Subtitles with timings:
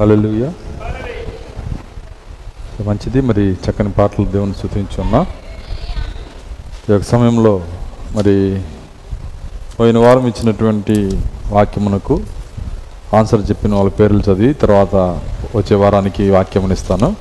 [0.00, 0.52] హల్లెలూయా.
[2.84, 3.20] మంచిది.
[3.20, 5.26] మరి చక్కని పాటలు దేవుని స్థుతించున్నా.
[6.90, 7.64] ఈ యొక్క సమయంలో
[8.12, 8.62] మరి
[9.80, 12.20] పోయిన వారం ఇచ్చినటువంటి వాక్యమునకు
[13.16, 14.94] ఆన్సర్ చెప్పిన వాళ్ళ పేర్లు చదివి తర్వాత
[15.56, 17.16] వచ్చే వారానికి వాక్యం ఇస్తాను.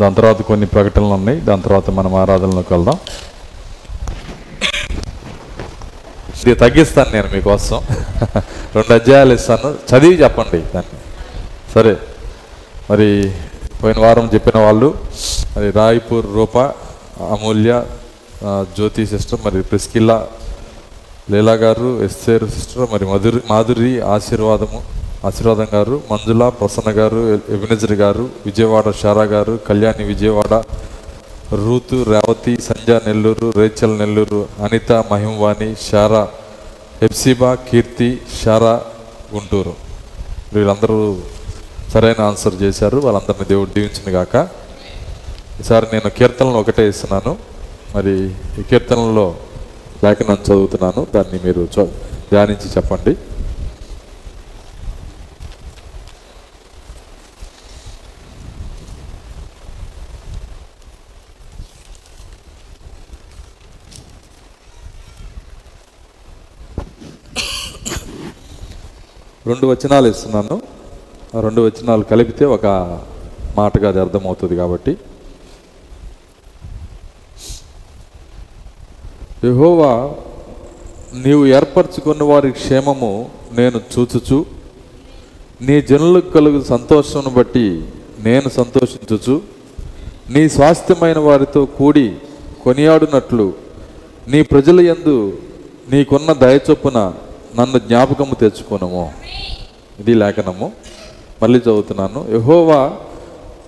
[0.00, 1.40] దాని తర్వాత కొన్ని ప్రకటనలు ఉన్నాయి.
[1.40, 2.96] దాని తర్వాత మనం ఆరాధనలోకి వెళ్దాం.
[6.46, 7.80] ఇది తగ్గిస్తాను నేను మీకోసం.
[8.74, 9.96] రెండు అధ్యాయాలు ఇస్తాను.
[9.96, 11.01] చదివి చెప్పండి దాన్ని.
[11.72, 11.94] సరే
[12.90, 13.08] మరి
[13.80, 14.88] పోయిన వారం చెప్పిన వాళ్ళు
[15.54, 16.56] మరి రాయ్పూర్ రూప
[17.28, 17.72] అమూల్య
[18.76, 20.16] జ్యోతి సిస్టర్ మరి ప్రిస్కిల్లా
[21.32, 24.78] లీలా గారు ఎస్సేరు సిస్టర్ మరి మధురి మాధురి ఆశీర్వాదము
[25.24, 27.20] ఆశీర్వాదం గారు మంజుల ప్రసన్న గారు
[27.56, 30.54] ఎబినజర్ గారు విజయవాడ షారా గారు Kalyani Vijayawada
[31.62, 36.22] Ruth Revathi Sanja Nellore Rachel Nellore Anitha Mahimavani Sarah
[37.02, 38.08] Hephzibah Keerthi
[38.40, 38.74] Sarah
[39.34, 39.74] Guntur.
[40.54, 40.98] వీళ్ళందరూ
[41.92, 42.98] సరైన ఆన్సర్ చేశారు.
[42.98, 44.48] వాళ్ళందరినీ దేవుడు దీవించింది గాక.
[45.60, 47.36] ఈసారి నేను కీర్తనలు ఒకటే ఇస్తున్నాను.
[47.94, 49.36] మరి ఈ కీర్తనలో
[50.04, 51.06] లేఖనం చదువుతున్నాను.
[51.14, 51.68] దాన్ని మీరు
[52.32, 53.16] ధ్యానించి చెప్పండి.
[69.46, 70.81] రెండు వచనాలు ఇస్తున్నాను.
[71.40, 72.66] రెండు వచనాలు కలిపితే ఒక
[73.58, 74.96] మాటగా అది అర్థమవుతుంది కాబట్టి.
[79.44, 80.14] యహోవా
[81.14, 84.46] నీవు ఏర్పరచుకున్న వారి క్షేమము నేను చూచుచు.
[85.62, 87.84] నీ జనులకు కలుగు సంతోషమును బట్టి
[88.18, 89.42] నేను సంతోషించుచు.
[90.30, 92.16] నీ స్వాస్థ్యమైన వారితో కూడి
[92.64, 93.54] కొనియాడునట్లు
[94.28, 95.38] నీ ప్రజల యందు
[95.90, 97.12] నీకున్న దయచొప్పున
[97.60, 99.12] నన్ను జ్ఞాపకము తెచ్చుకునము.
[100.00, 100.72] ఇది లేఖనము.
[101.42, 102.20] మళ్ళీ చదువుతున్నాను.
[102.36, 102.80] యహోవా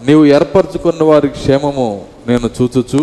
[0.06, 1.88] నీవు ఏర్పరచుకున్న వారి క్షేమము
[2.28, 3.00] నేను చూచుచు.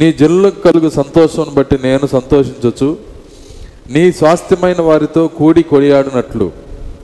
[0.00, 2.88] నీ జనులకు కలుగు సంతోషం బట్టి నేను సంతోషించచ్చు
[3.94, 6.46] నీ స్వాస్థ్యమైన వారితో కూడి కొనియాడినట్లు.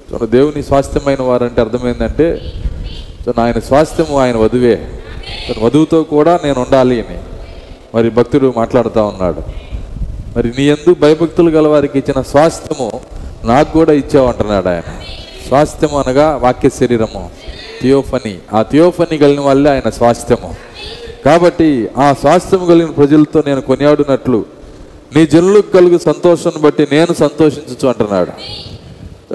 [0.09, 2.29] చూడండి, దేవుని స్వాస్థ్యమైన వారంటే అర్థమైందంటే
[3.43, 4.77] ఆయన స్వాస్థ్యము ఆయన వధువే.
[5.65, 7.19] వధువుతో కూడా నేను ఉండాలి అని
[7.95, 9.43] మరి భక్తుడు మాట్లాడుతూ ఉన్నాడు.
[10.35, 12.89] మరి నీ ఎందు భయభక్తులు గల వారికి ఇచ్చిన స్వాస్థ్యము
[13.51, 14.91] నాకు కూడా ఇచ్చావు అంటున్నాడు ఆయన.
[15.51, 17.31] స్వాస్థ్యము అనగా వాక్య శరీరము
[17.83, 18.39] థియోఫనీ.
[18.55, 20.55] ఆ థియోఫనీ కలిగిన వాళ్ళే ఆయన స్వాస్థ్యము.
[21.25, 24.45] కాబట్టి ఆ స్వాస్థ్యం కలిగిన ప్రజలతో నేను కొనియాడినట్లు
[25.17, 28.33] నీ జనులకు కలుగు సంతోషాన్ని బట్టి నేను సంతోషించచ్చు అంటున్నాడు.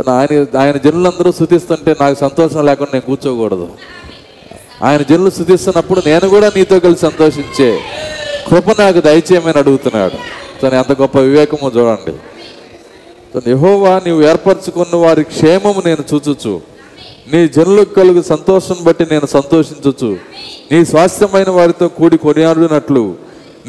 [0.10, 3.68] ఆయన ఆయన జనులందరూ శుతిస్తుంటే నాకు సంతోషం లేకుండా నేను కూర్చోకూడదు.
[4.84, 7.80] ఆయన జనులు శుతిస్తున్నప్పుడు నేను కూడా నీతో కలిసి సంతోషించే
[8.48, 10.18] కృప నాకు దయచేయమని అడుగుతున్నాడు.
[10.62, 12.16] తను ఎంత గొప్ప వివేకమో చూడండి.
[13.48, 16.62] యెహోవా నీవు ఏర్పరచుకున్న వారి క్షేమము నేను చూచుచు.
[17.34, 20.18] నీ జనులకు కలుగు సంతోషం బట్టి నేను సంతోషించుచు.
[20.72, 23.16] నీ స్వాస్థ్యమైన వారితో కూడి కొనియాడినట్లు.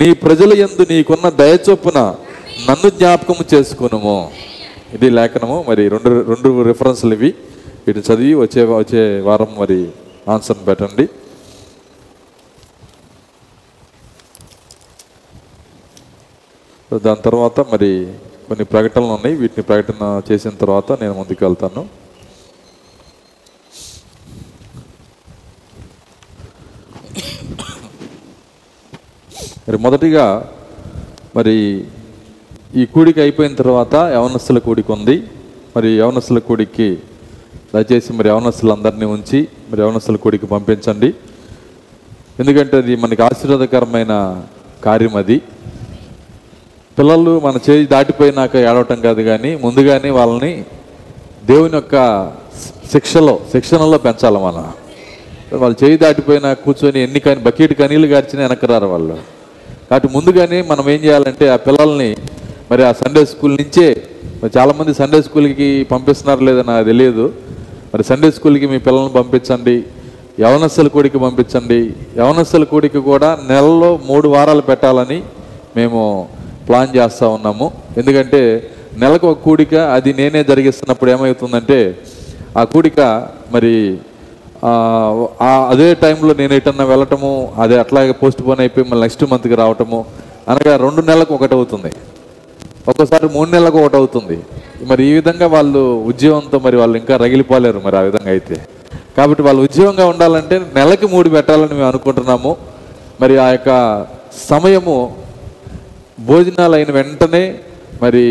[0.01, 2.15] నీ ప్రజల ఎందు నీకున్న దయచొప్పున
[2.71, 4.31] నన్ను జ్ఞాపకము చేసుకునము.
[4.93, 5.65] ఇది లేఖనము.
[5.69, 7.35] మరి రెండు రెండు రిఫరెన్స్లు ఇవి.
[7.87, 9.89] వీటిని చదివి వచ్చే వచ్చే వారం మరి
[10.29, 11.09] ఆన్సర్ పెట్టండి.
[16.99, 18.13] దాని తర్వాత మరి
[18.49, 19.37] కొన్ని ప్రకటనలు ఉన్నాయి.
[19.37, 21.83] వీటిని ప్రకటన చేసిన తర్వాత నేను ముందుకు వెళ్తాను.
[29.69, 30.27] మరి మొదటిగా
[31.37, 31.55] మరి
[32.75, 35.17] ఈ కూడిక అయిపోయిన తర్వాత యవనస్తుల కూడిక ఉంది.
[35.77, 36.99] మరి యవనస్తుల కూడికి
[37.75, 41.11] దయచేసి మరి యవనస్తులందరినీ ఉంచి మరి యవనస్తుల కూడికి పంపించండి.
[42.41, 44.15] ఎందుకంటే అది మనకి ఆశీర్వాదకరమైన
[44.85, 45.43] కార్యం అది.
[46.99, 50.65] పిల్లలు మన చేయి దాటిపోయినాక ఏడవటం కాదు కానీ ముందుగానే వాళ్ళని
[51.47, 51.97] దేవుని యొక్క
[52.93, 54.73] శిక్షలో శిక్షణలో పెంచాలి మనం.
[55.53, 59.19] వాళ్ళు చేయి దాటిపోయినా కూర్చొని ఎన్ని కానీ బకెట్ కనీళ్ళు గార్చిన వెనకరారు వాళ్ళు.
[59.91, 62.17] కాబట్టి ముందుగానే మనం ఏం చేయాలంటే ఆ పిల్లల్ని
[62.71, 64.03] మరి ఆ సండే స్కూల్ నుంచే
[64.43, 67.33] మరి చాలామంది సండే స్కూల్కి పంపిస్తున్నారు లేదో నాకు తెలియదు.
[67.95, 69.85] మరి సండే స్కూల్కి మీ పిల్లల్ని పంపించండి.
[70.41, 71.95] యవనస్తుల కూడికి పంపించండి.
[72.19, 75.23] యవనస్తుల కూడికి కూడా నెలలో మూడు వారాలు పెట్టాలని
[75.77, 76.29] మేము
[76.67, 77.67] ప్లాన్ చేస్తూ ఉన్నాము.
[78.01, 78.43] ఎందుకంటే
[79.03, 81.79] నెలకు ఒక కూడిక అది నేనే జరిగిస్తున్నప్పుడు ఏమవుతుందంటే
[82.61, 83.01] ఆ కూడిక
[83.55, 83.73] మరి
[85.73, 87.33] అదే టైంలో నేను ఎటన్నా వెళ్ళటము
[87.63, 89.99] అదే అట్లాగే పోస్ట్ పోన్ అయిపోయి మళ్ళీ నెక్స్ట్ మంత్కి రావటము
[90.53, 91.91] అనగా రెండు నెలలకు ఒకటి అవుతుంది.
[92.91, 94.39] ఒక్కోసారి మూడు నెలలకు ఒకటి అవుతుంది.
[94.91, 98.57] మరి ఈ విధంగా వాళ్ళు ఉద్యోగంతో మరి వాళ్ళు ఇంకా రగిలిపోలేరు మరి ఆ విధంగా అయితే.
[99.17, 102.53] కాబట్టి వాళ్ళు ఉద్యోగంగా ఉండాలంటే నెలకి మూడు పెట్టాలని మేము అనుకుంటున్నాము.
[103.23, 103.71] మరి ఆ యొక్క
[104.49, 104.97] సమయము
[106.19, 107.45] భోజనాలు అయిన వెంటనే
[108.03, 108.25] మరి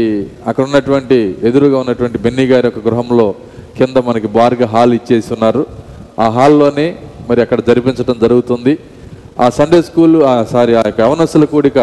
[0.48, 1.18] అక్కడ ఉన్నటువంటి
[1.48, 3.28] ఎదురుగా ఉన్నటువంటి బెన్నీ గారి యొక్క గృహంలో
[3.78, 5.62] కింద మనకి బార్గా హాల్ ఇచ్చేసి ఉన్నారు.
[6.24, 6.88] ఆ హాల్లోనే
[7.30, 8.74] మరి అక్కడ జరిపించడం జరుగుతుంది.
[9.44, 10.16] ఆ సండే స్కూల్
[10.52, 11.80] సారీ ఆ యొక్క యవనస్సుల కూడిక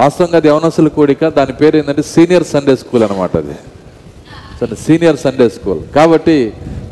[0.00, 3.56] వాస్తవంగా అది యవనస్సుల కూడిక దాని పేరు ఏంటంటే సీనియర్ సండే స్కూల్ అనమాట అది.
[4.60, 5.80] సరే సీనియర్ సండే స్కూల్.
[5.96, 6.36] కాబట్టి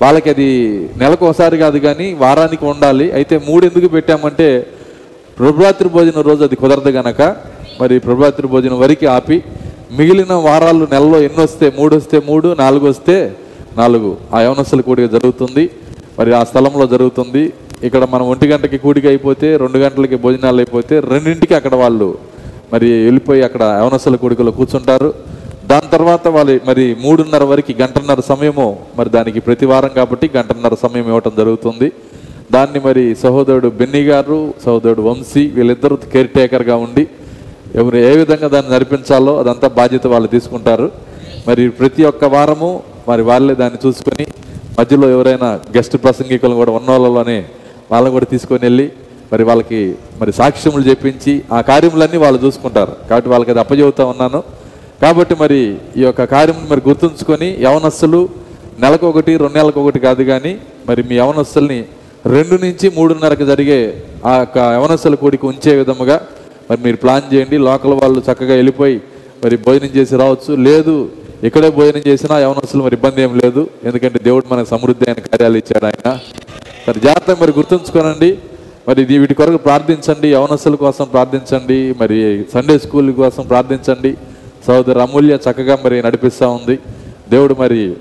[0.03, 0.49] వాళ్ళకి అది
[1.03, 3.07] నెలకు ఒకసారి కాదు కానీ వారానికి ఉండాలి.
[3.19, 4.49] అయితే మూడు ఎందుకు పెట్టామంటే
[5.39, 7.23] ప్రభురాత్రి భోజనం రోజు అది కుదరదు గనక
[7.81, 9.39] మరి ప్రభురాత్రి భోజనం వరకు ఆపి
[9.99, 13.17] మిగిలిన వారాలు నెలలో ఎన్ని వస్తే మూడు వస్తే మూడు నాలుగు వస్తే
[13.81, 14.11] నాలుగు.
[14.35, 15.65] ఆ యవనస్తుల కూడిక జరుగుతుంది.
[16.19, 17.43] మరి ఆ స్థలంలో జరుగుతుంది.
[17.87, 22.09] ఇక్కడ మనం ఒంటి గంటకి కూడిక అయిపోతే రెండు గంటలకి భోజనాలు అయిపోతే రెండింటికి అక్కడ వాళ్ళు
[22.73, 25.11] మరి వెళ్ళిపోయి అక్కడ యవనస్తుల కూడికలో కూర్చుంటారు.
[25.71, 28.67] దాని తర్వాత వాళ్ళు మరి మూడున్నర వరకు గంటన్నర సమయము
[28.99, 31.89] మరి దానికి ప్రతి వారం కాబట్టి గంటన్నర సమయం ఇవ్వటం జరుగుతుంది.
[32.55, 37.05] దాన్ని మరి సహోదరుడు బెన్నీ గారు సహోదరుడు వంశీ వీళ్ళిద్దరూ కేర్ టేకర్గా ఉండి
[37.81, 40.87] ఎవరు ఏ విధంగా దాన్ని నడిపించాలో అదంతా బాధ్యత వాళ్ళు తీసుకుంటారు.
[41.49, 42.71] మరి ప్రతి ఒక్క వారము
[43.09, 44.25] మరి వాళ్ళే దాన్ని చూసుకొని
[44.79, 47.39] మధ్యలో ఎవరైనా గెస్ట్ ప్రసంగికులు కూడా ఉన్న వాళ్ళలోనే
[47.93, 48.87] వాళ్ళని కూడా తీసుకొని వెళ్ళి
[49.33, 49.81] మరి వాళ్ళకి
[50.21, 52.93] మరి సాక్ష్యములు చెప్పించి ఆ కార్యములన్నీ వాళ్ళు చూసుకుంటారు.
[53.09, 54.41] కాబట్టి వాళ్ళకి అది అప్పచెబుతా ఉన్నాను.
[55.03, 55.61] కాబట్టి మరి
[56.01, 58.21] ఈ యొక్క కార్యం మరి గుర్తుంచుకొని యవనస్తులు
[58.85, 60.53] నెలకు ఒకటి రెండు నెలలకు ఒకటి కాదు కానీ
[60.89, 61.81] మరి మీ యవనస్తుల్ని
[62.35, 63.81] రెండు నుంచి మూడున్నరకు జరిగే
[64.31, 66.17] ఆ యొక్క యవనస్తుల కూడికి ఉంచే విధముగా
[66.71, 69.01] మరి మీరు ప్లాన్ చేయండి లోకల్ వాళ్ళు చక్కగా వెళ్ళిపోయి
[69.45, 70.57] మరి భోజనం చేసి రావచ్చు.
[70.57, 71.09] లేదు
[71.45, 73.69] ఇక్కడే భోజనం చేసినా యవనస్తులు మరి ఇబ్బంది ఏం లేదు.
[73.85, 76.19] ఎందుకంటే దేవుడు మనకు సమృద్ధి అయిన కార్యాలు ఇచ్చాడు ఆయన.
[76.89, 78.39] మరి జాగ్రత్త మరి గుర్తుంచుకోనండి.
[78.89, 80.33] మరి ఇది వీటి కొరకు ప్రార్థించండి.
[80.33, 81.95] యవనస్తుల కోసం ప్రార్థించండి.
[82.01, 84.17] మరి సండే స్కూల్ కోసం ప్రార్థించండి.
[84.67, 86.79] సోదరు అమూల్య చక్కగా మరి నడిపిస్తూ ఉంది.
[87.31, 87.95] దేవుడు మరి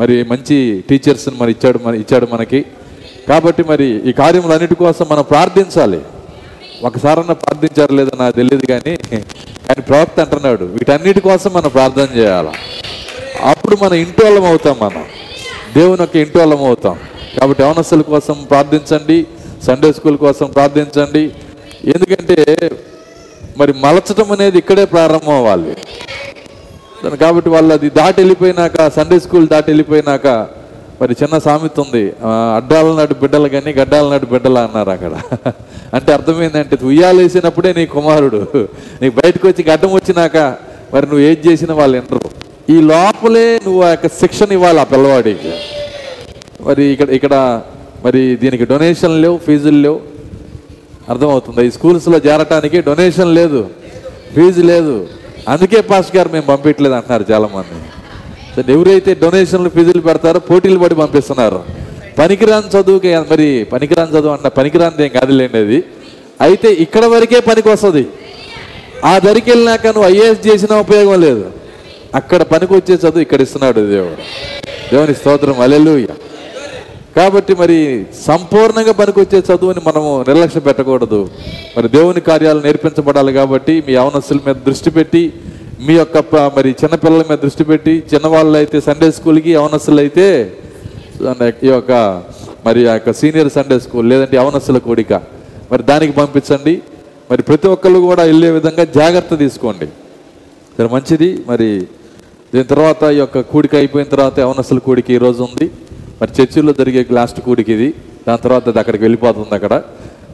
[0.00, 2.64] మరి మంచి టీచర్స్ని మరి ఇచ్చాడు మన ఇచ్చాడు మనకి.
[3.28, 6.00] కాబట్టి మరి ఈ కార్యములన్నిటి కోసం మనం ప్రార్థించాలి.
[6.84, 8.92] ఒకసారన్నా ప్రార్థించారు లేదో నాకు తెలియదు కానీ
[9.68, 12.52] ఆయన ప్రవక్త అంటున్నాడు వీటన్నిటి కోసం మనం ప్రార్థన చేయాలి?
[13.50, 15.04] అప్పుడు మన ఇంటి వాళ్ళం అవుతాం మనం.
[15.76, 16.96] దేవుని యొక్క ఇంటి వాళ్ళం అవుతాం.
[17.38, 19.26] కాబట్టి యవనస్తుల కోసం ప్రార్థించండి
[19.66, 21.24] సండే స్కూల్ కోసం ప్రార్థించండి.
[21.94, 22.70] ఎందుకంటే
[23.58, 25.72] మరి మలచడం అనేది ఇక్కడే ప్రారంభం అవ్వాలి.
[27.04, 30.26] దాని కాబట్టి వాళ్ళు అది దాటి వెళ్ళిపోయినాక సండే స్కూల్ దాటి వెళ్ళిపోయినాక
[31.02, 32.12] మరి చిన్న సామెత ఉంది.
[32.24, 35.14] ఆ, అడ్డాల నాటి బిడ్డలు కానీ గడ్డాల నాటి బిడ్డలు అన్నారు అక్కడ.
[35.94, 38.46] అంటే అర్థమైందంటే ఉయ్యాలు వేసినప్పుడే నీ కుమారుడు.
[39.02, 40.36] నీకు బయటకు వచ్చి గడ్డం వచ్చినాక
[40.94, 42.30] మరి నువ్వు ఏది చేసినా వాళ్ళు వినరు.
[42.72, 45.52] ఈ లోపలే నువ్వు ఆ యొక్క శిక్షణ ఇవ్వాలి ఆ పిల్లవాడికి.
[46.60, 47.62] మరి ఇక్కడ ఇక్కడ
[48.04, 50.00] మరి దీనికి డొనేషన్ లేవు ఫీజులు లేవు.
[51.08, 51.66] అర్థమవుతుంది?
[51.66, 53.70] ఈ స్కూల్స్లో చేరటానికి డొనేషన్ లేదు
[54.34, 55.08] ఫీజు లేదు.
[55.48, 58.01] అందుకే పాస్ గారు మేము పంపించలేదు అంటున్నారు చాలామంది.
[58.58, 61.60] ఎవరైతే డొనేషన్లు ఫీజులు పెడతారో పోటీలు పడి పంపిస్తున్నారు.
[62.18, 65.84] పనికిరాని చదువుకి మరి పనికిరాని చదువు అంట పనికిరానిది ఏం కాదులేండి అది.
[66.40, 68.06] అయితే ఇక్కడ వరకే పనికి వస్తుంది.
[69.04, 71.44] ఆ దరికి వెళ్ళినాక నువ్వు ఐఏఎస్ చేసినా ఉపయోగం లేదు.
[72.14, 74.16] అక్కడ పనికి వచ్చే చదువు ఇక్కడ ఇస్తున్నాడు దేవుడు.
[74.92, 76.06] దేవుని స్తోత్రం అలెలుయ్య
[77.16, 81.28] కాబట్టి మరి సంపూర్ణంగా పనికొచ్చే చదువుని మనము నిర్లక్ష్య పెట్టకూడదు.
[81.76, 85.32] మరి దేవుని కార్యాలు నేర్పించబడాలి కాబట్టి మీ యవనస్తుల మీద దృష్టి పెట్టి
[85.86, 86.18] మీ యొక్క
[86.56, 90.26] మరి చిన్నపిల్లల మీద దృష్టి పెట్టి చిన్నవాళ్ళు అయితే సండే స్కూల్కి యవనస్తులు అయితే
[91.66, 91.92] ఈ యొక్క
[92.66, 95.12] మరి ఆ యొక్క సీనియర్ సండే స్కూల్ లేదంటే యవనస్తుల కూడిక.
[95.70, 96.74] మరి దానికి పంపించండి.
[97.30, 99.88] మరి ప్రతి ఒక్కళ్ళు కూడా వెళ్ళే విధంగా జాగ్రత్త తీసుకోండి.
[100.76, 101.30] సరే మంచిది.
[101.50, 101.68] మరి
[102.52, 105.66] దీని తర్వాత ఈ యొక్క కూడిక అయిపోయిన తర్వాత యవనస్తుల కూడిక ఈ రోజు ఉంది.
[106.20, 107.88] మరి చర్చిల్లో జరిగే లాస్ట్ కూడిక ఇది.
[108.26, 109.74] దాని తర్వాత అది అక్కడికి వెళ్ళిపోతుంది అక్కడ.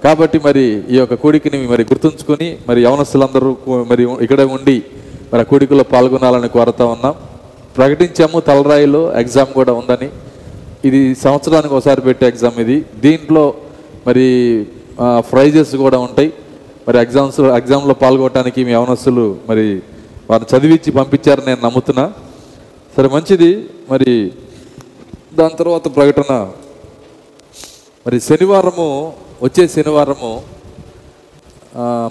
[0.05, 0.65] కాబట్టి మరి
[0.95, 3.51] ఈ యొక్క కూడికని మరి గుర్తుంచుకొని మరి యవనస్తులందరూ
[3.91, 4.79] మరి ఇక్కడే ఉండి
[5.33, 7.15] మరి ఆ కూడికలో పాల్గొనాలని కోరుతా ఉన్నాం.
[7.77, 10.11] ప్రకటించాము తలరాయిలో ఎగ్జామ్ కూడా ఉందని.
[10.85, 12.85] ఇది సంవత్సరానికి ఒకసారి పెట్టే ఎగ్జామ్ ఇది.
[13.01, 13.55] దీంట్లో
[14.07, 14.67] మరి
[15.19, 16.33] ప్రైజెస్ కూడా ఉంటాయి.
[16.89, 19.83] మరి ఎగ్జామ్స్ ఎగ్జామ్లో పాల్గొనడానికి మీ యవనస్తులు మరి
[20.31, 22.13] వారు చదివించి పంపించారని నేను నమ్ముతున్నా.
[22.97, 23.71] సరే మంచిది.
[23.91, 24.33] మరి
[25.35, 26.51] దాని తర్వాత ప్రకటన.
[28.07, 30.43] మరి శనివారము వచ్చే శనివారము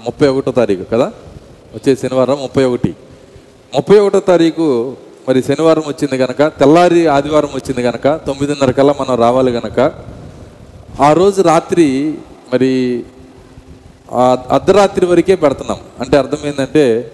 [0.04, 1.12] ముప్పై ఒకటో తారీఖు కదా?
[1.74, 2.96] వచ్చే శనివారం ముప్పై ఒకటి.
[3.74, 4.96] ముప్పై ఒకటో తారీఖు
[5.28, 9.92] మరి శనివారం వచ్చింది కనుక తెల్లారి ఆదివారం వచ్చింది కనుక తొమ్మిదిన్నర కల్లా మనం రావాలి కనుక
[11.00, 12.14] ఆ రోజు రాత్రి
[12.52, 13.04] మరి
[14.50, 15.78] అర్ధరాత్రి వరకే పెడుతున్నాం.
[16.00, 17.12] అంటే అర్థం ఏంటంటే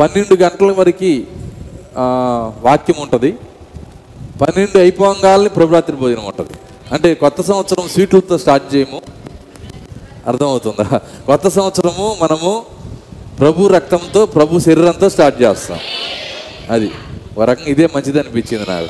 [0.00, 1.12] పన్నెండు గంటల వరకు
[2.66, 3.32] వాక్యం ఉంటుంది.
[4.40, 6.54] పన్నెండు అయిపోగానే ప్రభురాత్రి భోజనం ఉంటుంది.
[6.92, 9.00] అంటే కొత్త సంవత్సరం స్వీట్లతో స్టార్ట్ చేయము.
[10.26, 11.00] అర్థమవుతుందా?
[11.26, 12.62] కొత్త సంవత్సరము మనము
[13.40, 15.78] ప్రభు రక్తంతో ప్రభు శరీరంతో స్టార్ట్ చేస్తాం.
[16.70, 16.90] అది.
[17.38, 18.86] ఒక రకంగా ఇదే మంచిది అనిపించింది నాకు.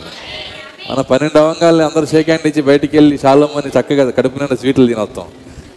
[0.92, 5.24] మన పన్నెండు అవంగాల్ని అందరూ షేక్ హ్యాండ్ ఇచ్చి బయటికి వెళ్ళి చాలామంది చక్కగా కడుపు నిండా స్వీట్లు తినొస్తాం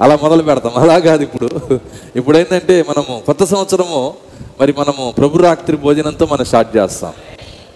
[0.01, 0.71] అలా మొదలు పెడతాం.
[0.75, 1.79] అలా కాదు ఇప్పుడు.
[2.15, 4.13] ఇప్పుడు ఏంటంటే మనము కొత్త సంవత్సరము
[4.62, 7.13] మరి మనము ప్రభురాత్రి భోజనంతో మనం స్టార్ట్ చేస్తాం.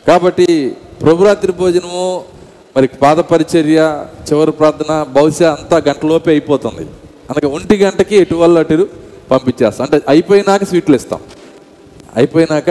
[0.07, 2.23] కాబట్టి ప్రభురాత్రి భోజనము
[2.77, 6.89] మరి పాద పరిచర్య చివరి ప్రార్థన బహుశా అంతా గంటలోపే అయిపోతుంది.
[7.29, 9.83] అనగా ఒంటి గంటకి ఎటు అటు పంపించేస్తాం.
[9.85, 11.19] అంటే అయిపోయినాక స్వీట్లు ఇస్తాం.
[12.15, 12.69] అయిపోయినాక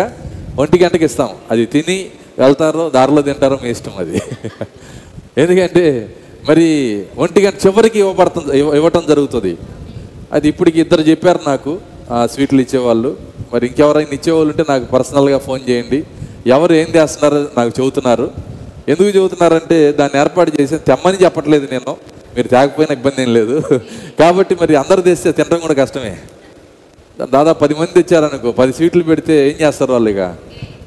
[0.58, 1.30] ఒంటి గంటకి ఇస్తాం.
[1.50, 1.98] అది తిని
[2.38, 4.16] వెళ్తారో దారిలో తింటారో మీ ఇష్టం అది.
[5.42, 5.84] ఎందుకంటే
[6.48, 6.66] మరి
[7.16, 9.52] ఒంటి గంట చివరికి ఇవ్వబడుతుంది ఇవ్వటం జరుగుతుంది.
[10.32, 11.72] అది ఇప్పటికి ఇద్దరు చెప్పారు నాకు
[12.10, 13.10] ఆ స్వీట్లు ఇచ్చేవాళ్ళు.
[13.52, 15.98] మరి ఇంకెవరైనా ఇచ్చేవాళ్ళు ఉంటే నాకు పర్సనల్గా ఫోన్ చేయండి.
[16.46, 18.26] ఎవరు ఏం చేస్తున్నారో నాకు చెబుతున్నారు.
[18.88, 21.92] ఎందుకు చెబుతున్నారంటే దాన్ని ఏర్పాటు చేసి తెమ్మని చెప్పట్లేదు నేను.
[22.36, 23.56] మీరు తేకపోయినా ఇబ్బంది ఏం లేదు.
[24.20, 26.12] కాబట్టి మరి అందరు తెస్తే తినడం కూడా కష్టమే.
[27.18, 30.36] దాదాపు పది మంది తెచ్చారనుకో పది సీట్లు పెడితే ఏం చేస్తారు వాళ్ళు ఇక?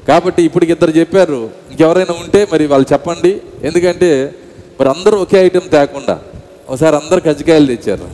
[0.08, 3.40] కాబట్టి ఇప్పటికి ఇద్దరు చెప్పారు ఇంకెవరైనా ఉంటే మరి వాళ్ళు చెప్పండి.
[3.64, 4.34] ఎందుకంటే
[4.80, 6.20] మరి అందరూ ఒకే ఐటెం తేకుండా
[6.68, 8.08] ఒకసారి అందరు కజ్జికాయలు తెచ్చారు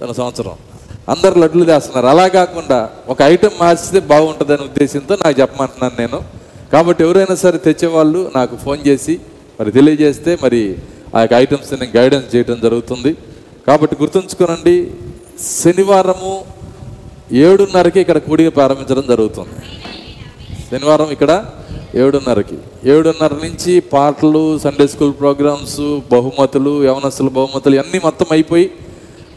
[0.00, 0.54] తన సంవత్సరం.
[1.08, 2.06] అందరు లడ్లు తెస్తున్నారు.
[2.06, 6.22] అలా కాకుండా ఒక ఐటెం మార్చితే బాగుంటుందనే ఉద్దేశంతో నాకు చెప్పమంటున్నాను నేను.
[6.72, 9.20] కాబట్టి ఎవరైనా సరే తెచ్చేవాళ్ళు నాకు ఫోన్ చేసి
[9.60, 10.76] మరి తెలియజేస్తే మరి
[11.16, 13.16] ఆ యొక్క ఐటమ్స్ నేను గైడెన్స్ చేయడం జరుగుతుంది.
[13.66, 14.90] కాబట్టి గుర్తుంచుకోనండి
[15.62, 16.44] శనివారము
[17.32, 19.54] ఏడున్నరకి ఇక్కడ కూడిక ప్రారంభించడం జరుగుతుంది.
[20.70, 21.44] శనివారం ఇక్కడ
[21.94, 22.58] ఏడున్నరకి.
[22.84, 28.70] ఏడున్నర నుంచి పాటలు సండే స్కూల్ ప్రోగ్రామ్స్ బహుమతులు యవనస్తుల బహుమతులు అన్నీ మొత్తం అయిపోయి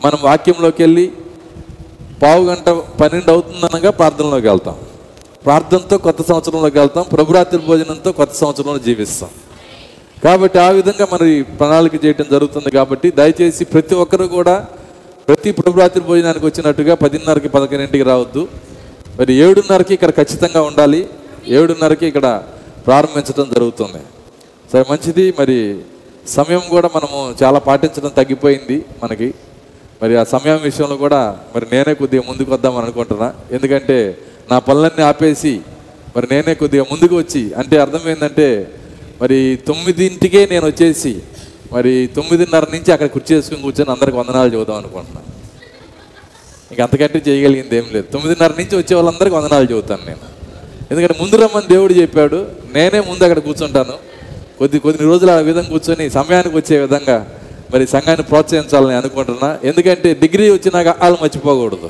[0.05, 1.11] మనం వాక్యంలోకి వెళ్ళి
[2.23, 4.75] పావు గంట పన్నెండు అవుతుందనగా ప్రార్థనలోకి వెళ్తాం.
[5.45, 7.05] ప్రార్థనతో కొత్త సంవత్సరంలోకి వెళ్తాం.
[7.13, 9.29] ప్రభురాత్రి భోజనంతో కొత్త సంవత్సరంలో జీవిస్తాం.
[10.23, 14.65] కాబట్టి ఆ విధంగా మరి ప్రణాళిక చేయడం జరుగుతుంది కాబట్టి దయచేసి ప్రతి ఒక్కరు కూడా
[15.27, 18.47] ప్రతి ప్రభురాత్రి భోజనానికి వచ్చినట్టుగా పదిన్నరకి పదకొండింటికి రావద్దు.
[19.19, 21.09] మరి ఏడున్నరకి ఇక్కడ ఖచ్చితంగా ఉండాలి.
[21.47, 22.27] ఏడున్నరకి ఇక్కడ
[22.87, 24.01] ప్రారంభించడం జరుగుతుంది.
[24.71, 25.33] సరే మంచిది.
[25.39, 25.57] మరి
[26.27, 29.33] సమయం కూడా మనము చాలా పాటించడం తగ్గిపోయింది మనకి.
[30.01, 33.33] మరి ఆ సమయం విషయంలో కూడా మరి నేనే కొద్దిగా ముందుకు వద్దామని అనుకుంటున్నా.
[33.51, 34.17] ఎందుకంటే
[34.51, 35.61] నా పనులన్నీ ఆపేసి
[36.15, 38.47] మరి నేనే కొద్దిగా ముందుకు వచ్చి అంటే అర్థం ఏంటంటే
[39.21, 41.13] మరి తొమ్మిదింటికే నేను వచ్చేసి
[41.75, 45.29] మరి తొమ్మిదిన్నర నుంచి అక్కడ కుర్చీ చేసుకుని కూర్చొని అందరికి వందనాలు చూద్దాం అనుకుంటున్నాను
[46.71, 48.07] ఇంక అంతకంటే చేయగలిగింది ఏం లేదు.
[48.11, 50.25] తొమ్మిదిన్నర నుంచి వచ్చే వాళ్ళందరికీ వందనాలు చదువుతాను నేను.
[50.91, 53.95] ఎందుకంటే ముందు రమ్మని దేవుడు చెప్పాడు నేనే ముందు అక్కడ కూర్చుంటాను.
[54.59, 57.17] కొద్ది కొద్ది రోజులు ఆ విధంగా కూర్చొని సమయానికి వచ్చే విధంగా
[57.73, 59.49] మరి సంఘాన్ని ప్రోత్సహించాలని అనుకుంటున్నా.
[59.63, 61.89] ఎందుకంటే డిగ్రీ వచ్చినాక వాళ్ళు మర్చిపోకూడదు.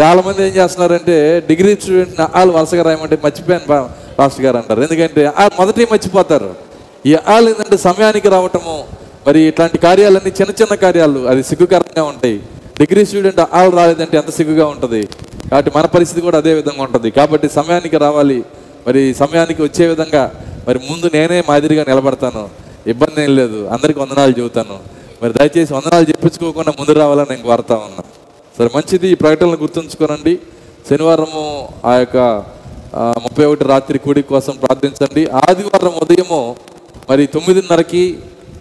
[0.00, 1.16] చాలామంది ఏం చేస్తున్నారంటే
[1.48, 4.82] డిగ్రీ స్టూడెంట్ వాళ్ళు వరుసగా రాయమంటే మర్చిపోయాను రాష్ట్ర గారు అంటారు.
[4.82, 6.75] ఎందుకంటే ఆ మొదటి మర్చిపోతారు.
[7.06, 8.84] ఈ వాళ్ళు ఏంటంటే సమయానికి రావటము
[9.26, 12.38] మరి ఇట్లాంటి కార్యాలన్నీ చిన్న చిన్న కార్యాలు అది సిగ్గుకరంగా ఉంటాయి.
[12.78, 15.08] డిగ్రీ స్టూడెంట్ ఆళ్ళు రాలేదంటే ఎంత సిగ్గుగా ఉంటుంది?
[15.50, 17.10] కాబట్టి మన పరిస్థితి కూడా అదే విధంగా ఉంటుంది.
[17.10, 18.44] కాబట్టి సమయానికి రావాలి.
[18.86, 20.24] మరి సమయానికి వచ్చే విధంగా
[20.68, 22.48] మరి ముందు నేనే మాదిరిగా నిలబడతాను.
[22.86, 23.66] ఇబ్బంది ఏం లేదు.
[23.66, 24.78] అందరికి వందనాలు చెబుతాను.
[25.22, 28.04] మరి దయచేసి వందనాలు చెప్పించుకోకుండా ముందు రావాలని నేను కోరుతా ఉన్నా.
[28.58, 30.38] సరే మంచిది ఈ ప్రకటనలు గుర్తుంచుకోనండి.
[30.90, 32.16] శనివారము ఆ యొక్క
[32.96, 35.22] ముప్పై ఒకటి రాత్రి కూడి కోసం ప్రార్థించండి.
[35.26, 36.56] ఆదివారం ఉదయము
[37.08, 38.02] మరి తొమ్మిదిన్నరకి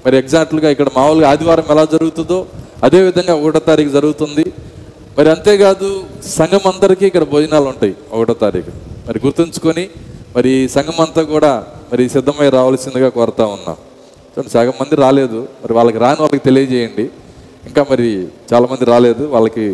[0.06, 2.38] మరి ఎగ్జాక్ట్లుగా ఇక్కడ మామూలుగా ఆదివారం ఎలా జరుగుతుందో
[2.86, 4.46] అదే విధంగా ఒకటో తారీఖు జరుగుతుంది.
[5.18, 5.88] మరి అంతేకాదు
[6.38, 8.72] సంఘం అందరికీ ఇక్కడ భోజనాలు ఉంటాయి ఒకటో తారీఖు.
[9.08, 9.86] మరి గుర్తుంచుకొని
[10.36, 11.52] మరి సంఘం అంతా కూడా
[11.92, 13.78] మరి సిద్ధమై రావాల్సిందిగా కోరుతా ఉన్నాం.
[14.56, 15.40] సగం మంది రాలేదు.
[15.62, 17.06] మరి వాళ్ళకి రాని వాళ్ళకి తెలియజేయండి.
[17.68, 18.08] ఇంకా మరి
[18.52, 19.24] చాలామంది రాలేదు.
[19.36, 19.66] వాళ్ళకి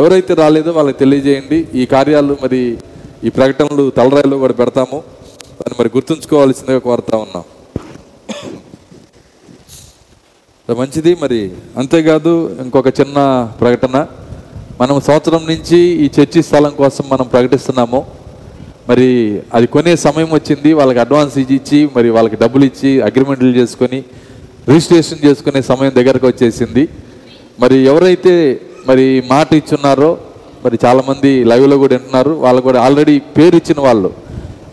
[0.00, 1.58] ఎవరైతే రాలేదో వాళ్ళకి తెలియజేయండి.
[1.80, 2.60] ఈ కార్యాలు మరి
[3.26, 4.98] ఈ ప్రకటనలు తలరాయిలో కూడా పెడతాము.
[5.60, 7.46] దాన్ని మరి గుర్తుంచుకోవాల్సిందిగా కోరుతా ఉన్నాం
[8.36, 8.46] సో
[10.74, 11.16] మంచిది.
[11.22, 13.18] మరి అంతేకాదు ఇంకొక చిన్న
[13.60, 14.06] ప్రకటన.
[14.80, 18.06] మనం సంవత్సరం నుంచి ఈ చర్చి స్థలం కోసం మనం ప్రకటిస్తున్నాము.
[18.88, 19.08] మరి
[19.54, 20.72] అది కొనే సమయం వచ్చింది.
[20.72, 24.04] వాళ్ళకి అడ్వాన్స్ ఇచ్చి ఇచ్చి మరి వాళ్ళకి డబ్బులు ఇచ్చి అగ్రిమెంట్లు చేసుకొని
[24.68, 26.88] రిజిస్ట్రేషన్ చేసుకునే సమయం దగ్గరకు వచ్చేసింది.
[27.60, 30.18] మరి ఎవరైతే మరి మాట ఇచ్చున్నారో
[30.64, 32.30] మరి చాలామంది లైవ్లో కూడా వింటున్నారు.
[32.30, 34.10] వాళ్ళు కూడా ఆల్రెడీ పేరు ఇచ్చిన వాళ్ళు.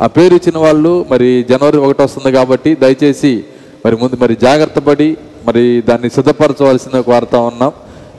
[0.04, 3.44] ఆ పేరు ఇచ్చిన వాళ్ళు మరి జనవరి ఒకటి వస్తుంది కాబట్టి దయచేసి
[3.86, 7.72] మరి ముందు మరి జాగ్రత్త పడి మరి దాన్ని సిద్ధపరచవలసిన కోరుతా ఉన్నాం.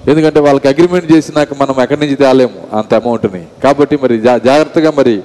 [0.08, 5.20] ఎందుకంటే వాళ్ళకి అగ్రిమెంట్ చేసినాక మనం ఎక్కడి నుంచి తేలేము అంత అమౌంట్ని కాబట్టి మరి జా- జాగ్రత్తగా మరి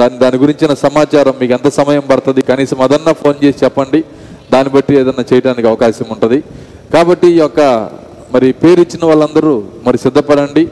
[0.00, 4.04] దాని దాని గురించిన సమాచారం మీకు ఎంత సమయం పడుతుంది కనీసం అదన్నా ఫోన్ చేసి చెప్పండి.
[4.52, 6.40] దాన్ని బట్టి ఏదన్నా చేయడానికి అవకాశం ఉంటుంది.
[6.94, 7.90] కాబట్టి ఈ యొక్క
[8.34, 10.66] మరి పేరు ఇచ్చిన వాళ్ళందరూ మరి సిద్ధపడండి.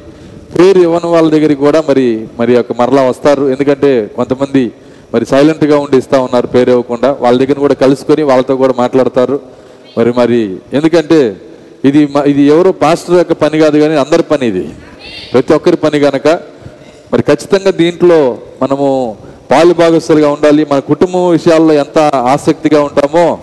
[0.58, 3.44] పేరు ఇవ్వని వాళ్ళ దగ్గరికి కూడా మరి మరి యొక్క మరలా వస్తారు.
[3.50, 4.72] ఎందుకంటే కొంతమంది
[5.14, 7.16] మరి సైలెంట్గా ఉండి ఇస్తూ ఉన్నారు పేరు ఇవ్వకుండా.
[7.20, 9.61] వాళ్ళ దగ్గర కూడా కలుసుకొని వాళ్ళతో కూడా మాట్లాడతారు.
[9.98, 10.40] మరి మరి
[10.72, 11.36] ఎందుకంటే
[11.84, 14.64] ఇది ఇది ఎవరో పాస్టర్ యొక్క పని కాదు కానీ అందరి పని ఇది.
[15.32, 16.28] ప్రతి ఒక్కరి పని కనుక
[17.12, 18.88] మరి ఖచ్చితంగా దీంట్లో మనము
[19.50, 20.66] పాలు భాగస్థులుగా ఉండాలి.
[20.72, 21.98] మన కుటుంబ విషయాల్లో ఎంత
[22.34, 23.38] ఆసక్తిగా ఉంటామో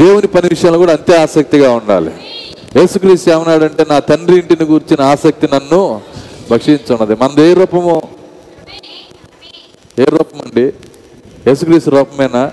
[0.00, 2.10] దేవుని పని విషయంలో కూడా అంతే ఆసక్తిగా ఉండాలి.
[2.76, 6.00] యేసుక్రీస్తు ఏమన్నాడంటే నా తండ్రి ఇంటిని గురించిన ఆసక్తి నన్ను
[6.50, 7.14] భక్షించున్నది.
[7.14, 8.02] మనది ఏ రూపము?
[10.00, 10.66] ఏ రూపం అండి
[11.46, 12.50] యేసుక్రీస్తు రూపమేనా?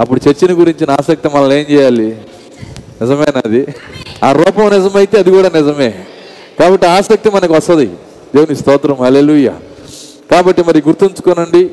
[0.00, 2.10] అప్పుడు చర్చిని గురించిన ఆసక్తి మనల్ని ఏం చేయాలి?
[3.02, 3.66] నిజమేనా అది
[4.24, 6.04] ఆ రూపం నిజమైతే అది కూడా నిజమే.
[6.60, 7.86] కాబట్టి ఆసక్తి మనకు వస్తుంది.
[8.34, 9.00] దేవుని స్తోత్రం.
[9.00, 9.52] అలెలుయ్య
[10.30, 11.70] కాబట్టి మరి గుర్తుంచుకోనండి.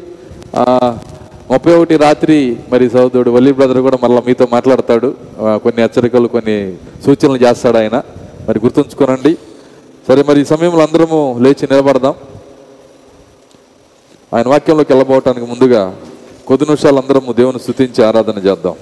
[1.51, 5.15] ముప్పై ఒకటి రాత్రి మరి సోదరుడు వల్లి బ్రదర్ కూడా మళ్ళీ మీతో మాట్లాడతాడు.
[5.39, 8.01] కొన్ని హెచ్చరికలు కొన్ని సూచనలు చేస్తాడు ఆయన.
[8.49, 9.37] మరి గుర్తుంచుకోనండి.
[10.07, 12.13] సరే మరి ఈ సమయంలో అందరము లేచి నిలబడదాం.
[14.33, 15.95] ఆయన వాక్యంలోకి వెళ్ళబోవటానికి ముందుగా
[16.47, 18.75] కొద్ది నిమిషాలు అందరము దేవుని స్థుతించి ఆరాధన చేద్దాం.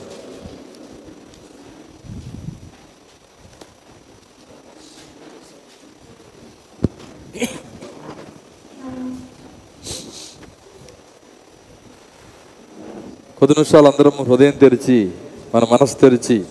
[13.39, 15.11] కొద్ది నిమిషాలు అందరం హృదయం తెరిచి
[15.55, 16.43] మన మనసు తెరిచి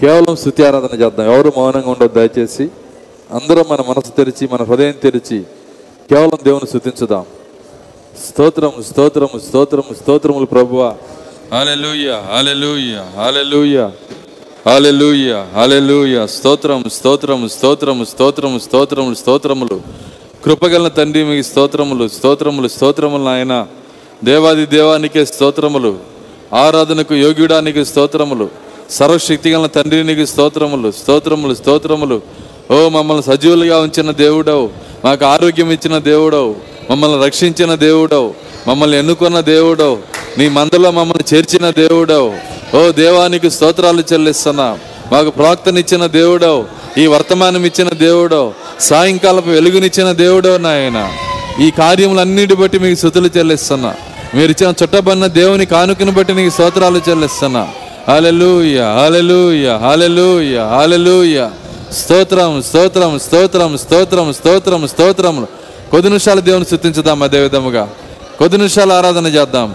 [0.00, 1.26] కేవలం స్థుతి ఆరాధన చేద్దాం.
[1.32, 2.70] ఎవరు మౌనంగా ఉండదు దయచేసి.
[3.30, 5.42] అందరం మన మనసు తెరిచి మన హృదయం తెరిచి
[6.10, 7.24] కేవలం దేవుని స్థుతించుదాం.
[8.28, 10.96] స్తోత్రము స్తోత్రము స్తోత్రము స్తోత్రములు ప్రభువ.
[11.52, 13.90] అలెలుయ్య అలెలుయ్య అలెలుయ్య
[14.68, 19.80] హల్లెలూయా హల్లెలూయా స్తోత్రం స్తోత్రం స్తోత్రం స్తోత్రము స్తోత్రములు స్తోత్రములు.
[20.44, 23.66] కృపగల తండ్రి మీకు స్తోత్రములు స్తోత్రములు స్తోత్రములు నాయన.
[24.24, 25.98] దేవాది దేవానికే స్తోత్రములు.
[26.54, 28.48] ఆరాధనకు యోగ్యుడానికి స్తోత్రములు.
[28.90, 32.20] సర్వశక్తి గల తండ్రి నీకు స్తోత్రములు స్తోత్రములు స్తోత్రములు.
[32.70, 34.70] ఓ మమ్మల్ని సజీవులుగా ఉంచిన దేవుడవు.
[35.04, 36.56] మాకు ఆరోగ్యం ఇచ్చిన దేవుడవు.
[36.90, 38.34] మమ్మల్ని రక్షించిన దేవుడవు.
[38.68, 39.98] మమ్మల్ని ఎన్నుకున్న దేవుడవు.
[40.38, 42.61] నీ మందలో మమ్మల్ని చేర్చిన దేవుడవు.
[42.74, 44.78] ఓ దేవానికి స్తోత్రాలు చెల్లిస్తున్నా.
[45.12, 46.64] మాకు ప్రాక్తనిచ్చిన దేవుడవు
[46.98, 51.12] ఈ వర్తమానం ఇచ్చిన దేవుడో సాయంకాలపు వెలుగునిచ్చిన దేవుడో నాయన.
[51.60, 53.94] ఈ కార్యములన్నిటి బట్టి మీకు స్థుతులు చెల్లిస్తున్నా.
[54.34, 57.68] మీరు ఇచ్చిన చుట్టబడిన దేవుని కానుకను బట్టి నీకు స్తోత్రాలు చెల్లిస్తున్నా.
[58.08, 61.48] హాలెలూయ హాలెలూయ హాలెలూయ హాలెలూయ
[61.92, 65.46] స్తోత్రం స్తోత్రం స్తోత్రం స్తోత్రం స్తోత్రం స్తోత్రం.
[65.90, 67.88] కొద్ది నిమిషాలు దేవుని స్థుతించుదాం అదే విధముగా
[68.38, 69.74] కొద్ది నిమిషాలు ఆరాధన చేద్దాం.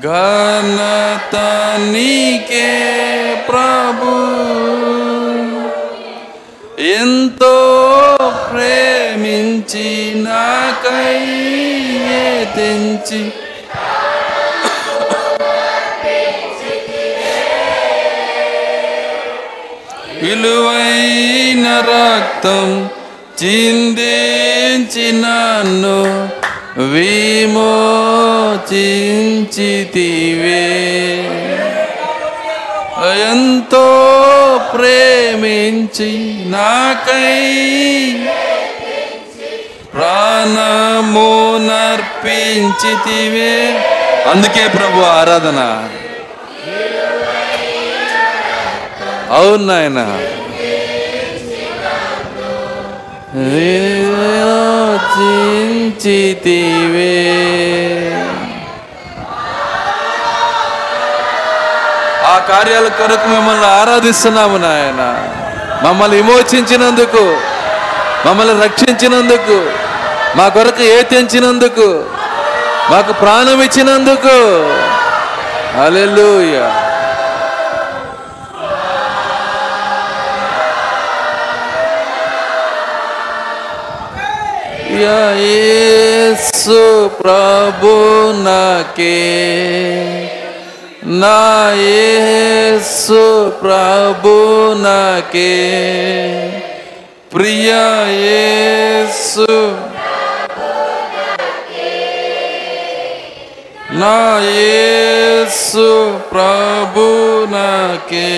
[0.01, 1.35] ఘనత
[1.91, 2.79] నీకే
[3.49, 4.11] ప్రభు.
[6.81, 7.77] ఎంతో
[8.53, 11.19] ప్రేమించి నాకై
[12.55, 13.31] తెంచి
[21.79, 22.89] రక్తం
[23.43, 26.29] చిందించి నన్ను
[26.77, 27.79] విమోచించితివే.
[33.31, 33.85] ఎంతో
[34.73, 37.59] ప్రేమించి నాకై
[39.93, 42.65] ప్రాణము నర్పించితివే.
[44.29, 45.89] అందుకే ప్రభు ఆరాధన.
[49.33, 50.28] అవును
[53.33, 53.35] ఆ
[62.37, 65.25] కార్యాల కొరకు మిమ్మల్ని ఆరాధిస్తున్నాము నాయన.
[65.83, 67.37] మమ్మల్ని విమోచించినందుకు
[68.27, 69.69] మమ్మల్ని రక్షించినందుకు
[70.35, 72.03] మా కొరకు ఏ తెంచినందుకు
[72.91, 74.37] మాకు ప్రాణం ఇచ్చినందుకు.
[75.81, 76.78] అలెలుయా
[84.99, 86.79] యా యేసు
[87.19, 87.91] ప్రభు
[88.45, 89.17] నాకే
[91.21, 91.39] నా
[91.81, 93.21] యేసు
[93.61, 94.33] ప్రభు
[94.83, 95.53] నాకే
[97.33, 97.69] ప్రియ
[98.23, 99.49] యేసు
[103.99, 104.17] నా
[104.51, 105.87] యేసు
[106.31, 107.05] ప్రభు
[107.53, 108.29] నాకే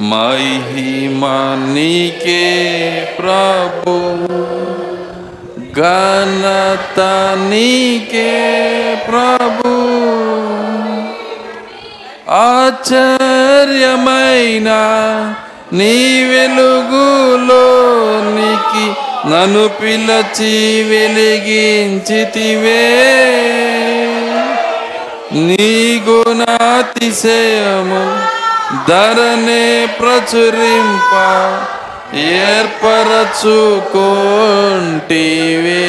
[0.00, 4.16] మహిమా నీకే ప్రభు.
[5.80, 7.00] ఘనత
[7.50, 8.32] నీకే
[9.08, 9.68] ప్రభు.
[12.30, 14.68] ఆశ్చర్యమైన
[15.72, 18.92] నీ వెలుగులోనికి
[19.28, 22.86] నన్ను పిలచి వెలిగించితివే.
[25.32, 28.39] నీ గుణాతిశయము
[28.88, 29.64] ధరనే
[30.00, 31.14] ప్రచురింప
[34.52, 35.86] ఏర్పరచుకోంటివే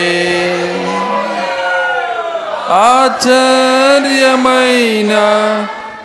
[3.84, 5.13] ఆశ్చర్యమైన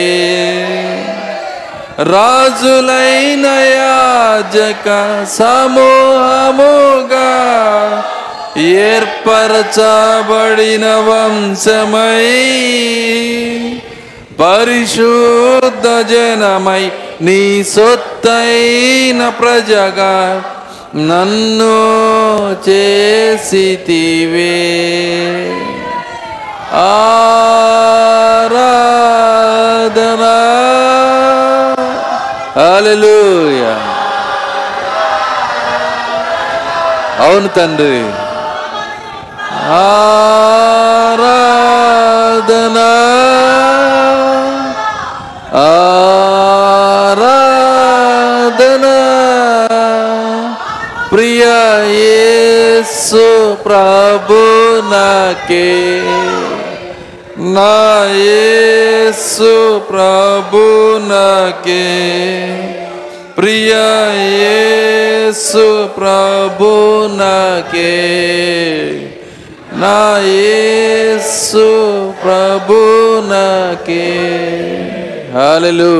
[2.12, 4.88] రాజులైన యాజక
[5.38, 7.32] సమూహముగా
[8.58, 12.30] ఏర్పరచబడిన వంశమై
[14.39, 20.43] పరిశుద్ధ జనమై నీ సొత్తైన ప్రజగా
[20.95, 21.75] నన్ను
[22.69, 23.49] చేసితివే.
[26.73, 27.49] ఆరాధనా.
[32.62, 33.75] హల్లెలూయా.
[37.25, 38.04] అవును తండ్రి.
[39.71, 40.39] ఆరాధనా.
[47.60, 48.98] ఆరాధనా
[51.12, 51.44] ప్రియ
[51.94, 53.26] యేసు
[53.64, 54.38] ప్రభు
[54.92, 55.70] నాకే
[57.56, 57.78] నా
[58.20, 59.52] యేసు
[59.90, 60.64] ప్రభు
[61.08, 61.86] నాకే
[63.38, 63.74] ప్రియ
[64.36, 65.66] యేసు
[65.98, 66.70] ప్రభు
[67.18, 67.96] నాకే
[69.82, 71.68] నా యేసు
[72.22, 72.80] ప్రభు
[73.30, 74.06] నాకే
[75.34, 75.92] హాలెలు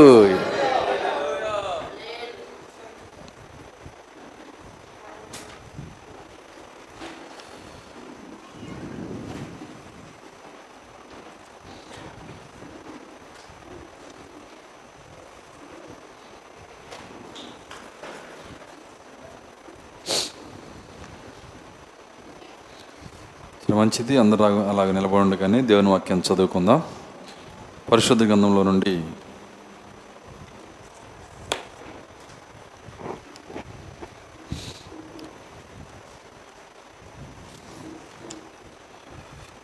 [23.74, 26.84] మంచిది అందరూ అలాగ- అలాగ నిలబడి కానీ దేవుని వాక్యం చదువుకుందాం.
[27.92, 29.04] పరిశుద్ధ గ్రంథంలో నుండి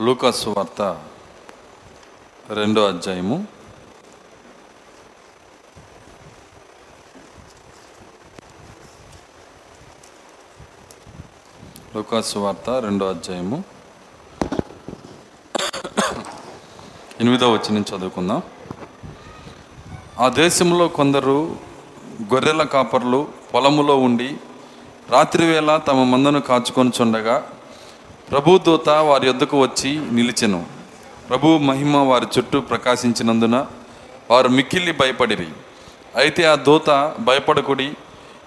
[0.05, 1.03] లూకాసు వార్త
[2.49, 3.47] రెండో అధ్యాయము.
[11.95, 13.63] లూకాసు వార్త రెండో అధ్యాయము.
[17.19, 18.41] ఎనిమిదో వచ్చి నుంచి చదువుకుందాం.
[20.19, 21.55] ఆ దేశంలో కొందరు
[22.33, 24.37] గొర్రెల కాపర్లు పొలములో ఉండి
[25.09, 27.51] రాత్రివేళ తమ మందను కాచుకొని చుండగా
[28.35, 30.65] ప్రభుదూత వారి యొద్దకు వచ్చి నిలిచెను.
[31.29, 33.65] ప్రభు మహిమ వారి చుట్టూ ప్రకాశించినందున
[34.31, 35.47] వారు మిక్కిల్లి భయపడిరి.
[36.15, 37.91] అయితే ఆ దూత భయపడకుడి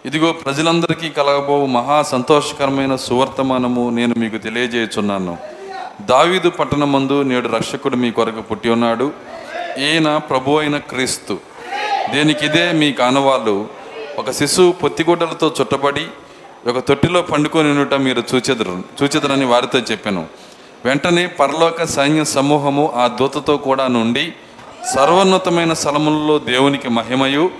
[0.06, 5.38] ఇదిగో ప్రజలందరికీ కలగబో మహా సంతోషకరమైన సువర్తమానము నేను మీకు తెలియజేయుచున్నాను.
[6.00, 9.12] దావీదు పట్టణమందు నేడు రక్షకుడు మీ కొరకు పుట్టి ఉన్నాడు.
[9.78, 11.38] ఈయన ప్రభు అయిన క్రీస్తు.
[12.10, 13.68] దేనికి ఇదే మీ కానవాళ్ళు.
[14.18, 16.06] ఒక శిశువు పొత్తిగుడ్డలతో చుట్టబడి
[16.66, 18.82] ఒక తొట్టిలో పండుకొని ఉండట మీరు చూచెదరు.
[19.02, 20.26] చూచెదరని వారితో చెప్పాను.
[20.84, 24.32] వెంటనే పరలోక సైన్య సమూహము ఆ దూతతో కూడా నుండి
[24.94, 27.50] సర్వోన్నతమైన స్థలములలో దేవునికి మహిమయు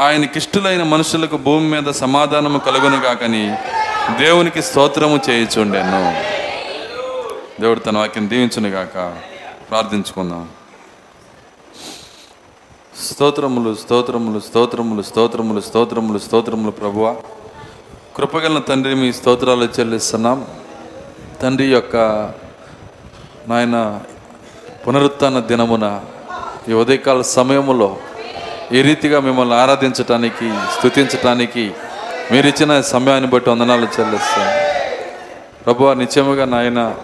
[0.00, 3.56] ఆయనకిష్టులైన మనుషులకు భూమి మీద సమాధానము కలుగునుగాకని
[4.18, 6.22] దేవునికి స్తోత్రము చేయుచుండెను.
[7.60, 9.16] దేవుడు తన వాక్యం దీవించునుగాక
[9.70, 10.48] ప్రార్థించుకుందాం.
[13.10, 17.16] స్తోత్రములు స్తోత్రములు స్తోత్రములు స్తోత్రములు స్తోత్రములు స్తోత్రములు ప్రభువా.
[18.18, 20.46] కృపగల తండ్రి మీ స్తోత్రాలు చెల్లిస్తున్నాం.
[21.42, 21.96] తండ్రి యొక్క
[23.48, 24.00] నాయన
[24.86, 26.00] పునరుత్న దినమున
[26.68, 27.96] ఈ ఉదయకాల సమయములో
[28.72, 31.70] ఈ రీతిగా మిమ్మల్ని ఆరాధించటానికి స్థుతించటానికి
[32.32, 34.50] మీరు ఇచ్చిన సమయాన్ని బట్టి వందనాలు చెల్లిస్తాం.
[35.64, 36.94] ప్రభు నిత్యముగా నాయన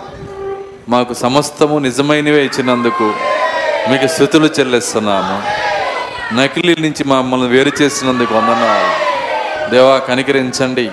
[0.88, 3.14] మాకు సమస్తము నిజమైనవే ఇచ్చినందుకు
[3.90, 5.42] మీకు స్థుతులు చెల్లిస్తున్నాము.
[6.36, 9.03] నకిలీ నుంచి మమ్మల్ని వేరు చేసినందుకు వందనాలు.
[9.70, 10.90] దేవా కనికరించండి.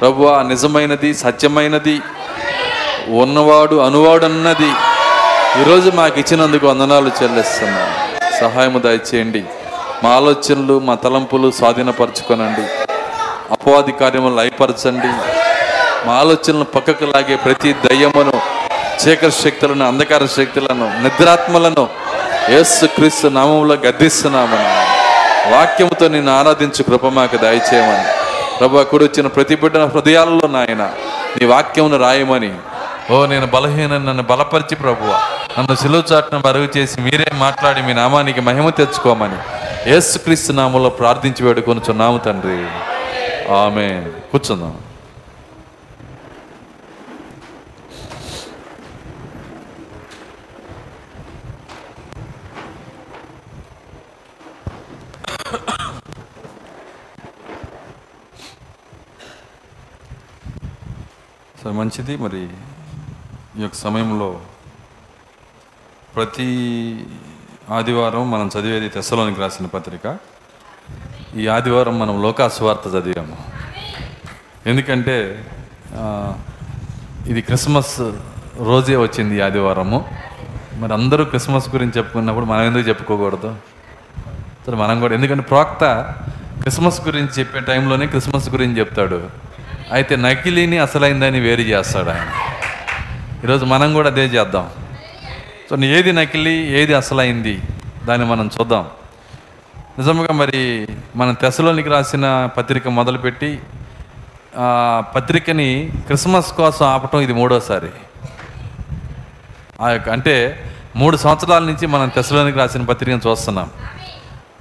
[0.00, 2.00] ప్రభు నిజమైనది సత్యమైనది
[3.08, 4.70] ఉన్నవాడు అనువాడు అన్నది
[5.60, 8.08] ఈరోజు మాకు ఇచ్చినందుకు వందనాలు చెల్లిస్తున్నాను.
[8.40, 9.44] సహాయము దయచేయండి.
[10.04, 12.92] మా ఆలోచనలు మా తలంపులు స్వాధీనపరచుకోనండి.
[13.50, 15.08] అపవాది కార్యములు లయపరచండి.
[16.06, 18.32] మా ఆలోచనలను పక్కకు లాగే ప్రతి దయ్యమును
[19.08, 21.88] చీకర శక్తులను అంధకార శక్తులను నిద్రాత్మలను
[22.50, 24.87] యేసు క్రీస్తు నామంలో గద్దిస్తున్నామని
[25.50, 28.04] వాక్యముతో నిన్ను ఆరాధించు కృప మాకు దయచేయమని.
[28.58, 30.90] ప్రభు కూడొచ్చిన ప్రతి బిడ్డ హృదయాల్లో నాయన
[31.38, 32.54] నీ వాక్యమును రాయమని.
[33.10, 35.20] ఓ నేను బలహీన నన్ను బలపరిచి ప్రభువ.
[35.58, 39.38] నన్ను సిలువ చాటును బరువు చేసి మీరే మాట్లాడి మీ నామానికి మహిమ తెచ్చుకోమని
[39.90, 42.58] యేసుక్రీస్తు నామంలో ప్రార్థించి వేడుకొనుచున్నాము తండ్రి.
[43.54, 44.74] ఆమె కూర్చుందాం.
[61.68, 62.16] సో మంచిది.
[62.16, 62.42] మరి
[63.58, 64.28] ఈ యొక్క సమయంలో
[66.14, 66.46] ప్రతి
[67.70, 70.16] ఆదివారం మనం చదివేది తెస్సలోనికి రాసిన పత్రిక.
[71.36, 73.36] ఈ ఆదివారం మనం లోకాసువార్త చదివాము.
[74.66, 75.16] ఎందుకంటే
[77.26, 78.00] ఇది క్రిస్మస్
[78.58, 79.98] రోజే వచ్చింది ఆదివారము.
[80.76, 83.56] మరి అందరూ క్రిస్మస్ గురించి చెప్పుకున్నప్పుడు మనం ఎందుకు చెప్పుకోకూడదు?
[84.66, 85.84] సరే మనం కూడా ఎందుకంటే ప్రోక్త
[86.60, 89.47] క్రిస్మస్ గురించి చెప్పే టైంలోనే క్రిస్మస్ గురించి చెప్తాడు.
[89.92, 92.30] అయితే నకిలీని అసలైందని వేరు చేస్తాడు ఆయన.
[93.44, 94.68] ఈరోజు మనం కూడా అదే చేద్దాం.
[95.70, 97.60] సో ఏది నకిలీ ఏది అసలైంది?
[98.04, 98.86] దాన్ని మనం చూద్దాం.
[99.98, 103.60] నిజంగా మరి మన తెసలోనికి రాసిన పత్రిక మొదలుపెట్టి
[104.56, 107.90] ఆ పత్రికని క్రిస్మస్ కోసం ఆపటం ఇది మూడోసారి.
[109.80, 110.64] ఆ యొక్క అంటే
[110.96, 113.70] మూడు సంవత్సరాల నుంచి మనం తెసలోనికి రాసిన పత్రికను చూస్తున్నాం.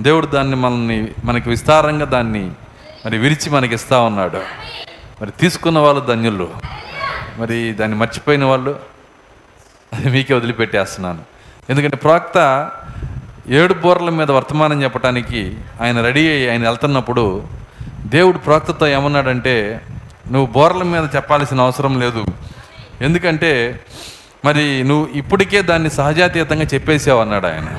[0.01, 2.51] దేవుడు దాన్ని మనల్ని మనకి విస్తారంగా దాన్ని
[3.05, 4.41] మరి విరిచి మనకి ఇస్తా ఉన్నాడు.
[5.21, 6.49] మరి తీసుకున్న వాళ్ళు ధన్యులు.
[7.37, 8.79] మరి దాన్ని మర్చిపోయిన వాళ్ళు
[9.93, 11.21] అది మీకే వదిలిపెట్టేస్తున్నాను.
[11.69, 12.71] ఎందుకంటే ప్రవక్త
[13.49, 17.43] ఏడు బోర్ల మీద వర్తమానం చెప్పడానికి ఆయన రెడీ అయ్యి ఆయన వెళ్తున్నప్పుడు
[18.05, 19.81] దేవుడు ప్రోక్తతో ఏమన్నాడంటే
[20.31, 22.25] నువ్వు బోర్ల మీద చెప్పాల్సిన అవసరం లేదు.
[23.01, 23.79] ఎందుకంటే
[24.45, 27.69] మరి నువ్వు ఇప్పటికే దాన్ని సహజాతీతంగా చెప్పేసావు అన్నాడు ఆయన.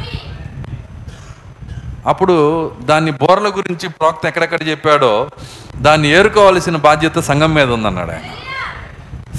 [2.07, 5.31] అప్పుడు దాన్ని బోర్ల గురించి ప్రోక్త ఎక్కడెక్కడ చెప్పాడో
[5.77, 8.23] దాన్ని ఏరుకోవాల్సిన బాధ్యత సంఘం మీద ఉందన్నాడు ఆయన.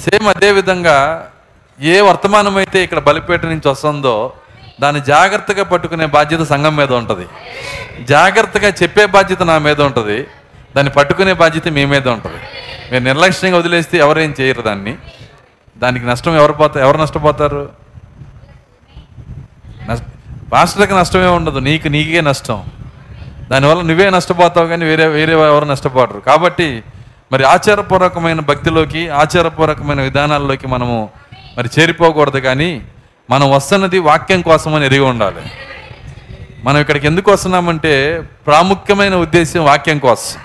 [0.00, 1.28] సేమ్ అదేవిధంగా
[1.80, 4.32] ఏ వర్తమానం అయితే ఇక్కడ బలిపేట నుంచి వస్తుందో
[4.80, 7.26] దాన్ని జాగ్రత్తగా పట్టుకునే బాధ్యత సంఘం మీద ఉంటుంది.
[8.04, 10.26] జాగ్రత్తగా చెప్పే బాధ్యత నా మీద ఉంటుంది.
[10.76, 12.36] దాన్ని పట్టుకునే బాధ్యత మీ మీద ఉంటుంది.
[12.92, 14.96] మీరు నిర్లక్ష్యంగా వదిలేస్తే ఎవరేం చేయరు దాన్ని.
[15.78, 17.68] దానికి నష్టం ఎవరు పోతారు ఎవరు నష్టపోతారు?
[19.90, 20.04] నష్ట
[20.52, 21.58] పాస్టర్కి నష్టమే ఉండదు.
[21.58, 22.64] నీకు నీకే నష్టం.
[23.50, 26.82] దానివల్ల నువ్వే నష్టపోతావు కానీ వేరే వేరే ఎవరు నష్టపోడరు కాబట్టి
[27.32, 31.08] మరి ఆచారపూర్వకమైన భక్తిలోకి ఆచారపూర్వకమైన విధానాల్లోకి మనము
[31.58, 32.82] మరి చేరిపోకూడదు కానీ
[33.30, 35.42] మనం వస్తున్నది వాక్యం కోసమని ఎరిగి ఉండాలి.
[36.64, 40.40] మనం ఇక్కడికి ఎందుకు వస్తున్నామంటే ప్రాముఖ్యమైన ఉద్దేశం వాక్యం కోసం.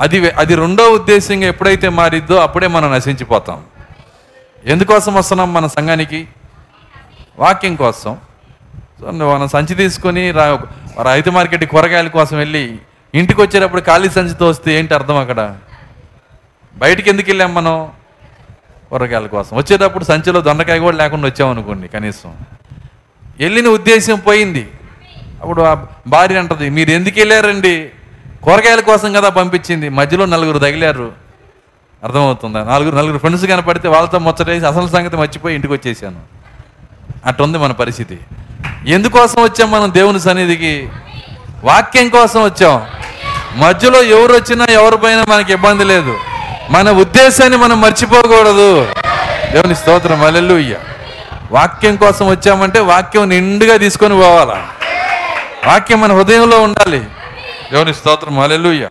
[0.00, 3.60] అది అది రెండో ఉద్దేశంగా ఎప్పుడైతే మారిద్దో అప్పుడే మనం నశించిపోతాం.
[4.64, 6.28] ఎందుకోసం వస్తున్నాం మన సంఘానికి?
[7.40, 8.16] వాకింగ్ కోసం.
[9.00, 10.58] సో మనం సంచి తీసుకొని రా
[11.02, 12.78] రైతు మార్కెట్ కూరగాయల కోసం వెళ్ళి
[13.14, 15.56] ఇంటికి వచ్చేటప్పుడు ఖాళీ సంచితో వస్తే ఏంటి అర్థం అక్కడ?
[16.76, 17.88] బయటికి ఎందుకు వెళ్ళాం మనం?
[18.90, 19.56] కూరగాయల కోసం.
[19.56, 22.36] వచ్చేటప్పుడు సంచిలో దొండకాయ కూడా లేకుండా వచ్చామనుకోండి కనీసం.
[23.38, 24.68] వెళ్ళిన ఉద్దేశం పోయింది.
[25.40, 27.90] అప్పుడు ఆ భార్య అంటది మీరు ఎందుకు వెళ్ళారండి?
[28.42, 29.88] కూరగాయల కోసం కదా పంపించింది.
[29.88, 31.12] మధ్యలో నలుగురు తగిలారు.
[32.04, 32.64] అర్థమవుతుందా?
[32.64, 36.39] నలుగురు నలుగురు ఫ్రెండ్స్ కనపడితే వాళ్ళతో ముచ్చటేసి అసలు సంగతి మర్చిపోయి ఇంటికి వచ్చేసాను.
[37.26, 38.18] అట్టుంది మన పరిస్థితి.
[38.86, 40.88] ఎందుకోసం వచ్చాం మనం దేవుని సన్నిధికి?
[41.64, 42.86] వాక్యం కోసం వచ్చాం.
[43.54, 46.18] మధ్యలో ఎవరు వచ్చినా ఎవరిపైన మనకి ఇబ్బంది లేదు.
[46.70, 48.86] మన ఉద్దేశాన్ని మనం మర్చిపోకూడదు.
[49.52, 50.24] దేవుని స్తోత్రం.
[50.24, 50.76] అల్లెలుయ్య
[51.52, 54.68] వాక్యం కోసం వచ్చామంటే వాక్యం నిండుగా తీసుకొని పోవాలా?
[55.66, 57.00] వాక్యం మన హృదయంలో ఉండాలి.
[57.72, 58.38] దేవుని స్తోత్రం.
[58.38, 58.88] అల్లెలుయ్య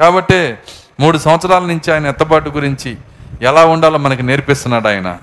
[0.00, 0.54] కాబట్టి
[1.00, 2.96] మూడు సంవత్సరాల నుంచి ఆయన ఎత్తబాటు గురించి
[3.42, 5.16] ఎలా ఉండాలో మనకి నేర్పిస్తున్నాడు ఆయన.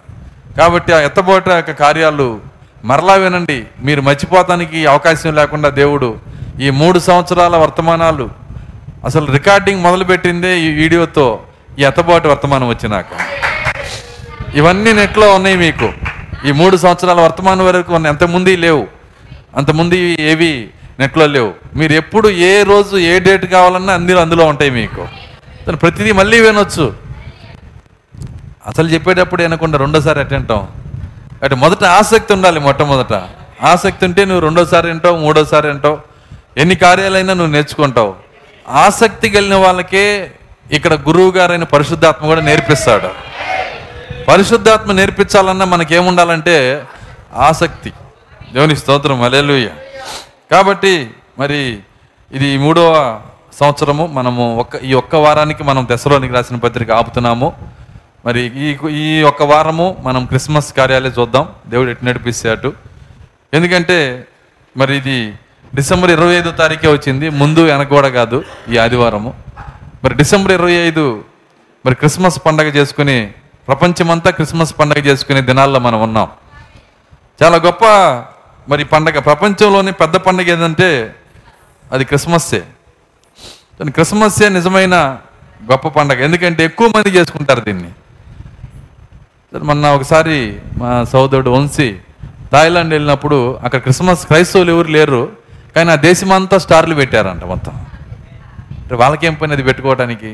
[0.58, 2.40] కాబట్టి ఆ ఎత్తబాటు యొక్క కార్యాలు
[2.86, 3.66] మరలా వినండి.
[3.82, 6.10] మీరు మర్చిపోతానికి అవకాశం లేకుండా దేవుడు
[6.60, 8.30] ఈ మూడు సంవత్సరాల వర్తమానాలు
[9.06, 11.40] అసలు రికార్డింగ్ మొదలుపెట్టిందే ఈ వీడియోతో
[11.80, 13.06] ఈ ఎత్తబాటు వర్తమానం వచ్చినాక.
[14.56, 15.94] ఇవన్నీ నెట్లో ఉన్నాయి మీకు.
[16.48, 18.88] ఈ మూడు సంవత్సరాల వర్తమానం వరకు ఉన్నాయి అంతకుముందు లేవు.
[19.58, 19.94] అంతకుముందు
[20.32, 21.52] ఏవి నెట్లో లేవు.
[21.76, 25.08] మీరు ఎప్పుడు ఏ రోజు ఏ డేట్ కావాలన్నా అందులో అందులో ఉంటాయి మీకు.
[25.76, 26.94] ప్రతిదీ మళ్ళీ వినొచ్చు.
[28.67, 30.67] అసలు చెప్పేటప్పుడు వినకుండా రెండోసారి అటెంటాం
[31.43, 33.13] అంటే మొదట ఆసక్తి ఉండాలి మొట్టమొదట.
[33.63, 35.98] ఆసక్తి ఉంటే నువ్వు రెండోసారి వింటావు మూడోసారి వింటావు.
[36.58, 38.13] ఎన్ని కార్యాలైనా నువ్వు నేర్చుకుంటావు.
[38.69, 40.31] ఆసక్తి కలిగిన వాళ్ళకే
[40.71, 43.10] ఇక్కడ గురువు గారైన పరిశుద్ధాత్మ కూడా నేర్పిస్తాడు.
[44.27, 46.83] పరిశుద్ధాత్మ నేర్పించాలన్నా మనకేముండాలంటే
[47.36, 47.94] ఆసక్తి.
[48.54, 49.69] దేవుని స్తోత్రం అలెలుయ్య
[50.52, 51.10] కాబట్టి
[51.40, 51.79] మరి
[52.31, 53.19] ఇది మూడవ
[53.60, 54.08] సంవత్సరము.
[54.08, 57.54] మనము ఒక్క ఈ ఒక్క వారానికి మనం దశలోనికి రాసిన పత్రిక ఆపుతున్నాము.
[58.26, 61.50] మరి ఈ ఈ ఒక్క వారము మనం క్రిస్మస్ కార్యాలయం చూద్దాం.
[61.67, 62.74] దేవుడు ఎటు నడిపిస్తాడు.
[63.54, 64.28] ఎందుకంటే
[64.78, 65.34] మరి ఇది
[65.76, 67.30] డిసెంబర్ ఇరవై ఐదో తారీఖే వచ్చింది.
[67.30, 69.34] ముందు వెనక కూడా కాదు ఈ ఆదివారము.
[70.04, 71.24] మరి డిసెంబర్ ఇరవై ఐదు
[71.86, 73.32] మరి క్రిస్మస్ పండగ చేసుకుని
[73.67, 76.32] ప్రపంచమంతా క్రిస్మస్ పండగ చేసుకునే దినాల్లో మనం ఉన్నాం.
[77.44, 77.86] చాలా గొప్ప
[78.69, 79.19] మరి పండగ.
[79.19, 81.15] ప్రపంచంలోని పెద్ద పండగ ఏదంటే
[81.92, 82.60] అది క్రిస్మస్సే.
[83.80, 85.19] కానీ క్రిస్మస్సే నిజమైన
[85.72, 86.24] గొప్ప పండగ.
[86.24, 87.90] ఎందుకంటే ఎక్కువ మంది చేసుకుంటారు దీన్ని.
[89.52, 90.37] మొన్న ఒకసారి
[90.81, 91.87] మా సోదరుడు వంశీ
[92.54, 95.31] థాయిలాండ్ వెళ్ళినప్పుడు అక్కడ క్రిస్మస్ క్రైస్తవులు ఎవరు లేరు
[95.75, 97.73] కానీ ఆ దేశమంతా స్టార్లు పెట్టారంట మొత్తం.
[98.83, 100.31] అంటే వాళ్ళకేం పని అది పెట్టుకోవడానికి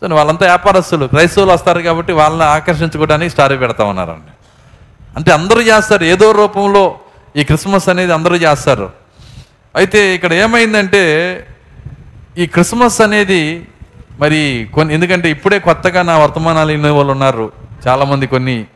[0.00, 4.32] సో వాళ్ళంతా వ్యాపారస్తులు క్రైస్తవులు వస్తారు కాబట్టి వాళ్ళని ఆకర్షించుకోవడానికి స్టార్ పెడతా ఉన్నారండి
[5.16, 6.84] అంటే అందరూ చేస్తారు ఏదో రూపంలో
[7.36, 8.88] ఈ క్రిస్మస్ అనేది అందరూ చేస్తారు.
[9.76, 11.02] అయితే ఇక్కడ ఏమైందంటే
[12.38, 13.42] ఈ క్రిస్మస్ అనేది
[14.20, 17.67] మరి కొన్ని ఎందుకంటే ఇప్పుడే కొత్తగా నా వర్తమానాలు ఇన్ని వాళ్ళు ఉన్నారు.
[17.86, 18.66] చాలామంది కొన్ని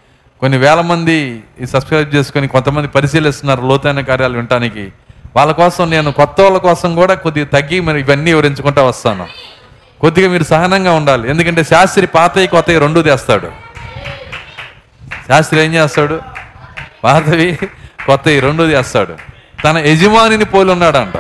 [0.41, 4.93] కొన్ని వేల మంది ఈ సబ్స్క్రైబ్ చేసుకొని కొంతమంది పరిశీలిస్తున్నారు లోతైన కార్యాలు వినటానికి.
[5.37, 9.27] వాళ్ళ కోసం నేను కొత్త వాళ్ళ కోసం కూడా కొద్దిగా తగ్గి మరి ఇవన్నీ వివరించుకుంటా వస్తాను.
[10.01, 11.31] కొద్దిగా మీరు సహనంగా ఉండాలి.
[11.31, 13.51] ఎందుకంటే శాస్త్రి పాతయి కొత్తవి రెండు తెస్తాడు.
[15.29, 16.21] శాస్త్రి ఏం చేస్తాడు?
[17.05, 17.59] పాతవి
[18.07, 19.15] కొత్తవి రెండు తెస్తాడు.
[19.65, 21.17] తన యజమానిని పోలి ఉన్నాడంట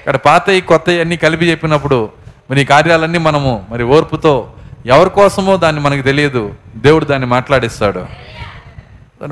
[0.00, 2.10] ఇక్కడ పాతవి కొత్తవి అన్నీ కలిపి చెప్పినప్పుడు
[2.50, 4.52] మరి ఈ కార్యాలన్నీ మనము మరి ఓర్పుతో
[4.86, 6.54] ఎవరి కోసమో దాన్ని మనకు తెలియదు.
[6.76, 8.06] దేవుడు దాన్ని మాట్లాడిస్తాడు.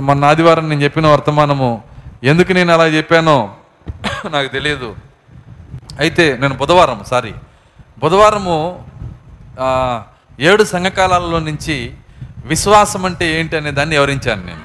[0.01, 1.83] మొన్న ఆదివారం నేను చెప్పిన వర్తమానము
[2.25, 3.55] ఎందుకు నేను అలా చెప్పానో
[4.31, 4.97] నాకు తెలియదు.
[5.99, 7.35] అయితే నేను బుధవారం సారీ
[7.99, 8.85] బుధవారము
[10.41, 11.93] ఏడు సంఘకాలాలలో నుంచి
[12.45, 14.61] విశ్వాసం అంటే ఏంటి అనే దాన్ని వివరించాను నేను.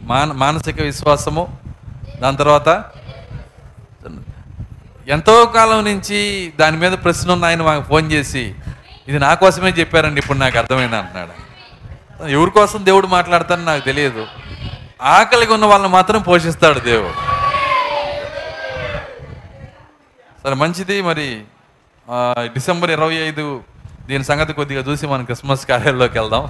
[0.00, 1.58] మాన మానసిక విశ్వాసము
[2.22, 2.84] దాని తర్వాత
[5.08, 8.54] ఎంతో కాలం నుంచి దాని మీద ప్రశ్న ఉన్న ఆయన మాకు ఫోన్ చేసి
[9.08, 11.34] ఇది నా కోసమే చెప్పారండి ఇప్పుడు నాకు అర్థమైంది అంటున్నాడు.
[12.36, 14.24] ఎవరి కోసం దేవుడు మాట్లాడతాను నాకు తెలియదు.
[15.14, 17.14] ఆకలిగా ఉన్న వాళ్ళని మాత్రం పోషిస్తాడు దేవుడు.
[20.42, 21.28] సరే మంచిది మరి
[22.56, 23.44] డిసెంబర్ ఇరవై ఐదు
[24.08, 26.44] దీని సంగతి కొద్దిగా చూసి మనం క్రిస్మస్ కార్యాల్లోకి వెళ్దాం.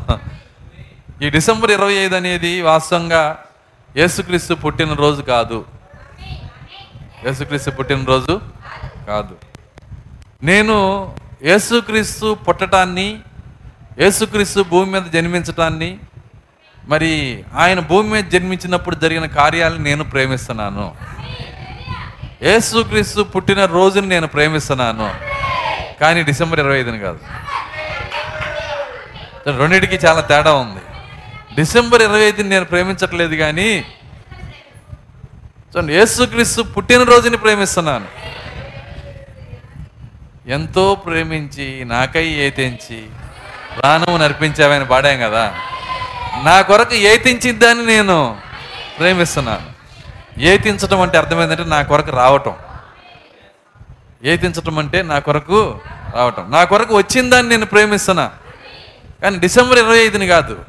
[1.24, 3.22] ఈ డిసెంబర్ ఇరవై ఐదు అనేది వాస్తవంగా
[4.00, 5.59] యేసుక్రీస్తు పుట్టినరోజు కాదు.
[7.26, 8.34] యేసుక్రీస్తు పుట్టినరోజు
[9.11, 9.34] కాదు.
[10.50, 10.76] నేను
[11.43, 13.20] యేసుక్రీస్తు పుట్టటాన్ని
[13.99, 15.99] యేసుక్రీస్తు భూమి మీద జన్మించటాన్ని
[16.89, 20.95] మరి ఆయన భూమి మీద జన్మించినప్పుడు జరిగిన కార్యాలను నేను ప్రేమిస్తున్నాను.
[22.43, 25.14] యేసుక్రీస్తు పుట్టిన రోజుని నేను ప్రేమిస్తున్నాను.
[26.01, 27.18] కానీ డిసెంబర్ ఇరవై ఐదుని కాదు.
[29.59, 30.80] రెండింటికి చాలా తేడా ఉంది.
[31.55, 33.84] డిసెంబర్ ఇరవై ఐదుని నేను ప్రేమించట్లేదు కానీ
[35.70, 38.07] చూడండి యేసుక్రీస్తు పుట్టినరోజుని ప్రేమిస్తున్నాను.
[40.49, 43.07] ఎంతో ప్రేమించి నాకై ఏతించి
[43.80, 45.55] ప్రాణము నర్పించావని పాడాం కదా.
[46.44, 48.36] నా కొరకు ఏతించిద్దని నేను
[48.99, 49.76] ప్రేమిస్తున్నాను.
[50.40, 52.55] ఏతించడం అంటే అర్థమైందంటే నా కొరకు రావటం.
[54.24, 55.80] ఏతించటం అంటే నా కొరకు
[56.14, 56.51] రావటం.
[56.51, 58.30] నా కొరకు వచ్చిందని నేను ప్రేమిస్తున్నా.
[59.22, 60.64] కానీ డిసెంబర్ ఇరవై ఐదుని కాదు.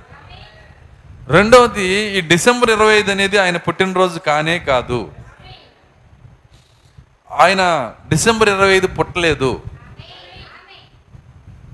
[1.28, 1.84] రెండవది
[2.18, 5.12] ఈ డిసెంబర్ ఇరవై ఐదు అనేది ఆయన పుట్టినరోజు కానే కాదు.
[7.32, 9.62] ఆయన డిసెంబర్ ఇరవై ఐదు పుట్టలేదు.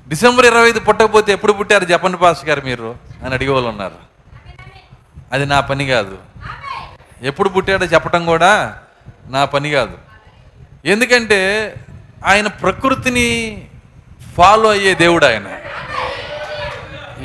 [0.08, 2.96] డిసెంబర్ ఇరవై ఐదు పుట్టకపోతే ఎప్పుడు పుట్టారు జపన్ పాస్ గారు మీరు?
[3.26, 3.96] అని అడిగే వాళ్ళు ఉన్నారు.
[5.32, 6.18] అది నా పని కాదు.
[7.22, 8.80] ఎప్పుడు పుట్టాడో చెప్పటం కూడా
[9.28, 9.98] నా పని కాదు.
[10.86, 11.74] ఎందుకంటే
[12.26, 13.62] ఆయన ప్రకృతిని
[14.38, 15.48] ఫాలో అయ్యే దేవుడు ఆయన.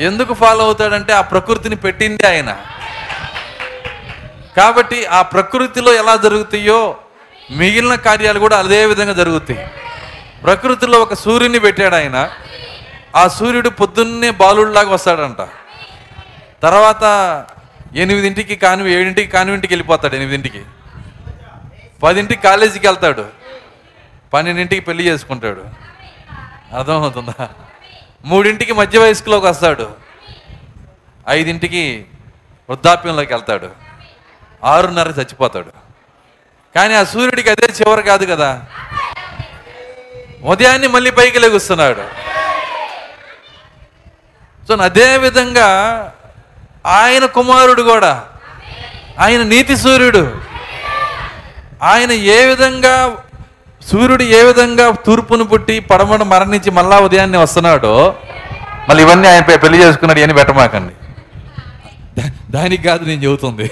[0.01, 2.57] ఎందుకు ఫాలో అవుతాడంటే ఆ ప్రకృతిని పెట్టింది ఆయన.
[4.57, 6.97] కాబట్టి ఆ ప్రకృతిలో ఎలా జరుగుతాయో
[7.51, 9.71] మిగిలిన కార్యాలు కూడా అదే విధంగా జరుగుతాయి.
[10.43, 12.31] ప్రకృతిలో ఒక సూర్యుని పెట్టాడు ఆయన.
[13.17, 15.49] ఆ సూర్యుడు పొద్దున్నే బాలుడిలాగా వస్తాడంట.
[16.63, 17.03] తర్వాత
[17.97, 20.63] ఎనిమిదింటికి కాను ఏడింటికి కాన్వెంట్కి వెళ్ళిపోతాడు ఎనిమిదింటికి.
[22.03, 23.27] పదింటికి కాలేజీకి వెళ్తాడు.
[24.33, 25.65] పన్నెండింటికి పెళ్ళి చేసుకుంటాడు.
[26.77, 27.49] అర్థమవుతుందా?
[28.25, 29.91] మూడింటికి మధ్య వయస్కులోకి వస్తాడు.
[31.29, 32.07] ఐదింటికి
[32.71, 33.71] వృద్ధాప్యంలోకి వెళ్తాడు.
[34.65, 35.88] ఆరున్నర చచ్చిపోతాడు.
[36.79, 38.61] కానీ ఆ సూర్యుడికి అదే చివరి కాదు కదా.
[40.43, 42.03] ఉదయాన్నే మళ్ళీ పైకి లెగుస్తున్నాడు.
[44.69, 45.69] సో అదే విధంగా
[46.87, 48.25] ఆయన కుమారుడు కూడా
[49.19, 50.37] ఆయన నీతి సూర్యుడు
[51.83, 53.17] ఆయన ఏ విధంగా
[53.87, 58.15] సూర్యుడు ఏ విధంగా తూర్పును పుట్టి పడమను మరణించి మళ్ళా ఉదయాన్నే వస్తున్నాడో
[58.89, 60.95] మళ్ళీ ఇవన్నీ ఆయన పెళ్ళి చేసుకున్నాడు అని పెట్టమాకండి.
[62.51, 63.71] దానికి కాదు నేను చెబుతుంది.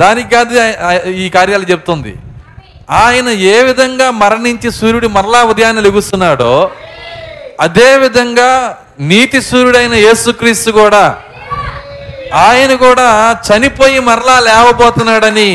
[0.00, 0.52] దానికి కాదు
[1.22, 2.12] ఈ కార్యాలు చెప్తుంది.
[3.04, 6.52] ఆయన ఏ విధంగా మరణించి సూర్యుడు మరలా ఉదయాన్నే లెగుస్తున్నాడో
[7.66, 8.50] అదే విధంగా
[9.10, 11.02] నీతి సూర్యుడైన యేసుక్రీస్తు కూడా
[12.46, 13.06] ఆయన కూడా
[13.46, 15.50] చనిపోయి మరలా లేవబోతున్నాడని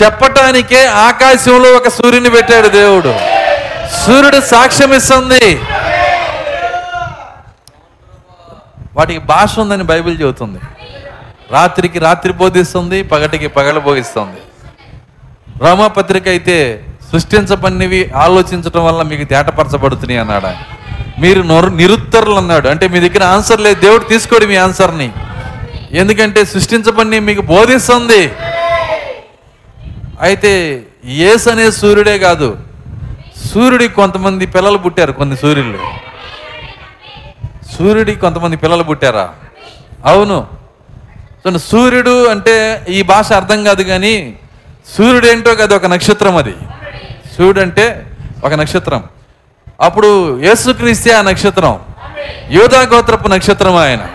[0.00, 3.12] చెప్పటానికే ఆకాశంలో ఒక సూర్యుని పెట్టాడు దేవుడు.
[4.02, 5.44] సూర్యుడు సాక్ష్యం ఇస్తుంది
[8.96, 10.58] వాటికి భాష ఉందని బైబిల్ చెబుతుంది.
[11.54, 14.40] రాత్రికి రాత్రి బోధిస్తుంది పగటికి పగలు బోధిస్తుంది.
[15.64, 16.56] రోమాపత్రిక అయితే
[17.10, 20.52] సృష్టించబడినవి ఆలోచించడం వల్ల మీకు తేటపరచబడుతున్నాయి అన్నాడు
[21.20, 22.66] మీరు నొరు నిరుత్తరులు అన్నాడు.
[22.68, 23.78] అంటే మీ దగ్గర ఆన్సర్ లేదు.
[23.80, 25.08] దేవుడు తీసుకోడు మీ ఆన్సర్ని
[25.92, 28.22] ఎందుకంటే సృష్టించబడినవి మీకు బోధిస్తుంది.
[30.26, 30.52] అయితే
[31.28, 32.48] ఏసు అనే సూర్యుడే కాదు.
[33.52, 35.78] సూర్యుడికి కొంతమంది పిల్లలు పుట్టారు కొన్ని సూర్యులు.
[37.76, 39.26] సూర్యుడికి కొంతమంది పిల్లలు పుట్టారా?
[40.04, 40.38] అవును.
[41.44, 44.36] సో సూర్యుడు అంటే ఈ భాష అర్థం కాదు కానీ
[44.98, 46.52] సూర్యుడు ఏంటో కాదు ఒక నక్షత్రం అది.
[47.32, 48.06] సూర్యుడు అంటే
[48.44, 49.04] ఒక నక్షత్రం.
[49.80, 51.80] అప్పుడు యేసుక్రీస్తే ఆ నక్షత్రం.
[52.50, 54.06] యోధా గోత్రపు నక్షత్రం ఆయన.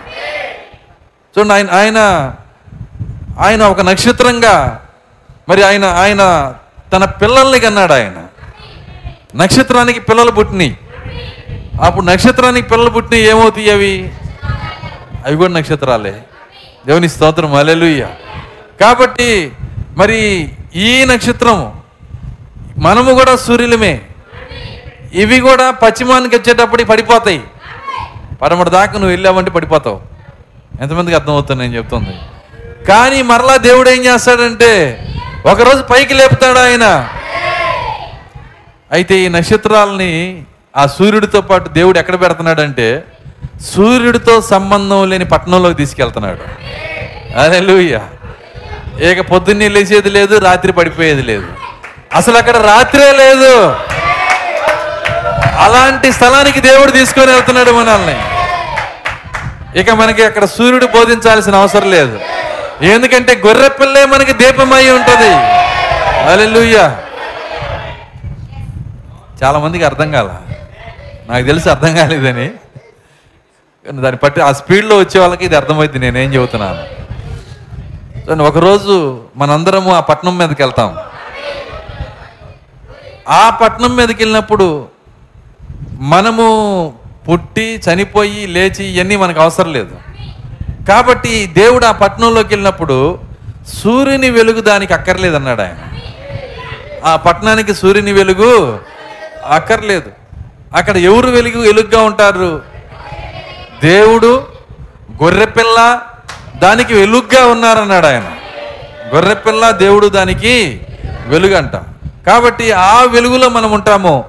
[1.38, 2.34] చూడండి ఆయన ఆయన
[3.40, 4.86] ఆయన ఒక నక్షత్రంగా
[5.50, 6.54] మరి ఆయన ఆయన
[6.94, 8.14] తన పిల్లల్ని కన్నాడు ఆయన.
[9.36, 10.78] నక్షత్రానికి పిల్లలు పుట్టినాయి.
[11.82, 14.12] అప్పుడు నక్షత్రానికి పిల్లలు పుట్టినాయి ఏమవుతాయి అవి?
[15.26, 16.24] అవి కూడా నక్షత్రాలే.
[16.88, 18.08] దేవుని స్తోత్రం అలెలుయ్య
[18.82, 19.52] కాబట్టి
[19.98, 21.74] మరి ఈ నక్షత్రం
[22.78, 24.02] మనము కూడా సూర్యులమే.
[25.14, 27.42] ఇవి కూడా పశ్చిమానికి వచ్చేటప్పటికి పడిపోతాయి.
[28.42, 30.02] పడమటి దాకా నువ్వు వెళ్ళావంటే పడిపోతావు.
[30.82, 32.14] ఎంతమందికి అర్థమవుతుంది నేను చెప్తుంది.
[32.86, 34.72] కానీ మరలా దేవుడు ఏం చేస్తాడంటే
[35.46, 37.10] ఒకరోజు పైకి లేపుతాడు ఆయన.
[38.92, 40.44] అయితే ఈ నక్షత్రాలని
[40.78, 43.04] ఆ సూర్యుడితో పాటు దేవుడు ఎక్కడ పెడుతున్నాడంటే
[43.76, 46.44] సూర్యుడితో సంబంధం లేని పట్టణంలోకి తీసుకెళ్తున్నాడు.
[47.40, 48.00] అదే లూయ
[49.12, 51.48] ఇక పొద్దున్నే లేచేది లేదు రాత్రి పడిపోయేది లేదు.
[52.16, 53.76] అసలు అక్కడ రాత్రే లేదు.
[55.58, 58.18] అలాంటి స్థలానికి దేవుడు తీసుకొని వెళ్తున్నాడు మనల్ని.
[59.80, 62.20] ఇక మనకి అక్కడ సూర్యుడు బోధించాల్సిన అవసరం లేదు.
[62.84, 65.34] ఎందుకంటే గొర్రె పిల్లే మనకి దీపమై ఉంటుంది.
[66.32, 66.98] అలెలుయ్యా
[69.44, 70.30] చాలా మందికి అర్థం కాల.
[71.30, 72.52] నాకు తెలిసి అర్థం కాలేదని.
[73.86, 78.44] దాన్ని బట్టి ఆ స్పీడ్లో వచ్చే వాళ్ళకి ఇది అర్థమైంది నేనేం చెబుతున్నాను.
[78.44, 80.98] ఒకరోజు మనందరము ఆ పట్నం మీదకి వెళ్తాం.
[83.30, 84.88] ఆ పట్నం మీదకి వెళ్ళినప్పుడు
[85.94, 86.94] మనము
[87.30, 89.98] పుట్టి చనిపోయి లేచి ఇవన్నీ మనకు అవసరం లేదు.
[90.88, 93.20] కాబట్టి దేవుడు ఆ పట్టణంలోకి వెళ్ళినప్పుడు
[93.74, 95.76] సూర్యుని వెలుగు దానికి అక్కర్లేదు అన్నాడు ఆయన.
[97.06, 98.80] ఆ పట్టణానికి సూర్యుని వెలుగు
[99.46, 100.12] అక్కర్లేదు.
[100.76, 102.62] అక్కడ ఎవరు వెలుగు వెలుగుగా ఉంటారు?
[103.84, 104.48] దేవుడు
[105.24, 106.02] గొర్రెపిల్ల
[106.56, 108.36] దానికి వెలుగ్గా ఉన్నారన్నాడు ఆయన.
[109.14, 110.86] గొర్రెపిల్ల దేవుడు దానికి
[111.26, 111.76] వెలుగంట.
[112.28, 114.26] కాబట్టి ఆ వెలుగులో మనం ఉంటాము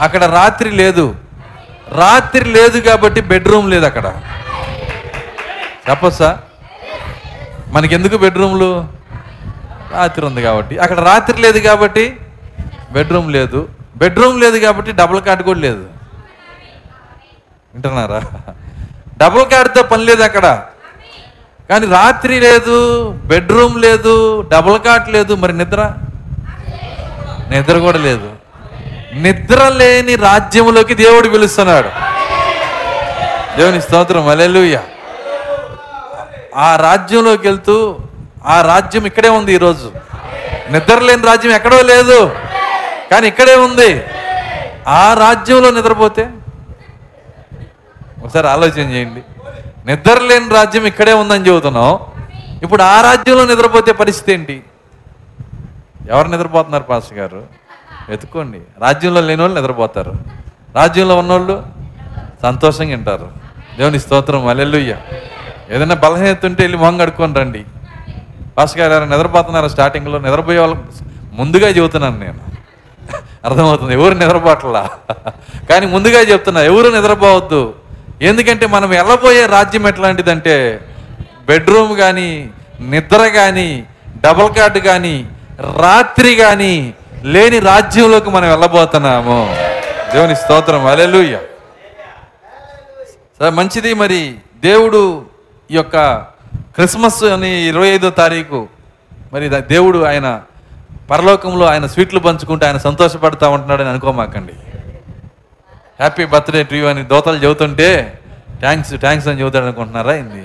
[0.00, 1.16] అక్కడ రాత్రి లేదు.
[1.88, 4.20] రాత్రి లేదు కాబట్టి బెడ్రూమ్ లేదు అక్కడ.
[5.90, 6.38] చెప్పొచ్చా?
[7.68, 8.88] మనకెందుకు బెడ్రూమ్లు?
[9.92, 10.78] రాత్రి ఉంది కాబట్టి.
[10.78, 12.16] అక్కడ రాత్రి లేదు కాబట్టి
[12.92, 13.68] బెడ్రూమ్ లేదు.
[13.96, 15.88] బెడ్రూమ్ లేదు కాబట్టి డబుల్ కాట్ కూడా లేదు.
[17.74, 18.22] వింటున్నారా?
[19.22, 20.62] డబుల్ కాట్తో పని లేదు అక్కడ.
[21.70, 25.34] కానీ రాత్రి లేదు బెడ్రూమ్ లేదు డబుల్ కాట్ లేదు.
[25.34, 25.92] మరి నిద్ర?
[27.50, 28.32] నిద్ర కూడా లేదు.
[29.14, 31.88] నిద్ర లేని రాజ్యంలోకి దేవుడు పిలుస్తున్నాడు.
[33.56, 34.28] దేవుని స్తోత్రం.
[34.28, 34.80] అలెలుయ్య
[36.56, 37.98] ఆ రాజ్యంలోకి వెళ్తూ
[38.46, 39.92] ఆ రాజ్యం ఇక్కడే ఉంది ఈరోజు.
[40.70, 42.36] నిద్ర లేని రాజ్యం ఎక్కడో లేదు.
[43.10, 44.02] కానీ ఇక్కడే ఉంది.
[44.88, 46.28] ఆ రాజ్యంలో నిద్రపోతే
[48.22, 49.22] ఒకసారి ఆలోచన చేయండి.
[49.86, 51.98] నిద్ర లేని రాజ్యం ఇక్కడే ఉందని చెబుతున్నాం
[52.62, 54.62] ఇప్పుడు ఆ రాజ్యంలో నిద్రపోతే పరిస్థితి ఏంటి?
[56.10, 57.42] ఎవరు నిద్రపోతున్నారు పాస్ గారు?
[58.08, 58.60] వెతుక్కోండి.
[58.80, 60.12] రాజ్యంలో లేని వాళ్ళు నిద్రపోతారు.
[60.76, 61.62] రాజ్యంలో ఉన్నోళ్ళు
[62.42, 63.28] సంతోషంగా వింటారు
[63.78, 64.96] దేవుని స్తోత్రం అల్లెల్లుయ్య
[65.70, 67.64] ఏదైనా బలహీనత ఉంటే వెళ్ళి మొహం కడుక్కొని రండి.
[68.58, 70.18] పాస్ గారు ఎవరైనా నిద్రపోతున్నారు స్టార్టింగ్లో?
[70.18, 70.80] నిద్రపోయే వాళ్ళకి
[71.32, 72.40] ముందుగా చెబుతున్నాను నేను.
[73.44, 73.92] అర్థమవుతుంది?
[73.94, 74.90] ఎవరు నిద్రపోట్లా?
[75.70, 77.74] కానీ ముందుగా చెప్తున్నా ఎవరు నిద్రపోవద్దు.
[78.20, 80.80] ఎందుకంటే మనం వెళ్ళబోయే రాజ్యం ఎట్లాంటిదంటే
[81.46, 82.50] బెడ్రూమ్ కానీ
[82.80, 83.86] నిద్ర కానీ
[84.20, 85.26] డబల్ కార్డు కానీ
[85.80, 86.94] రాత్రి కానీ
[87.24, 89.54] లేని రాజ్యంలోకి మనం వెళ్ళబోతున్నాము
[90.14, 90.86] దేవుని స్తోత్రం.
[90.86, 91.38] అలెలుయ్య
[93.40, 94.34] సరే మంచిది మరి.
[94.62, 95.26] దేవుడు
[95.70, 95.96] ఈ యొక్క
[96.56, 98.68] క్రిస్మస్ అని ఇరవై ఐదో తారీఖు
[99.32, 100.40] మరి దేవుడు ఆయన
[101.08, 104.52] పరలోకంలో ఆయన స్వీట్లు పంచుకుంటూ ఆయన సంతోషపడతా ఉంటున్నాడని అనుకోమాకండి.
[106.00, 107.88] హ్యాపీ బర్త్డే టు యూ అని దోతలు చెబుతుంటే
[108.60, 110.42] థ్యాంక్స్ థ్యాంక్స్ అని చెబుతాడు అనుకుంటున్నారా ఏంది?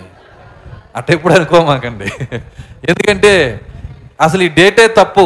[0.95, 2.09] అట్ట ఎప్పుడు అనుకోమాకండి
[2.89, 3.31] ఎందుకంటే
[4.21, 5.25] అసలు ఈ డేటే తప్పు.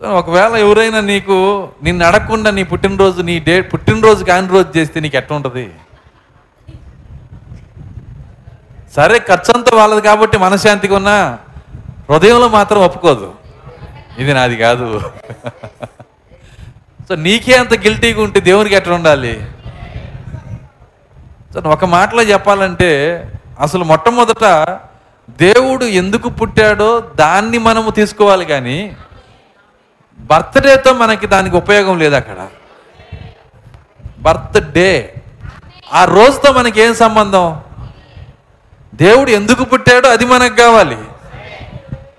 [0.00, 1.36] సో ఒకవేళ ఎవరైనా నీకు
[1.82, 5.64] నిన్ను అడగకుండా నీ పుట్టినరోజు నీ డే పుట్టినరోజు కాని రోజు చేస్తే నీకు ఎట్లా ఉంటుంది?
[8.96, 11.16] సరే ఖర్చు అంతా వాళ్ళది కాబట్టి మనశ్శాంతిగా ఉన్నా
[12.10, 13.28] హృదయంలో మాత్రం ఒప్పుకోదు.
[14.18, 14.86] ఇది నాది కాదు.
[17.08, 19.46] సో నీకే అంత గిల్టీగా ఉంటే దేవునికి ఎట్లా ఉండాలి?
[21.54, 23.22] సో ఒక మాటలో చెప్పాలంటే
[23.60, 24.44] అసలు మొట్టమొదట
[25.30, 28.96] దేవుడు ఎందుకు పుట్టాడో దాన్ని మనము తీసుకోవాలి కానీ
[30.18, 32.48] బర్త్డేతో మనకి దానికి ఉపయోగం లేదు అక్కడ.
[34.18, 35.14] బర్త్డే.
[35.92, 37.60] ఆ రోజుతో మనకి ఏం సంబంధం?
[38.94, 40.98] దేవుడు ఎందుకు పుట్టాడో అది మనకు కావాలి.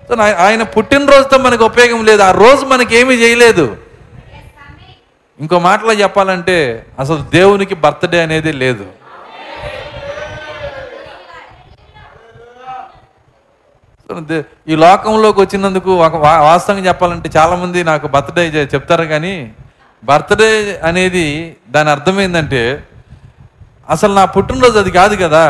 [0.08, 2.22] సో ఆయన పుట్టినరోజుతో మనకు ఉపయోగం లేదు.
[2.22, 3.76] ఆ రోజు మనకి ఏమి చేయలేదు.
[5.40, 6.56] ఇంకో మాటలో చెప్పాలంటే
[6.98, 8.86] అసలు దేవునికి బర్త్డే అనేది లేదు.
[14.68, 16.16] ఈ లోకంలోకి వచ్చినందుకు ఒక
[16.48, 19.34] వాస్తవంగా చెప్పాలంటే చాలామంది నాకు బర్త్డే చెప్తారు కానీ
[20.02, 20.48] బర్త్డే
[20.82, 21.26] అనేది
[21.70, 22.62] దాని అర్థం ఏంటంటే
[23.88, 25.44] అసలు నా పుట్టినరోజు అది కాదు కదా.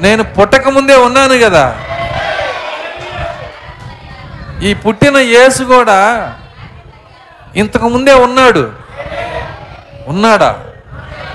[0.00, 1.64] నేను పుట్టక ముందే ఉన్నాను కదా.
[4.62, 5.98] ఈ పుట్టిన యేసు కూడా
[7.56, 8.72] ఇంతకు ముందే ఉన్నాడు.
[10.06, 10.50] ఉన్నాడా?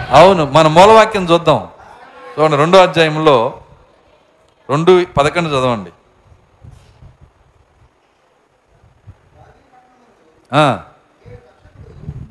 [0.10, 1.68] అవును మన మూలవాక్యం చూద్దాం.
[2.40, 3.36] చూడండి రెండో అధ్యాయంలో
[4.70, 5.92] రెండు పదకొండు చదవండి.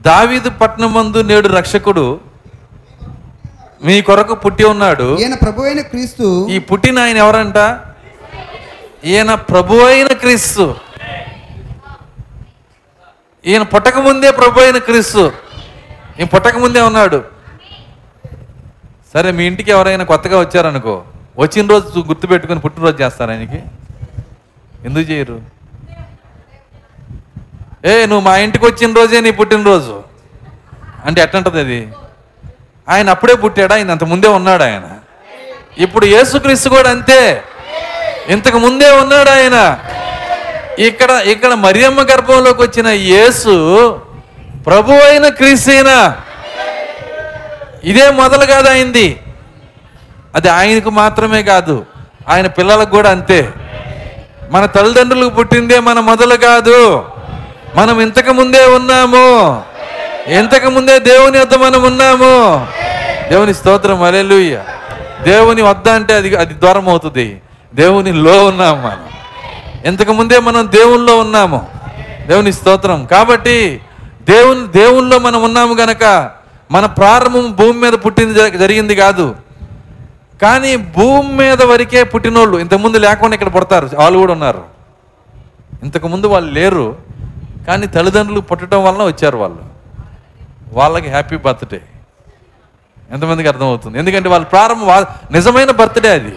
[0.00, 2.20] దావీదు పట్నమందు నేడు రక్షకుడు
[3.84, 5.18] మీ కొరకు పుట్టి ఉన్నాడు.
[5.18, 7.58] ఈయన ప్రభు అయిన క్రీస్తు ఈ పుట్టిన ఆయన ఎవరంట?
[9.04, 10.74] ఈయన ప్రభు అయిన క్రీస్తు.
[13.46, 15.32] ఈయన పుట్టక ముందే ప్రభు అయిన క్రీస్తు.
[16.18, 17.24] ఈయన పుట్టక ముందే ఉన్నాడు.
[19.14, 21.02] సరే మీ ఇంటికి ఎవరైనా కొత్తగా వచ్చారనుకో
[21.38, 23.62] వచ్చిన రోజు గుర్తు పెట్టుకుని పుట్టినరోజు చేస్తారు ఆయనకి.
[24.84, 25.40] ఎందుకు చేయరు?
[27.84, 30.02] ఏ నువ్వు మా ఇంటికి వచ్చిన రోజే నీ పుట్టినరోజు.
[31.04, 31.88] అంటే ఎట్టంటది అది?
[32.88, 33.74] ఆయన అప్పుడే పుట్టాడా?
[33.74, 34.82] ఆయన అంత ముందే ఉన్నాడు ఆయన?
[35.78, 37.42] ఇప్పుడు యేసుక్రీస్తు కూడా అంతే.
[38.28, 39.78] ఇంతకు ముందే ఉన్నాడు ఆయన?
[40.86, 43.54] ఇక్కడ ఇక్కడ మరియమ్మ గర్భంలోకి వచ్చిన యేసు
[44.66, 46.16] ప్రభు అయిన క్రీస్తైనా.
[47.84, 49.20] ఇదే మొదలు కాదు అయింది.
[50.34, 51.86] అది ఆయనకు మాత్రమే కాదు
[52.28, 53.52] ఆయన పిల్లలకు కూడా అంతే.
[54.50, 57.04] మన తల్లిదండ్రులకు పుట్టిందే మన మొదలు కాదు.
[57.76, 59.62] మనం ఇంతకు ముందే ఉన్నాము.
[60.26, 62.66] ఇంతకు ముందే దేవుని వద్ద మనం ఉన్నాము.
[63.28, 64.62] దేవుని స్తోత్రం అలెలుయ్య
[65.22, 67.40] దేవుని వద్ద అంటే అది అది దూరం అవుతుంది
[67.74, 69.09] దేవునిలో ఉన్నాము మనం.
[69.84, 71.68] ఇంతకుముందే మనం దేవుల్లో ఉన్నాము.
[72.26, 73.06] దేవుని స్తోత్రం.
[73.06, 73.80] కాబట్టి
[74.22, 76.30] దేవుని దేవుల్లో మనం ఉన్నాము గనక
[76.70, 79.36] మన ప్రారంభం భూమి మీద పుట్టింది జరిగింది కాదు.
[80.42, 84.64] కానీ భూమి మీద వరకే పుట్టినోళ్ళు ఇంతకుముందు లేకుండా ఇక్కడ పుడతారు వాళ్ళు కూడా ఉన్నారు.
[85.82, 86.96] ఇంతకుముందు వాళ్ళు లేరు
[87.66, 89.58] కానీ తల్లిదండ్రులు పుట్టడం వలన వచ్చారు వాళ్ళు.
[90.72, 91.80] వాళ్ళకి హ్యాపీ బర్త్డే.
[93.10, 93.98] ఎంతమందికి అర్థమవుతుంది?
[93.98, 96.36] ఎందుకంటే వాళ్ళ ప్రారంభం నిజమైన బర్త్డే అది.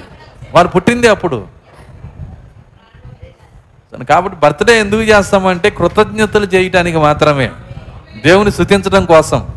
[0.53, 1.52] వాళ్ళు పుట్టింది అప్పుడు.
[4.01, 7.51] కాబట్టి బర్త్డే ఎందుకు చేస్తామంటే కృతజ్ఞతలు చేయటానికి మాత్రమే.
[8.25, 9.47] దేవుని శుతించడం కోసం.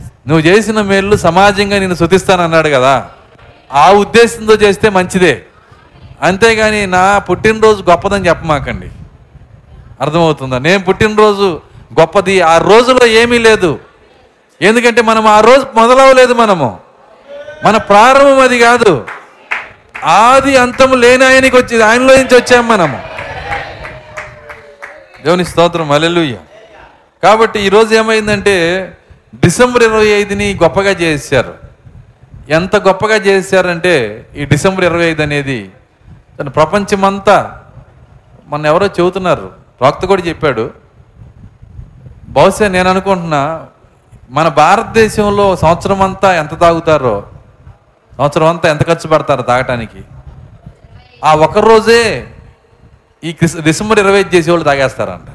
[0.00, 3.08] నువ్వు చేసిన మేళ్ళు సమాజంగా నేను శుతిస్తానన్నాడు కదా.
[3.72, 5.42] ఆ ఉద్దేశంతో చేస్తే మంచిదే.
[6.22, 8.90] అంతేగాని నా పుట్టినరోజు గొప్పదని చెప్పమాకండి.
[10.00, 10.58] అర్థమవుతుందా?
[10.58, 11.60] నేను పుట్టినరోజు
[12.00, 12.40] గొప్పది.
[12.40, 13.78] ఆ రోజులో ఏమీ లేదు.
[14.62, 16.78] ఎందుకంటే మనం ఆ రోజు మొదలవలేదు మనము.
[17.64, 19.06] మన ప్రారంభం అది కాదు.
[20.04, 23.15] ఆది అంతము లేని ఆయనకి వచ్చి ఆయనలో నుంచి వచ్చాము మనము.
[25.26, 26.36] దేవుని స్తోత్రం అలెలుయ్య
[27.22, 28.56] కాబట్టి ఈరోజు ఏమైందంటే
[29.44, 31.54] డిసెంబర్ ఇరవై ఐదుని గొప్పగా చేశారు
[32.58, 33.94] ఎంత గొప్పగా చేశారంటే
[34.36, 35.60] ఈ డిసెంబర్ ఇరవై ఐదు అనేది
[36.40, 37.36] తన ప్రపంచమంతా
[38.48, 39.48] మన ఎవరో చెబుతున్నారు.
[39.82, 40.64] రాక్త కూడా చెప్పాడు.
[42.36, 43.42] బహుశా నేను అనుకుంటున్నా
[44.30, 47.16] మన భారతదేశంలో సంవత్సరం అంతా ఎంత తాగుతారో
[48.18, 50.00] సంవత్సరం అంతా ఎంత ఖర్చు పెడతారో తాగటానికి?
[51.24, 52.02] ఆ ఒక రోజే
[53.24, 55.28] ఈ క్రిస్ డిసెంబర్ ఇరవై ఐదు చేసే వాళ్ళు తాగేస్తారంట.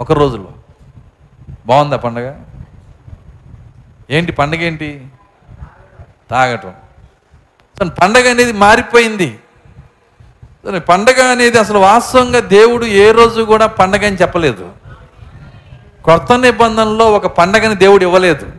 [0.00, 0.48] ఒక రోజులో.
[1.66, 2.34] బాగుందా పండగ?
[4.10, 5.06] ఏంటి పండగ ఏంటి?
[6.30, 6.72] తాగటం.
[7.78, 9.38] సో పండగ అనేది మారిపోయింది.
[10.64, 14.70] సో పండగ అనేది అసలు వాస్తవంగా దేవుడు ఏ రోజు కూడా పండగ అని చెప్పలేదు.
[16.04, 18.52] కొత్త నిబంధనలో ఒక పండగని దేవుడు ఇవ్వలేదు.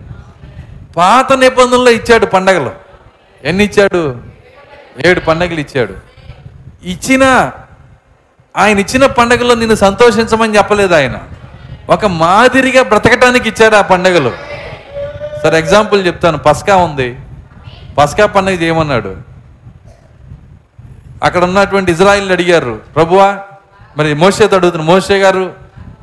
[0.97, 2.71] పాత నిబంధనలో ఇచ్చాడు పండగలు.
[3.43, 4.21] ఎన్ని ఇచ్చాడు?
[5.05, 5.95] ఏడు పండగలు ఇచ్చాడు.
[6.83, 7.51] ఇచ్చిన
[8.57, 11.19] ఆయన ఇచ్చిన పండగలో నిన్ను సంతోషించమని చెప్పలేదు ఆయన.
[11.89, 14.31] ఒక మాదిరిగా బ్రతకటానికి ఇచ్చాడు ఆ పండగలు.
[15.43, 16.37] సరే ఎగ్జాంపుల్ చెప్తాను.
[16.37, 17.19] పస్కా ఉంది.
[17.97, 19.17] పస్కా పండగ చేయమన్నాడు.
[21.23, 23.37] అక్కడ ఉన్నటువంటి ఇజ్రాయిల్ని అడిగారు ప్రభువా
[23.97, 25.53] మరి మోసేతో అడుగుతున్న మోసే గారు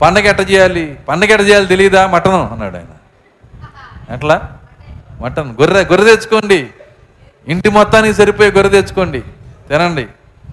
[0.02, 0.98] పండగ ఎట్ట చేయాలి?
[1.08, 2.86] పండగ ఎట్ట చేయాలి తెలియదా మటన్ అన్నాడు ఆయన.
[4.14, 4.50] ఎట్లా?
[5.20, 5.50] మటన్.
[5.50, 6.66] గొర్రె గొర్రె తెచ్చుకోండి.
[7.48, 9.20] ఇంటి మొత్తానికి సరిపోయే గొర్రె తెచ్చుకోండి.
[9.68, 10.06] తినండి.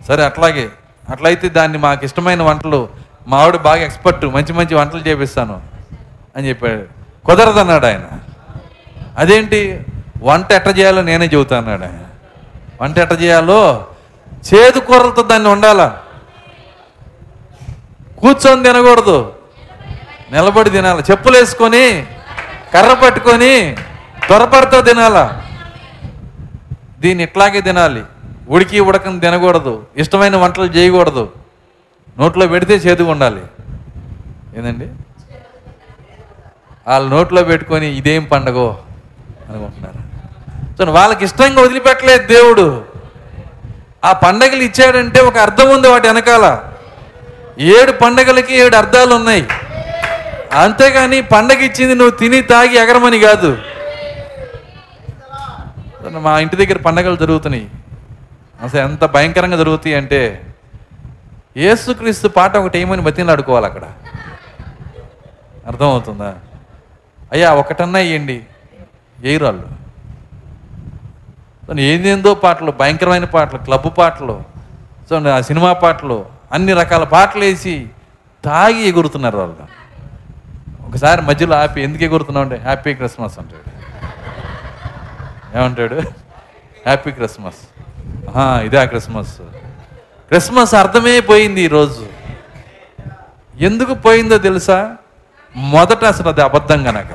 [0.07, 0.69] సరే అట్లాగే.
[1.09, 2.89] అట్లయితే దాన్ని మాకు ఇష్టమైన వంటలు
[3.27, 5.61] మా ఆవిడ బాగా ఎక్స్పర్ట్ మంచి మంచి వంటలు చేపిస్తాను
[6.35, 6.83] అని చెప్పాడు.
[7.25, 8.01] కుదరదన్నాడు ఆయన.
[9.17, 9.85] అదేంటి?
[10.21, 11.99] వంట ఎట్ట చేయాలో నేనే చెబుతా అన్నాడు ఆయన.
[12.81, 13.87] వంట ఎట్ట చేయాలో?
[14.53, 15.99] చేదు కూరలతో దాన్ని వండాలా?
[18.21, 19.33] కూర్చొని తినకూడదు.
[20.31, 21.03] నిలబడి తినాలి.
[21.11, 22.05] చెప్పులు వేసుకొని
[22.73, 23.75] కర్ర పట్టుకొని
[24.27, 25.41] త్వరపడితో తినాలా?
[26.99, 28.03] దీన్ని ఇట్లాగే తినాలి.
[28.49, 29.85] ఉడికి ఉడకని తినకూడదు.
[29.97, 31.29] ఇష్టమైన వంటలు చేయకూడదు.
[32.19, 33.41] నోట్లో పెడితే చేదుగా ఉండాలి.
[34.57, 34.87] ఏందండి?
[36.87, 38.77] వాళ్ళ నోట్లో పెట్టుకొని ఇదేం పండగో
[39.49, 40.03] అనుకుంటున్నారు.
[40.77, 42.85] సో వాళ్ళకి ఇష్టంగా వదిలిపెట్టలేదు దేవుడు.
[44.05, 46.63] ఆ పండగలు ఇచ్చాడంటే ఒక అర్థం ఉంది వాటి వెనకాల.
[47.59, 49.47] ఏడు పండగలకి ఏడు అర్థాలు ఉన్నాయి.
[50.53, 53.57] అంతేగాని పండగ ఇచ్చింది నువ్వు తిని తాగి ఎగరమని కాదు.
[56.09, 57.69] మా ఇంటి దగ్గర పండగలు జరుగుతున్నాయి.
[58.63, 60.41] అసలు ఎంత భయంకరంగా జరుగుతాయి అంటే
[61.57, 63.83] ఏసుక్రీస్తు పాట ఒకటి ఏమని బతిలాడుకోవాలి ఆడుకోవాలి అక్కడ.
[65.67, 66.35] అర్థమవుతుందా?
[67.31, 68.45] అయ్యా ఒకటన్నా ఇవ్వండి
[69.19, 69.83] వేయరాళ్ళు
[71.81, 74.43] ఏందేందో పాటలు భయంకరమైన పాటలు క్లబ్ పాటలు
[75.09, 77.89] సో ఆ సినిమా పాటలు అన్ని రకాల పాటలు వేసి
[78.45, 79.55] తాగి ఎగురుతున్నారు వాళ్ళు
[80.87, 83.69] ఒకసారి మధ్యలో ఆపి ఎందుకు ఎగురుతున్నావు అంటే హ్యాపీ క్రిస్మస్ అంటాడు.
[85.57, 85.95] ఏమంటాడు?
[86.85, 87.82] Happy Christmas.
[88.65, 89.33] ఇదే ఆ క్రిస్మస్.
[90.27, 92.05] క్రిస్మస్ అర్థమే పోయింది ఈరోజు
[93.59, 94.91] ఎందుకు పోయిందో తెలుసా?
[95.55, 97.05] మొదట అసలు అది అబద్ధం గనక.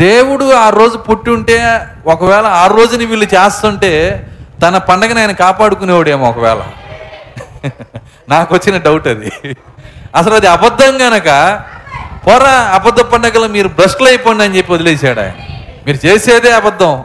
[0.00, 4.26] దేవుడు ఆ రోజు పుట్టి ఉంటే ఒకవేళ ఆ రోజుని వీళ్ళు చేస్తుంటే
[4.62, 6.62] తన పండగని ఆయన కాపాడుకునేవాడేమో ఒకవేళ.
[8.28, 9.30] నాకు వచ్చిన డౌట్ అది.
[10.16, 11.62] అసలు అది అబద్ధం గనక
[12.26, 15.32] పొర అబద్ధ పండగలు మీరు భ్రష్టులు అయిపోండి అని చెప్పి వదిలేశాడు ఆయన.
[15.86, 17.04] మీరు చేసేదే అబద్ధం.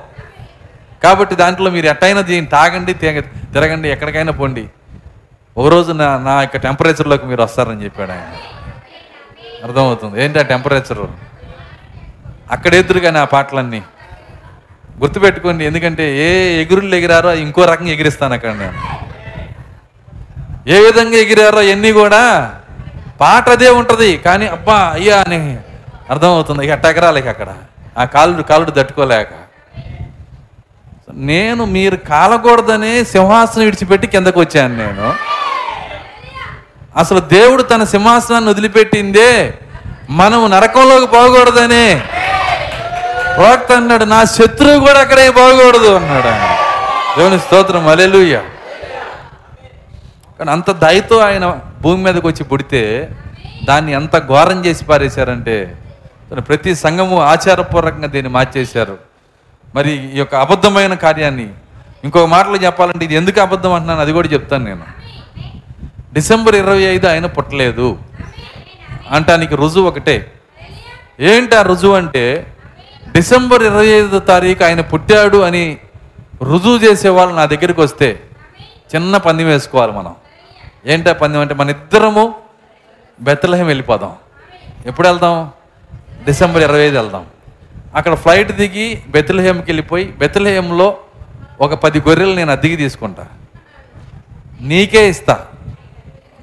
[1.04, 4.70] కాబట్టి దాంట్లో మీరు ఎట్టయినా దీన్ని తాగండి తిరగండి ఎక్కడికైనా పోండి.
[5.58, 8.36] ఒకరోజు నా నా యొక్క టెంపరేచర్లోకి మీరు వస్తారని చెప్పాడు ఆయన.
[9.64, 10.24] అర్థమవుతుంది.
[10.24, 11.10] ఏంటి ఆ టెంపరేచరు
[12.52, 13.84] అక్కడ ఎదురుగా నా పాటలన్నీ.
[15.00, 18.74] గుర్తుపెట్టుకోండి ఎందుకంటే ఏ ఎగురులు ఎగిరారో ఇంకో రకంగా ఎగిరిస్తాను అక్కడ నేను.
[20.70, 22.56] ఏ విధంగా ఎగిరారో ఎన్ని కూడా
[23.22, 24.18] పాట అదే ఉంటుంది.
[24.18, 25.58] కానీ అబ్బా అయ్యా అని
[26.10, 26.66] అర్థమవుతుంది.
[26.66, 27.56] ఇక అట్టెకరాలేక అక్కడ.
[27.98, 29.28] ఆ కాలుడు కాలుడు తట్టుకోలేక.
[31.14, 35.14] నేను మీరు కాలకూడదనే సింహాసనం విడిచిపెట్టి కిందకు వచ్చాను నేను.
[36.98, 39.54] అసలు దేవుడు తన సింహాసనాన్ని వదిలిపెట్టిందే
[40.10, 42.02] మనం నరకంలోకి పోకూడదనే.
[43.36, 46.58] ప్రవక్త అన్నాడు నా శత్రువు కూడా అక్కడే పోకూడదు అన్నాడు ఆయన.
[47.18, 48.42] దేవుని స్తోత్రం అలెలుయ్య
[50.40, 53.10] కానీ అంత దయతో ఆయన భూమి మీదకి వచ్చి పుడితే
[53.64, 55.76] దాన్ని ఎంత ఘోరం చేసి పారేశారంటే
[56.40, 59.11] ప్రతి సంఘము ఆచారపూర్వకంగా దీన్ని మార్చేశారు.
[59.76, 61.50] మరి ఈ యొక్క అబద్ధమైన కార్యాన్ని
[62.04, 64.84] ఇంకొక మాటలు చెప్పాలంటే ఇది ఎందుకు అబద్ధం అంటున్నాను అది కూడా చెప్తాను నేను.
[66.14, 67.98] డిసెంబర్ ఇరవై ఐదు ఆయన పుట్టలేదు.
[69.12, 70.32] అంటానికి రుజువు ఒకటే.
[71.20, 72.54] ఏంటి ఆ రుజువు అంటే
[73.12, 75.78] డిసెంబర్ ఇరవై ఐదు తారీఖు ఆయన పుట్టాడు అని
[76.44, 78.24] రుజువు చేసే వాళ్ళు నా దగ్గరికి వస్తే
[78.96, 80.16] చిన్న పందెం వేసుకోవాలి మనం.
[80.86, 82.36] ఏంటా పందెం అంటే మన ఇద్దరము
[83.22, 84.16] బెత్తలహం వెళ్ళిపోదాం.
[84.86, 85.52] ఎప్పుడు వెళ్దాం?
[86.26, 87.26] డిసెంబర్ ఇరవై ఐదు వెళ్దాం.
[87.96, 90.98] అక్కడ ఫ్లైట్ దిగి బెత్తలహేమ్కి వెళ్ళిపోయి బెత్తలహేమ్లో
[91.62, 93.26] ఒక పది గొర్రెలు నేను అద్దెకి తీసుకుంటా.
[94.62, 95.46] నీకే ఇస్తా.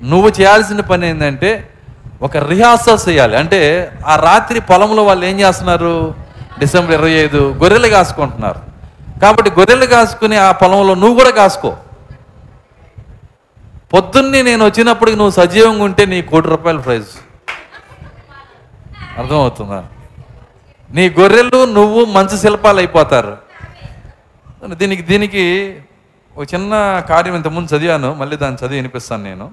[0.03, 1.68] నువ్వు చేయాల్సిన పని ఏంటంటే
[2.22, 3.36] ఒక రిహార్సల్ చేయాలి.
[3.36, 6.14] అంటే ఆ రాత్రి పొలంలో వాళ్ళు ఏం చేస్తున్నారు?
[6.59, 8.61] డిసెంబర్ ఇరవై ఐదు గొర్రెలు కాసుకుంటున్నారు.
[9.20, 11.76] కాబట్టి గొర్రెలు కాసుకుని ఆ పొలంలో నువ్వు కూడా కాసుకో.
[13.92, 17.07] పొద్దున్నే నేను వచ్చినప్పటికి నువ్వు సజీవంగా ఉంటే నీ కోటి రూపాయల ప్రైజ్.
[19.18, 19.84] అర్థమవుతుందా?
[20.95, 23.32] నీ గొర్రెలు నువ్వు మంచి శిల్పాలు అయిపోతారు
[24.72, 25.45] దీనికి దీనికి
[26.36, 26.72] ఒక చిన్న
[27.09, 29.47] కార్యం ఇంతకుముందు చదివాను మళ్ళీ దాన్ని చదివి వినిపిస్తాను నేను.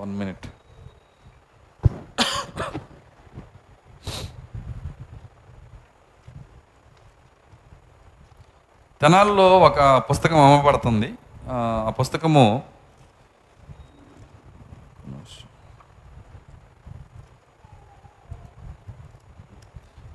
[0.00, 0.46] వన్ మినిట్
[9.00, 11.14] తెనాల్లో ఒక పుస్తకం అమ్మబడుతుంది.
[11.50, 12.62] ఆ, ఆ పుస్తకము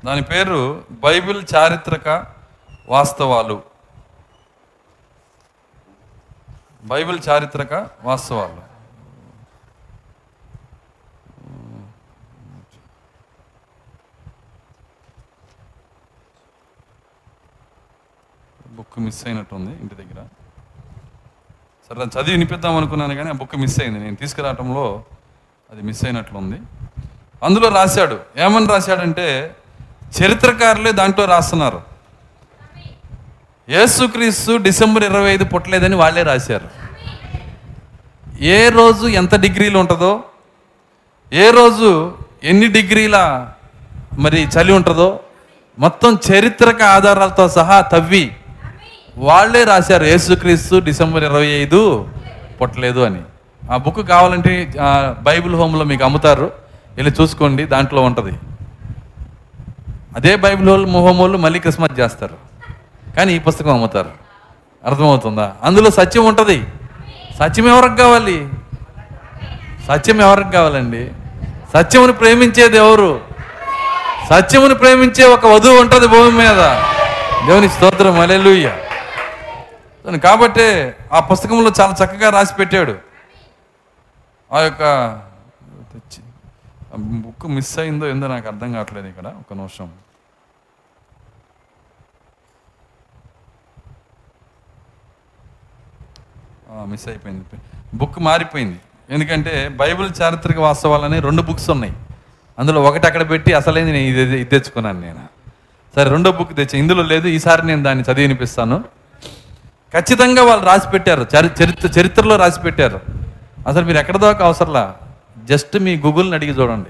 [0.06, 2.26] దాని పేరు బైబిల్ చారిత్రక
[2.90, 3.64] వాస్తవాలు.
[6.84, 8.76] బైబిల్ చారిత్రక వాస్తవాలు.
[18.68, 20.28] బుక్ మిస్ అయినట్టుంది ఇంటి దగ్గర.
[21.90, 24.00] సరే దాన్ని చదివి వినిపిద్దాం అనుకున్నాను కానీ ఆ బుక్ మిస్ అయింది.
[24.00, 25.06] నేను తీసుకురావటంలో
[25.70, 26.62] అది మిస్ అయినట్లుంది.
[27.44, 28.24] అందులో రాశాడు.
[28.38, 29.58] ఏమని రాశాడంటే
[30.18, 31.80] చరిత్రకారులే దాంట్లో రాస్తున్నారు.
[33.70, 36.68] యేసుక్రీస్తు డిసెంబర్ ఇరవై ఐదు పుట్టలేదని వాళ్ళే రాశారు.
[38.56, 40.14] ఏ రోజు ఎంత డిగ్రీలు ఉంటుందో
[41.34, 41.90] ఏ రోజు
[42.44, 43.18] ఎన్ని డిగ్రీల
[44.24, 45.20] మరి చలి ఉంటుందో
[45.80, 48.26] మొత్తం చరిత్రక ఆధారాలతో సహా తవ్వి
[49.18, 51.82] వాళ్ళే రాశారు యేసుక్రీస్తు డిసెంబర్ ఇరవై ఐదు
[52.62, 53.22] పుట్టలేదు అని.
[53.72, 54.54] ఆ బుక్ కావాలంటే
[55.28, 56.48] బైబిల్ హోమ్లో మీకు అమ్ముతారు.
[56.98, 58.34] వెళ్ళి చూసుకోండి దాంట్లో ఉంటుంది.
[60.16, 62.36] అదే బైబిల్ వాళ్ళు మొహం వాళ్ళు మళ్ళీ క్రిస్మస్ చేస్తారు.
[63.16, 64.12] కానీ ఈ పుస్తకం అమ్ముతారు.
[64.86, 65.56] అర్థమవుతుందా?
[65.64, 66.68] అందులో సత్యం ఉంటుంది.
[67.40, 68.50] సత్యం ఎవరికి కావాలి?
[69.88, 71.12] సత్యం ఎవరికి కావాలండి?
[71.74, 73.22] సత్యమును ప్రేమించేది ఎవరు?
[74.30, 76.58] సత్యమును ప్రేమించే ఒక వధువు ఉంటుంది భూమి మీద.
[77.48, 78.20] దేవుని స్తోత్రం.
[78.20, 78.78] అలెలుయ్య
[80.24, 82.96] కాబట్టే ఆ పుస్తకంలో చాలా చక్కగా రాసి పెట్టాడు.
[84.54, 85.20] ఆ యొక్క
[86.98, 89.28] బుక్ మిస్ అయిందో ఏందో నాకు అర్థం కావట్లేదు ఇక్కడ.
[89.28, 89.90] ఒక నిమిషం.
[96.84, 97.46] మిస్ అయిపోయింది.
[97.94, 98.80] బుక్ మారిపోయింది.
[99.10, 101.94] ఎందుకంటే బైబిల్ చారిత్రక వాస్తవాలని రెండు బుక్స్ ఉన్నాయి.
[102.60, 105.20] అందులో ఒకటి అక్కడ పెట్టి అసలైంది నేను ఇది ఇది తెచ్చుకున్నాను నేను.
[105.96, 108.84] సరే రెండో బుక్ తెచ్చి ఇందులో లేదు ఈసారి నేను దాన్ని చదివి వినిపిస్తాను.
[109.94, 111.28] ఖచ్చితంగా వాళ్ళు రాసి పెట్టారు.
[111.40, 113.02] చరిత్ర చరిత్రలో రాసి పెట్టారు.
[113.68, 114.96] అసలు మీరు ఎక్కడ దాకా అవసరంలా?
[115.44, 116.90] జస్ట్ మీ గూగుల్ని అడిగి చూడండి.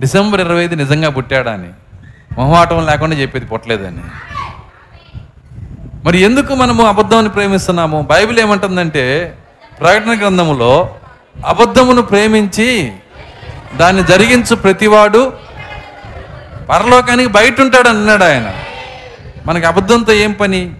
[0.00, 1.70] డిసెంబర్ ఇరవై ఐదు నిజంగా పుట్టాడా అని.
[2.32, 4.00] మొహమాటం లేకుండా చెప్పేది పుట్టలేదని.
[6.06, 8.02] మరి ఎందుకు మనము అబద్ధాన్ని ప్రేమిస్తున్నాము?
[8.02, 9.36] బైబిల్ ఏమంటుందంటే
[9.80, 10.94] ప్రకటన గ్రంథములో
[11.46, 12.92] అబద్ధమును ప్రేమించి
[13.76, 15.32] దాన్ని జరిగించు ప్రతివాడు
[16.68, 18.54] పరలోకానికి బయట ఉంటాడు అన్నాడు ఆయన.
[19.46, 20.74] మనకి అబద్ధంతో ఏం పని?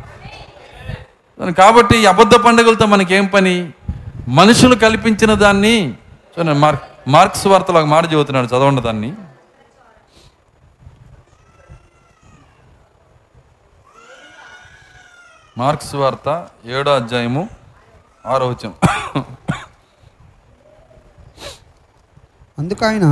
[1.58, 3.68] కాబట్టి ఈ అబద్ధ పండుగలతో మనకి ఏం పని?
[4.28, 5.94] మనుషులు కల్పించిన దాన్ని
[6.38, 9.12] చూడండి మార్క్ మార్క్స్ వార్తలో ఒక మాట చదువుతున్నాడు చదవండి దాన్ని.
[15.57, 16.28] మార్క్స్ వార్త
[16.66, 17.42] ఏడో అధ్యాయము
[18.24, 18.74] ఆరో వచ్చాం
[22.59, 23.07] అందుకు ఆయన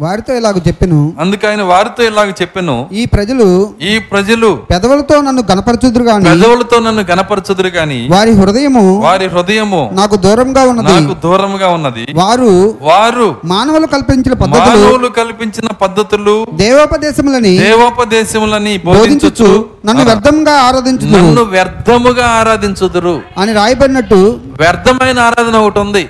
[0.00, 1.12] వారితో ఇలాగ చెప్పెను.
[1.20, 2.88] అందుకు ఆయన వారితో ఇలాగ చెప్పాను.
[2.92, 9.26] ఈ ప్రజలు ఈ ప్రజలు పెదవులతో నన్ను గనపరచుదురు గాని పెదవులతో నన్ను గనపరచుదురు గాని వారి హృదయము వారి
[9.26, 11.00] హృదయము నాకు దూరంగా ఉన్నది.
[11.00, 12.06] నాకు దూరముగా ఉన్నది.
[12.14, 21.42] వారు వారు మానవులు కల్పించిన పద్ధతులు మానవులు కల్పించిన పద్ధతులు దేవోపదేశములని దేవోపదేశములని బోధించుచు నన్ను వ్యర్థంగా ఆరాధించుదు నన్ను
[21.42, 23.20] వ్యర్థముగా ఆరాధించుదురు.
[23.38, 26.08] అని రాయబడినట్టు వ్యర్థమైన ఆరాధన ఒకటి ఉంది.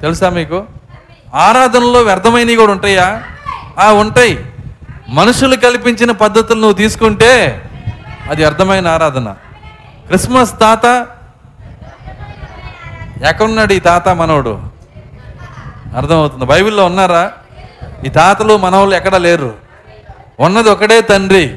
[0.00, 0.60] తెలుసా మీకు?
[1.34, 3.22] ఆరాధనలో వ్యర్థమైనవి కూడా ఉంటాయా?
[3.78, 4.46] ఆ ఉంటాయి.
[5.08, 7.62] మనుషులు కల్పించిన పద్ధతులు నువ్వు తీసుకుంటే
[8.30, 9.34] అది అర్థమైన ఆరాధన.
[10.06, 11.06] క్రిస్మస్ తాత
[13.22, 14.62] ఎక్కడున్నాడు ఈ తాత మనవడు
[15.96, 16.44] అర్థమవుతుంది.
[16.44, 17.32] బైబిల్లో ఉన్నారా?
[18.06, 19.54] ఈ తాతలు మనవాళ్ళు ఎక్కడ లేరు?
[20.40, 21.56] ఉన్నది ఒకడే తండ్రి.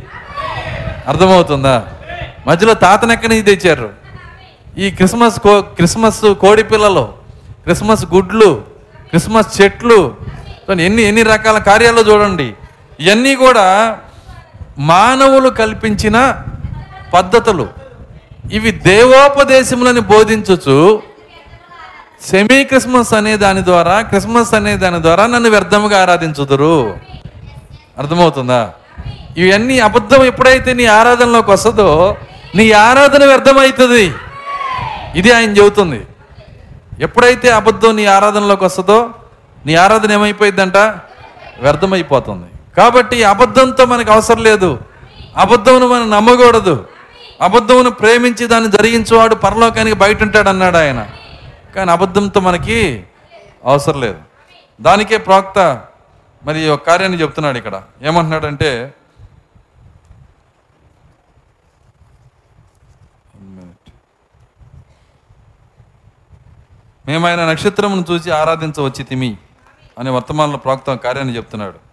[1.08, 1.88] అర్థమవుతుందా?
[2.48, 3.90] మధ్యలో తాతను ఎక్కడి నుంచి తెచ్చారు?
[4.78, 7.14] ఈ క్రిస్మస్ కో క్రిస్మస్ కోడి పిల్లలు
[7.64, 8.75] క్రిస్మస్ గుడ్లు
[9.10, 10.16] క్రిస్మస్ చెట్లు.
[10.82, 12.54] ఎన్ని ఎన్ని రకాల కార్యాలు చూడండి.
[13.00, 13.98] ఇవన్నీ కూడా
[14.78, 16.42] మానవులు కల్పించిన
[17.14, 17.68] పద్ధతులు.
[18.52, 21.02] ఇవి దేవోపదేశములని బోధించుచు
[22.32, 26.98] సెమీ క్రిస్మస్ అనే దాని ద్వారా క్రిస్మస్ అనే దాని ద్వారా నన్ను వ్యర్థముగా ఆరాధించుదురు.
[27.98, 28.74] అర్థమవుతుందా?
[29.38, 32.18] ఇవన్నీ అబద్ధం ఎప్పుడైతే నీ ఆరాధనలోకి వస్తుందో
[32.56, 34.14] నీ ఆరాధన వ్యర్థమవుతుంది.
[35.16, 36.02] ఇది ఆయన చెబుతుంది.
[37.00, 39.10] ఎప్పుడైతే అబద్ధం నీ ఆరాధనలోకి వస్తుందో
[39.66, 40.78] నీ ఆరాధన ఏమైపోయిందంట
[41.60, 42.46] వ్యర్థమైపోతుంది.
[42.78, 44.80] కాబట్టి అబద్ధంతో మనకు అవసరం లేదు.
[45.38, 46.88] అబద్ధమును మనం నమ్మకూడదు.
[47.42, 51.08] అబద్ధమును ప్రేమించి దాన్ని జరిగించేవాడు పరలోకానికి బయట ఉంటాడు అన్నాడు ఆయన.
[51.76, 53.04] కానీ అబద్ధంతో మనకి
[53.66, 54.18] అవసరం లేదు.
[54.82, 55.82] దానికే ప్రాక్త
[56.46, 57.82] మరి ఒక కార్యాన్ని చెప్తున్నాడు ఇక్కడ.
[58.04, 58.94] ఏమంటున్నాడంటే
[67.08, 69.38] మేము ఆయన నక్షత్రమును చూసి ఆరాధించవచ్చి తిమి
[70.00, 71.86] అనే వర్తమానంలో ప్రాక్తం కార్యాన్ని చెప్తున్నాడు.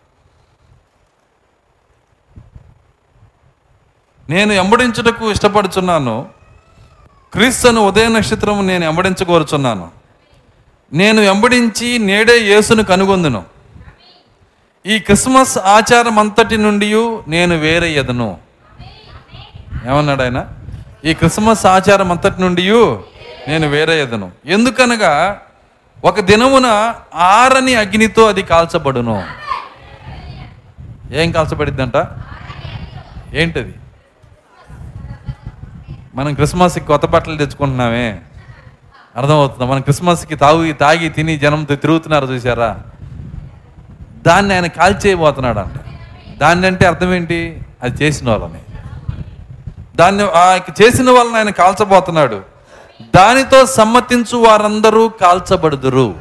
[4.31, 6.29] నేను ఎంబడించుటకు ఇష్టపడుచున్నాను.
[7.33, 9.91] క్రీస్తును ఉదయ నక్షత్రం నేను ఎంబడించగోరుచున్నాను.
[10.93, 13.45] నేను ఎంబడించి నేడే యేసును కనుగొందును.
[14.87, 16.95] ఈ క్రిస్మస్ ఆచారం అంతటి నుండి
[17.29, 18.39] నేను వేరయ్యదను
[19.87, 20.49] ఏమన్నాడు ఆయన?
[21.05, 22.71] ఈ క్రిస్మస్ ఆచారం అంతటి నుండి
[23.49, 24.31] నేను వేరే ఎదను.
[24.47, 25.41] ఎందుకనగా
[26.05, 29.25] ఒక దినమున ఆరని అగ్నితో అది కాల్చబడును.
[31.11, 32.07] ఏం కాల్చబడిద్దంట?
[33.35, 33.75] ఏంటది?
[36.15, 38.19] మనం క్రిస్మస్కి కొత్త బట్టలు తెచ్చుకుంటున్నామే.
[39.17, 39.71] అర్థమవుతుంది?
[39.71, 42.79] మనం క్రిస్మస్కి తాగి తాగి తిని జనంతో తిరుగుతున్నారు చూసారా
[44.27, 45.73] దాన్ని ఆయన కాల్చేయబోతున్నాడు అంట
[46.39, 48.59] దాన్ని అంటే అర్థం ఏంటి అది చేసిన వాళ్ళని.
[49.97, 52.52] దాన్ని ఆ చేసిన వాళ్ళని ఆయన కాల్చబోతున్నాడు.
[53.01, 56.15] దానితో సమ్మతించు వారందరూ కాల్చబడుదురు.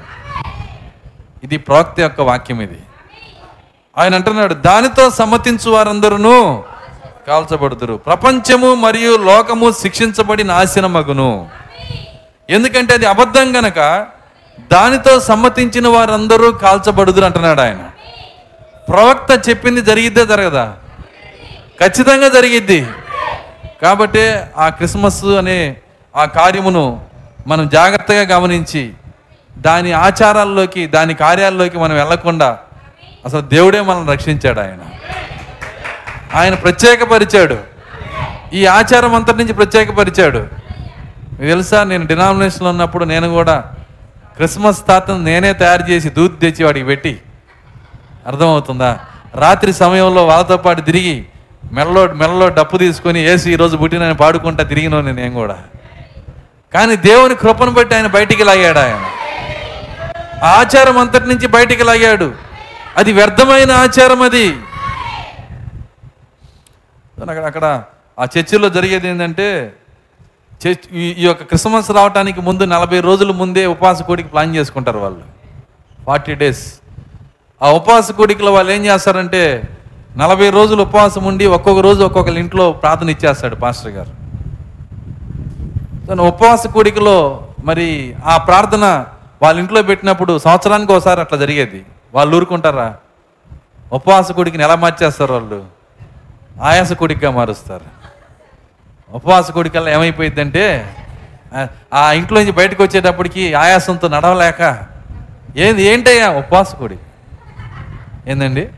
[1.43, 2.77] ఇది ప్రవక్త యొక్క వాక్యం ఇది.
[3.97, 6.63] ఆయన అంటున్నాడు దానితో సమ్మతించు వారందరూ
[7.27, 7.93] కాల్చబడుదురు.
[7.93, 11.49] ప్రపంచము మరియు లోకము శిక్షించబడి నాశనమగును.
[12.49, 14.07] ఎందుకంటే అది అబద్ధం గనక
[14.71, 17.89] దానితో సమ్మతించిన వారందరూ కాల్చబడుదురు అంటున్నాడు ఆయన.
[18.89, 20.73] ప్రవక్త చెప్పింది జరిగిద్దే జరగదా?
[21.79, 22.87] ఖచ్చితంగా జరిగిద్ది.
[23.81, 25.77] కాబట్టి ఆ క్రిస్మస్ అనే
[26.15, 27.01] ఆ కార్యమును
[27.47, 28.93] మనం జాగ్రత్తగా గమనించి
[29.57, 32.57] దాని ఆచారాల్లోకి దాని కార్యాల్లోకి మనం వెళ్ళకుండా
[33.25, 34.79] అసలు దేవుడే మనల్ని రక్షించాడు ఆయన.
[36.35, 37.57] ఆయన ప్రత్యేకపరిచాడు.
[38.53, 40.47] ఈ ఆచారం అంతటి నుంచి ప్రత్యేకపరిచాడు.
[41.37, 41.83] తెలుసా?
[41.83, 43.59] నేను డినామినేషన్లో ఉన్నప్పుడు నేను కూడా
[44.35, 47.21] క్రిస్మస్ తాతను నేనే తయారు చేసి దూత్ తెచ్చి వాడికి పెట్టి
[48.27, 48.99] అర్థమవుతుందా?
[49.35, 51.25] రాత్రి సమయంలో వాళ్ళతో పాటు తిరిగి
[51.73, 55.57] మెల్లో మెల్లో డప్పు తీసుకొని వేసి ఈరోజు పుట్టినని పాడుకుంటా తిరిగినోని నేను కూడా.
[56.73, 59.05] కానీ దేవుని కృపను బట్టి ఆయన బయటికి లాగాడు ఆయన.
[60.43, 62.33] ఆచారం అంతటి నుంచి బయటికి లాగాడు.
[62.97, 64.47] అది వ్యర్థమైన ఆచారం అది.
[67.21, 67.83] అక్కడ అక్కడ
[68.19, 69.73] ఆ చర్చిలో జరిగేది ఏంటంటే
[70.67, 75.21] చర్చ్ ఈ- యొక్క క్రిస్మస్ రావడానికి ముందు నలభై రోజుల ముందే ఉపాసకోడికి ప్లాన్ చేసుకుంటారు వాళ్ళు.
[76.07, 76.73] Forty days.
[77.61, 79.63] ఆ ఉపాసకోడికలో వాళ్ళు ఏం చేస్తారంటే
[80.17, 84.20] నలభై రోజులు ఉపవాసం ఉండి ఒక్కొక్క రోజు ఒక్కొక్కరి ఇంట్లో ప్రార్థన ఇచ్చేస్తాడు పాస్టర్ గారు.
[86.11, 89.05] తను ఉపవాస కూడికలో మరి ఆ ప్రార్థన
[89.41, 91.85] వాళ్ళ ఇంట్లో పెట్టినప్పుడు సంవత్సరానికి ఒకసారి అట్లా జరిగేది.
[92.13, 92.95] వాళ్ళు ఊరుకుంటారా?
[93.93, 95.65] ఉపవాస కూడికిని ఎలా మార్చేస్తారు వాళ్ళు?
[96.61, 97.85] ఆయాస కోడికగా మారుస్తారు.
[99.13, 100.95] ఉపవాస కూడికల్లా ఏమైపోయిందంటే
[101.93, 104.83] ఆ- ఇంట్లో నుంచి బయటకు వచ్చేటప్పటికి ఆయాసంతో నడవలేక
[105.57, 106.97] ఏంది ఏంటయ్యా ఉపవాస కూడి
[108.27, 108.69] ఏందండి?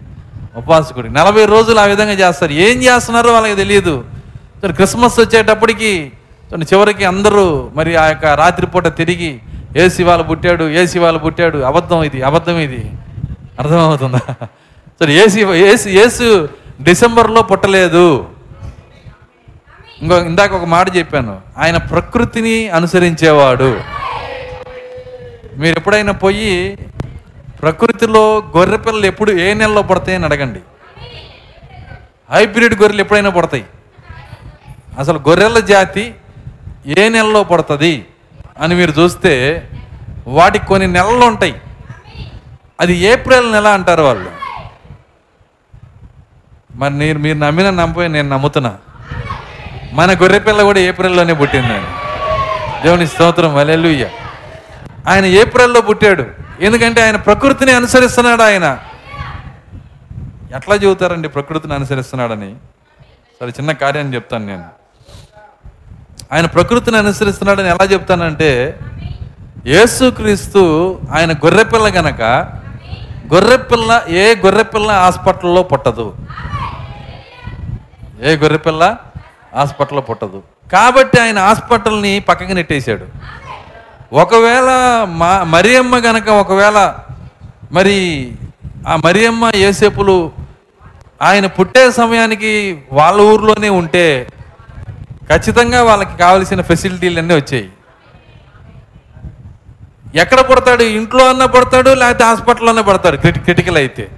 [0.56, 2.52] ఉపవాసకుడి నలభై రోజులు ఆ విధంగా చేస్తారు.
[2.52, 4.06] ఏం చేస్తున్నారో వాళ్ళకి తెలియదు.
[4.72, 6.12] క్రిస్మస్ వచ్చేటప్పటికి
[6.62, 9.40] చివరికి అందరూ మరి ఆ యొక్క రాత్రిపూట తిరిగి
[9.78, 10.70] ఏసీ వాళ్ళు పుట్టాడు?
[10.70, 11.58] ఏసీ వాళ్ళు పుట్టాడు?
[11.58, 12.92] అబద్ధం ఇది అబద్ధం ఇది.
[13.60, 14.20] అర్థమవుతుందా?
[15.02, 16.50] సరే ఏసీ ఏసు ఏసు
[16.82, 18.28] డిసెంబర్లో పుట్టలేదు.
[20.02, 21.42] ఇంకో ఇందాక ఒక మాట చెప్పాను.
[21.58, 23.82] ఆయన ప్రకృతిని అనుసరించేవాడు.
[25.58, 26.78] మీరు ఎప్పుడైనా పోయి
[27.62, 30.60] ప్రకృతిలో గొర్రె పిల్లలు ఎప్పుడు ఏ నెలలో పడతాయని అడగండి.
[32.32, 33.66] హైబ్రిడ్ గొర్రెలు ఎప్పుడైనా పడతాయి.
[35.00, 36.16] అసలు గొర్రెల జాతి
[36.86, 38.06] ఏ నెలలో పడుతుంది
[38.60, 39.70] అని మీరు చూస్తే
[40.28, 41.62] వాటికి కొన్ని నెలలు ఉంటాయి.
[42.82, 44.32] అది ఏప్రిల్ నెల అంటారు వాళ్ళు.
[46.76, 48.78] మరి మీరు మీరు నమ్మిన నమ్మపోయి నేను నమ్ముతున్నా.
[49.92, 51.88] మన గొర్రె పిల్ల కూడా ఏప్రిల్లోనే పుట్టిందండి
[52.84, 54.10] దేవుని స్తోత్రం వలెలుయ్య
[55.08, 56.26] ఆయన ఏప్రిల్లో పుట్టాడు.
[56.60, 58.80] ఎందుకంటే ఆయన ప్రకృతిని అనుసరిస్తున్నాడు ఆయన.
[60.56, 62.56] ఎట్లా చెబుతారండి ప్రకృతిని అనుసరిస్తున్నాడని?
[63.40, 64.83] సరే చిన్న కార్యాన్ని చెప్తాను నేను.
[66.34, 68.80] ఆయన ప్రకృతిని అనుసరిస్తున్నాడని ఎలా చెప్తానంటే
[69.68, 72.22] యేసుక్రీస్తు ఆయన గొర్రెపిల్ల గనక
[73.34, 76.16] గొర్రెపిల్ల ఏ గొర్రెపిల్ల హాస్పిటల్లో పుట్టదు?
[78.22, 78.98] ఏ గొర్రెపిల్ల
[79.56, 80.44] హాస్పిటల్లో పుట్టదు.
[80.72, 83.06] కాబట్టి ఆయన హాస్పిటల్ని పక్కకి నెట్టేశాడు.
[84.14, 84.70] ఒకవేళ
[85.10, 86.96] మా మరియమ్మ గనక ఒకవేళ
[87.72, 88.32] మరి
[88.88, 90.32] ఆ మరియమ్మ ఏసేపులు
[91.22, 94.28] ఆయన పుట్టే సమయానికి వాళ్ళ ఊర్లోనే ఉంటే
[95.30, 97.70] ఖచ్చితంగా వాళ్ళకి కావలసిన ఫెసిలిటీలన్నీ వచ్చాయి.
[100.16, 100.84] ఎక్కడ పడతాడు?
[100.84, 104.10] ఇంట్లో అన్న పడతాడు లేకపోతే హాస్పిటల్లో అన్న పడతాడు క్రిటి క్రిటికల్ అయితే.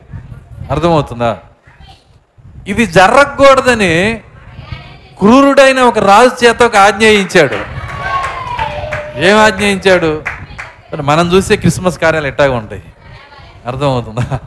[0.71, 1.37] అర్థమవుతుందా?
[2.67, 4.21] ఇది జరగకూడదని
[5.19, 7.55] క్రూరుడైన ఒక రాజు చేత ఒక ఆజ్ఞయించాడు.
[9.19, 10.23] ఏం ఆజ్ఞయించాడు?
[11.01, 12.83] మనం చూసే క్రిస్మస్ కార్యాలు ఎట్టాగా ఉంటాయి?
[13.67, 14.39] అర్థమవుతుందా?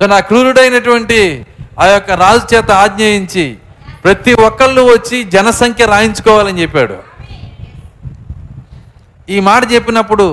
[0.00, 1.46] సో నా క్రూరుడైనటువంటి
[1.80, 3.56] ఆ యొక్క రాజు చేత ఆజ్ఞయించి
[4.04, 6.96] ప్రతి ఒక్కళ్ళు వచ్చి జనసంఖ్య రాయించుకోవాలని చెప్పాడు.
[9.34, 10.26] ఈ మాట చెప్పినప్పుడు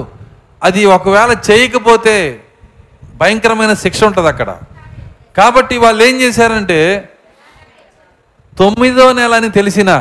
[0.68, 2.16] అది ఒకవేళ చేయకపోతే
[3.20, 4.50] భయంకరమైన శిక్ష ఉంటుంది అక్కడ.
[5.38, 6.80] కాబట్టి వాళ్ళు ఏం చేశారంటే
[8.60, 9.92] తొమ్మిదో నెల అని తెలిసిన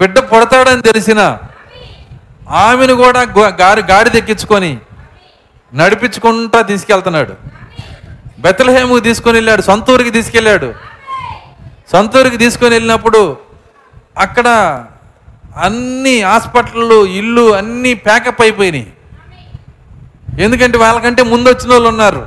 [0.00, 1.20] బిడ్డ పుడతాడని తెలిసిన
[2.64, 3.22] ఆమెను కూడా
[3.62, 4.72] గారి గాడి తెక్కించుకొని
[5.72, 7.34] నడిపించుకుంటా తీసుకెళ్తున్నాడు.
[8.44, 10.68] బెత్తలహేముకి తీసుకొని వెళ్ళాడు సొంత ఊరికి తీసుకెళ్ళాడు.
[11.92, 13.20] సొంతూరికి తీసుకొని వెళ్ళినప్పుడు
[14.18, 14.48] అక్కడ
[15.66, 18.86] అన్ని హాస్పిటళ్ళు ఇల్లు అన్నీ ప్యాకప్ అయిపోయినాయి.
[20.44, 22.22] ఎందుకంటే వాళ్ళకంటే ముందు వచ్చిన వాళ్ళు ఉన్నారు.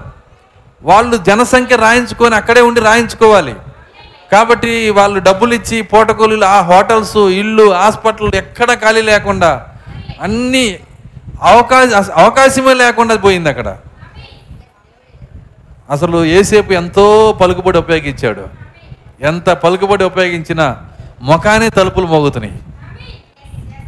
[0.84, 3.56] వాళ్ళు జనసంఖ్య రాయించుకొని అక్కడే ఉండి రాయించుకోవాలి.
[4.32, 9.52] కాబట్టి వాళ్ళు డబ్బులు ఇచ్చి పూటకూలీలు ఆ హోటల్స్ ఇల్లు హాస్పిటల్ ఎక్కడ ఖాళీ లేకుండా
[10.22, 10.66] అన్ని
[11.52, 11.90] అవకాశ
[12.24, 13.70] అవకాశమే లేకుండా పోయింది అక్కడ.
[15.90, 17.06] అసలు ఏసేపు ఎంతో
[17.42, 18.44] పలుకుబడి ఉపయోగించాడు.
[19.22, 20.86] ఎంత పలుకుబడి ఉపయోగించినా
[21.22, 22.60] ముఖానే తలుపులు మోగుతున్నాయి.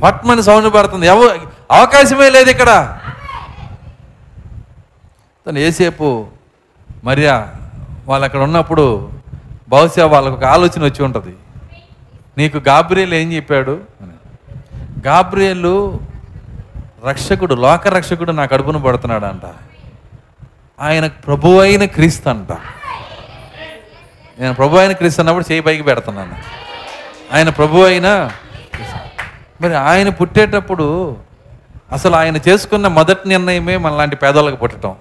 [0.03, 1.07] పట్మని సౌండ్ పడుతుంది.
[1.07, 1.39] ఎవ
[1.71, 2.97] అవకాశమే లేదు ఇక్కడ.
[5.47, 6.27] తను ఏసేపు
[7.03, 7.49] మరియా
[8.07, 9.11] వాళ్ళు అక్కడ ఉన్నప్పుడు
[9.69, 11.35] బహుశా వాళ్ళకు ఒక ఆలోచన వచ్చి ఉంటుంది.
[12.37, 13.79] నీకు గాబ్రియల్ ఏం చెప్పాడు?
[14.01, 14.11] అని.
[15.05, 15.99] గాబ్రియలు
[17.07, 19.41] రక్షకుడు లోక రక్షకుడు నా కడుపును పడుతున్నాడు అంట
[20.81, 22.57] ఆయన ప్రభువైన క్రీస్తు అంట.
[24.41, 26.35] నేను ప్రభు అయిన క్రీస్తు అన్నప్పుడు చేయి పైకి పెడుతున్నాను.
[27.33, 28.31] ఆయన ప్రభు అయిన
[29.61, 31.17] మరి ఆయన పుట్టేటప్పుడు
[31.91, 34.95] అసలు ఆయన చేసుకున్న మొదటి నిర్ణయమే మనలాంటి పేదలకు పుట్టడం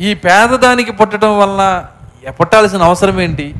[0.00, 1.86] ఈ పేదదానికి పుట్టడం వలన
[2.30, 3.54] పుట్టాల్సిన అవసరం ఏంటి?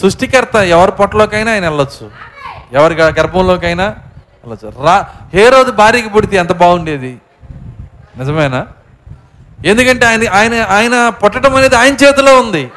[0.00, 2.10] సృష్టికర్త ఎవరి పొట్టలోకైనా ఆయన వెళ్ళొచ్చు.
[2.72, 3.84] ఎవరి గర్భంలోకైనా
[4.44, 4.84] వెళ్ళొచ్చు.
[4.84, 7.18] రా ఏ రోజు భార్యకి పుడితే ఎంత బాగుండేది?
[8.18, 8.66] నిజమేనా?
[9.66, 12.70] ఎందుకంటే ఆయన ఆయన ఆయన పుట్టడం అనేది ఆయన చేతిలో ఉంది.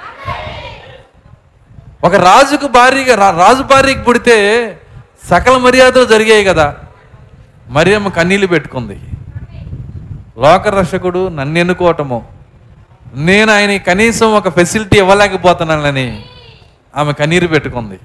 [2.03, 4.77] ఒక రాజుకు భార్యగా రాజు భార్యకి పుడితే
[5.29, 6.75] సకల మర్యాదలు జరిగాయి కదా.
[7.67, 8.99] మరియమ్మ కన్నీళ్ళు పెట్టుకుంది.
[10.37, 12.27] లోకరక్షకుడు నన్ను ఎన్నుకోవటము.
[13.13, 16.25] నేను ఆయన కనీసం ఒక ఫెసిలిటీ ఇవ్వలేకపోతున్నానని
[16.97, 17.99] ఆమె కన్నీరు పెట్టుకుంది.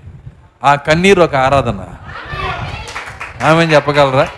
[0.65, 1.85] ఆ కన్నీరు ఒక ఆరాధన.
[3.47, 4.29] ఆమె చెప్పగలరా?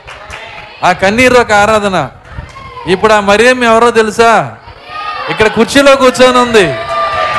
[0.85, 2.11] ఆ కన్నీరు ఒక ఆరాధన.
[2.87, 4.57] ఇప్పుడు ఆ మరియమ్మ ఎవరో తెలుసా?
[5.31, 6.67] ఇక్కడ కుర్చీలో కూర్చొని ఉంది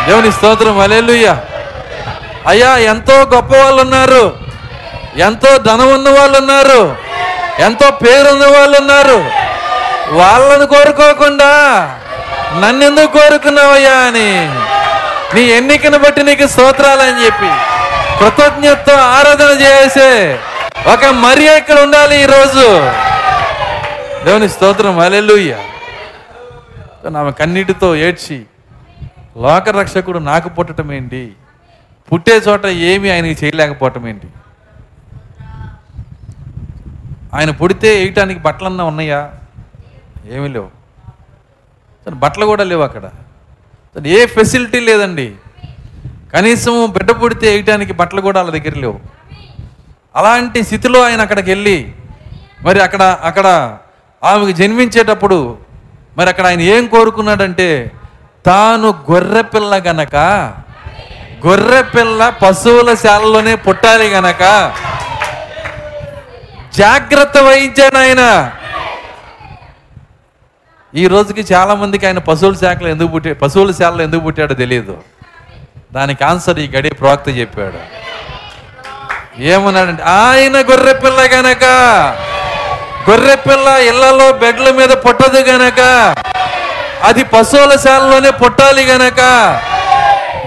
[0.06, 0.80] దేవుని స్తోత్రం.
[0.80, 1.44] అలెలుయ్యా
[2.46, 4.24] అయ్యా ఎంతో గొప్ప వాళ్ళు ఉన్నారు
[5.18, 6.82] ఎంతో ధనం ఉన్న వాళ్ళు ఉన్నారు
[7.60, 9.20] ఎంతో పేరున్న వాళ్ళు ఉన్నారు
[10.12, 11.52] వాళ్ళను కోరుకోకుండా
[12.60, 14.30] నన్నెందుకు కోరుకున్నావయ్యా అని
[15.34, 17.52] నీ ఎన్నికను బట్టి నీకు స్తోత్రాలని చెప్పి
[18.20, 20.12] కృతజ్ఞతతో ఆరాధన చేసే
[20.88, 22.66] ఒక మరి ఇక్కడ ఉండాలి ఈరోజు.
[24.26, 25.54] దేవుని స్తోత్రం అలెలుయ్య
[27.16, 28.38] ఆమె కన్నీటితో ఏడ్చి
[29.38, 31.22] లోకరక్షకుడు నాకు పుట్టడం ఏంటి
[32.12, 34.28] పుట్టే చోట ఏమి ఆయనకి చేయలేకపోవటం ఏంటి?
[37.34, 39.32] ఆయన పుడితే వేయటానికి బట్టలన్నా ఉన్నాయా?
[40.30, 40.70] ఏమీ లేవు.
[42.08, 43.06] తను బట్టలు కూడా లేవు అక్కడ.
[43.96, 45.36] అసలు ఏ ఫెసిలిటీ లేదండి.
[46.34, 49.00] కనీసం బిడ్డ పుడితే వేయటానికి బట్టలు కూడా వాళ్ళ దగ్గర లేవు.
[50.16, 51.94] అలాంటి స్థితిలో ఆయన అక్కడికి వెళ్ళి
[52.62, 53.78] మరి అక్కడ అక్కడ
[54.24, 55.58] ఆమెకు జన్మించేటప్పుడు
[56.18, 57.92] మరి అక్కడ ఆయన ఏం కోరుకున్నాడంటే
[58.46, 60.16] తాను గొర్రె పిల్ల గనక
[61.44, 64.44] గొర్రె పిల్ల పశువుల శాలలోనే పుట్టాలి గనక.
[66.80, 68.24] జాగ్రత్త వహించాడు ఆయన
[70.94, 74.96] ఈ రోజుకి చాలా మందికి ఆయన పశువుల శాఖలో ఎందుకు పుట్టే పశువుల శాలలో ఎందుకు పుట్టాడో తెలియదు.
[75.98, 77.80] దానికి ఆన్సర్ ఈ గడి ప్రవక్త చెప్పాడు.
[79.52, 81.66] ఏమన్నాడంటే ఆయన గొర్రె పిల్ల గనక
[83.10, 85.80] గొర్రె పిల్ల ఇళ్ళలో బెడ్ల మీద పుట్టదు గనక
[87.10, 89.22] అది పశువుల శాలలోనే పుట్టాలి గనక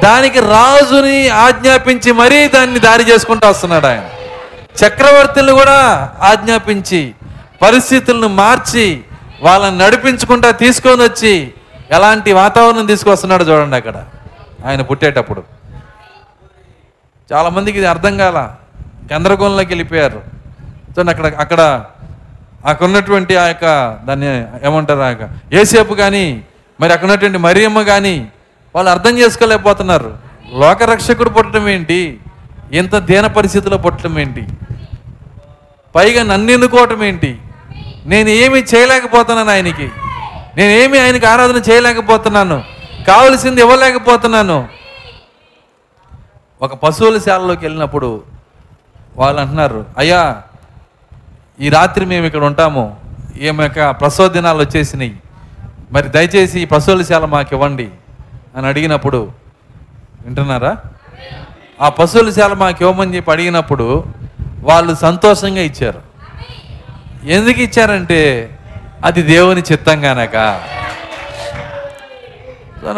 [0.02, 4.08] దానికి రాజుని ఆజ్ఞాపించి మరీ దాన్ని దారి చేసుకుంటూ వస్తున్నాడు ఆయన.
[4.84, 7.14] చక్రవర్తులు కూడా ఆజ్ఞాపించి
[7.62, 9.00] పరిస్థితులను మార్చి
[9.42, 11.52] వాళ్ళని నడిపించుకుంటా తీసుకొని వచ్చి
[11.90, 14.04] ఎలాంటి వాతావరణం తీసుకొస్తున్నాడు చూడండి అక్కడ.
[14.66, 15.42] ఆయన పుట్టేటప్పుడు.
[17.32, 18.54] చాలామందికి ఇది అర్థం కాల.
[19.12, 20.22] గందరగోళంలోకి వెళ్ళిపోయారు.
[20.90, 21.84] చూడండి అక్కడ అక్కడ
[22.66, 26.42] అక్కడ ఉన్నటువంటి ఆ యొక్క దాన్ని ఏమంటారు ఆ యొక్క ఏసేపు కానీ
[26.80, 28.28] మరి అక్కడ ఉన్నటువంటి మరియమ్మ కానీ
[28.74, 30.18] వాళ్ళు అర్థం చేసుకోలేకపోతున్నారు.
[30.54, 32.18] లోకరక్షకుడు పుట్టడం ఏంటి?
[32.72, 34.46] ఇంత దీన పరిస్థితిలో పుట్టడం ఏంటి?
[35.94, 37.38] పైగా నన్ను ఎన్నుకోవటం ఏంటి?
[38.06, 39.90] నేను ఏమి చేయలేకపోతున్నాను ఆయనకి.
[40.56, 42.64] నేనేమి ఆయనకి ఆరాధన చేయలేకపోతున్నాను.
[43.08, 44.68] కావలసింది ఇవ్వలేకపోతున్నాను.
[46.62, 48.22] ఒక పశువుల శాలలోకి వెళ్ళినప్పుడు
[49.16, 50.42] వాళ్ళు అంటున్నారు అయ్యా
[51.60, 52.96] ఈ రాత్రి మేము ఇక్కడ ఉంటాము.
[53.40, 55.16] ఈమె యొక్క ప్రసవ దినాలు వచ్చేసినాయి.
[55.92, 57.90] మరి దయచేసి ఈ పశువుల శాల మాకు ఇవ్వండి.
[58.56, 59.32] అని అడిగినప్పుడు
[60.24, 60.76] వింటున్నారా?
[61.80, 64.04] ఆ పశువుల శాల మాకు ఇవ్వమని చెప్పి అడిగినప్పుడు
[64.60, 66.00] వాళ్ళు సంతోషంగా ఇచ్చారు.
[67.24, 68.58] ఎందుకు ఇచ్చారంటే
[69.04, 70.36] అది దేవుని చిత్తం గనక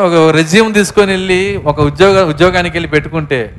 [0.01, 3.57] ఒక రెజ్యూమ్ తీసుకొని వెళ్ళి ఒక ఉద్యోగ ఉద్యోగానికి వెళ్ళి పెట్టుకుంటే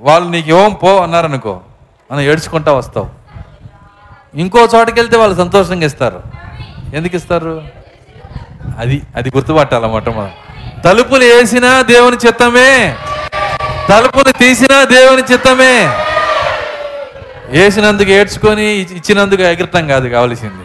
[0.00, 1.60] వాళ్ళు నీకు ఇవ్వం పో అన్నారనుకో
[2.10, 3.08] మనం ఏడ్చుకుంటా వస్తావు
[4.38, 6.22] ఇంకో చోటకి వెళ్తే వాళ్ళు సంతోషంగా ఇస్తారు.
[6.94, 7.62] ఎందుకు ఇస్తారు?
[8.78, 10.30] అది అది గుర్తుపట్టాలన్నమాట మనం.
[10.84, 12.96] తలుపులు వేసినా దేవుని చిత్తమే.
[13.88, 15.86] తలుపులు తీసినా దేవుని చిత్తమే.
[17.48, 20.64] వేసినందుకు ఏడ్చుకొని ఇచ్చినందుకు ఎగరటం కాదు కావలసింది.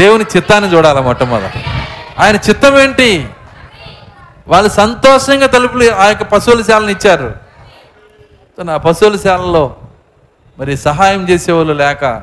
[0.00, 1.52] దేవుని చిత్తాన్ని చూడాలి మొట్టమొదట.
[2.18, 3.28] ఆయన చిత్తం ఏంటి?
[4.48, 7.34] వాళ్ళు సంతోషంగా తలుపులు ఆ యొక్క పశువుల శాలను ఇచ్చారు.
[8.56, 9.76] సో నా పశువుల శాలలో
[10.58, 12.22] మరి సహాయం చేసేవాళ్ళు లేక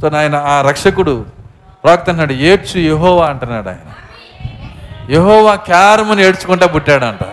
[0.00, 1.26] సో ఆయన ఆ రక్షకుడు
[1.84, 4.05] ప్రాక్తన్నాడు ఏడ్చు యహోవా అంటున్నాడు ఆయన.
[5.10, 7.26] యహోవా క్యారమని ఏడ్చుకుంటా పుట్టాడంట.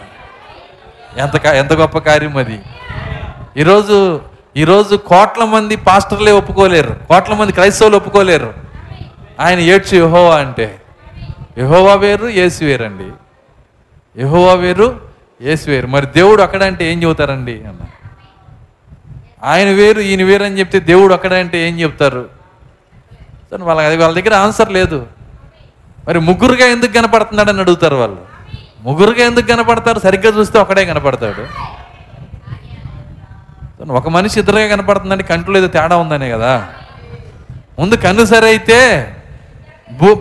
[1.18, 2.62] ఎంత ఎంత గొప్ప కార్యం అది.
[3.58, 4.22] ఈరోజు
[4.58, 6.96] ఈరోజు కోట్ల మంది పాస్టర్లే ఒప్పుకోలేరు.
[7.08, 8.54] కోట్ల మంది క్రైస్తవులు ఒప్పుకోలేరు.
[9.40, 10.82] ఆయన ఏడ్చు యహోవా అంటే
[11.58, 13.12] యహోవా వేరు ఏసు వేరండి.
[14.22, 15.02] యహోవా వేరు
[15.42, 15.88] ఏసు వేరు.
[15.88, 17.52] మరి దేవుడు అక్కడంటే ఏం చెబుతారండి?
[17.52, 17.86] అన్న.
[19.44, 22.30] ఆయన వేరు ఈయన వేరు అని చెప్తే దేవుడు అక్కడంటే ఏం చెప్తారు?
[23.60, 25.08] వాళ్ళ వాళ్ళ దగ్గర ఆన్సర్ లేదు.
[26.08, 28.22] మరి ముగ్గురుగా ఎందుకు కనపడుతున్నాడని అడుగుతారు వాళ్ళు.
[28.82, 30.00] ముగ్గురుగా ఎందుకు కనపడతారు?
[30.00, 31.44] సరిగ్గా చూస్తే ఒకడే కనపడతాడు.
[33.92, 36.68] ఒక మనిషి ఇద్దరుగా కనపడుతుందంటే కంట్లో ఏదో తేడా ఉందనే కదా.
[37.80, 38.80] ముందు కన్ను సరే అయితే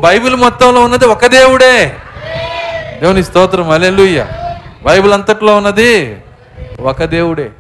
[0.01, 1.97] బైబిల్ మొత్తంలో ఉన్నది ఒక దేవుడే.
[3.01, 4.27] దేవుని స్తోత్రం అలెలుయ్య
[4.83, 6.21] బైబిల్ అంతట్లో ఉన్నది
[6.81, 7.51] ఒక దేవుడే.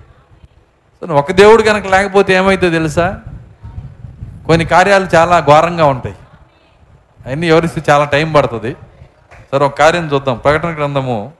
[1.00, 3.18] సో ఒక దేవుడు కనుక లేకపోతే ఏమవుతుందో తెలుసా?
[4.46, 6.14] కొన్ని కార్యాలు చాలా ఘోరంగా ఉంటాయి.
[7.26, 8.76] అవన్నీ వివరిస్తే చాలా టైం పడుతుంది.
[9.52, 10.36] సరే ఒక కార్యం చూద్దాం.
[10.38, 11.32] ప్రకటన గ్రంథము.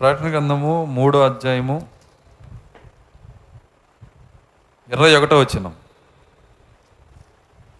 [0.00, 1.88] ప్రకటన గ్రంథము మూడో అధ్యాయము
[4.88, 5.74] ఇరవై ఒకటో వచ్చినాం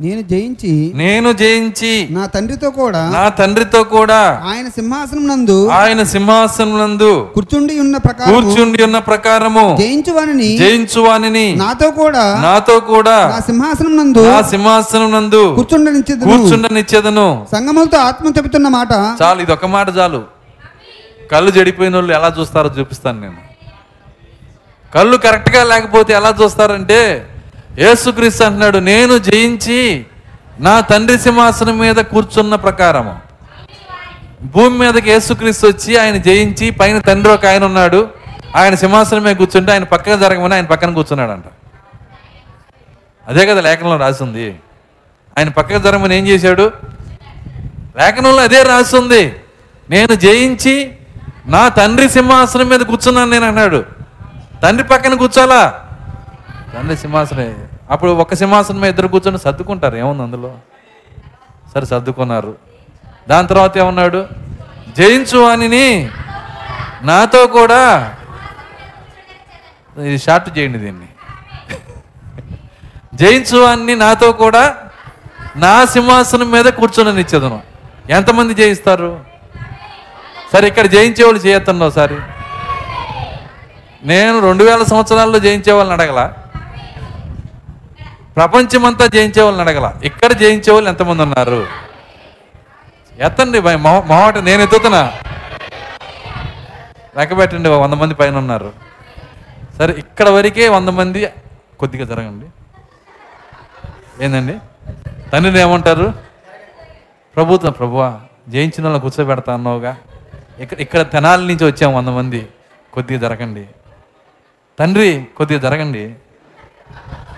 [0.01, 0.71] నేను జయించి
[1.01, 4.19] నేను జయించి నా తండ్రితో కూడా నా తండ్రితో కూడా
[4.51, 12.25] ఆయన సింహాసనం నందు ఆయన సింహాసనమునందు కూర్చుండి ఉన్న ప్రకారం కూర్చుండి ఉన్న ప్రకారము జయించువానిని జయించువానిని నాతో కూడా
[12.43, 18.93] నాతో కూడా నా సింహాసనం నందు నా సింహాసనం నందు కూర్చుండనిచ్చేది కూర్చుండనిచ్చేదను సంగములతో ఆత్మ చెబుతున్న మాట
[19.23, 20.21] చాలు ఇది ఒక మాట చాలు.
[21.31, 23.41] కళ్ళు చెడిపోయిన వాళ్ళు ఎలా చూస్తారో చూపిస్తాను నేను.
[24.93, 27.01] కళ్ళు కరెక్ట్గా లేకపోతే ఎలా చూస్తారంటే
[27.79, 30.07] యేసుక్రీస్తు అంటున్నాడు నేను జయించి
[30.61, 33.19] నా తండ్రి సింహాసనం మీద కూర్చున్న ప్రకారము.
[34.43, 38.09] భూమి మీదకి యేసుక్రీస్తు వచ్చి ఆయన జయించి పైన తండ్రి ఒక ఆయన ఉన్నాడు.
[38.57, 41.45] ఆయన సింహాసనం మీద కూర్చుంటే ఆయన పక్కన జరగమని ఆయన పక్కన కూర్చున్నాడంట.
[43.29, 44.57] అదే కదా లేఖనంలో రాసింది.
[45.39, 46.73] ఆయన పక్కన జరగమని ఏం చేశాడు?
[47.97, 49.37] లేఖనంలో అదే రాస్తుంది
[49.91, 50.93] నేను జయించి
[51.47, 53.85] నా తండ్రి సింహాసనం మీద కూర్చున్నాను నేను అన్నాడు
[54.63, 55.86] తండ్రి పక్కన కూర్చోాలా
[56.75, 57.69] తండ్రి సింహాసనం.
[57.91, 59.97] అప్పుడు ఒక సింహాసనం మీద ఇద్దరు కూర్చొని సర్దుకుంటారు.
[59.97, 60.59] ఏముంది అందులో?
[61.75, 62.55] సరే సర్దుకున్నారు.
[63.29, 64.27] దాని తర్వాత ఏమన్నాడు?
[64.99, 66.11] జయించు అనిని
[67.03, 68.15] నాతో కూడా.
[69.99, 71.09] ఇది షార్ట్ చేయండి దీన్ని.
[73.15, 74.77] జయించు అని నాతో కూడా.
[75.57, 77.63] నా సింహాసనం మీద కూర్చొని ఇచ్చేదను.
[78.11, 79.25] ఎంతమంది జయిస్తారు?
[80.53, 82.17] సరే ఇక్కడ జయించే వాళ్ళు చేయొద్దండి ఒకసారి.
[84.05, 86.33] నేను రెండు వేల సంవత్సరాల్లో జయించే వాళ్ళని అడగల.
[88.37, 89.87] ప్రపంచమంతా జయించే వాళ్ళని అడగల.
[90.05, 91.67] ఇక్కడ జయించే వాళ్ళు ఎంతమంది ఉన్నారు?
[93.19, 95.13] ఎత్తండి భయ్ మొహమాట నేను ఎత్తుతున్నా.
[97.17, 98.73] లెక్కబెట్టండి వంద మంది పైన ఉన్నారు.
[99.79, 101.29] సరే ఇక్కడ వరకే వంద మంది
[101.81, 102.47] కొద్దిగా జరగండి.
[104.25, 104.57] ఏందండి?
[105.33, 106.07] తండ్రిని ఏమంటారు?
[107.37, 109.97] ప్రభుత్వం ప్రభువా జయించిన వాళ్ళని కూర్చోబెడతా అన్నావుగా.
[110.61, 112.49] ఇక్కడ ఇక్కడ తెనాలి నుంచి వచ్చాం వంద మంది
[112.93, 113.65] కొద్దిగా జరగండి.
[114.79, 116.05] తండ్రి కొద్దిగా జరగండి.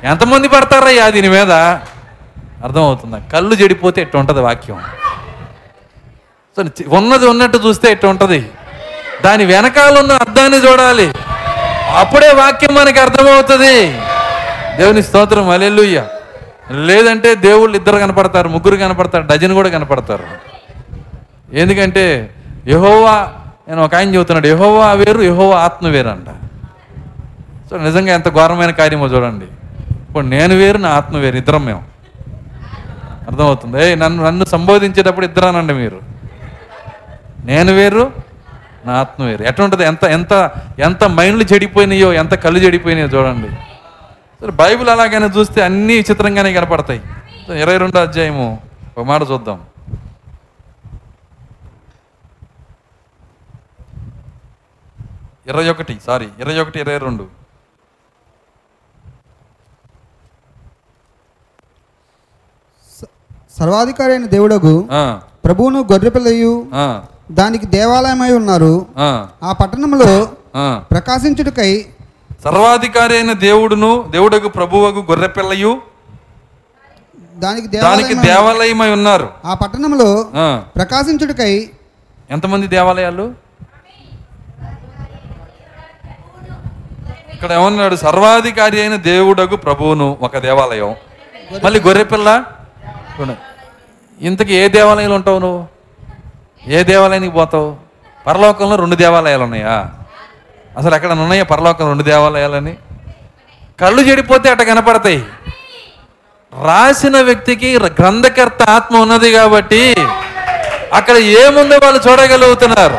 [0.05, 1.53] ఎంతమంది పడతారయ్యా దీని మీద?
[2.65, 3.19] అర్థమవుతుందా?
[3.33, 4.81] కళ్ళు చెడిపోతే ఎట్టు ఉంటుంది వాక్యం.
[6.57, 8.51] సో ఉన్నది ఉన్నట్టు చూస్తే ఎట్టు ఉంటుంది.
[9.25, 11.15] దాని వెనకాల ఉన్న అర్థాన్ని చూడాలి.
[11.97, 14.01] అప్పుడే వాక్యం మనకి అర్థమవుతుంది.
[14.77, 16.05] దేవుని స్తోత్రం అలెల్లుయ్య
[16.71, 20.25] లేదంటే దేవుళ్ళు ఇద్దరు కనపడతారు ముగ్గురు కనపడతారు డజన్ కూడా కనపడతారు.
[21.53, 22.35] ఎందుకంటే
[22.69, 23.29] యహోవా
[23.69, 26.27] నేను ఒక ఆయన చెబుతున్నాడు యహోవా వేరు యహోవా ఆత్మ వేరు అంట
[27.71, 29.47] సో నిజంగా ఎంత ఘోరమైన కార్యమో చూడండి.
[30.09, 31.83] ఇప్పుడు నేను వేరు నా ఆత్మ వేరు ఇద్దరం మేము
[33.29, 33.77] అర్థమవుతుంది?
[33.85, 35.99] ఏ నన్ను నన్ను సంబోధించేటప్పుడు ఇద్దరానండి మీరు.
[37.51, 38.05] నేను వేరు
[38.87, 39.43] నా ఆత్మ వేరు.
[39.43, 40.35] ఎట్లా ఎంత ఎంత
[40.79, 43.49] ఎంత మైండ్లు చెడిపోయినాయో ఎంత కళ్ళు చెడిపోయినాయో చూడండి.
[44.41, 47.01] సరే బైబిల్ అలాగైనా చూస్తే అన్నీ విచిత్రంగానే కనపడతాయి.
[47.63, 48.49] ఇరవై రెండో అధ్యాయము.
[48.99, 49.59] ఒక మాట చూద్దాం.
[55.51, 57.27] ఇరవై ఒకటి సారీ ఇరవై ఒకటి ఇరవై రెండు.
[63.59, 64.89] సర్వాధికారి అయిన దేవుడగు
[65.45, 66.67] ప్రభువును గొర్రెపిల్లయు
[67.33, 68.87] దానికి దేవాలయమై ఉన్నారు.
[69.43, 70.29] ఆ, పట్టణంలో.
[70.91, 71.87] ప్రకాశించుటకై
[72.45, 75.81] సర్వాధికారి అయిన దేవుడును దేవుడకు ప్రభువకు గొర్రెపిల్లయు
[77.39, 79.29] దానికి దానికి దేవాలయం దేవాలయమై ఉన్నారు.
[79.45, 80.29] ఆ పట్టణంలో
[80.77, 81.71] ప్రకాశించుటకై
[82.31, 83.33] ఎంతమంది దేవాలయాలు?
[87.33, 87.97] ఇక్కడ ఏమన్నాడు?
[87.97, 90.95] సర్వాధికారి అయిన దేవుడకు ప్రభువును ఒక దేవాలయం.
[91.65, 92.45] మళ్ళీ గొర్రెపిల్ల.
[94.21, 95.67] ఇంతకీ ఏ దేవాలయంలో ఉంటావు నువ్వు?
[96.67, 97.77] ఏ దేవాలయానికి పోతావు?
[98.27, 99.91] పరలోకంలో రెండు దేవాలయాలు ఉన్నాయా?
[100.79, 102.77] అసలు ఎక్కడ ఉన్నాయా పరలోకం రెండు దేవాలయాలని?
[103.81, 105.25] కళ్ళు చెడిపోతే అట్ట కనపడతాయి.
[106.65, 109.95] రాసిన వ్యక్తికి గ్రంథకర్త ఆత్మ ఉన్నది కాబట్టి
[110.93, 112.99] అక్కడ ఏముందో వాళ్ళు చూడగలుగుతున్నారు.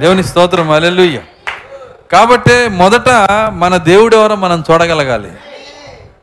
[0.00, 1.20] దేవుని స్తోత్రం అలెలుయ్య
[2.12, 3.08] కాబట్టి మొదట
[3.52, 5.30] మన దేవుడు ఎవరో మనం చూడగలగాలి.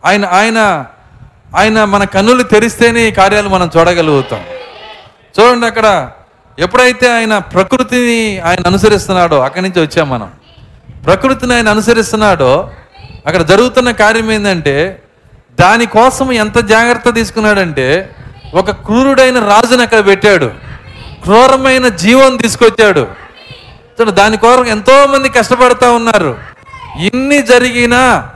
[0.06, 0.86] ఆయన ఆయన
[1.56, 4.44] ఆయన మన కన్నులు తెరిస్తేనే ఈ కార్యాలు మనం చూడగలుగుతాం.
[5.40, 6.12] చూడండి అక్కడ
[6.60, 10.32] ఎప్పుడైతే ఆయన ప్రకృతిని ఆయన అనుసరిస్తున్నాడో అక్కడి నుంచి వచ్చాం మనం.
[11.06, 12.72] ప్రకృతిని ఆయన అనుసరిస్తున్నాడో
[13.28, 15.02] అక్కడ జరుగుతున్న కార్యం ఏంటంటే
[15.60, 18.16] దానికోసం ఎంత జాగ్రత్త తీసుకున్నాడంటే
[18.54, 20.52] ఒక క్రూరుడైన రాజుని అక్కడ పెట్టాడు.
[21.24, 23.08] క్రూరమైన జీవం తీసుకొచ్చాడు.
[24.04, 26.38] దాని కోరం ఎంతోమంది కష్టపడుతూ ఉన్నారు.
[27.00, 28.30] ఇన్ని జరిగినా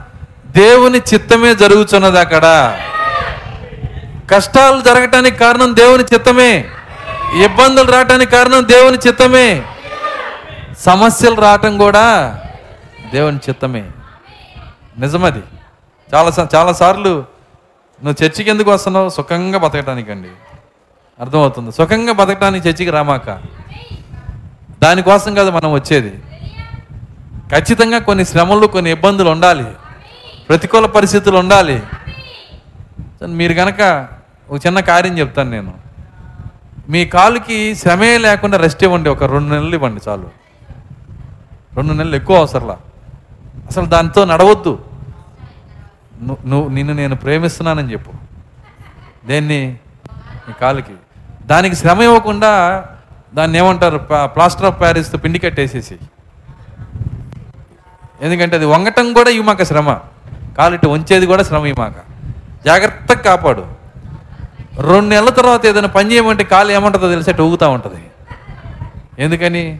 [0.46, 2.76] దేవుని చిత్తమే జరుగుతున్నది అక్కడ.
[4.30, 6.70] కష్టాలు జరగటానికి కారణం దేవుని చిత్తమే.
[7.44, 9.62] ఇబ్బందులు రావటానికి కారణం దేవుని చిత్తమే.
[10.78, 12.38] సమస్యలు రావటం కూడా
[13.14, 13.90] దేవుని చిత్తమే.
[14.98, 15.38] నిజమది.
[15.38, 17.24] చాలా చాలాసార్లు చాలా సార్లు
[18.04, 19.08] నువ్వు చర్చికి ఎందుకు వస్తున్నావు?
[19.08, 20.28] సుఖంగా బతకటానికండి.
[21.20, 21.72] అర్థమవుతుంది.
[21.72, 23.38] సుఖంగా బతకటానికి చర్చికి రామాక.
[24.82, 26.22] దానికోసం కాదు మనం వచ్చేది.
[27.56, 29.66] ఖచ్చితంగా కొన్ని శ్రమలు కొన్ని ఇబ్బందులు ఉండాలి.
[30.48, 31.82] ప్రతికూల పరిస్థితులు ఉండాలి.
[33.26, 34.08] మీరు కనుక
[34.50, 35.74] ఒక చిన్న కార్యం చెప్తాను నేను.
[36.88, 40.30] మీ కాలుకి శ్రమే లేకుండా రెస్ట్ ఇవ్వండి ఒక రెండు నెలలు ఇవ్వండి చాలు.
[41.76, 42.78] రెండు నెలలు ఎక్కువ అవసరంలా.
[43.66, 44.84] అసలు దాంతో నడవద్దు.
[46.22, 48.12] నువ్వు నిన్ను నేను ప్రేమిస్తున్నానని చెప్పు.
[49.26, 49.76] దేన్ని?
[50.48, 50.92] నీ కాలుకి.
[51.46, 52.84] దానికి శ్రమ ఇవ్వకుండా
[53.34, 53.98] దాన్ని ఏమంటారు?
[54.24, 55.96] ప్లాస్టర్ ఆఫ్ ప్యారిస్తో పిండి కట్టేసేసి.
[58.22, 59.98] ఎందుకంటే అది వంగటం కూడా ఇవ్వమాక శ్రమ.
[60.58, 61.94] కాలిటి వంచేది కూడా శ్రమ ఇవ్వమాక
[62.66, 63.77] జాగ్రత్తగా కాపాడు.
[64.78, 68.02] రెండు నెలల తర్వాత ఏదైనా పని చేయమంటే కాలు ఏమంటుందో తెలిసే ఊగుతూ ఉంటుంది.
[69.18, 69.78] ఎందుకని?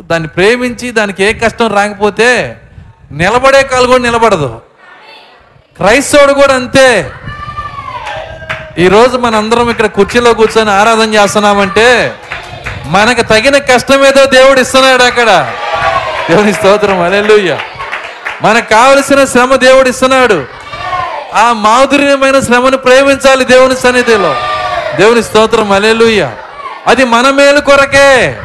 [0.00, 2.56] దాన్ని ప్రేమించి దానికి ఏ కష్టం రాకపోతే
[3.12, 4.60] నిలబడే కాలు కూడా నిలబడదు.
[5.76, 7.10] క్రైస్తవుడు కూడా అంతే.
[8.78, 12.14] ఈరోజు మనందరం ఇక్కడ కుర్చీలో కూర్చొని ఆరాధన చేస్తున్నామంటే
[12.86, 15.52] మనకు తగిన కష్టం ఏదో దేవుడు ఇస్తున్నాడు అక్కడ.
[16.30, 17.00] దేవుని స్తోత్రం.
[17.00, 17.58] అలెలుయ్య
[18.42, 20.59] మనకు కావలసిన శ్రమ దేవుడు ఇస్తున్నాడు.
[21.34, 24.36] ఆ మాధుర్యమైన శ్రమను ప్రేమించాలి దేవుని సన్నిధిలో.
[24.96, 26.36] దేవుని స్తోత్రం అలెలుయ్య
[26.86, 28.38] అది మన మేలు కొరకే.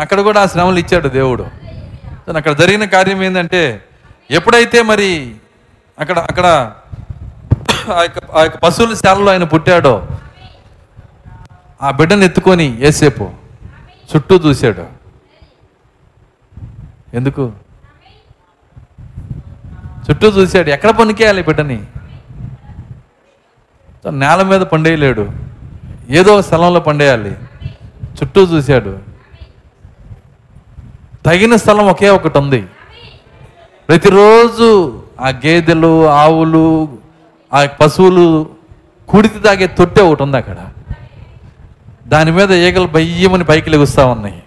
[0.00, 1.46] అక్కడ కూడా ఆ శ్రమలు ఇచ్చాడు దేవుడు.
[2.36, 3.82] అక్కడ జరిగిన కార్యం ఏంటంటే
[4.30, 5.34] ఎప్పుడైతే మరి
[5.98, 6.46] అక్కడ అక్కడ
[7.94, 10.06] ఆ యొక్క ఆ యొక్క పశువుల శాలలో ఆయన పుట్టాడో
[11.82, 13.30] ఆ బిడ్డను ఎత్తుకొని ఏసేపు
[14.16, 14.86] చుట్టూ చూశాడు.
[17.14, 17.52] ఎందుకు?
[20.10, 20.70] చుట్టూ చూశాడు.
[20.70, 21.80] ఎక్కడ పనికేయాలి బిడ్డని?
[24.10, 25.30] నేల మీద పండేయలేడు.
[26.10, 27.36] ఏదో స్థలంలో పండేయాలి.
[28.04, 28.98] చుట్టూ చూశాడు.
[31.26, 32.66] తగిన స్థలం ఒకే ఒకటి ఉంది.
[33.88, 36.98] ప్రతిరోజు ఆ గేదెలు ఆవులు
[37.54, 38.50] ఆ పశువులు
[39.08, 40.56] కుడితి తాగే తొట్టె ఒకటి ఉంది అక్కడ.
[42.06, 44.42] దాని మీద ఈగలు బయ్యమని పైకి లెగుస్తూ ఉన్నాయి.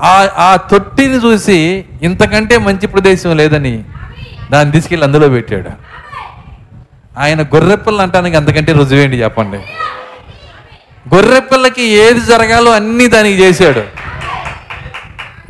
[0.00, 3.84] ఆ ఆ తొట్టిని చూసి ఇంతకంటే మంచి ప్రదేశం లేదని
[4.52, 5.70] దాన్ని తీసుకెళ్ళి అందులో పెట్టాడు.
[7.18, 9.56] ఆయన గొర్రెపిల్ల అంటానికి అంతకంటే రుజువేంటి చెప్పండి?
[11.14, 13.82] గొర్రెపిల్లకి ఏది జరగాలో అన్నీ దానికి చేశాడు.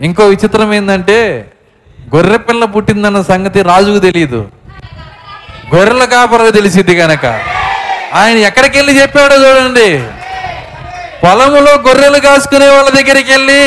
[0.05, 1.49] ఇంకో విచిత్రం ఏంటంటే
[2.15, 4.51] గొర్రెపిల్ల పుట్టిందన్న సంగతి రాజుకు తెలియదు
[5.75, 7.27] గొర్రెల కాపరకు తెలిసిద్ది కనుక
[8.15, 10.03] ఆయన ఎక్కడికి వెళ్ళి చెప్పాడో చూడండి.
[11.23, 13.63] పొలములో గొర్రెలు కాసుకునే వాళ్ళ దగ్గరికి వెళ్ళి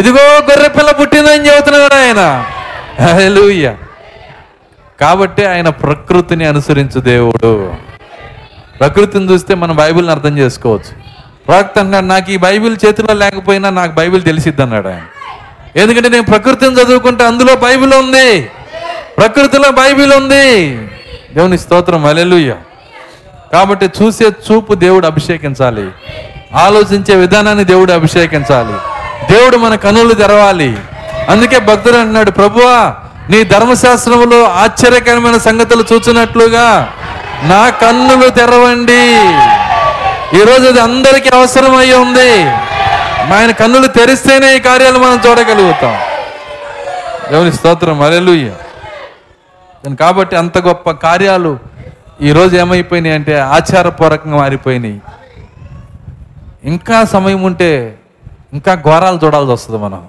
[0.00, 2.44] ఇదిగో గొర్రె పిల్ల పుట్టిందని చెబుతున్నాడు ఆయన.
[3.04, 3.74] హల్లెలూయా.
[5.00, 7.74] కాబట్టి ఆయన ప్రకృతిని అనుసరించు దేవుడు.
[8.80, 11.14] ప్రకృతిని చూస్తే మనం బైబిల్ని అర్థం చేసుకోవచ్చు.
[11.48, 15.02] ప్రవక్త అన్నాడు నాకు ఈ బైబిల్ చేతిలో లేకపోయినా నాకు బైబిల్ తెలిసిద్ది అన్నాడు ఆయన.
[15.76, 18.50] ఎందుకంటే నేను ప్రకృతిని చదువుకుంటే అందులో బైబిల్ ఉంది.
[19.18, 20.76] ప్రకృతిలో బైబిల్ ఉంది.
[21.34, 22.54] దేవుని స్తోత్రం అలెలుయ్య
[23.52, 25.90] కాబట్టి చూసే చూపు దేవుడు అభిషేకించాలి.
[26.54, 28.72] ఆలోచించే విధానాన్ని దేవుడు అభిషేకించాలి.
[29.32, 30.76] దేవుడు మన కనులు తెరవాలి.
[31.28, 32.94] అందుకే భక్తుడు అన్నాడు ప్రభువా
[33.30, 36.92] నీ ధర్మశాస్త్రములో ఆశ్చర్యకరమైన సంగతులు చూచినట్లుగా
[37.42, 39.06] నా కన్నులు తెరవండి.
[40.38, 42.44] ఈరోజు అది అందరికీ అవసరమై ఉంది.
[43.34, 45.98] ఆయన కన్నులు తెరిస్తేనే ఈ కార్యాలు మనం చూడగలుగుతాం.
[47.32, 48.02] దేవుని స్తోత్రం.
[48.02, 48.52] అలెలుయ్య
[50.00, 51.58] కాబట్టి అంత గొప్ప కార్యాలు
[52.22, 55.00] ఈరోజు ఏమైపోయినాయి అంటే ఆచారపూర్వకంగా మారిపోయినాయి.
[56.64, 57.98] ఇంకా సమయం ఉంటే
[58.52, 60.06] ఇంకా ఘోరాలు చూడాల్సి వస్తుంది మనం.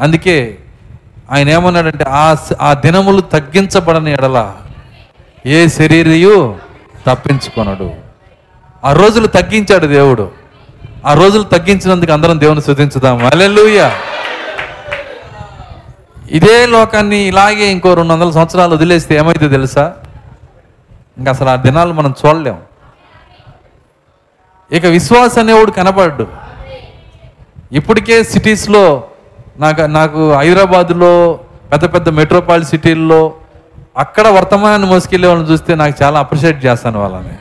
[0.00, 0.58] అందుకే
[1.32, 4.52] ఆయన ఏమన్నాడంటే ఆ ఆ దినములు తగ్గించబడని ఎడల
[5.46, 6.56] ఏ శరీరయు
[7.06, 7.90] తప్పించుకొనడు.
[8.84, 10.30] ఆ రోజులు తగ్గించాడు దేవుడు.
[11.06, 13.90] ఆ రోజులు తగ్గించినందుకు అందరం దేవుని శుద్ధించుదాం అలెలుయ్యా
[16.30, 19.94] ఇదే లోకాన్ని ఇలాగే ఇంకో రెండు వందల సంవత్సరాలు వదిలేస్తే ఏమైతే తెలుసా?
[21.18, 22.56] ఇంకా అసలు ఆ దినాలు మనం చూడలేం.
[24.72, 26.26] ఇక విశ్వాస అనేవాడు కనపడ్డు
[27.72, 29.08] ఇప్పటికే సిటీస్లో
[29.58, 31.40] నాకు నాకు హైదరాబాదులో
[31.72, 33.32] పెద్ద పెద్ద మెట్రోపాలిటన్ సిటీల్లో
[33.96, 37.34] అక్కడ వర్తమానాన్ని మోసుకెళ్ళే వాళ్ళని చూస్తే నాకు చాలా అప్రిషియేట్ చేస్తాను వాళ్ళని.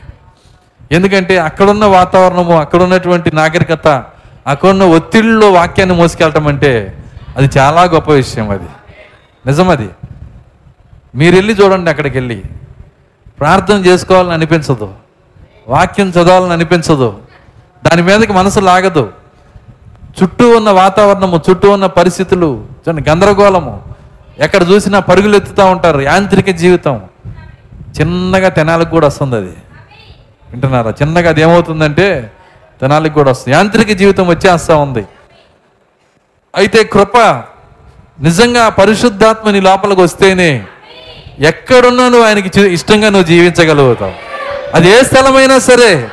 [0.92, 3.88] ఎందుకంటే అక్కడున్న వాతావరణము అక్కడ ఉన్నటువంటి నాగరికత
[4.48, 6.98] అక్కడున్న ఒత్తిడిలో వాక్యాన్ని మోసుకెళ్ళటం అంటే
[7.38, 8.68] అది చాలా గొప్ప విషయం అది.
[9.46, 9.90] నిజం అది
[11.16, 12.44] మీరు వెళ్ళి చూడండి అక్కడికి వెళ్ళి
[13.40, 14.94] ప్రార్థన చేసుకోవాలని అనిపించదు.
[15.68, 17.20] వాక్యం చదవాలని అనిపించదు.
[17.86, 19.10] దాని మీదకి మనసు లాగదు.
[20.24, 23.84] చుట్టూ ఉన్న వాతావరణము చుట్టూ ఉన్న పరిస్థితులు చూడండి గందరగోళము.
[24.40, 27.02] ఎక్కడ చూసినా పరుగులు ఎత్తుతూ ఉంటారు యాంత్రిక జీవితం.
[28.00, 29.54] చిన్నగా తెనాలకు కూడా వస్తుంది అది.
[30.50, 30.92] వింటున్నారా?
[30.92, 32.32] చిన్నగా అది ఏమవుతుందంటే
[32.82, 33.58] తెనాలకు కూడా వస్తుంది.
[33.58, 35.06] యాంత్రిక జీవితం వచ్చేస్తూ ఉంది.
[36.56, 37.18] అయితే కృప
[38.22, 40.66] నిజంగా పరిశుద్ధాత్మ నీ లోపలికి వస్తేనే
[41.40, 44.14] ఎక్కడున్నా నువ్వు ఆయనకి ఇష్టంగా నువ్వు జీవించగలుగుతావు.
[44.74, 46.08] అది ఏ స్థలమైనా సరే.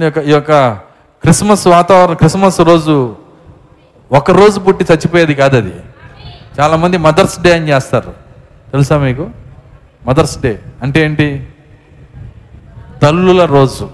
[0.00, 0.78] ఈ యొక్క- ఈ యొక్క
[1.24, 3.16] క్రిస్మస్ వాతావరణం క్రిస్మస్ రోజు
[4.12, 5.72] ఒక రోజు పుట్టి చచ్చిపోయేది కాదు అది.
[6.60, 8.10] చాలామంది మదర్స్ డే అని చేస్తారు.
[8.72, 9.30] తెలుసా మీకు?
[10.06, 11.46] మదర్స్ డే అంటే ఏంటి?
[13.02, 13.90] తల్లుల రోజు.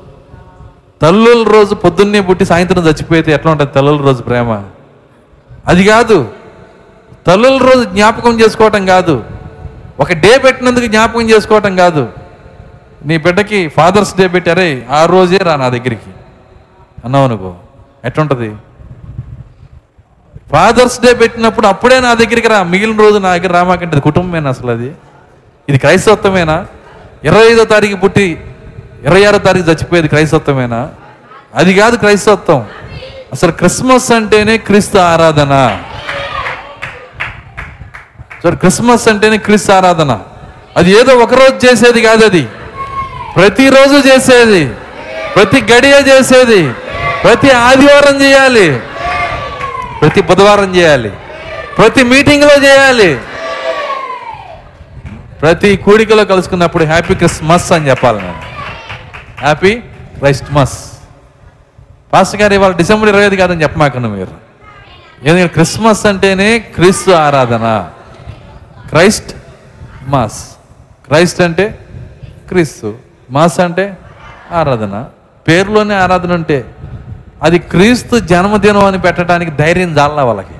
[1.02, 4.64] తల్లుల రోజు పొద్దున్నే పుట్టి సాయంత్రం చచ్చిపోయితే ఎట్లా ఉంటుంది తల్లుల రోజు ప్రేమ?
[5.66, 6.28] అది కాదు.
[7.26, 9.24] తల్లుల రోజు జ్ఞాపకం చేసుకోవటం కాదు.
[10.00, 12.08] ఒక డే పెట్టినందుకు జ్ఞాపకం చేసుకోవటం కాదు.
[13.06, 16.10] నీ బిడ్డకి ఫాదర్స్ డే పెట్టారే ఆ రోజే రా నా దగ్గరికి.
[17.04, 17.54] అన్నావు అనుకో.
[18.04, 18.56] ఎట్లుంటుంది?
[20.52, 22.62] ఫాదర్స్ డే పెట్టినప్పుడు అప్పుడే నా దగ్గరికి రా.
[22.62, 24.92] మిగిలిన రోజు నా దగ్గర రామాకంటే కుటుంబమేనా అసలు అది?
[25.68, 26.66] ఇది క్రైస్తవత్వమేనా?
[27.24, 28.40] ఇరవై ఐదో తారీఖు పుట్టి
[29.02, 30.88] ఇరవై ఆరో తారీఖు చచ్చిపోయేది క్రైస్తవత్వమేనా?
[31.54, 32.66] అది కాదు క్రైస్తవత్వం.
[33.32, 35.82] అసలు క్రిస్మస్ అంటేనే క్రీస్తు ఆరాధన.
[38.44, 40.20] సార్ క్రిస్మస్ అంటేనే క్రీస్తు ఆరాధన.
[40.76, 42.48] అది ఏదో ఒక రోజు చేసేది కాదు అది.
[43.36, 44.74] ప్రతిరోజు చేసేది.
[45.34, 46.74] ప్రతి గడియ చేసేది.
[47.24, 48.80] ప్రతి ఆదివారం చేయాలి.
[50.00, 51.12] ప్రతి బుధవారం చేయాలి.
[51.78, 53.20] ప్రతి మీటింగ్లో చేయాలి.
[55.40, 58.42] ప్రతి కూడికలో కలుసుకున్నప్పుడు హ్యాపీ క్రిస్మస్ అని చెప్పాలి నేను.
[59.40, 59.74] హ్యాపీ
[60.18, 60.78] క్రైస్ట్మస్
[62.12, 64.30] పాస్టర్ గారు ఇవాళ డిసెంబర్ ఇరవై ఐదు కాదని చెప్పమాకండి మీరు.
[65.24, 67.90] ఎందుకంటే క్రిస్మస్ అంటేనే క్రీస్తు ఆరాధన.
[68.88, 69.36] Christ
[70.06, 70.44] mass.
[71.06, 71.78] క్రైస్ట్ అంటే
[72.48, 72.94] క్రీస్తు.
[73.30, 73.98] మాస్ అంటే
[74.52, 75.04] ఆరాధన.
[75.48, 76.64] పేరులోనే ఆరాధన ఉంటే
[77.42, 80.54] అది క్రీస్తు జన్మదినం అని పెట్టడానికి ధైర్యం జాలా వాళ్ళకి?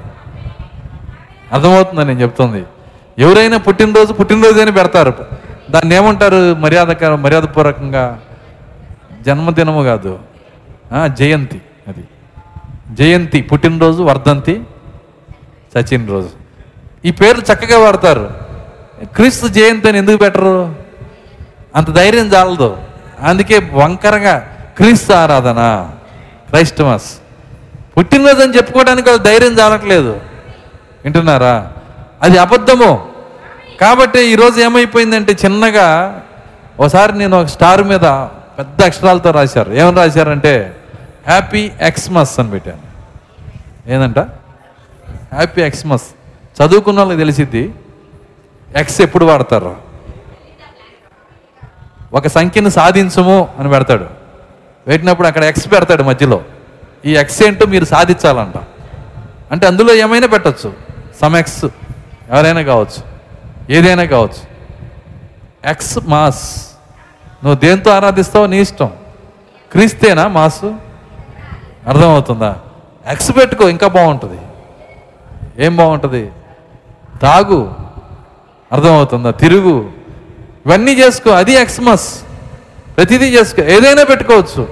[1.52, 2.65] అర్థమవుతుందని నేను చెప్తుంది?
[3.19, 5.15] ఎవరైనా పుట్టినరోజు పుట్టినరోజు అని పెడతారు.
[5.70, 6.55] దాన్ని ఏమంటారు?
[6.55, 8.20] మర్యాద మర్యాదపూర్వకంగా?
[9.23, 10.19] జన్మదినము కాదు.
[11.15, 12.05] జయంతి అది.
[12.94, 14.62] జయంతి పుట్టినరోజు వర్ధంతి
[15.78, 16.28] సచిన్ రోజు
[17.05, 18.31] ఈ పేర్లు చక్కగా వాడతారు.
[19.05, 20.74] క్రీస్తు జయంతి అని ఎందుకు పెట్టరు?
[21.77, 22.77] అంత ధైర్యం చాలదు.
[23.20, 25.90] అందుకే వంకరగా క్రీస్తు ఆరాధన.
[26.51, 27.18] క్రైస్టమస్
[27.98, 30.20] పుట్టినరోజు అని చెప్పుకోవడానికి అది ధైర్యం చాలట్లేదు.
[31.05, 31.72] వింటున్నారా?
[32.22, 33.10] అది అబద్ధము.
[33.81, 36.20] కాబట్టి ఈరోజు ఏమైపోయిందంటే చిన్నగా
[36.81, 38.01] ఒకసారి నేను ఒక స్టార్ మీద
[38.59, 39.72] పెద్ద అక్షరాలతో రాశారు.
[39.72, 40.77] ఏమని రాశారంటే
[41.27, 42.90] హ్యాపీ ఎక్స్మస్ అని పెట్టాను.
[43.90, 44.18] ఏందంట?
[45.35, 46.05] Happy Xmas.
[46.62, 47.74] చదువుకున్న వాళ్ళకి తెలిసిద్ది
[48.77, 49.77] ఎక్స్ ఎప్పుడు వాడతారు?
[52.12, 54.30] ఒక సంఖ్యను సాధించము అని పెడతాడు.
[54.86, 56.40] పెట్టినప్పుడు అక్కడ ఎక్స్ పెడతాడు మధ్యలో.
[57.07, 58.59] ఈ ఎక్స్ ఏంటో మీరు సాధించాలంట.
[59.52, 60.73] అంటే అందులో ఏమైనా పెట్టచ్చు.
[61.20, 61.65] సమ్ ఎక్స్
[62.31, 63.11] ఎవరైనా కావచ్చు.
[63.70, 64.51] ఏదైనా కావచ్చు.
[65.70, 66.66] Xmas.
[67.44, 68.90] నువ్వు దేంతో ఆరాధిస్తావో నీ ఇష్టం.
[69.73, 70.74] క్రీస్తేనా మాసు?
[71.86, 72.57] అర్థమవుతుందా?
[73.07, 74.40] ఎక్స్ పెట్టుకో ఇంకా బాగుంటుంది.
[75.65, 76.31] ఏం బాగుంటుంది?
[77.23, 77.74] తాగు.
[78.73, 79.31] అర్థమవుతుందా?
[79.31, 79.90] తిరుగు.
[80.66, 82.23] ఇవన్నీ చేసుకో అది ఎక్స్మస్
[83.01, 84.68] ప్రతిదీ చేసుకో ఏదైనా పెట్టుకోవచ్చు.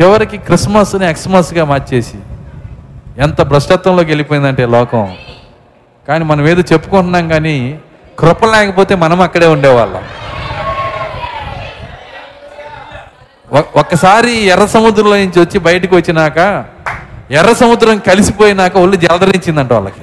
[0.00, 2.14] చివరికి క్రిస్మస్ని ఎక్స్మస్గా మార్చేసి
[3.18, 5.14] ఎంత భ్రష్టత్వంలోకి వెళ్ళిపోయిందంటే లోకం.
[6.08, 7.78] కానీ మనం ఏదో చెప్పుకుంటున్నాం కానీ
[8.18, 10.02] కృప లేకపోతే మనం అక్కడే ఉండేవాళ్ళం.
[13.52, 16.64] ఒ- ఒక్కసారి ఎర్ర సముద్రంలో నుంచి వచ్చి బయటకు వచ్చినాక
[17.30, 20.02] ఎర్ర సముద్రం కలిసిపోయినాక ఒళ్ళు జలధరించిందంట వాళ్ళకి.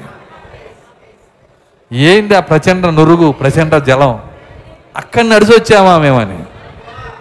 [1.97, 4.19] ఏంటి ఆ ప్రచండ నురుగు ప్రచండ జలం?
[4.97, 6.39] అక్కడ నడిచి వచ్చామా మేమని.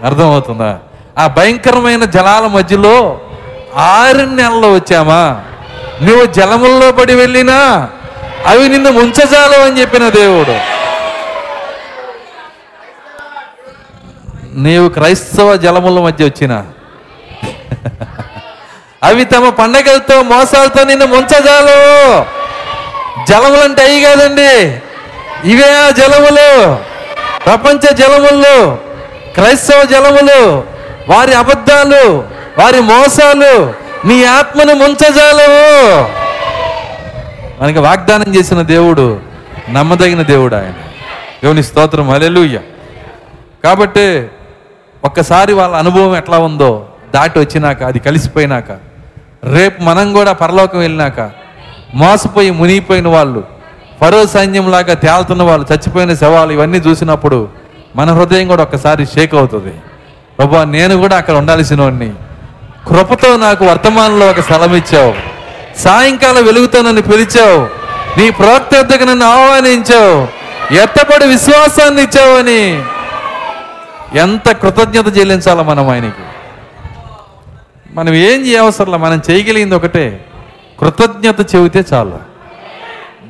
[0.05, 0.79] అర్థమవుతుందా?
[1.19, 3.21] ఆ భయంకరమైన జలాల మధ్యలో
[3.77, 5.41] ఆరు నెలల్లో వచ్చామా?
[6.03, 7.89] నువ్వు జలముల్లో పడి వెళ్ళినా
[8.47, 10.79] అవి నిన్ను ముంచజాలం అని చెప్పిన దేవుడు.
[14.55, 16.65] నీవు క్రైస్తవ జలముల మధ్య వచ్చిన.
[19.03, 22.25] అవి తమ పండగలతో మోసాలతో నిన్ను ముంచజాలు.
[23.29, 24.81] జలములు అంటే అవి కాదండి.
[25.45, 26.77] ఇవే ఆ జలములు.
[27.45, 28.88] ప్రపంచ జలములు.
[29.39, 30.63] క్రైస్తవ జలములు
[31.09, 32.25] వారి అబద్ధాలు
[32.59, 33.53] వారి మోసాలు
[34.09, 35.65] నీ ఆత్మను ముంచజాలవు.
[37.63, 39.21] మనకి వాగ్దానం చేసిన దేవుడు
[39.69, 40.75] నమ్మదగిన దేవుడు ఆయన.
[41.43, 42.59] దేవుని స్తోత్రం అలెలుయ్య
[43.65, 44.29] కాబట్టి
[45.05, 48.71] ఒక్కసారి వాళ్ళ అనుభవం ఎట్లా ఉందో దాటి వచ్చినాక అది కలిసిపోయినాక
[49.45, 51.31] రేపు మనం కూడా పరలోకం వెళ్ళినాక
[51.95, 53.45] మోసపోయి మునిగిపోయిన వాళ్ళు
[54.01, 57.49] ఫరో సైన్యంలాగా తేలుతున్న వాళ్ళు చచ్చిపోయిన శవాలు ఇవన్నీ చూసినప్పుడు
[57.99, 59.75] మన హృదయం కూడా ఒక్కసారి షేక్ అవుతుంది.
[60.39, 62.13] ప్రభా నేను కూడా అక్కడ ఉండాల్సిన వాడిని
[62.89, 65.15] కృపతో నాకు వర్తమానంలో ఒక స్థలం ఇచ్చావు.
[65.79, 67.67] సాయంకాలం వెలుగుతో నన్ను పిలిచావు.
[68.21, 70.29] నీ ప్రవక్త వద్దకు నన్ను ఆహ్వానించావు.
[70.75, 72.83] ఎత్తపడి విశ్వాసాన్ని ఇచ్చావని.
[74.19, 76.23] ఎంత కృతజ్ఞత చెల్లించాలో మనం ఆయనకి?
[77.93, 80.25] మనం ఏం చేయవసరంలా మనం చేయగలిగింది ఒకటే.
[80.81, 82.19] కృతజ్ఞత చెబితే చాలు.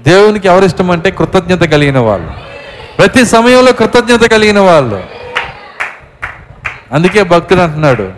[0.06, 2.47] దేవునికి ఎవరిష్టం అంటే కృతజ్ఞత కలిగిన వాళ్ళు.
[2.98, 5.04] ప్రతి సమయంలో కృతజ్ఞత కలిగిన వాళ్ళు.
[6.92, 8.12] అందుకే భక్తుడు అంటున్నాడు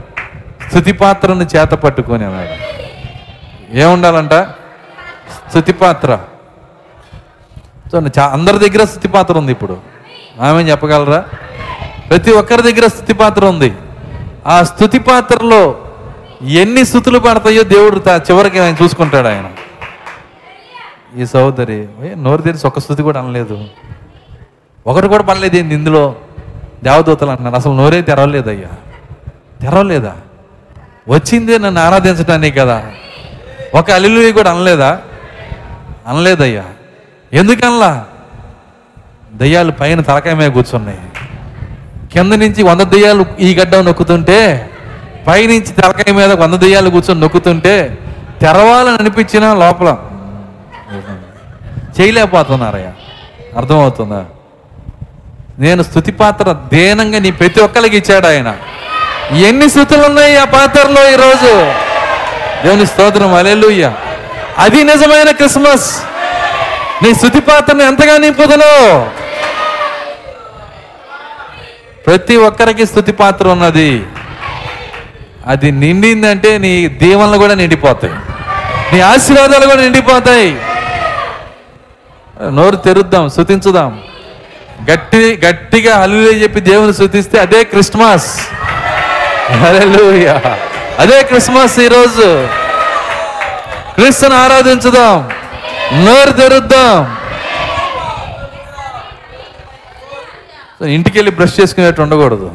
[0.68, 2.54] స్థుతి పాత్రను చేత పట్టుకొని అన్నాడు.
[3.78, 4.34] ఏముండాలంట?
[5.48, 6.18] స్థుతి పాత్ర.
[8.20, 9.76] అందరి దగ్గర స్థుతి పాత్ర ఉంది ఇప్పుడు.
[10.40, 11.24] ఆమె చెప్పగలరా?
[12.10, 13.74] ప్రతి ఒక్కరి దగ్గర స్థుతి పాత్ర ఉంది.
[14.46, 15.62] ఆ స్థుతి పాత్రలో
[16.42, 19.48] ఎన్ని స్థుతులు పడతాయో దేవుడు చివరికి ఆయన చూసుకుంటాడు ఆయన.
[21.20, 23.64] ఈ సహోదరి నోరు తెరిచి ఒక్క స్థుతి కూడా అనలేదు.
[24.86, 26.16] ఒకరు కూడా పనిలేదు ఏంది ఇందులో?
[26.84, 27.56] దేవదూతలు అంటున్నారు.
[27.56, 28.68] అసలు నోరే తెరవలేదయ్యా.
[29.60, 30.16] తెరవలేదా?
[31.08, 32.90] వచ్చిందే నన్ను ఆరాధించడానికి కదా.
[33.74, 35.00] ఒక అల్లు కూడా అనలేదా?
[36.06, 36.64] అనలేదయ్యా.
[37.32, 38.06] ఎందుకనలా?
[39.32, 40.98] దయ్యాలు పైన తలకాయమే కూర్చున్నాయి.
[42.12, 44.70] కింద నుంచి వంద దెయ్యాలు ఈ గడ్డ నొక్కుతుంటే
[45.26, 47.98] పైనుంచి తలకాయ మీద వంద దెయ్యాలు కూర్చొని నొక్కుతుంటే
[48.40, 49.98] తెరవాలని అనిపించిన లోపల.
[52.00, 52.92] చేయలేకపోతున్నారయ్యా.
[53.56, 54.24] అర్థమవుతుందా?
[55.60, 58.56] నేను స్థుతి పాత్ర దేనంగా నీ ప్రతి ఒక్కరికి ఇచ్చాడు ఆయన.
[59.32, 61.52] ఎన్ని స్థుతులు ఉన్నాయి ఆ పాత్రలో ఈరోజు?
[62.64, 63.92] దేవుని స్తోత్రం అలెలుయ్య
[64.58, 66.02] అది నిజమైన క్రిస్మస్.
[67.02, 69.06] నీ స్థుతి పాత్రను ఎంతగా నింపుదలో
[72.06, 74.04] ప్రతి ఒక్కరికి స్థుతి పాత్ర ఉన్నది.
[75.46, 78.12] అది నిండిందంటే నీ దీవెనలు కూడా నిండిపోతాయి.
[78.92, 80.56] నీ ఆశీర్వాదాలు కూడా నిండిపోతాయి.
[82.50, 84.02] నోరు తెరుద్దాం శుతించుదాం
[84.90, 88.40] గట్టి గట్టిగా హల్లులే చెప్పి దేవుని స్థుతిస్తే అదే క్రిస్మస్.
[90.98, 92.48] అదే క్రిస్మస్ ఈరోజు.
[93.94, 95.30] క్రీస్తుని ఆరాధించుదాం.
[96.04, 97.16] నోరు తెరుద్దాం.
[100.86, 102.52] ఇంటికి వెళ్ళి బ్రష్ చేసుకునేట్టు ఉండకూడదు.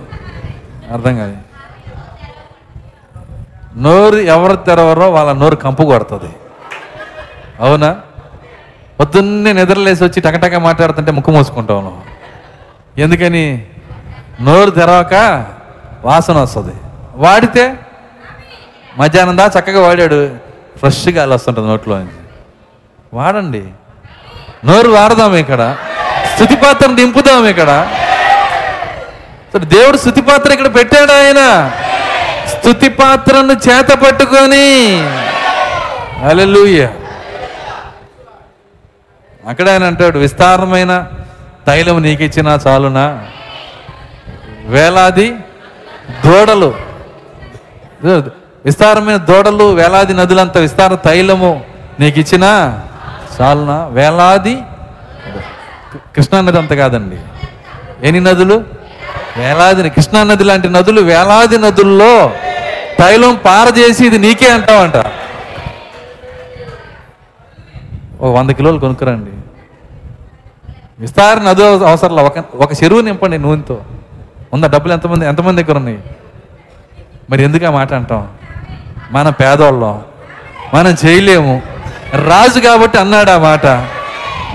[0.93, 1.37] అర్థం కాదు
[3.77, 6.33] నోరు ఎవరు తెరవరో వాళ్ళ నోరు కంపు కొడుతుంది.
[7.59, 7.95] అవునా?
[8.99, 12.14] పొద్దున్నే నిద్రలేసి వచ్చి టకటక మాట్లాడుతుంటే ముక్కు మూసుకుంటావు నువ్వు.
[12.97, 13.65] ఎందుకని?
[14.41, 15.45] నోరు తెరవక
[16.03, 16.75] వాసన వస్తుంది.
[17.15, 17.75] వాడితే
[18.97, 20.35] మధ్యాహ్నం దా చక్కగా వాడాడు.
[20.77, 22.05] ఫ్రెష్గా గాలి వస్తుంటుంది నోట్లో
[23.13, 23.63] వాడండి.
[24.65, 25.75] నోరు వాడదాం ఇక్కడ.
[26.33, 27.87] స్థుతిపాత్ర దింపుదాం ఇక్కడ.
[29.57, 31.71] దేవుడు స్థుతిపాత్ర ఇక్కడ పెట్టాడు ఆయన.
[32.47, 34.97] స్థుతి పాత్రను చేత పట్టుకొని.
[36.27, 36.89] అలెలుయ్య
[39.49, 41.07] అక్కడ ఆయన అంటాడు విస్తారమైన
[41.67, 43.05] తైలం నీకు ఇచ్చినా చాలునా?
[44.65, 45.27] వేలాది
[46.25, 46.73] దూడలు.
[48.65, 51.51] విస్తారమైన దూడలు వేలాది నదులంత విస్తార తైలము
[51.99, 52.51] నీకు ఇచ్చినా
[53.35, 53.87] చాలునా?
[53.87, 54.55] వేలాది?
[56.15, 57.17] కృష్ణా నది అంత కాదండి.
[58.07, 58.63] ఎన్ని నదులు?
[59.37, 62.33] వేలాది కృష్ణా నది లాంటి నదులు వేలాది నదుల్లో
[62.99, 64.97] తైలం పారజేసి ఇది నీకే అంటావంట.
[68.21, 69.31] ఓ వంద కిలోలు కొనుక్కురండి.
[70.99, 73.81] విస్తారణ అదో అవసరం ఒక ఒక చెరువు నింపండి నూనెతో.
[74.53, 74.93] ఉందా డబ్బులు?
[74.93, 76.03] ఎంతమంది ఎంతమంది దగ్గర ఉన్నాయి?
[77.29, 78.27] మరి ఎందుకు ఆ మాట అంటాం?
[79.11, 80.01] మన పేదోళ్ళం.
[80.73, 81.61] మనం చేయలేము.
[82.13, 83.65] రాజు కాబట్టి అన్నాడు ఆ మాట.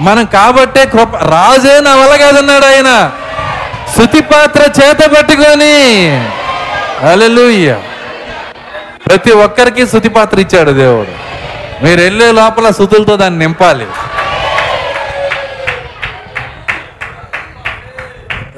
[0.00, 3.12] మనం కాబట్టే కృప రాజే నా వల్ల కాదన్నాడు ఆయన.
[3.96, 6.08] శృతి పాత్ర చేత పట్టుకొని.
[7.02, 7.76] హల్లెలూయా.
[9.06, 11.30] ప్రతి ఒక్కరికి శృతి పాత్ర ఇచ్చాడు దేవుడు.
[11.84, 13.86] మీరు వెళ్ళే లోపల శృతులతో దాన్ని నింపాలి.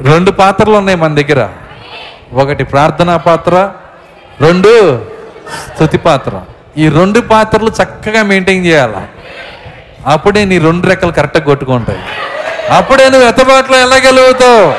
[0.03, 1.49] రెండు పాత్రలు ఉన్నాయి మన దగ్గర.
[2.33, 3.71] ఒకటి ప్రార్థనా పాత్ర
[4.41, 5.05] రెండు
[5.75, 6.41] స్థుతి పాత్ర.
[6.77, 9.07] ఈ రెండు పాత్రలు చక్కగా మెయింటైన్ చేయాలి?
[10.07, 11.99] అప్పుడే నీ రెండు రెక్కలు కరెక్ట్గా కొట్టుకుంటాయి.
[12.71, 14.73] అప్పుడే నువ్వు ఎత్తబాట్లో వెళ్ళగలుగుతావు.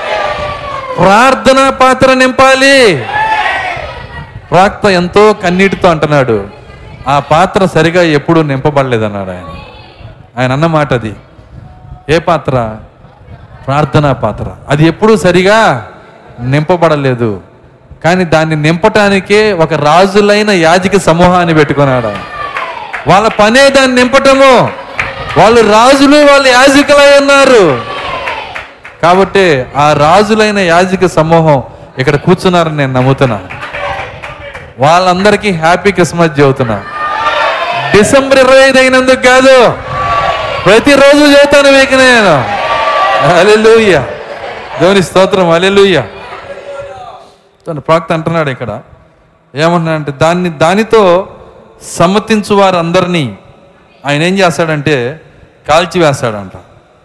[0.95, 3.05] ప్రార్థనా పాత్ర నింపాలి.
[4.51, 6.47] ప్రాక్త ఎంతో కన్నీటితో అంటున్నాడు.
[7.07, 9.55] ఆ పాత్ర సరిగా ఎప్పుడూ నింపబడలేదన్నాడు ఆయన.
[10.41, 11.15] ఆయన అన్నమాట అది.
[12.09, 12.77] ఏ పాత్ర?
[13.67, 14.45] ప్రార్థనా పాత్ర.
[14.69, 15.87] అది ఎప్పుడూ సరిగా
[16.39, 17.41] నింపబడలేదు.
[18.03, 22.07] కానీ దాన్ని నింపటానికే ఒక రాజులైన యాజక సమూహాన్ని పెట్టుకున్నాడు
[23.09, 24.69] వాళ్ళ పనే దాన్ని నింపటము.
[25.37, 27.81] వాళ్ళు రాజులు వాళ్ళు యాజకులై ఉన్నారు.
[29.03, 31.63] కాబట్టి ఆ రాజులైన యాజక సమూహం
[31.97, 33.39] ఇక్కడ కూర్చున్నారని నేను నమ్ముతున్నా.
[34.79, 36.83] వాళ్ళందరికీ హ్యాపీ క్రిస్మస్ చెబుతున్నా.
[37.95, 39.73] డిసెంబర్ ఇరవై ఐదు అయినందుకు కాదు
[40.65, 42.62] ప్రతిరోజు చెబుతాను మీకు నేను.
[43.23, 44.05] అలెలుయ్య
[44.81, 46.03] దేవుని స్తోత్రం అలెలుయ్య
[47.79, 48.81] ప్రాక్త అంటున్నాడు ఇక్కడ.
[49.55, 51.27] ఏమంటున్నా అంటే దాన్ని దానితో
[51.81, 53.37] సమ్మతించు వారందరినీ
[54.05, 55.21] ఆయన ఏం చేస్తాడంటే
[55.67, 56.51] కాల్చివేస్తాడంట.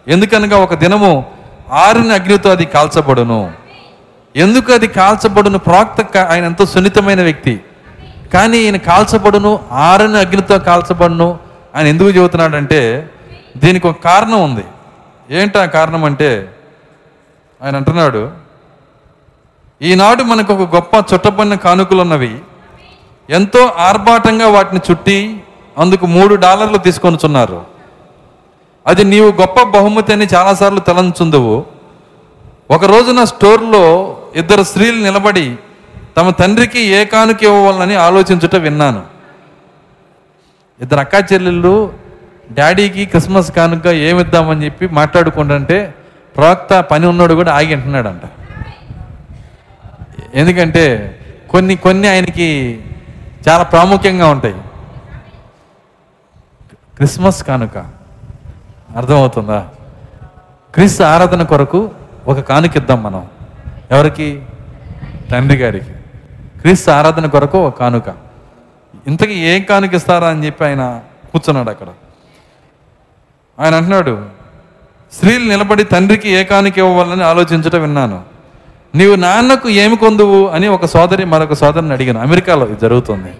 [0.09, 1.33] ఎందుకనగా ఒక దినము
[1.73, 3.53] ఆరిన అగ్నితో అది కాల్చబడును.
[4.37, 5.59] ఎందుకు అది కాల్చబడును?
[5.59, 7.61] ప్రాక్త ఆయన ఎంతో సున్నితమైన వ్యక్తి.
[8.35, 11.39] కానీ ఈయన కాల్చబడును ఆరిన అగ్నితో కాల్చబడును.
[11.77, 13.11] ఆయన ఎందుకు చెబుతున్నాడంటే
[13.57, 14.65] దీనికి ఒక కారణం ఉంది.
[15.31, 16.55] ఏంటా కారణం అంటే
[17.63, 18.31] ఆయన అంటున్నాడు
[19.83, 22.39] ఈనాడు మనకు ఒక గొప్ప చుట్టబడిన కానుకలు ఉన్నవి
[23.31, 25.19] ఎంతో ఆర్భాటంగా వాటిని చుట్టి
[25.79, 27.65] అందుకు మూడు డాలర్లు తీసుకొనుచున్నారు
[28.87, 31.67] అది నీవు గొప్ప బహుమతి అని చాలాసార్లు తలంచుందువు
[32.71, 33.85] ఒక రోజున స్టోర్లో
[34.37, 35.57] ఇద్దరు స్త్రీలు నిలబడి
[36.17, 39.03] తమ తండ్రికి ఏ కానుక ఇవ్వాలని ఆలోచించుట విన్నాను.
[40.81, 41.95] ఇద్దరు అక్కా చెల్లెళ్ళు
[42.53, 45.95] డాడీకి క్రిస్మస్ కానుక ఏమిద్దామని చెప్పి మాట్లాడుకుంటుంటే
[46.37, 48.23] ప్రవక్త పని ఉన్నాడు కూడా ఆగి అంటున్నాడంట.
[50.35, 51.19] ఎందుకంటే
[51.51, 52.81] కొన్ని కొన్ని ఆయనకి
[53.49, 54.55] చాలా ప్రాముఖ్యంగా ఉంటాయి.
[56.97, 57.79] క్రిస్మస్ కానుక.
[58.97, 59.69] అర్థమవుతుందా?
[60.75, 61.91] క్రిస్ ఆరాధన కొరకు
[62.27, 63.27] ఒక కానుక ఇద్దాం మనం.
[63.91, 64.43] ఎవరికి?
[65.31, 65.93] తండ్రి గారికి.
[66.61, 68.05] క్రీస్తు ఆరాధన కొరకు ఒక కానుక.
[69.07, 71.01] ఇంతకీ ఏం కానుక ఇస్తారా అని చెప్పి ఆయన
[71.33, 71.87] కూర్చున్నాడు అక్కడ.
[73.61, 74.27] ఆయన అంటున్నాడు
[75.15, 78.23] స్త్రీలు నిలబడి తండ్రికి ఏకానికి ఇవ్వాలని ఆలోచించటం విన్నాను.
[78.95, 80.47] నీవు నాన్నకు ఏమి కొందువు?
[80.47, 82.21] అని ఒక సోదరి మరొక సోదరిని అడిగాను.
[82.21, 83.35] అమెరికాలో ఇది జరుగుతుంది.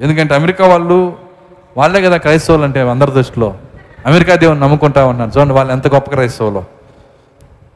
[0.00, 1.16] ఎందుకంటే అమెరికా వాళ్ళు
[1.76, 3.54] వాళ్ళే కదా క్రైస్తవులు అంటే అందరి దృష్టిలో.
[4.06, 5.30] అమెరికా దేవుని నమ్ముకుంటా ఉన్నారు.
[5.30, 6.64] చూడండి వాళ్ళు ఎంత గొప్ప క్రైస్తవులు.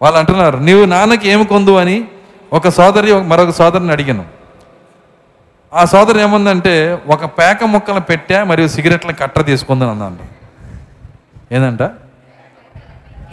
[0.03, 2.05] వాళ్ళు అంటున్నారు నీవు నాన్నకి ఏమి కొందు అని
[2.53, 4.25] ఒక సోదరి మరొక సోదరిని అడిగాను.
[5.75, 10.44] ఆ సోదరి ఏముందంటే ఒక పేక ముక్కలు పెట్టా మరియు సిగరెట్ల కట్ట తీసుకుందని అన్నాను.
[11.55, 11.91] ఏందంట?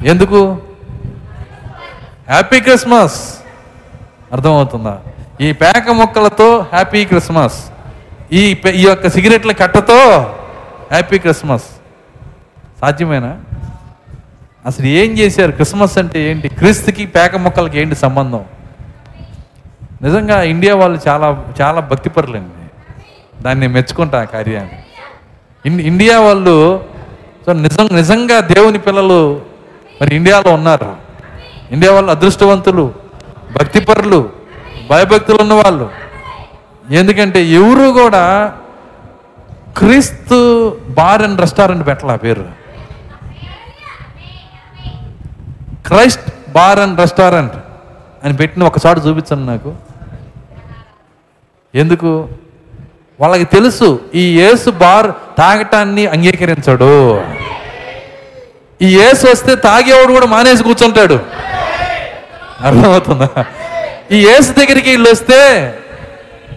[0.06, 0.62] ఎందుకు?
[2.30, 3.36] హ్యాపీ క్రిస్మస్
[4.32, 5.00] అర్థమవుతుందా?
[5.42, 7.66] ఈ పేక మొక్కలతో హ్యాపీ క్రిస్మస్
[8.34, 10.20] ఈ ఈ యొక్క సిగరెట్ల కట్టతో
[10.92, 11.64] హ్యాపీ క్రిస్మస్
[12.82, 13.40] సాధ్యమేనా?
[14.66, 15.52] అసలు ఏం చేశారు?
[15.52, 16.50] క్రిస్మస్ అంటే ఏంటి?
[16.50, 18.46] క్రీస్తుకి పేక మొక్కలకి ఏంటి సంబంధం?
[20.02, 22.68] నిజంగా ఇండియా వాళ్ళు చాలా చాలా భక్తిపరులండి.
[23.44, 24.84] దాన్ని మెచ్చుకుంటా ఆ కార్యాన్ని.
[25.66, 26.86] ఇన్- ఇండియా వాళ్ళు
[27.46, 29.42] సో నిజం నిజంగా దేవుని పిల్లలు
[30.02, 30.96] మరి ఇండియాలో ఉన్నారు.
[31.72, 32.94] ఇండియా వాళ్ళు అదృష్టవంతులు
[33.60, 34.30] భక్తిపరులు
[34.90, 35.90] భయభక్తులు ఉన్నవాళ్ళు.
[36.90, 38.54] ఎందుకంటే ఎవరు కూడా
[39.78, 40.38] క్రీస్తు
[40.90, 42.46] బార్ అండ్ రెస్టారెంట్ పెట్టాల పేరు.
[45.86, 47.56] క్రైస్ట్ బార్ అండ్ రెస్టారెంట్
[48.24, 49.76] అని పెట్టిన ఒకసారి చూపించండి నాకు.
[51.76, 52.30] ఎందుకు?
[53.22, 57.22] వాళ్ళకి తెలుసు ఈ యేసు బార్ తాగటాన్ని అంగీకరించడు.
[58.82, 61.20] ఈ యేసు వస్తే తాగేవాడు కూడా మానేసి కూర్చుంటాడు.
[62.62, 63.46] అర్థమవుతుందా?
[64.12, 65.40] ఈ యేసు దగ్గరికి వీళ్ళు వస్తే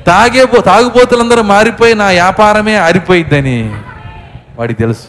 [0.07, 3.74] తాగే తాగుబోతులందరూ మారిపోయి నా వ్యాపారమే ఆరిపోయిద్దని
[4.59, 5.07] వాడికి తెలుసు.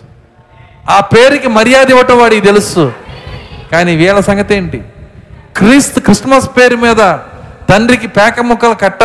[0.89, 2.91] ఆ పేరుకి మర్యాద ఇవ్వటం వాడికి తెలుసు.
[3.71, 4.83] కానీ వీళ్ళ సంగతి ఏంటి?
[5.57, 7.17] క్రీస్తు క్రిస్మస్ పేరు మీద
[7.69, 9.03] తండ్రికి పేక ముక్కలు కట్ట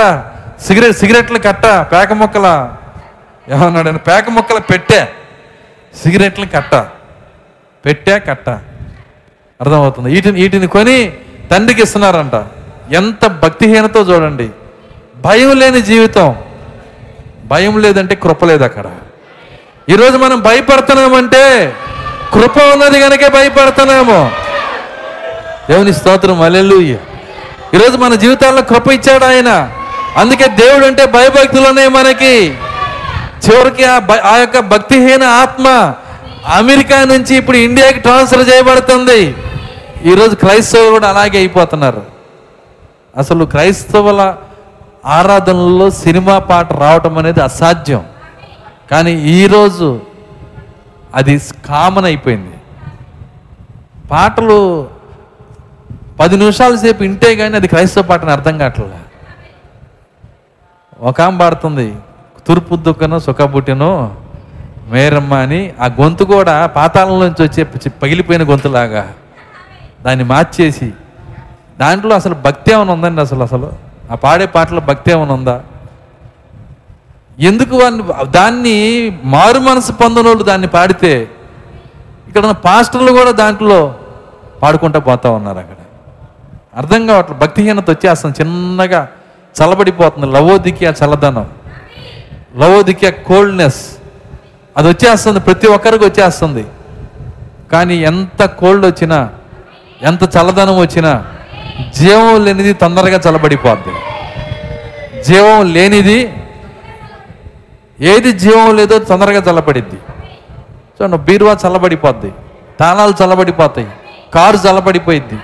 [0.67, 2.73] సిగరెట్ సిగరెట్లు కట్ట పేక ముక్కల.
[3.49, 3.91] ఏమన్నాడు?
[3.91, 5.09] పేక ముక్కల పెట్టే.
[6.03, 6.75] సిగరెట్లు కట్ట.
[7.85, 8.49] పెట్టా కట్ట.
[9.61, 10.11] అర్థమవుతుంది.
[10.11, 11.13] వీటిని వీటిని కొని
[11.51, 12.45] తండ్రికి ఇస్తున్నారంట.
[12.93, 14.51] ఎంత భక్తిహీనతో చూడండి.
[15.17, 16.37] భయం లేని జీవితం.
[17.45, 18.85] భయం లేదంటే కృప లేదు అక్కడ.
[19.89, 21.75] ఈరోజు మనం భయపడుతున్నామంటే
[22.33, 24.33] కృప ఉన్నది కనుకే భయపడుతున్నాము.
[25.71, 26.43] దేవుని స్తోత్రం.
[26.43, 26.97] అల్లెలుయ్య
[27.75, 29.77] ఈరోజు మన జీవితాల్లో కృప ఇచ్చాడు ఆయన.
[30.17, 32.55] అందుకే దేవుడు అంటే భయభక్తులు ఉన్నాయి మనకి.
[33.47, 35.95] చివరికి ఆ ఆ యొక్క భక్తిహీన ఆత్మ
[36.47, 39.35] అమెరికా నుంచి ఇప్పుడు ఇండియాకి ట్రాన్స్ఫర్ చేయబడుతుంది.
[40.05, 42.03] ఈరోజు క్రైస్తవులు కూడా అలాగే అయిపోతున్నారు.
[43.17, 44.37] అసలు క్రైస్తవుల
[45.07, 48.05] ఆరాధనలో సినిమా పాట రావటం అనేది అసాధ్యం.
[48.91, 50.01] కానీ ఈరోజు
[51.15, 52.57] అది కామన్ అయిపోయింది.
[54.11, 54.89] పాటలు
[56.21, 59.10] పది నిమిషాల సేపు వింటే కానీ అది క్రైస్తవ పాటని అర్థం కావట్లేదు.
[61.01, 61.97] ఒక ఆమె పాడుతుంది.
[62.47, 64.17] తూర్పు దుక్కను సుఖబుట్టిను
[64.89, 65.73] మేరమ్మ అని.
[65.81, 69.13] ఆ గొంతు కూడా పాతాళం నుంచి వచ్చే పగిలిపోయిన గొంతులాగా.
[70.03, 70.93] దాన్ని మార్చేసి.
[71.81, 73.73] దాంట్లో అసలు భక్తి ఏమైనా ఉందండి అసలు అసలు?
[74.11, 75.61] ఆ పాడే పాటలో భక్తి ఏమైనా ఉందా?
[77.39, 78.77] ఎందుకు వాళ్ళు దాన్ని
[79.25, 81.31] మారు మనసు పొందిన వాళ్ళు దాన్ని పాడితే
[82.29, 83.95] ఇక్కడ ఉన్న పాస్టర్లు కూడా దాంట్లో
[84.63, 85.77] పాడుకుంటూ పోతా ఉన్నారు అక్కడ.
[86.77, 89.09] అర్థం కావట్లేదు భక్తిహీనత వచ్చేస్తుంది చిన్నగా.
[89.63, 90.27] చల్లబడిపోతుంది.
[90.27, 91.51] లవోదికి ఆ చల్లదనం.
[92.57, 93.91] లవోదికి ఆ కోల్డ్నెస్
[94.77, 96.67] అది వచ్చేస్తుంది ప్రతి ఒక్కరికి వచ్చేస్తుంది.
[97.73, 99.31] కానీ ఎంత కోల్డ్ వచ్చినా
[100.03, 101.27] ఎంత చల్లదనం వచ్చినా
[101.97, 103.95] జీవం లేనిది తొందరగా చల్లబడిపోద్ది.
[105.23, 106.33] జీవం లేనిది
[108.01, 109.97] ఏది జీవం లేదో తొందరగా చల్లబడిద్ది.
[109.97, 112.33] చూడండి బీరువా చల్లబడిపోద్ది.
[112.81, 113.89] తాళాలు చల్లబడిపోతాయి.
[114.35, 115.39] కారు చల్లబడిపోయిద్ది.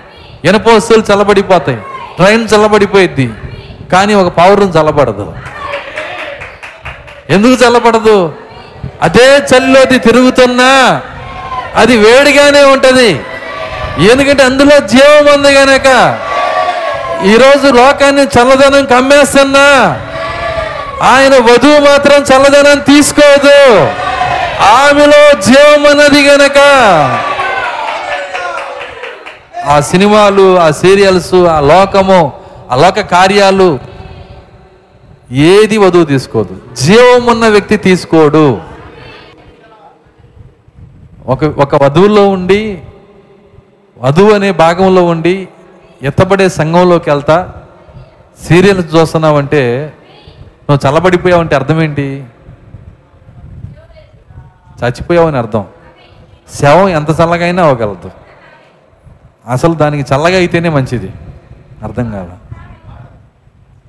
[0.48, 1.78] ఇనప వస్తువులు చల్లబడిపోతాయి.
[2.16, 3.34] ట్రైన్ చల్లబడిపోయిద్ది.
[3.92, 5.34] కానీ ఒక పౌరం చల్లబడదు.
[7.30, 8.34] ఎందుకు చల్లబడదు?
[9.02, 11.02] అదే చలిలోది తిరుగుతున్నా
[11.76, 13.20] అది వేడిగానే ఉంటుంది.
[14.10, 16.18] ఎందుకంటే అందులో జీవం ఉంది కనుక
[17.24, 20.00] ఈరోజు లోకాన్ని చల్లదనం కమ్మేస్తున్నా.
[21.02, 23.88] ఆయన వధువు మాత్రం చల్లదనం తీసుకోదు.
[24.62, 26.58] ఆమెలో జీవం అన్నది గనక.
[29.66, 33.78] ఆ సినిమాలు ఆ సీరియల్స్ ఆ లోకము ఆ కార్యాలు
[35.30, 36.60] ఏది వధువు తీసుకోదు.
[36.74, 38.60] జీవం ఉన్న వ్యక్తి తీసుకోడు.
[41.26, 42.82] ఒక ఒక వధువులో ఉండి
[43.98, 45.48] వధువు అనే భాగంలో ఉండి
[46.02, 47.62] ఎత్తబడే సంఘంలోకి వెళ్తా
[48.42, 49.92] సీరియల్ చూస్తున్నావంటే
[50.70, 52.24] నువ్వు చల్లబడిపోయావంటే అర్థం ఏంటి?
[54.84, 55.64] చచ్చిపోయావని అర్థం.
[56.54, 58.10] శవం ఎంత చల్లగైనా అవ్వగలదు.
[59.48, 61.12] అసలు దానికి చల్లగా అయితేనే మంచిది.
[61.82, 62.36] అర్థం కాదా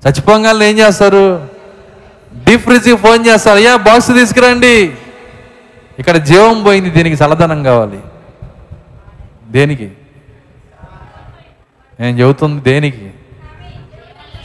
[0.07, 1.47] చచ్చిపోగానే ఏం చేస్తారు?
[2.43, 4.93] డీప్ ఫ్రిడ్జ్కి ఫోన్ చేస్తారు అయ్యా బాక్స్ తీసుకురండి.
[5.99, 7.99] ఇక్కడ జీవం పోయింది దీనికి చల్లదనం కావాలి.
[9.47, 9.91] దేనికి?
[11.99, 12.61] నేను చెబుతుంది?
[12.61, 13.09] దేనికి?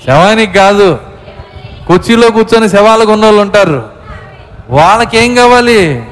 [0.07, 0.99] శవానికి కాదు.
[1.87, 3.89] కుర్చీలో కూర్చొని శవాలకు ఉన్న వాళ్ళు ఉంటారు.
[4.71, 6.03] వాళ్ళకి ఏం కావాలి?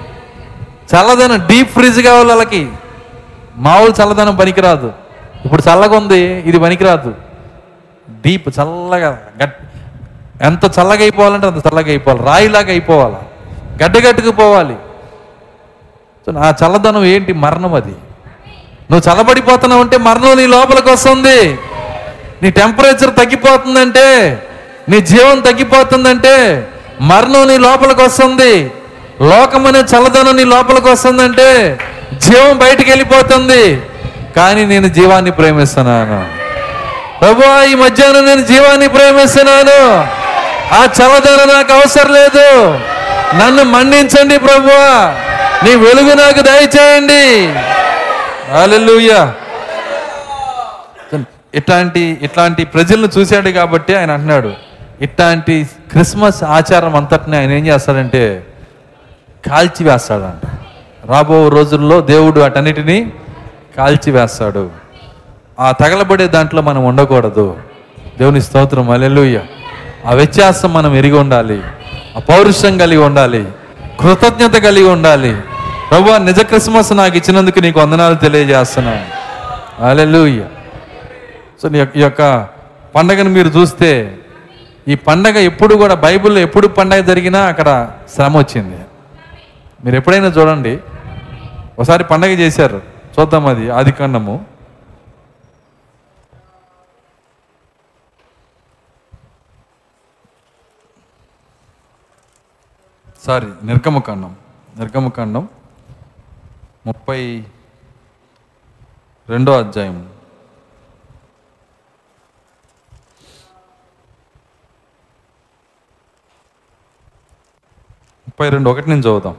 [0.95, 2.69] చల్లదనం డీప్ ఫ్రిడ్జ్ కావాలి వాళ్ళకి.
[3.57, 4.93] మామూలు చల్లదనం పనికిరాదు.
[5.45, 7.30] ఇప్పుడు చల్లగా ఉంది ఇది పనికిరాదు.
[8.27, 9.57] డీప్ చల్లగా గట్
[10.43, 12.23] ఎంత చల్లగా అయిపోవాలంటే అంత చల్లగా అయిపోవాలి.
[12.25, 13.17] రాయిలాగా అయిపోవాలి.
[13.85, 14.77] గడ్డగట్టుకుపోవాలి
[16.27, 17.33] సో ఆ చల్లదనం ఏంటి?
[17.33, 17.95] మరణం అది.
[18.91, 21.59] నువ్వు చల్లబడిపోతున్నావు అంటే మరణం నీ లోపలికి వస్తుంది.
[22.43, 24.43] నీ టెంపరేచర్ తగ్గిపోతుందంటే
[24.89, 26.69] నీ జీవం తగ్గిపోతుందంటే
[27.01, 28.73] మరణం నీ లోపలికి వస్తుంది.
[29.23, 31.79] లోకం అనే చల్లదనం నీ లోపలికి వస్తుందంటే
[32.15, 33.83] జీవం బయటికి వెళ్ళిపోతుంది.
[34.37, 36.40] కానీ నేను జీవాన్ని ప్రేమిస్తున్నాను.
[37.21, 40.09] ప్రభు ఈ మధ్యాహ్నం నేను జీవాన్ని ప్రేమిస్తున్నాను.
[40.75, 42.79] ఆ చల్లదనం నాకు అవసరం లేదు.
[43.35, 44.69] నన్ను మన్నించండి ప్రభు.
[45.65, 47.53] నీ వెలుగు నాకు దయచేయండి.
[48.53, 49.35] హల్లెలూయా.
[51.55, 54.53] ఇట్లాంటి ఇట్లాంటి ప్రజలను చూశాడు కాబట్టి ఆయన అంటున్నాడు
[55.01, 58.47] ఇట్లాంటి క్రిస్మస్ ఆచారం అంతటిని ఆయన ఏం చేస్తాడంటే
[59.51, 60.51] కాల్చివేస్తాడంట.
[61.11, 63.13] రాబో రోజుల్లో దేవుడు అటన్నిటినీ
[63.77, 64.90] కాల్చివేస్తాడు.
[65.61, 67.57] ఆ తగలబడే దాంట్లో మనం ఉండకూడదు.
[68.19, 69.41] దేవుని స్తోత్రం అలెలుయ్య
[70.07, 71.63] ఆ వ్యత్యాసం మనం ఎరిగి ఉండాలి.
[72.17, 73.49] ఆ పౌరుషం కలిగి ఉండాలి.
[74.01, 75.37] కృతజ్ఞత కలిగి ఉండాలి.
[75.91, 79.05] ప్రభు నిజ క్రిస్మస్ నాకు ఇచ్చినందుకు నీకు వందనాలు తెలియజేస్తున్నాను
[79.85, 80.45] అలెలుయ్య
[81.63, 82.47] సో నీ యొక్క- ఈ యొక్క
[82.95, 84.19] పండగను మీరు చూస్తే
[84.89, 88.77] ఈ పండగ ఎప్పుడు కూడా బైబిల్లో ఎప్పుడు పండగ జరిగినా అక్కడ శ్రమ వచ్చింది.
[89.85, 90.79] మీరు ఎప్పుడైనా చూడండి.
[91.79, 92.83] ఒకసారి పండగ చేశారు.
[93.21, 93.93] చూద్దాం అది ఆది
[103.23, 104.33] సారీ నిర్గమకాండం.
[104.79, 105.45] నిర్గమకాండం
[106.87, 107.19] ముప్పై
[109.29, 109.99] రెండో అధ్యాయం.
[118.27, 119.37] ముప్పై రెండు ఒకటి నుంచి చదువుదాం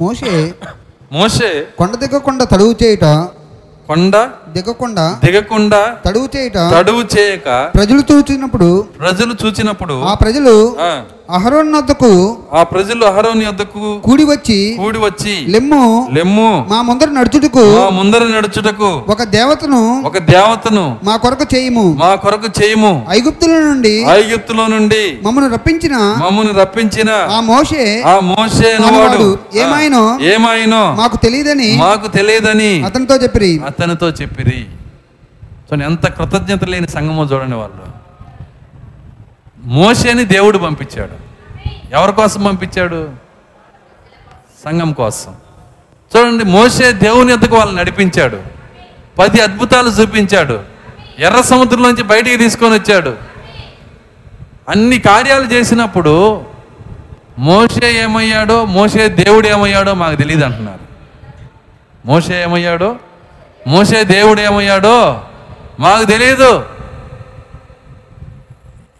[0.00, 0.32] మోషే
[1.12, 3.06] మోషే కొండ దిగకుండా తడువు చేయుట
[3.88, 4.16] కొండ
[4.54, 10.52] దిగకుండా దిగకుండా తడువు చేయుట తడువు చేయక ప్రజలు చూచినప్పుడు ప్రజలు చూచినప్పుడు ఆ ప్రజలు
[11.28, 12.08] అహరోన్ వద్దకు
[12.52, 15.80] ఆ ప్రజలు అహరోని వద్దకు కూడి వచ్చి కూడి వచ్చి లెమ్ము
[16.12, 21.84] లెమ్ము మా ముందర నడుచుటకు మా ముందర నడుచుటకు ఒక దేవతను ఒక దేవతను మా కొరకు చేయుము.
[21.98, 22.92] మా కొరకు చేయము.
[23.10, 29.28] ఐగుప్తుల నుండి ఐగుప్తులో నుండి మమ్మను రప్పించిన మమ్మల్ని రప్పించిన ఆ మోషే ఆ మోసే వాడు మనవాడు
[29.58, 30.02] ఏమాయనో?
[30.32, 30.82] ఏమాయనో?
[30.94, 33.52] మాకు తెలియదని మాకు తెలియదని అతనితో చెప్పిరి.
[33.66, 34.58] అతనితో చెప్పిరి.
[35.68, 37.84] సో ఎంత కృతజ్ఞత లేని సంగమో చూడండి వాళ్ళు.
[39.64, 41.28] మోసేని దేవుడు పంపించాడు.
[41.92, 43.08] ఎవరి కోసం పంపించాడు?
[44.64, 45.34] సంఘం కోసం.
[46.16, 48.42] చూడండి మోసే దేవుని ఎద్దకు వాళ్ళని నడిపించాడు.
[49.18, 50.60] పది అద్భుతాలు చూపించాడు.
[51.18, 53.16] ఎర్ర సముద్రంలోంచి బయటికి తీసుకొని వచ్చాడు.
[54.68, 56.44] అన్ని కార్యాలు చేసినప్పుడు
[57.38, 60.88] మోసే ఏమయ్యాడో మోసే దేవుడు ఏమయ్యాడో మాకు తెలియదు అంటున్నారు.
[62.06, 62.96] మోసే ఏమయ్యాడో
[63.66, 65.22] మోసే దేవుడు ఏమయ్యాడో
[65.80, 66.66] మాకు తెలియదు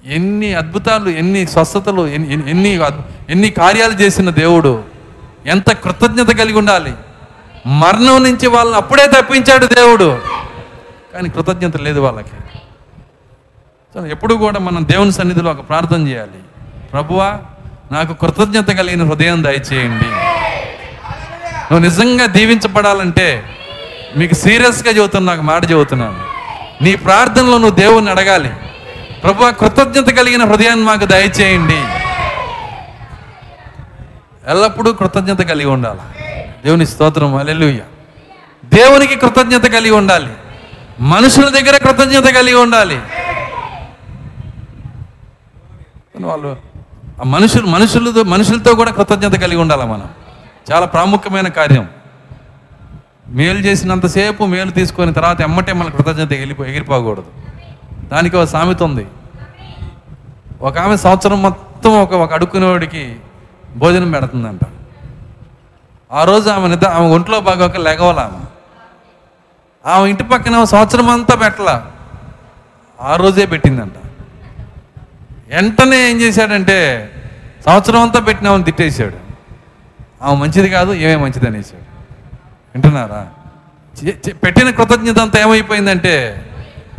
[0.09, 4.85] ఎన్ని అద్భుతాలు ఎన్ని స్వస్థతలు ఎన్ని ఎన్ని- ఎన్ని అద్- ఎన్ని కార్యాలు చేసిన దేవుడు
[5.47, 6.93] ఎంత కృతజ్ఞత కలిగి ఉండాలి.
[7.67, 10.19] మరణం నుంచి వాళ్ళని అప్పుడే తప్పించాడు దేవుడు.
[11.15, 12.59] కానీ కృతజ్ఞత లేదు వాళ్ళకి.
[13.95, 16.71] సో ఎప్పుడు కూడా మనం దేవుని సన్నిధిలో ఒక ప్రార్థన చేయాలి.
[16.93, 17.39] ప్రభువా
[17.93, 20.05] నాకు కృతజ్ఞత కలిగిన హృదయం దయచేయండి.
[21.73, 23.43] నువ్వు నిజంగా దీవించబడాలంటే
[24.17, 26.19] మీకు సీరియస్గా చెబుతున్నా నాకు మాట చెబుతున్నాను.
[26.85, 28.51] నీ ప్రార్థనలో నువ్వు దేవుణ్ణి అడగాలి.
[29.23, 31.79] ప్రభు కృతజ్ఞత కలిగిన హృదయాన్ని మాకు దయచేయండి.
[34.51, 36.01] ఎల్లప్పుడూ కృతజ్ఞత కలిగి ఉండాలి.
[36.65, 37.81] దేవుని స్తోత్రం అలెలుయ్య
[38.65, 40.33] దేవునికి కృతజ్ఞత కలిగి ఉండాలి.
[41.01, 43.01] మనుషుల దగ్గర కృతజ్ఞత కలిగి ఉండాలి.
[46.21, 46.57] వాళ్ళు
[47.21, 50.09] ఆ మనుషులు మనుషులతో మనుషులతో కూడా కృతజ్ఞత కలిగి ఉండాలి మనం.
[50.73, 51.89] చాలా ప్రాముఖ్యమైన కార్యం.
[53.29, 57.48] మేలు చేసినంతసేపు మేలు తీసుకొని తర్వాత ఎమ్మటే మన కృతజ్ఞత ఎగిరిపో ఎగిరిపోకూడదు.
[58.13, 59.07] దానికి ఒక సామెత ఉంది.
[60.61, 63.17] ఒక ఆమె సంవత్సరం మొత్తం ఒక ఒక అడుక్కునేవాడికి
[63.77, 64.61] భోజనం పెడుతుందంట.
[66.13, 68.45] ఆ రోజు ఆమె నిద్ర ఆమె ఒంట్లో బాగోక లెగవల ఆమె.
[69.91, 71.87] ఆమె ఇంటి పక్కన సంవత్సరం అంతా పెట్టలా.
[73.01, 73.93] ఆ రోజే పెట్టిందంట.
[75.49, 77.11] వెంటనే ఏం చేశాడంటే
[77.67, 79.17] సంవత్సరం అంతా పెట్టినామని తిట్టేశాడు.
[80.23, 81.83] ఆమె మంచిది కాదు ఏమే మంచిది అనేసాడు
[82.75, 83.27] వింటున్నారా?
[84.05, 86.47] చే- పెట్టిన కృతజ్ఞత అంతా ఏమైపోయిందంటే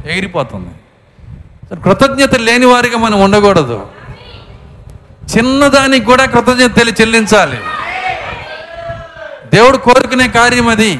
[0.05, 0.69] ఎగిరిపోతుంది.
[1.75, 3.87] కృతజ్ఞత లేని వారిగా మనం ఉండకూడదు.
[5.37, 7.57] చిన్నదానికి కూడా కృతజ్ఞత చెల్లించాలి.
[9.53, 10.99] దేవుడు కోరుకునే కార్యం అది.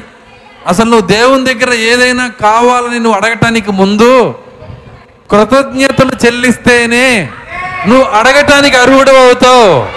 [0.66, 4.34] అసలు నువ్వు దేవుని దగ్గర ఏదైనా కావాలని నువ్వు అడగటానికి ముందు
[5.30, 7.30] కృతజ్ఞతలు చెల్లిస్తేనే
[7.86, 9.88] నువ్వు అడగటానికి అర్హుడు అవుతావు.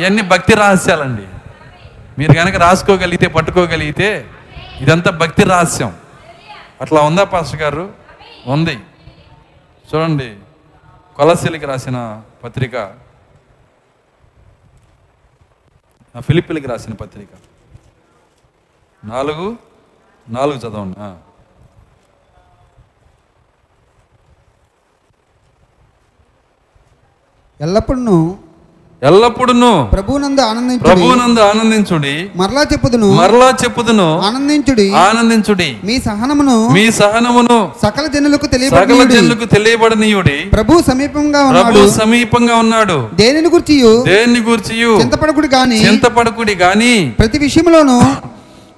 [0.00, 1.22] ఇవన్నీ భక్తి రహస్యాలండి.
[2.18, 4.24] మీరు కనుక రాసుకోగలిగితే పట్టుకోగలిగితే
[4.80, 5.92] ఇదంతా భక్తి రహస్యం.
[6.80, 8.03] అట్లా ఉందా పాస్టర్ గారు?
[8.46, 8.74] ఉంది.
[9.94, 10.40] చూడండి
[11.16, 12.76] కొలసీలకి రాసిన పత్రిక.
[16.16, 16.20] ఆ,
[16.66, 17.28] రాసిన పత్రిక.
[19.04, 19.56] నాలుగు
[20.28, 20.96] నాలుగు చదవండి
[27.60, 28.38] ఎల్లప్పుడూ
[29.04, 30.84] ఎల్లప్పుడును ప్రభువునందు ఆనందించుడి.
[30.84, 32.30] ప్రభువునందు ఆనందించుడి.
[32.36, 33.12] మరలా చెప్పుదును.
[33.12, 34.20] మరలా చెప్పుదును.
[34.20, 34.94] ఆనందించుడి.
[34.94, 35.76] ఆనందించుడి.
[35.84, 40.50] మీ సహనమును మీ సహనమును సకల జనులకు సకల తెలియబడి జనులకు తెలియబడనీయుడి.
[40.52, 41.90] ప్రభు సమీపంగా ప్రభు ఉన్నాడు.
[41.90, 43.08] సమీపంగా ఉన్నాడు.
[43.14, 44.98] దేనిని గురించి దేన్ని గూర్చియు?
[45.00, 45.86] చింతపడకుడు గాని.
[45.86, 47.12] చింతపడకుడి గాని.
[47.18, 48.00] ప్రతి విషయంలోనూ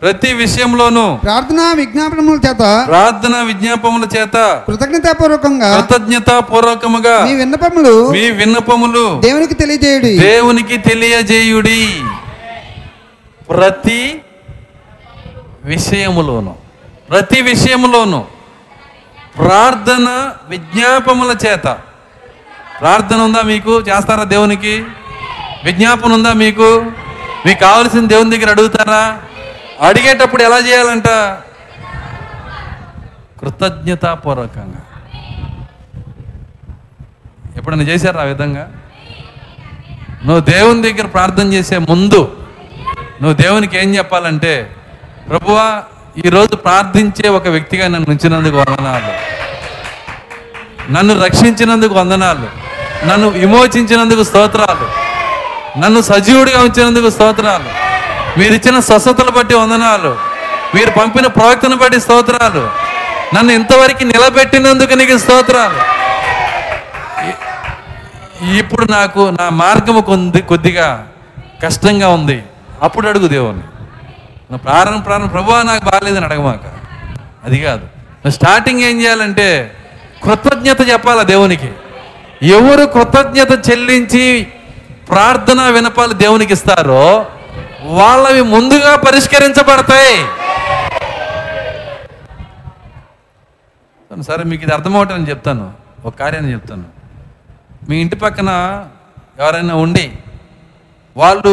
[0.02, 4.36] ప్రతి విషయంలోనూ ప్రార్థనా విజ్ఞాపనముల చేత ప్రార్థన విజ్ఞాపముల చేత
[4.68, 10.18] కృతజ్ఞతాపూర్వకంగా కృతజ్ఞత పూర్వకముగా మీ విన్నపములు మీ విన్నపములు దేవునికి తెలియజేయుడి.
[10.18, 12.02] దేవునికి తెలియజేయుడి.
[13.50, 14.20] ప్రతి
[15.64, 16.54] విషయములోను
[17.10, 18.24] ప్రతి విషయములోను
[19.38, 21.66] ప్రార్థన విజ్ఞాపముల చేత.
[22.80, 23.80] ప్రార్థన ఉందా మీకు?
[23.80, 24.84] చేస్తారా దేవునికి?
[25.64, 26.92] విజ్ఞాపన ఉందా మీకు?
[27.46, 29.02] మీకు కావలసిన దేవుని దగ్గర అడుగుతారా?
[29.80, 31.08] అడిగేటప్పుడు ఎలా చేయాలంట?
[33.40, 34.80] కృతజ్ఞతాపూర్వకంగా.
[37.56, 38.72] ఎప్పుడైనా చేశారు ఆ విధంగా?
[40.24, 42.36] నువ్వు దేవుని దగ్గర ప్రార్థన చేసే ముందు
[43.22, 44.76] నువ్వు దేవునికి ఏం చెప్పాలంటే
[45.28, 45.82] ప్రభువా
[46.26, 49.36] ఈరోజు ప్రార్థించే ఒక వ్యక్తిగా నన్ను ఉంచినందుకు వందనాలు.
[50.92, 52.46] నన్ను రక్షించినందుకు వందనాలు.
[53.06, 55.06] నన్ను విమోచించినందుకు స్తోత్రాలు.
[55.78, 57.95] నన్ను సజీవుడిగా ఉంచినందుకు స్తోత్రాలు.
[58.38, 60.16] మీరిచ్చిన స్వస్థతలు బట్టి వందనాలు.
[60.74, 62.70] మీరు పంపిన ప్రవక్తను బట్టి స్తోత్రాలు.
[63.34, 65.96] నన్ను ఇంతవరకు నిలబెట్టినందుకు నీకు స్తోత్రాలు.
[68.56, 71.06] ఇప్పుడు నాకు నా మార్గము కొంది కొద్దిగా
[71.64, 72.42] కష్టంగా ఉంది.
[72.82, 73.60] అప్పుడు అడుగు దేవుని
[74.50, 76.60] నా ప్రారంభ ప్రారంభ ప్రభువా నాకు బాగాలేదని అడగమాక.
[77.44, 77.86] అది కాదు.
[78.30, 79.76] స్టార్టింగ్ ఏం చేయాలంటే
[80.24, 81.72] కృతజ్ఞత చెప్పాలా దేవునికి.
[82.42, 84.46] ఎవరు కృతజ్ఞత చెల్లించి
[85.10, 87.26] ప్రార్థన వినపాలు దేవునికి ఇస్తారో
[87.86, 90.16] వాళ్ళవి ముందుగా పరిష్కరించబడతాయి.
[94.10, 95.72] సరే మీకు ఇది అర్థమవటం చెప్తాను.
[96.04, 96.84] ఒక కార్యాన్ని చెప్తాను.
[97.88, 98.50] మీ ఇంటి పక్కన
[99.40, 100.18] ఎవరైనా ఉండి
[101.16, 101.52] వాళ్ళు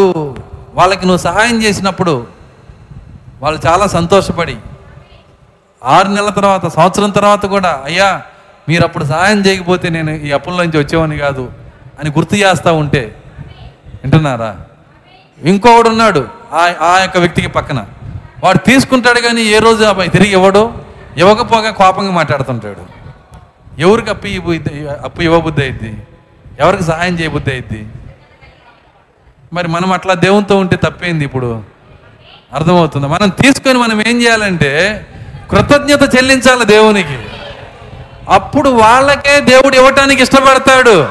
[0.73, 2.27] వాళ్ళకి నువ్వు సహాయం చేసినప్పుడు
[3.41, 4.57] వాళ్ళు చాలా సంతోషపడి
[5.83, 8.21] ఆరు నెలల తర్వాత సంవత్సరం తర్వాత కూడా అయ్యా
[8.69, 11.51] మీరు అప్పుడు సహాయం చేయకపోతే నేను ఈ అప్పుల నుంచి వచ్చేవాడిని కాదు
[11.99, 13.15] అని గుర్తు చేస్తూ ఉంటే
[13.87, 14.57] వింటున్నారా?
[15.43, 16.27] ఇంకోడు ఉన్నాడు
[16.81, 17.85] ఆ యొక్క వ్యక్తికి పక్కన.
[18.43, 20.73] వాడు తీసుకుంటాడు కానీ ఏ రోజు అబ్బాయి తిరిగి ఇవ్వడు.
[21.17, 22.83] ఇవ్వకపోగా కోపంగా మాట్లాడుతుంటాడు.
[23.81, 25.97] ఎవరికి అప్పు ఇవ్వబుద్ధి అప్పు ఇవ్వబుద్ధి అయింది
[26.59, 27.85] ఎవరికి సహాయం చేయబుద్ధి అయింది
[29.53, 31.63] మరి మనం అట్లా దేవునితో ఉంటే తప్పేంది ఇప్పుడు?
[32.53, 33.07] అర్థమవుతుంది?
[33.07, 34.71] మనం తీసుకొని మనం ఏం చేయాలంటే
[35.51, 37.19] కృతజ్ఞత చెల్లించాలి దేవునికి.
[38.29, 41.07] అప్పుడు వాళ్ళకే దేవుడు ఇవ్వటానికి ఇష్టపడతాడు.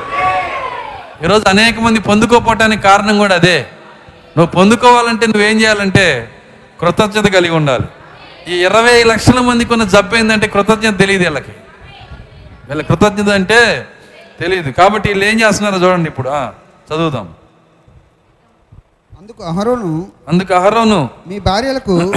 [1.24, 3.66] ఈరోజు అనేక మంది పొందుకోపోవటానికి కారణం కూడా అదే.
[4.38, 6.36] నువ్వు పొందుకోవాలంటే నువ్వేం చేయాలంటే
[6.80, 7.84] కృతజ్ఞత కలిగి ఉండాలి.
[8.48, 11.52] ఈ ఇరవై లక్షల మందికి ఉన్న జబ్బు ఏంటంటే కృతజ్ఞత తెలియదు వీళ్ళకి.
[12.68, 13.86] వీళ్ళ కృతజ్ఞత అంటే
[14.40, 14.70] తెలియదు.
[14.70, 16.28] కాబట్టి వీళ్ళు ఏం చేస్తున్నారో చూడండి ఇప్పుడు.
[16.28, 17.34] చదువుదాం.
[19.20, 22.12] అందుకు అహరోను అందుకు అహరోను మీ భార్యలకు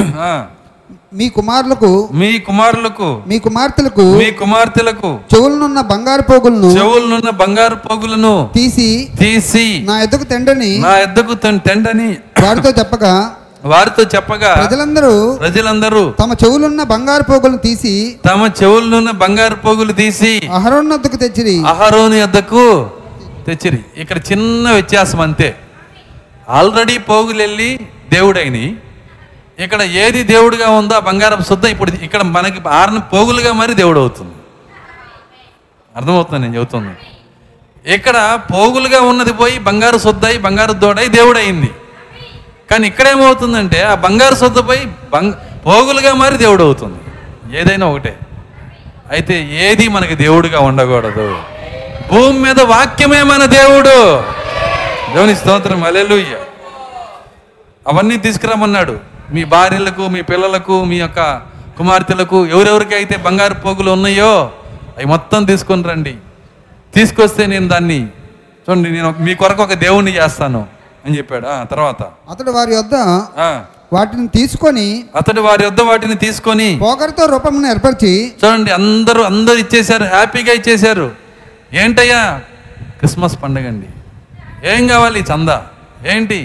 [1.11, 8.89] మీ కుమారులకు మీ కుమారులకు మీ కుమార్తెలకు మీ కుమార్తెలకు చెవులనున్న బంగారు పోగులను చెవులున్న బంగారు పోగులను తీసి
[9.19, 11.35] తీసి నా ఎద్దకు తెండని నా ఎద్దకు
[11.67, 12.09] తెండని
[12.43, 13.13] వారితో చెప్పగా
[13.63, 17.93] వారితో చెప్పగా ప్రజలందరూ ప్రజలందరూ తమ చెవులున్న బంగారు పోగులను తీసి
[18.27, 21.55] తమ చెవులున్న బంగారు పోగులు తీసి అహరోన్నద్దకు తెచ్చిరి.
[21.67, 22.65] అహరోని వద్దకు
[23.47, 23.79] తెచ్చిరి.
[23.97, 25.49] ఇక్కడ చిన్న వ్యత్యాసం అంతే.
[26.49, 27.69] ఆల్రెడీ పోగులు వెళ్ళి
[28.11, 28.65] దేవుడైని
[29.59, 34.33] ఇక్కడ ఏది దేవుడిగా ఉందో ఆ బంగారం శుద్ధం ఇప్పుడు ఇక్కడ మనకి ఆరిన పోగులుగా మరి దేవుడు అవుతుంది.
[35.95, 36.95] అర్థమవుతుంది నేను చెబుతుంది
[37.93, 41.07] ఇక్కడ పోగులుగా ఉన్నది పోయి బంగారు శుద్ధయి బంగారు దోడై
[41.37, 41.71] అయింది
[42.71, 45.31] కానీ ఇక్కడేమవుతుందంటే ఆ బంగారు శుద్ధ పోయి బంగ
[45.65, 46.99] పోగులుగా మరి దేవుడు అవుతుంది.
[47.57, 48.19] ఏదైనా ఒకటే.
[49.11, 51.41] అయితే ఏది మనకి దేవుడిగా ఉండకూడదు.
[52.11, 54.23] భూమి మీద వాక్యమే మన దేవుడు.
[55.13, 55.83] దేవుని స్తోత్రం.
[55.83, 56.35] అలెలుయ్య
[57.87, 59.14] అవన్నీ తీసుకురమ్మన్నాడు.
[59.33, 61.21] మీ భార్యలకు మీ పిల్లలకు మీ యొక్క
[61.77, 64.33] కుమార్తెలకు ఎవరెవరికి అయితే బంగారు పోగులు ఉన్నాయో
[64.97, 66.13] అవి మొత్తం తీసుకొని రండి.
[66.93, 67.99] తీసుకొస్తే నేను దాన్ని
[68.67, 70.61] చూడండి నేను మీ కొరకు ఒక దేవుణ్ణి చేస్తాను
[71.05, 71.45] అని చెప్పాడు.
[71.47, 72.01] ఆ, తర్వాత.
[72.29, 72.95] అతడు వారి యొద్ద
[73.39, 73.49] ఆ,
[73.93, 74.85] వాటిని తీసుకొని
[75.15, 81.07] అతడు వారి వద్ద వాటిని తీసుకొని పోకరితో రూపమును ఏర్పరిచి చూడండి అందరూ అందరూ ఇచ్చేశారు హ్యాపీగా ఇచ్చేశారు.
[81.73, 82.21] ఏంటయ్యా?
[82.99, 83.89] క్రిస్మస్ పండుగ అండి
[84.67, 85.21] ఏం కావాలి?
[85.21, 85.57] చందా.
[86.07, 86.39] ఏంటి?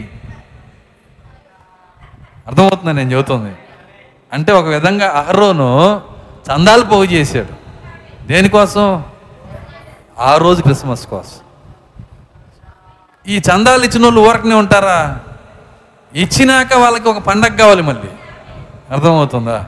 [2.50, 3.52] అర్థమవుతుందా నేను చెబుతుంది?
[4.32, 6.00] అంటే ఒక విధంగా అహరోను
[6.50, 7.70] చందాలు పోగు చేశాడు.
[8.26, 9.04] దేనికోసం?
[10.18, 11.38] ఆ రోజు క్రిస్మస్ కోసం.
[13.28, 15.18] ఈ చందాలు ఇచ్చిన వాళ్ళు ఊరకనే ఉంటారా?
[16.14, 18.08] ఇచ్చినాక వాళ్ళకి ఒక పండగ కావాలి మళ్ళీ.
[18.90, 19.64] అర్థమవుతుందా?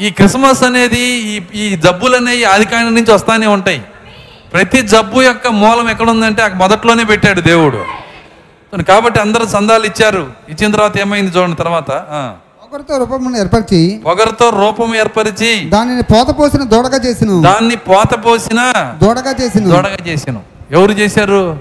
[0.00, 3.82] ఈ క్రిస్మస్ అనేది ఈ ఈ జబ్బులు అనేవి ఆదికాండం నుంచి వస్తానే ఉంటాయి.
[4.52, 7.99] ప్రతి జబ్బు యొక్క మూలం ఎక్కడ ఉందంటే మొదట్లోనే పెట్టాడు దేవుడు.
[8.78, 10.32] కాబట్టి అందరూ సందాలు ఇచ్చారు.
[10.48, 11.90] ఇచ్చిన తర్వాత ఏమైంది చూడండి తర్వాత.
[11.90, 12.34] ఆ.
[12.62, 17.42] పోకరితో రూపమును ఏర్పరిచి పొగరుతో రూపం ఏర్పరిచి దానిని పోత పోసిన దూడగా చేసిను.
[17.42, 18.72] దాన్ని పోత పోసిన
[19.02, 19.68] దూడగా చేసిను.
[19.68, 20.42] దొడగా చేసాను.
[20.70, 21.58] ఎవరు చేశారు?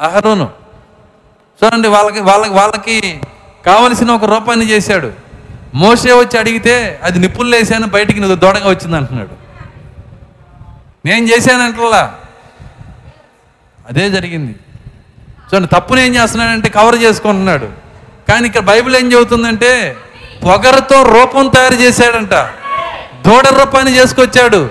[0.00, 0.50] అహరోను.
[1.64, 3.20] చూడండి వాళ్ళకి వాళ్ళకి వాళ్ళకి
[3.66, 5.12] కావలసిన ఒక రూపాన్ని చేశాడు.
[5.74, 9.46] మోసే వచ్చి అడిగితే అది నిప్పులు వేసాను బయటికి నువ్వు దూడగా వచ్చింది అంటున్నాడు.
[11.04, 12.14] నేను చేశానంటలా
[13.88, 14.54] అదే జరిగింది.
[15.46, 17.68] చూడండి తప్పును ఏం చేస్తున్నాడంటే కవర్ చేసుకుంటున్నాడు.
[18.28, 19.96] కానీ ఇక్కడ బైబిల్ ఏం చెబుతుందంటే
[20.44, 22.34] పొగరుతో రూపం తయారు చేశాడంట.
[23.28, 24.70] దూడ రూపాన్ని చేసుకొచ్చాడు.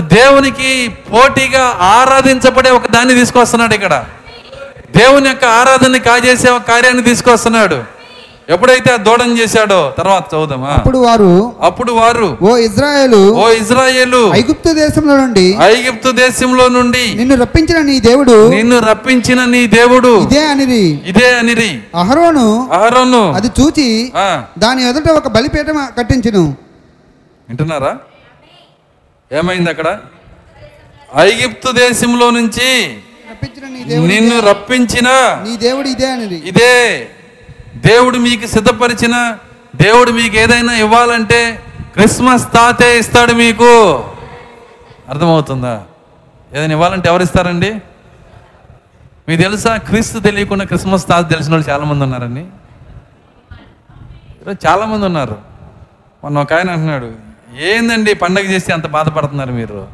[0.00, 4.04] దేవునికి పోటీగా ఆరాధించబడే ఒక దాన్ని తీసుకొస్తున్నాడు ఇక్కడ.
[4.96, 7.93] దేవుని యొక్క ఆరాధనని కాజేసే ఒక కార్యాన్ని తీసుకొస్తున్నాడు.
[8.48, 10.70] ఎప్పుడైతే ఆ దూడని చేశాడో తర్వాత చదువుదామా?
[10.70, 11.30] అప్పుడు వారు
[11.60, 17.96] అప్పుడు వారు ఓ ఇజ్రాయేలు ఓ ఇజ్రాయేలు ఐగుప్తు దేశంలో నుండి ఐగిప్తు దేశంలో నుండి నిన్ను రప్పించిన నీ
[18.00, 20.82] దేవుడు నిన్ను రప్పించిన నీ దేవుడు ఇదే అనిరి.
[21.06, 21.70] ఇదే అనిరి.
[21.94, 23.22] అహరోను అహరోను.
[23.34, 24.26] అది చూచి ఆ,
[24.58, 26.44] దాని ఎదుట ఒక బలిపీఠం కట్టించును.
[27.48, 27.92] వింటున్నారా?
[29.30, 29.88] ఏమైంది అక్కడ?
[31.20, 32.68] ఐగిప్తు దేశంలో నుంచి
[33.30, 35.08] రప్పించిన నీ దేవుడు నిన్ను రప్పించిన
[35.44, 36.38] నీ దేవుడు ఇదే అనిరి.
[36.46, 36.74] ఇదే.
[37.76, 39.36] దేవుడు మీకు సిద్ధపరిచిన
[39.76, 41.64] దేవుడు మీకు ఏదైనా ఇవ్వాలంటే
[41.94, 44.04] క్రిస్మస్ తాతే ఇస్తాడు మీకు.
[45.08, 45.82] అర్థమవుతుందా?
[46.54, 47.74] ఏదైనా ఇవ్వాలంటే ఎవరు ఇస్తారండి?
[49.28, 49.76] మీకు తెలుసా?
[49.76, 52.40] క్రీస్తు తెలియకుండా క్రిస్మస్ తాత తెలిసిన వాళ్ళు చాలామంది ఉన్నారండి.
[54.42, 55.38] ఈరోజు చాలామంది ఉన్నారు.
[56.24, 57.12] మొన్న ఒక ఆయన అంటున్నాడు
[57.60, 59.88] ఏందండి పండగ చేసి అంత బాధపడుతున్నారు మీరు?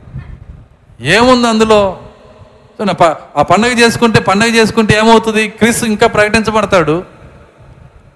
[1.00, 2.00] ఏముంది అందులో?
[3.00, 5.48] ప- ఆ పండగ చేసుకుంటే పండగ చేసుకుంటే ఏమవుతుంది?
[5.48, 7.19] క్రీస్తు ఇంకా ప్రకటించబడతాడు.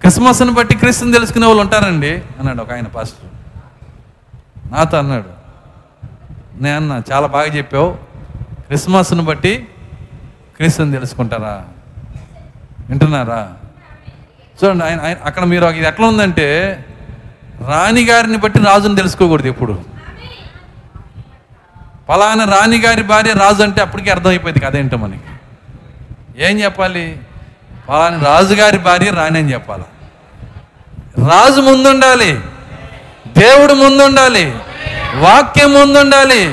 [0.01, 3.29] క్రిస్మస్ని బట్టి క్రీస్తుని తెలుసుకునే వాళ్ళు ఉంటారండి అన్నాడు ఒక ఆయన పాస్టర్.
[4.71, 5.29] నాతో అన్నాడు
[6.61, 7.93] నేను అన్నా చాలా బాగా చెప్పావు.
[8.65, 9.67] క్రిస్మస్ని బట్టి
[10.55, 11.65] క్రీస్తుని తెలుసుకుంటారా?
[12.89, 13.53] వింటున్నారా?
[14.63, 16.79] చూడండి ఆయన ఆయన అక్కడ మీరు ఇది ఎట్లా ఉందంటే
[17.67, 19.83] రాణిగారిని బట్టి రాజుని తెలుసుకోకూడదు ఎప్పుడు.
[22.09, 25.21] పలానా రాణిగారి భార్య రాజు అంటే అప్పటికే అర్థమైపోయింది కదేంటో మనకి.
[26.37, 27.19] ఏం చెప్పాలి?
[27.89, 29.83] పలాని రాజుగారి భార్య రాణి అని చెప్పాలి.
[31.27, 32.39] రాజు ముందుండాలి.
[33.27, 34.55] దేవుడు ముందుండాలి.
[35.15, 36.47] వాక్యం ముందుండాలి.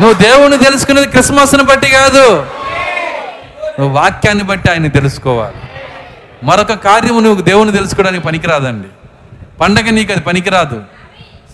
[0.00, 2.46] నువ్వు దేవుణ్ణి తెలుసుకునేది క్రిస్మస్ని బట్టి కాదు.
[3.80, 5.56] నువ్వు వాక్యాన్ని బట్టి ఆయన తెలుసుకోవాలి.
[6.44, 8.88] మరొక కార్యము నువ్వు దేవుని తెలుసుకోవడానికి పనికిరాదండి.
[9.60, 10.82] పండగ నీకు అది పనికిరాదు.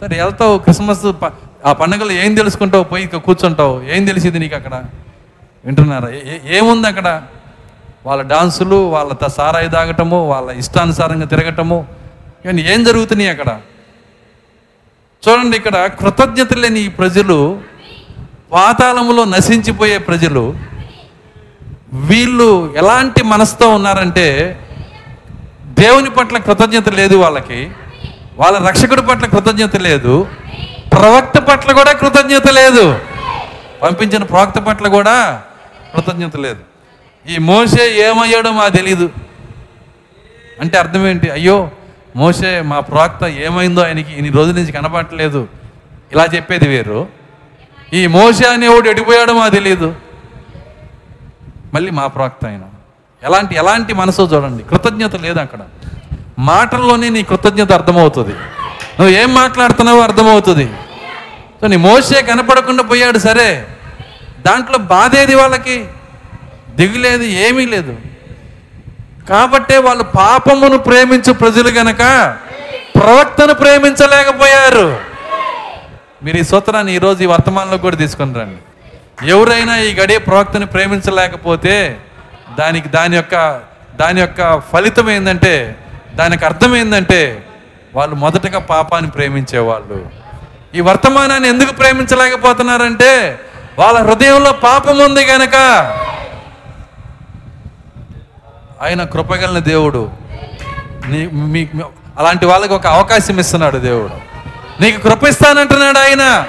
[0.01, 1.33] సరే వెళ్తావు క్రిస్మస్ ప-
[1.67, 2.85] ఆ పండగలో ఏం తెలుసుకుంటావు?
[2.85, 3.83] పోయి కూర్చుంటావు.
[3.93, 4.85] ఏం తెలిసింది నీకు అక్కడ?
[5.65, 6.09] వింటున్నారా?
[6.09, 7.23] ఏ- ఏముంది అక్కడ?
[8.05, 11.87] వాళ్ళ డాన్సులు వాళ్ళ సారాయి తాగటము వాళ్ళ ఇష్టానుసారంగా తిరగటము.
[12.45, 13.51] కానీ ఏం జరుగుతున్నాయి అక్కడ?
[15.23, 17.37] చూడండి ఇక్కడ కృతజ్ఞత లేని ఈ ప్రజలు
[18.53, 20.43] పాతాళములో నశించిపోయే ప్రజలు
[22.11, 24.27] వీళ్ళు ఎలాంటి మనసుతో ఉన్నారంటే
[25.79, 27.61] దేవుని పట్ల కృతజ్ఞత లేదు వాళ్ళకి
[28.39, 30.15] వాళ్ళ రక్షకుడి పట్ల కృతజ్ఞత లేదు
[30.93, 32.85] ప్రవక్త పట్ల కూడా కృతజ్ఞత లేదు
[33.83, 35.17] పంపించిన ప్రవక్త పట్ల కూడా
[35.95, 36.63] కృతజ్ఞత లేదు.
[37.29, 39.11] ఈ మోసే ఏమయ్యాడో మాకు తెలీదు.
[40.61, 41.31] అంటే అర్థం ఏంటి?
[41.31, 41.71] అయ్యో
[42.17, 45.49] మోసే మా ప్రవక్త ఏమైందో ఆయనకి ఇన్ని రోజుల నుంచి కనపడట్లేదు.
[46.13, 47.09] ఇలా చెప్పేది వేరు.
[47.93, 49.97] ఈ మోసే అనేవాడు ఎడిపోయాడో మాకు తెలియదు
[51.75, 52.61] మళ్ళీ మా ప్రవక్త ఆయన.
[53.23, 54.63] ఎలాంటి ఎలాంటి మనసు చూడండి.
[54.63, 55.59] కృతజ్ఞత లేదు అక్కడ.
[56.39, 58.33] మాటల్లోనే నీ కృతజ్ఞత అర్థమవుతుంది.
[59.01, 60.67] నువ్వు ఏం మాట్లాడుతున్నావో అర్థమవుతుంది.
[61.61, 63.67] సో నీ మోసే కనపడకుండా పోయాడు సరే.
[64.47, 65.87] దాంట్లో బాధేది వాళ్ళకి?
[66.79, 67.95] దిగులేదు ఏమీ లేదు.
[69.31, 72.03] కాబట్టే వాళ్ళు పాపమును ప్రేమించు ప్రజలు గనక
[72.97, 74.87] ప్రవక్తను ప్రేమించలేకపోయారు.
[76.23, 78.61] మీరు ఈ సూత్రాన్ని ఈరోజు ఈ వర్తమానంలో కూడా తీసుకుని రండి.
[79.31, 81.75] ఎవరైనా ఈ గడియ ప్రవక్తను ప్రేమించలేకపోతే
[82.59, 83.35] దానికి దాని యొక్క
[84.01, 84.41] దాని యొక్క
[84.73, 85.77] ఫలితం ఏంటంటే
[86.15, 87.21] దానికి అర్థం ఏంటంటే
[87.95, 89.99] వాళ్ళు మొదటగా పాపాన్ని ప్రేమించేవాళ్ళు.
[90.75, 93.41] ఈ వర్తమానాన్ని ఎందుకు ప్రేమించలేకపోతున్నారంటే
[93.79, 95.57] వాళ్ళ హృదయంలో పాపం ఉంది కనుక
[98.83, 100.11] ఆయన కృపగలిన దేవుడు.
[101.07, 101.69] నీ మీ
[102.19, 104.13] అలాంటి వాళ్ళకి ఒక అవకాశం ఇస్తున్నాడు దేవుడు.
[104.83, 106.47] నీకు కృపిస్తానంటున్నాడు ఆయన.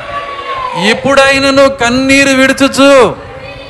[0.89, 3.15] ఎప్పుడైనా నువ్వు కన్నీరు విడుచుచు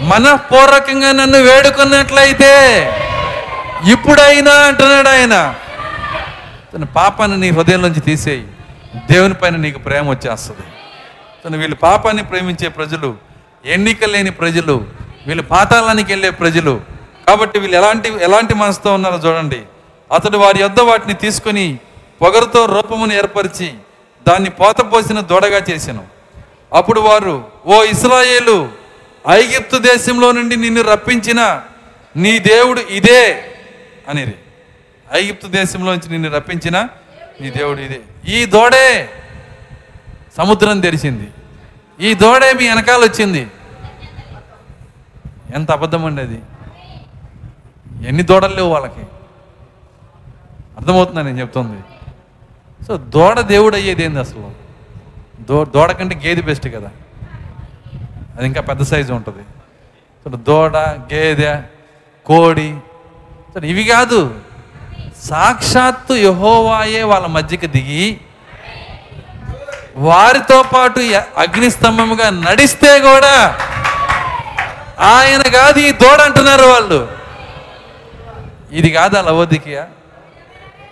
[0.02, 2.94] మనఃపూర్వకంగా నన్ను వేడుకున్నట్లయితే
[3.92, 5.56] ఇప్పుడైనా అంటున్నాడు ఆయన.
[6.74, 8.48] తన పాపాన్ని నీ హృదయం నుంచి తీసేయి.
[9.12, 10.62] దేవుని పైన నీకు ప్రేమ వచ్చేస్తుంది.
[11.46, 13.16] తను వీళ్ళు పాపాన్ని ప్రేమించే ప్రజలు
[13.66, 14.86] ఎన్నిక లేని ప్రజలు
[15.28, 16.82] వీళ్ళు పాతాళానికి వెళ్ళే ప్రజలు
[17.30, 19.60] కాబట్టి వీళ్ళు ఎలాంటి ఎలాంటి మనసుతో ఉన్నారో చూడండి.
[20.10, 21.66] అతడు వారి యొద్ద వాటిని తీసుకొని
[22.22, 23.70] పొగరుతో రూపమును ఏర్పరిచి
[24.28, 26.04] దాన్ని పోతపోసిన దూడగా చేశాను.
[26.78, 27.36] అప్పుడు వారు
[27.66, 28.58] ఓ ఇస్రాయేలు
[29.30, 31.42] ఐగిప్తు దేశంలో నుండి నిన్ను రప్పించిన
[32.16, 33.22] నీ దేవుడు ఇదే
[34.10, 34.36] అనేది
[35.14, 36.78] ఐగిప్తు దేశంలో నుంచి నిన్ను రప్పించిన
[37.42, 38.00] నీ దేవుడు ఇదే.
[38.36, 38.88] ఈ దోడే
[40.38, 41.28] సముద్రం తెరిచింది.
[42.08, 43.44] ఈ దోడే మీ వెనకాల వచ్చింది.
[45.56, 46.40] ఎంత అబద్ధం అండి అది?
[48.08, 49.02] ఎన్ని దూడలు లేవు వాళ్ళకి?
[50.78, 51.84] అర్థమవుతుందా నేను చెప్తుంది?
[52.86, 54.52] సో దూడ దేవుడు అయ్యేది ఏంది అసలు?
[55.42, 56.90] దో దూడ కంటే గేదె బెస్ట్ కదా.
[58.38, 59.44] అది ఇంకా పెద్ద సైజు ఉంటుంది.
[60.24, 60.78] సో దూడ
[61.14, 61.62] గేదె
[62.26, 62.78] కోడి
[63.54, 64.36] సో ఇవి కాదు.
[65.24, 68.20] సాక్షాత్తు యహోవాయే వాళ్ళ మధ్యకి దిగి
[69.96, 73.58] వారితో పాటు య- అగ్నిస్తంభముగా నడిస్తే కూడా
[75.00, 77.19] ఆయన కాదు ఈ దూడ అంటున్నారు వాళ్ళు.
[78.72, 79.88] ఇది కాదా లవోదికియా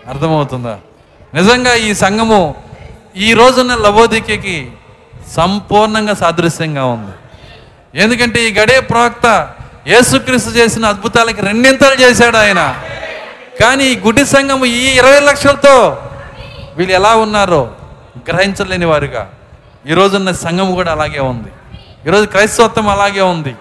[0.07, 0.77] అర్థమవుతుందా?
[1.33, 2.55] నిజంగా ఈ సంఘము
[3.17, 4.71] ఈ రోజున్న లవోదికకి
[5.35, 7.11] సంపూర్ణంగా సాదృశ్యంగా ఉంది.
[7.99, 9.53] ఎందుకంటే ఈ గడే ప్రవక్త
[9.87, 12.79] యేసుక్రీస్తు చేసిన అద్భుతాలకి రెండింతలు చేశాడు ఆయన.
[13.61, 15.97] కానీ ఈ గుడి సంఘము ఈ ఇరవై లక్షలతో
[16.77, 17.71] వీళ్ళు ఎలా ఉన్నారో
[18.29, 19.29] గ్రహించలేని వారుగా.
[19.87, 21.49] ఈ రోజున్న సంఘం కూడా అలాగే ఉంది.
[22.07, 23.55] ఈరోజు క్రైస్తవత్వం అలాగే ఉంది.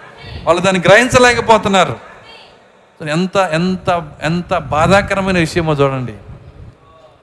[0.44, 1.96] వాళ్ళు దాన్ని గ్రహించలేకపోతున్నారు.
[3.04, 6.14] ఎంత ఎంత ఎంత బాధాకరమైన విషయమో చూడండి.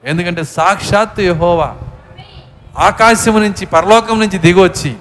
[0.04, 1.74] ఎందుకంటే సాక్షాత్తు యహోవా
[2.78, 4.94] ఆకాశము నుంచి పరలోకం నుంచి దిగొచ్చి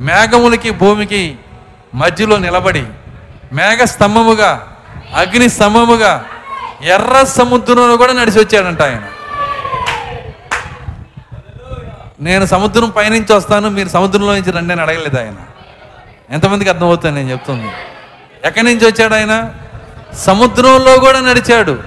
[0.00, 1.38] మేఘములకి భూమికి
[1.94, 2.86] మధ్యలో నిలబడి
[3.52, 4.76] మేఘ స్తంభముగా
[5.14, 6.24] అగ్ని స్తంభముగా
[6.82, 9.02] ఎర్ర సముద్రంలో కూడా నడిచి వచ్చాడంట ఆయన.
[12.20, 15.34] నేను సముద్రం పైనుంచి వస్తాను మీరు సముద్రంలో నుంచి రండి అని అడగలేదు ఆయన.
[16.30, 17.68] ఎంతమందికి అర్థమవుతుంది నేను చెప్తుంది?
[18.44, 19.54] ఎక్కడి నుంచి వచ్చాడు ఆయన?
[20.14, 21.78] సముద్రంలో కూడా నడిచాడు.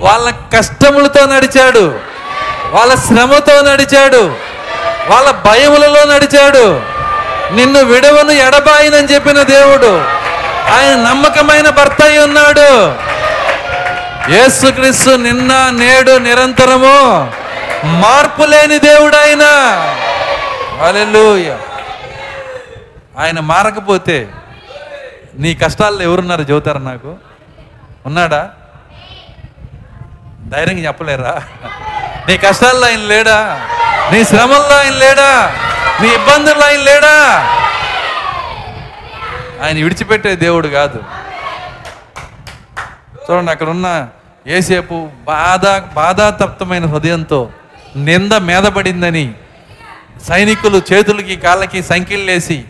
[0.00, 1.98] వాళ్ళ కష్టములతో నడిచాడు.
[2.70, 4.36] వాళ్ళ శ్రమతో నడిచాడు.
[5.08, 6.80] వాళ్ళ భయములలో నడిచాడు.
[7.54, 10.04] నిన్ను విడవను ఎడబాయినని చెప్పిన దేవుడు
[10.70, 12.94] ఆయన నమ్మకమైన భర్త అయి ఉన్నాడు.
[14.32, 17.32] యేసుక్రీస్తు నిన్న నేడు నిరంతరము
[17.84, 19.42] మార్పు లేని దేవుడు ఆయన.
[23.18, 24.28] ఆయన మారకపోతే
[25.38, 26.42] నీ కష్టాల్లో ఎవరున్నారు?
[26.42, 27.29] చెబుతారు నాకు.
[28.06, 28.50] ఉన్నాడా?
[30.48, 31.42] ధైర్యంగా చెప్పలేరా?
[32.28, 33.68] నీ కష్టాల్లో ఆయన లేడా?
[34.12, 35.54] నీ శ్రమల్లో ఆయన లేడా?
[36.02, 37.14] నీ ఇబ్బందుల్లో ఆయన లేడా?
[39.64, 41.02] ఆయన విడిచిపెట్టే దేవుడు కాదు.
[43.24, 44.08] చూడండి అక్కడ ఉన్న
[44.46, 47.50] ఏసేపు బాధ బాధాతప్తమైన హృదయంతో
[47.96, 49.34] నింద మీదపడిందని
[50.28, 52.64] సైనికులు చేతులకి కాళ్ళకి సంఖ్యలేసి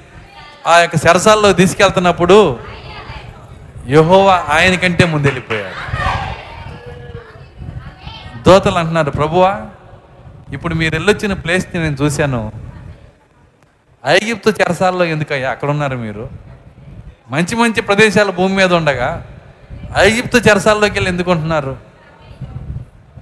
[0.67, 2.59] ఆ యొక్క సరసాల్లో తీసుకెళ్తున్నప్పుడు
[3.91, 5.79] యహోవా ఆయన కంటే ముందెళ్ళిపోయాడు
[8.43, 9.67] దోతలు అంటున్నారు ప్రభువా
[10.53, 12.53] ఇప్పుడు మీరు వెళ్ళొచ్చిన ప్లేస్ని నేను చూశాను.
[14.07, 16.29] ఐగిప్తు చెరసాల్లో ఎందుకయ్యా అక్కడ ఉన్నారు మీరు?
[17.31, 19.27] మంచి మంచి ప్రదేశాలు భూమి మీద ఉండగా
[19.97, 21.77] ఐగిప్తు చెరసాల్లోకి వెళ్ళి ఎందుకుంటున్నారు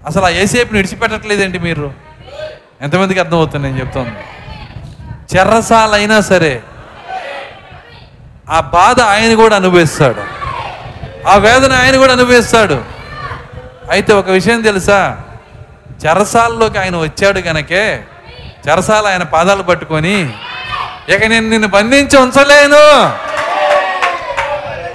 [0.06, 1.92] అసలు ఆ ఏసేపుని విడిచిపెట్టట్లేదేంటి మీరు?
[2.80, 4.14] ఎంతమందికి అర్థమవుతుంది నేను చెప్తాను.
[5.36, 6.62] చెరసాలైనా సరే
[8.48, 10.37] ఆ బాధ ఆయన కూడా అనుభవిస్తాడు.
[11.28, 12.84] ఆ వేదన ఆయన కూడా అనుభవిస్తాడు.
[13.90, 15.20] అయితే ఒక విషయం తెలుసా?
[16.06, 18.04] చెరసాల్లోకి ఆయన వచ్చాడు గనకే
[18.68, 20.32] చెరసాల ఆయన పాదాలు పట్టుకొని
[21.08, 22.82] ఇక నేను నిన్ను బంధించి ఉంచలేను.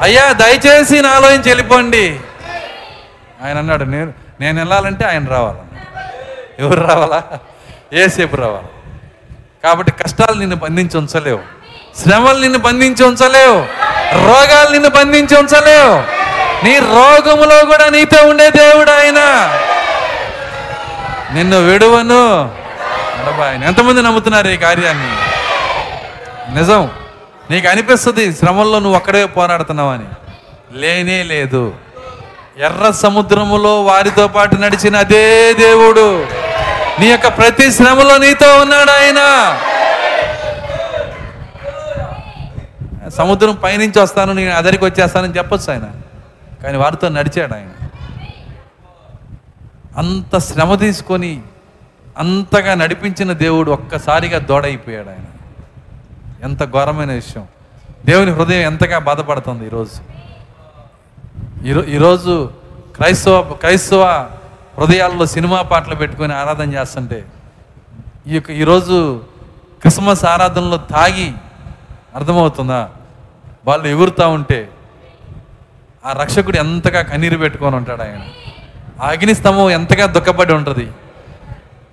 [0.02, 2.20] అయ్యా దయచేసి నాలోంచి వెళ్ళిపోండి.
[3.44, 5.74] ఆయన అన్నాడు నేను నేను వెళ్ళాలంటే ఆయన రావాలన్నాడు
[6.64, 7.24] ఎవరు రావాలా?
[7.94, 8.68] ఏసేపు రావాలి.
[9.64, 11.62] కాబట్టి కష్టాలు నిన్ను బంధించి ఉంచలేవు.
[12.02, 13.60] శ్రమలు నిన్ను బంధించి ఉంచలేవు.
[14.26, 16.24] రోగాలు నిన్ను బంధించి ఉంచలేవు.
[16.65, 19.15] నీ రోగములో కూడా నీతో ఉండే దేవుడు ఆయన
[21.34, 22.52] నిన్ను విడువను.
[23.44, 23.64] ఆయన.
[23.64, 25.15] ఎంతమంది నమ్ముతున్నారు ఈ కార్యాన్ని?
[26.60, 26.90] నిజం.
[27.52, 30.06] నీకు అనిపిస్తుంది శ్రమల్లో నువ్వు ఒక్కడే పోరాడుతున్నావని.
[30.80, 31.74] లేనే లేదు.
[32.60, 36.26] ఎర్ర సముద్రములో వారితో పాటు నడిచిన అదే దేవుడు.
[36.99, 39.20] నీ యొక్క ప్రతి శ్రమలో నీతో ఉన్నాడు ఆయన.
[43.18, 45.91] సముద్రం పైనుంచి వస్తాను నేను అదరికి వచ్చేస్తానని చెప్పొచ్చు ఆయన.
[46.64, 47.88] కానీ వారితో నడిచాడు ఆయన.
[49.98, 51.41] అంత శ్రమ తీసుకొని
[52.18, 55.26] అంతగా నడిపించిన దేవుడు ఒక్కసారిగా దోడైపోయాడు ఆయన.
[56.44, 57.48] ఎంత ఘోరమైన విషయం.
[58.06, 60.14] దేవుని హృదయం ఎంతగా బాధపడుతుంది ఈరోజు.
[61.65, 62.52] ఈరో ఈరోజు
[62.95, 64.30] క్రైస్తవ క్రైస్తవ
[64.77, 67.26] హృదయాల్లో సినిమా పాటలు పెట్టుకొని ఆరాధన చేస్తుంటే
[68.27, 69.23] ఈ యొక్క ఈరోజు
[69.81, 71.34] క్రిస్మస్ ఆరాధనలో తాగి
[72.15, 72.90] అర్థమవుతుందా?
[73.65, 74.69] వాళ్ళు ఎగురుతూ ఉంటే
[76.06, 78.22] ఆ రక్షకుడు ఎంతగా కన్నీరు పెట్టుకొని ఉంటాడు ఆయన.
[79.02, 80.91] ఆ అగ్నిస్తంభం ఎంతగా దుఃఖపడి ఉంటుంది.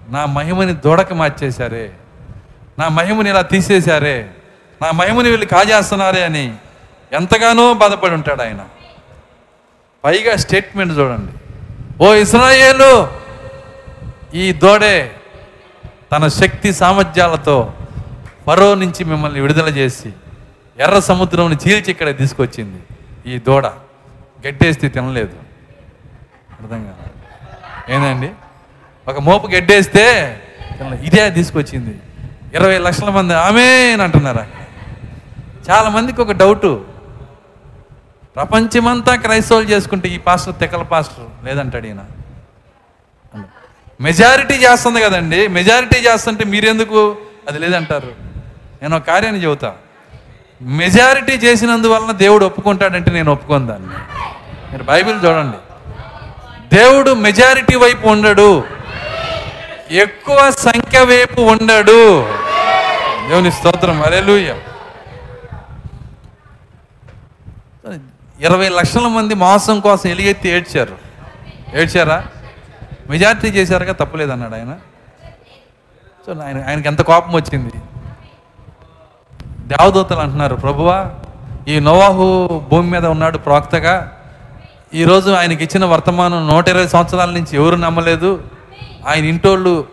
[0.08, 1.92] నా మహిమని దూడక మార్చేశారే.
[2.78, 4.30] నా మహిమని ఇలా తీసేశారే.
[4.82, 6.54] నా మహిమని వీళ్ళు కాజేస్తున్నారే అని
[7.12, 8.64] ఎంతగానో బాధపడి ఉంటాడు ఆయన.
[10.04, 11.32] పైగా స్టేట్మెంట్ చూడండి.
[12.04, 13.10] ఓ ఇస్రాయేలు
[14.34, 15.12] ఈ దోడే
[16.12, 17.72] తన శక్తి సామర్థ్యాలతో
[18.46, 20.12] పరో నుంచి మిమ్మల్ని విడుదల చేసి
[20.80, 22.82] ఎర్ర సముద్రంని చీల్చి ఇక్కడ తీసుకొచ్చింది.
[23.32, 23.66] ఈ దూడ
[24.46, 25.36] గడ్డేస్తే తినలేదు.
[26.60, 28.32] అర్థం కాదు ఏందండి?
[29.08, 30.04] ఒక మోపు గడ్డేస్తే
[30.78, 31.02] తినలేదు.
[31.02, 32.00] ఇదే తీసుకొచ్చింది.
[32.54, 34.46] ఇరవై లక్షల మంది ఆమె అంటున్నారా?
[35.70, 36.86] చాలా మందికి ఒక డౌటు
[38.36, 42.04] ప్రపంచమంతా క్రైస్తవులు చేసుకుంటే ఈ పాస్టర్ తెక్కల పాస్టర్ లేదంటాడు ఈయన.
[44.00, 45.48] మెజారిటీ చేస్తుంది కదండి.
[45.48, 47.16] మెజారిటీ చేస్తుంటే మీరెందుకు
[47.48, 48.12] అది లేదంటారు?
[48.82, 49.74] నేను ఒక కార్యాన్ని చెబుతా.
[50.62, 53.88] మెజారిటీ చేసినందువలన దేవుడు ఒప్పుకుంటాడంటే నేను ఒప్పుకోను దాన్ని.
[54.72, 55.56] మీరు బైబిల్ చూడండి.
[56.76, 58.64] దేవుడు మెజారిటీ వైపు ఉండడు.
[59.90, 62.22] ఎక్కువ సంఖ్య వైపు ఉండడు.
[63.28, 64.02] దేవుని స్తోత్రం.
[64.02, 64.56] అరేలుయ్య
[68.40, 70.98] ఇరవై లక్షల మంది మాంసం కోసం ఎలిగెత్తి ఏడ్చారు.
[71.74, 72.26] ఏడ్చారా?
[73.10, 74.76] మెజారిటీ చేశారుగా తప్పులేదన్నాడు ఆయన.
[76.26, 77.72] సో ఆయన ఆయనకి ఎంత కోపం వచ్చింది?
[79.70, 81.10] దేవదూతలు అంటున్నారు ప్రభువా
[81.68, 84.12] ఈ నోవాహు భూమి మీద ఉన్నాడు ప్రవక్తగా.
[84.94, 88.42] ఈరోజు ఆయనకి ఇచ్చిన వర్తమానం నూట ఇరవై సంవత్సరాల నుంచి ఎవరు నమ్మలేదు.
[89.08, 89.84] ఆయన ఇంటోళ్ళు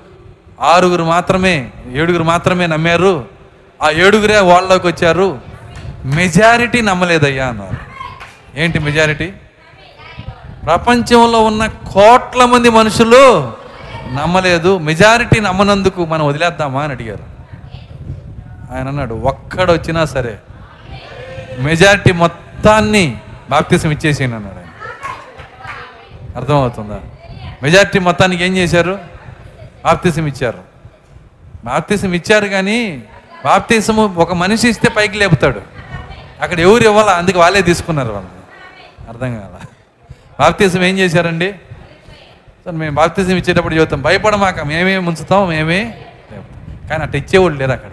[0.61, 3.25] ఆరుగురు మాత్రమే ఏడుగురు మాత్రమే నమ్మారు.
[3.81, 5.39] ఆ ఏడుగురే వాళ్ళలోకి వచ్చారు.
[6.05, 7.77] మెజారిటీ నమ్మలేదయ్యా అన్నారు.
[8.59, 9.33] ఏంటి మెజారిటీ?
[10.65, 13.51] ప్రపంచంలో ఉన్న కోట్ల మంది మనుషులు
[14.13, 14.77] నమ్మలేదు.
[14.77, 17.36] మెజారిటీ నమ్మనందుకు మనం వదిలేద్దామా అని అడిగారు.
[18.72, 20.38] ఆయన అన్నాడు ఒక్కడ వచ్చినా సరే
[21.60, 23.18] మెజారిటీ మొత్తాన్ని
[23.49, 24.68] బాప్తిసం ఇచ్చేసేయండి అన్నాడు ఆయన.
[26.35, 26.99] అర్థమవుతుందా?
[27.64, 28.99] మెజారిటీ మొత్తానికి ఏం చేశారు?
[29.85, 30.60] బాప్తిసం ఇచ్చారు.
[31.65, 33.03] బాప్తిసం ఇచ్చారు కానీ
[33.45, 35.61] బాప్తిసము ఒక మనిషి ఇస్తే పైకి లేపుతాడు.
[36.41, 37.11] అక్కడ ఎవరు ఇవ్వాలా?
[37.11, 38.30] అందుకే వాళ్ళే తీసుకున్నారు వాళ్ళు
[39.10, 39.65] అర్థం కాల.
[40.39, 41.52] బాప్తిసం ఏం చేశారండి?
[42.65, 44.02] సో మేము బాప్తిసం ఇచ్చేటప్పుడు చెబుతాం.
[44.02, 45.98] భయపడమాక మేమే ముంచుతాం మేమే
[46.89, 47.89] కానీ అట్లా ఇచ్చేవాళ్ళు లేరు అక్కడ.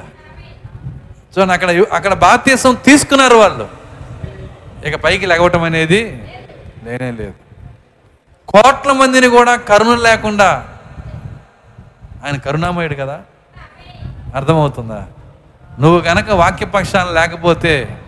[1.34, 3.68] సో అక్కడ అక్కడ బాప్తీసం తీసుకున్నారు వాళ్ళు.
[4.86, 6.30] ఇక పైకి లెగవటం అనేది
[6.84, 7.32] లేనే లేదు.
[8.48, 10.68] కోట్ల మందిని కూడా కరుణ లేకుండా
[12.24, 13.20] ఆయన కరుణామయుడు కదా?
[14.34, 15.06] అర్థమవుతుందా?
[15.80, 17.98] నువ్వు కనుక వాక్యపక్షాన్ని లేకపోతే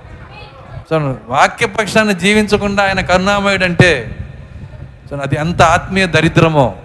[0.92, 4.18] చూడండి వాక్యపక్షాన్ని జీవించకుండా ఆయన కరుణామయుడు అంటే
[5.04, 6.76] చూడండి అది ఎంత ఆత్మీయ దరిద్రమో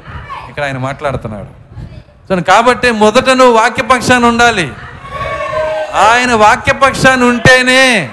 [0.49, 1.79] ఇక్కడ ఆయన మాట్లాడుతున్నాడు.
[2.09, 4.71] చూడండి కాబట్టి మొదట నువ్వు వాక్యపక్షాన్ని ఉండాలి.
[5.93, 8.09] ఆయన వాక్యపక్షాన్ని ఉంటేనే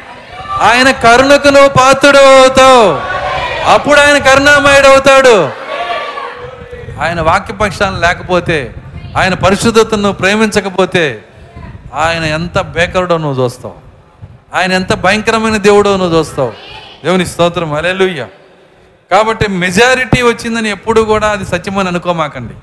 [0.60, 3.00] ఆయన కరుణకు నువ్వు పాత్రుడు అవుతావు.
[3.70, 5.50] అప్పుడు ఆయన కరుణామయుడు అవుతాడు.
[7.00, 8.74] ఆయన వాక్యపక్షాన్ని లేకపోతే
[9.16, 11.22] ఆయన పరిశుద్ధతను నువ్వు ప్రేమించకపోతే
[11.94, 13.74] ఆయన ఎంత బేకరుడో నువ్వు చూస్తావు.
[14.54, 16.52] ఆయన ఎంత భయంకరమైన దేవుడో నువ్వు చూస్తావు.
[17.04, 17.72] దేవుని స్తోత్రం.
[17.72, 18.26] అలెలుయ్య
[19.10, 22.54] కాబట్టి మెజారిటీ వచ్చిందని ఎప్పుడు కూడా అది సత్యమని అనుకోమాకండి.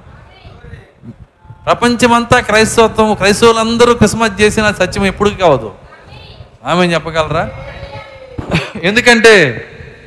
[1.65, 5.69] ప్రపంచమంతా క్రైస్తవత్వం క్రైస్తవులందరూ క్రిస్మస్ చేసిన సత్యం ఎప్పుడు కావదు.
[6.65, 7.43] ఆమె చెప్పగలరా?
[8.83, 9.33] ఎందుకంటే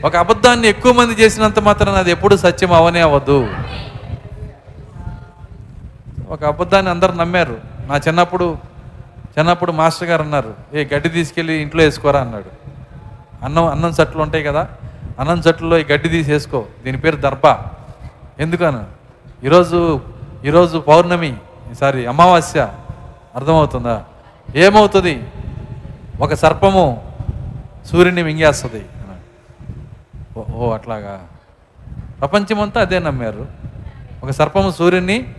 [0.05, 3.39] ఒక అబద్ధాన్ని ఎక్కువ మంది చేసినంత మాత్రం అది ఎప్పుడు సత్యం అవనే అవ్వదు.
[6.30, 7.56] ఒక అబద్ధాన్ని అందరు నమ్మారు.
[7.89, 8.47] నా చిన్నప్పుడు
[9.39, 12.51] చిన్నప్పుడు మాస్టర్ గారు అన్నారు ఏ గడ్డి తీసుకెళ్ళి ఇంట్లో వేసుకోరా అన్నాడు.
[13.44, 14.68] అన్నం అన్నం చట్లు ఉంటాయి కదా
[15.20, 17.47] అన్నం చట్లలో ఈ గడ్డి తీసి వేసుకో దీని పేరు దర్భ
[18.40, 18.85] ఎందుకను?
[19.44, 20.01] ఈరోజు
[20.44, 21.35] ఈరోజు పౌర్ణమి
[21.70, 22.74] ఈసారి అమావాస్య
[23.35, 24.05] అర్థమవుతుందా?
[24.55, 25.24] ఏమవుతుంది?
[26.20, 27.15] ఒక సర్పము
[27.86, 28.86] సూర్యుని మింగేస్తుంది.
[30.55, 31.28] ఓ అట్లాగా.
[32.20, 33.47] ప్రపంచమంతా అదే నమ్మారు.
[34.23, 35.35] ఒక సర్పము సూర్యుని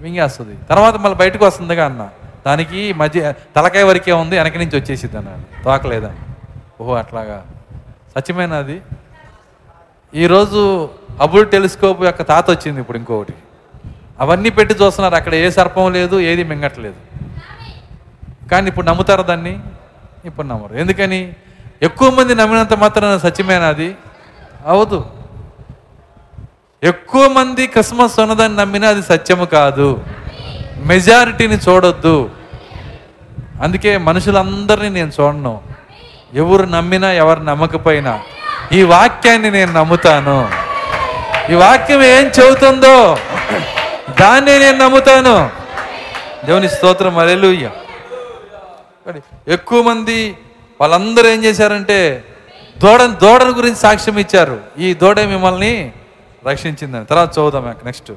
[0.00, 0.56] మింగేస్తుంది.
[0.70, 2.08] తర్వాత మళ్ళీ బయటకు వస్తుందిగా అన్న.
[2.46, 6.18] దానికి మధ్య తలకాయ వరకే ఉంది వెనక నుంచి వచ్చేసిద్ది అన్నాడు తోకలేదని
[6.80, 7.46] ఓహో అట్లాగా.
[8.16, 8.82] సత్యమైన అది?
[10.14, 10.88] ఈరోజు
[11.20, 13.34] అబుల్ టెలిస్కోప్ యొక్క తాత వచ్చింది ఇప్పుడు ఇంకొకటి.
[14.20, 15.14] అవన్నీ పెట్టి చూస్తున్నారు.
[15.14, 16.94] అక్కడ ఏ సర్పం లేదు ఏది మింగట్లేదు.
[18.50, 19.60] కానీ ఇప్పుడు నమ్ముతారు దాన్ని?
[20.24, 20.74] ఇప్పుడు నమ్మరు.
[20.74, 21.32] ఎందుకని?
[21.82, 23.94] ఎక్కువ మంది నమ్మినంత మాత్రాన సత్యమేనా అది?
[24.66, 25.06] అవదు.
[26.82, 30.04] ఎక్కువ మంది క్రిస్మస్ ఉన్నదని నమ్మినా అది సత్యము కాదు.
[30.84, 32.30] మెజారిటీని చూడొద్దు.
[33.62, 35.60] అందుకే మనుషులందరినీ నేను చూడను.
[36.34, 38.20] ఎవరు నమ్మినా ఎవరు నమ్మకపోయినా
[38.72, 40.48] ఈ వాక్యాన్ని నేను నమ్ముతాను.
[41.52, 43.18] ఈ వాక్యం ఏం చెబుతుందో
[44.20, 45.50] దాన్ని నేను నమ్ముతాను.
[46.46, 47.70] దేవుని స్తోత్రం అలెలుయ్య
[49.48, 50.38] ఎక్కువ మంది
[50.80, 52.24] వాళ్ళందరూ ఏం చేశారంటే
[52.78, 54.60] దూడ దూడల గురించి సాక్ష్యం ఇచ్చారు.
[54.78, 55.92] ఈ దూడ మిమ్మల్ని
[56.46, 57.04] రక్షించిందని.
[57.04, 58.12] తర్వాత చదువుదాం నెక్స్ట్.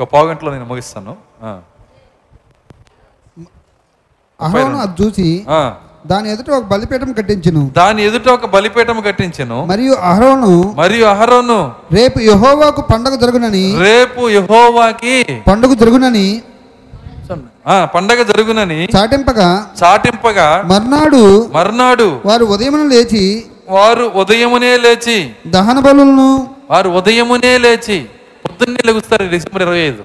[0.00, 1.16] ఒక పావుగంటలో నేను ముగిస్తాను.
[1.42, 1.60] ఆ.
[4.40, 5.44] అహరోను అది చూసి.
[6.04, 7.62] దాని ఎదుట ఒక బలిపీఠం కట్టించును.
[7.76, 9.64] దాని ఎదుట ఒక బలిపీఠం కట్టించెను.
[9.64, 11.58] మరియు అహరోను మరియు అహరోను
[11.92, 15.16] రేపు యెహోవాకు పండగ జరుగునని రేపు యెహోవాకి
[15.48, 16.42] పండుగ జరుగునని
[17.66, 19.48] ఆ, పండగ జరుగునని చాటింపగా
[19.82, 23.22] చాటింపగా మర్నాడు మర్నాడు వారు ఉదయమున లేచి
[23.68, 25.16] వారు ఉదయమునే లేచి
[25.46, 26.28] దహన బలులను
[26.70, 27.98] వారు ఉదయమునే లేచి
[28.44, 30.02] పొద్దున్నే లెగుస్తారు డిసెంబర్ ఇరవై ఐదు.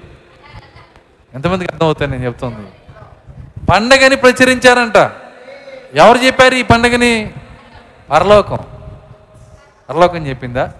[1.34, 2.62] ఎంతమందికి అర్థమవుతాయి నేను చెప్తుంది?
[3.70, 4.98] పండగని ప్రచురించారంట.
[5.94, 7.32] ఎవరు చెప్పారు ఈ పండగని?
[8.10, 8.58] పరలోకం.
[9.90, 10.70] పరలోకం చెప్పిందా?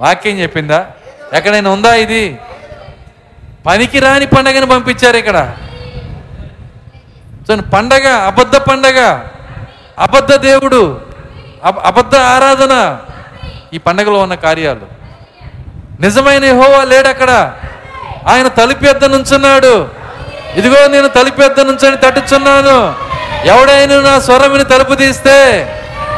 [0.00, 0.86] వాక్యం చెప్పిందా?
[1.32, 2.38] ఎక్కడైనా ఉందా ఇది?
[3.66, 5.56] పనికి రాని పండగని పంపించారు ఇక్కడ.
[7.40, 9.22] చూడండి పండగ అబద్ధ పండగ
[9.98, 11.00] అబద్ధ దేవుడు
[11.64, 13.00] అబ- అబద్ధ ఆరాధన
[13.74, 14.86] ఈ పండగలో ఉన్న కార్యాలు.
[16.00, 17.56] నిజమైన హోవా లేడు అక్కడ
[18.26, 19.97] ఆయన తలుపు ఎద్ద నుంచున్నాడు.
[20.54, 22.94] ఇదిగో నేను తలుపు ఎద్ద నుంచొని తట్టుచున్నాను
[23.48, 25.68] ఎవడైనా నా స్వరమిని తలుపు తీస్తే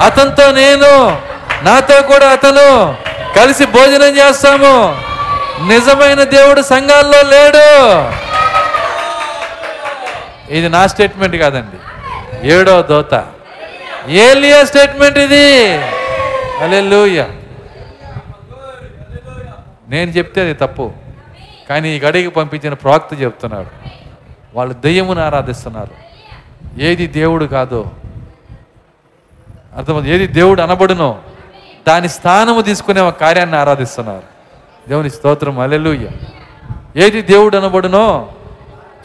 [0.01, 1.21] అతనితో నేను
[1.63, 2.97] నాతో కూడా అతను
[3.37, 5.03] కలిసి భోజనం చేస్తాము.
[5.67, 7.67] నిజమైన దేవుడు సంఘాల్లో లేడు.
[10.53, 11.79] ఇది నా స్టేట్మెంట్ కాదండి.
[12.53, 13.27] ఏడో దోత.
[14.09, 15.79] ఏలియా స్టేట్మెంట్ ఇది.
[16.63, 17.25] అలే లూయ
[19.89, 20.93] నేను చెప్తే అది తప్పు.
[21.69, 24.00] కానీ ఈ గడికి పంపించిన ప్రాక్త చెప్తున్నాడు.
[24.55, 25.95] వాళ్ళు దెయ్యమును ఆరాధిస్తున్నారు.
[26.81, 27.91] ఏది దేవుడు కాదో
[29.77, 30.11] అర్థమవుతుంది?
[30.11, 31.19] ఏది దేవుడు అనబడునో
[31.89, 34.23] దాని స్థానము తీసుకునే ఒక కార్యాన్ని ఆరాధిస్తున్నారు.
[34.89, 36.09] దేవుని స్తోత్రం అలెలుయ్య
[36.97, 38.33] ఏది దేవుడు అనబడునో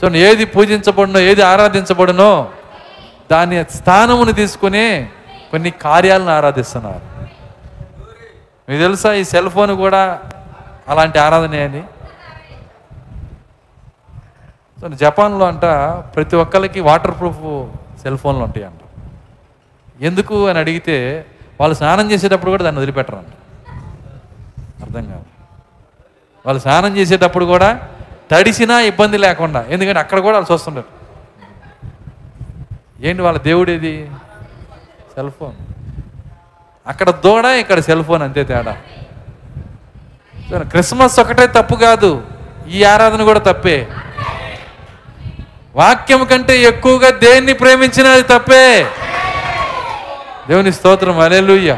[0.04, 2.50] చూడండి ఏది పూజించబడునో ఏది ఆరాధించబడునో
[3.32, 5.08] దాని స్థానమును తీసుకుని
[5.52, 7.02] కొన్ని కార్యాలను ఆరాధిస్తున్నారు.
[8.70, 10.20] మీకు తెలుసా ఈ సెల్ ఫోన్ కూడా
[10.88, 11.84] అలాంటి ఆరాధనే అని?
[14.82, 15.66] సో జపాన్లో అంట
[16.16, 17.44] ప్రతి ఒక్కరికి వాటర్ ప్రూఫ్
[18.02, 18.82] సెల్ ఫోన్లు ఉంటాయి అంట
[20.02, 21.26] ఎందుకు అని అడిగితే
[21.60, 23.32] వాళ్ళు స్నానం చేసేటప్పుడు కూడా దాన్ని వదిలిపెట్టరంట.
[24.84, 25.26] అర్థం కాదు.
[26.46, 27.70] వాళ్ళు స్నానం చేసేటప్పుడు కూడా
[28.32, 30.90] తడిసినా ఇబ్బంది లేకుండా ఎందుకంటే అక్కడ కూడా వాళ్ళు చూస్తుంటారు.
[33.08, 34.12] ఏంటి వాళ్ళ దేవుడేది?
[35.16, 35.56] సెల్ ఫోన్
[36.88, 38.78] అక్కడ దూడ ఇక్కడ సెల్ ఫోన్ అంతే తేడా.
[40.58, 42.24] క్రిస్మస్ ఒకటే తప్పు కాదు.
[42.68, 43.88] ఈ ఆరాధన కూడా తప్పే.
[45.76, 48.86] వాక్యం కంటే ఎక్కువగా దేన్ని ప్రేమించినా అది తప్పే?
[50.48, 51.78] దేవుని స్తోత్రం అలెలుయ్య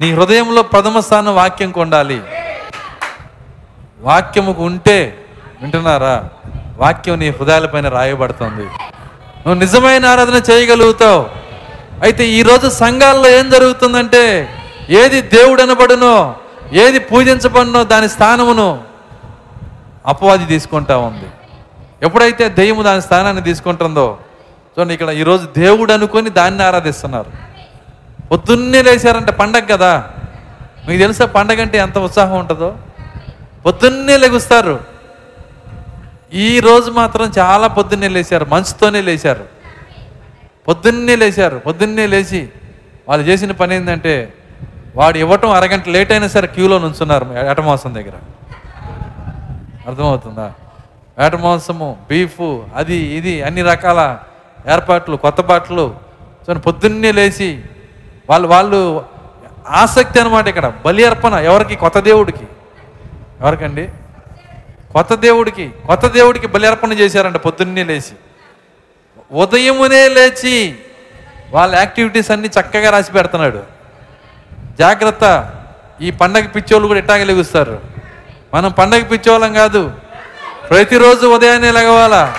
[0.00, 2.20] నీ హృదయంలో ప్రథమ స్థానం వాక్యం కొండాలి.
[4.00, 5.24] వాక్యముకు ఉంటే
[5.62, 6.24] వింటున్నారా?
[6.78, 8.64] వాక్యం నీ హృదయాలపైన రాయబడుతుంది.
[9.44, 11.26] నువ్వు నిజమైన ఆరాధన చేయగలుగుతావు.
[12.02, 14.54] అయితే ఈరోజు సంఘాల్లో ఏం జరుగుతుందంటే
[14.90, 16.34] ఏది దేవుడు అనబడునో
[16.72, 18.84] ఏది పూజించబడినో దాని స్థానమును
[20.06, 21.26] అపవాది తీసుకుంటా ఉంది.
[22.02, 24.18] ఎప్పుడైతే దెయ్యము దాని స్థానాన్ని తీసుకుంటుందో
[24.78, 27.30] చూడండి ఇక్కడ ఈరోజు దేవుడు అనుకొని దాన్ని ఆరాధిస్తున్నారు.
[28.26, 30.10] పొద్దున్నే లేచారంటే పండగ కదా.
[30.88, 32.76] మీకు తెలుసా పండగ అంటే ఎంత ఉత్సాహం ఉంటుందో?
[33.66, 34.80] పొద్దున్నే లెగుస్తారు.
[36.34, 39.44] ఈ రోజు మాత్రం చాలా పొద్దున్నే లేచారు మంచుతోనే లేచారు.
[40.68, 42.48] పొద్దున్నే లేచారు పొద్దున్నే లేచి
[43.08, 44.34] వాళ్ళు చేసిన పని ఏంటంటే
[44.96, 48.12] వాడు ఇవ్వటం అరగంట లేట్ అయినా సరే క్యూలో నుంచున్నారు ఎటమాసం దగ్గర.
[49.86, 50.52] అర్థమవుతుందా?
[51.18, 54.18] వేట మాంసము బీఫ్ అది ఇది అన్ని రకాల
[54.72, 55.96] ఏర్పాట్లు కొత్త బాటలు.
[56.46, 57.62] సో పొద్దున్నే లేచి
[58.30, 59.04] వాళ్ళు వాళ్ళు
[59.68, 60.72] ఆసక్తి అనమాట ఇక్కడ.
[60.86, 61.76] బలి అర్పణ ఎవరికి?
[61.76, 62.44] కొత్త దేవుడికి.
[63.40, 63.88] ఎవరికండి?
[64.92, 65.70] కొత్త దేవుడికి.
[65.86, 68.16] కొత్త దేవుడికి బలి అర్పణ చేశారంట పొద్దున్నే లేచి.
[69.32, 70.74] ఉదయమునే లేచి
[71.50, 73.62] వాళ్ళ యాక్టివిటీస్ అన్ని చక్కగా రాసి పెడుతున్నాడు.
[74.78, 75.50] జాగ్రత్త.
[76.00, 77.80] ఈ పండగ పిచ్చోళ్ళు కూడా ఇట్టాగే లెగుస్తారు.
[78.54, 79.92] మనం పండగ పిచ్చోళ్ళం కాదు.
[80.72, 82.34] ప్రతిరోజు ఉదయాన్నే లెగవాలా?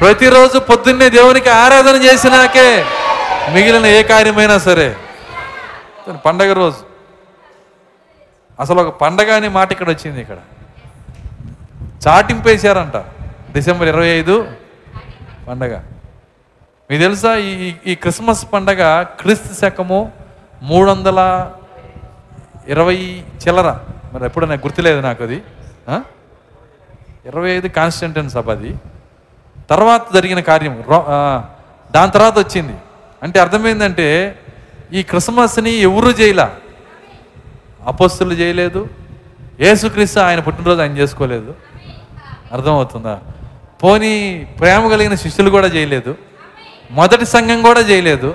[0.00, 2.84] ప్రతిరోజు పొద్దున్నే దేవునికి ఆరాధన చేసినాకే
[3.52, 4.96] మిగిలిన ఏ కార్యమైనా సరే.
[6.26, 6.76] పండగ రోజు.
[8.60, 10.36] అసలు ఒక పండగ అనే మాట ఇక్కడ వచ్చింది ఇక్కడ.
[12.08, 12.96] చాటింపేశారంట
[13.52, 14.48] డిసెంబర్ ఇరవై ఐదు
[15.48, 15.76] పండగ.
[16.90, 17.36] మీకు తెలుసా?
[17.36, 20.12] ఈ ఈ- క్రిస్మస్ పండగ క్రీస్తు శకము
[20.62, 21.50] మూడు వందల
[22.68, 23.78] ఇరవై చిల్లర.
[24.12, 25.42] మరి ఎప్పుడైనా నాకు గుర్తులేదు నాకు అది.
[27.26, 28.74] ఇరవై ఐదు కాన్స్టంటైన్ సభ అది.
[29.70, 31.40] తర్వాత జరిగిన కార్యం రో-
[31.94, 32.72] దాని తర్వాత వచ్చింది.
[33.22, 34.38] అంటే అర్థమైందంటే
[34.92, 36.56] ఈ క్రిస్మస్ని ఎవరు చేయలా
[37.86, 38.88] అపోస్తులు చేయలేదు
[39.60, 41.54] ఏసుక్రీస్తు ఆయన పుట్టినరోజు ఆయన చేసుకోలేదు.
[42.52, 43.18] అర్థమవుతుందా?
[43.82, 46.16] పోనీ ప్రేమ కలిగిన శిష్యులు కూడా చేయలేదు
[46.90, 48.34] మొదటి సంఘం కూడా చేయలేదు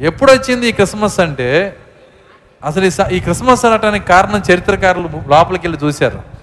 [0.00, 1.76] ఎప్పుడు వచ్చింది ఈ క్రిస్మస్ అంటే
[2.64, 6.37] అసలు ఈ స- ఈ క్రిస్మస్ అనటానికి కారణం చరిత్రకారులు లోపలికి వెళ్ళి చూశారు.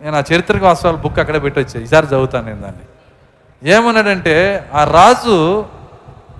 [0.00, 2.84] నేను ఆ చరిత్రక వాస్తవాల బుక్ అక్కడే పెట్టొచ్చా ఈసారి చదువుతాను నేను దాన్ని.
[3.70, 5.64] ఏమన్నాడంటే ఆ రాజు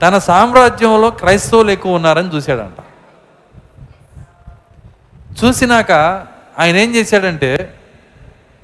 [0.03, 2.81] తన సామ్రాజ్యంలో క్రైస్తవులు ఎక్కువ ఉన్నారని చూశాడంట.
[5.45, 5.93] చూసినాక
[6.59, 7.77] ఆయన ఏం చేశాడంటే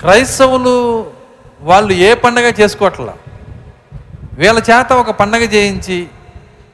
[0.00, 0.74] క్రైస్తవులు
[1.60, 3.14] వాళ్ళు ఏ పండగ చేసుకోవట్లా
[4.32, 6.06] వీళ్ళ చేత ఒక పండగ చేయించి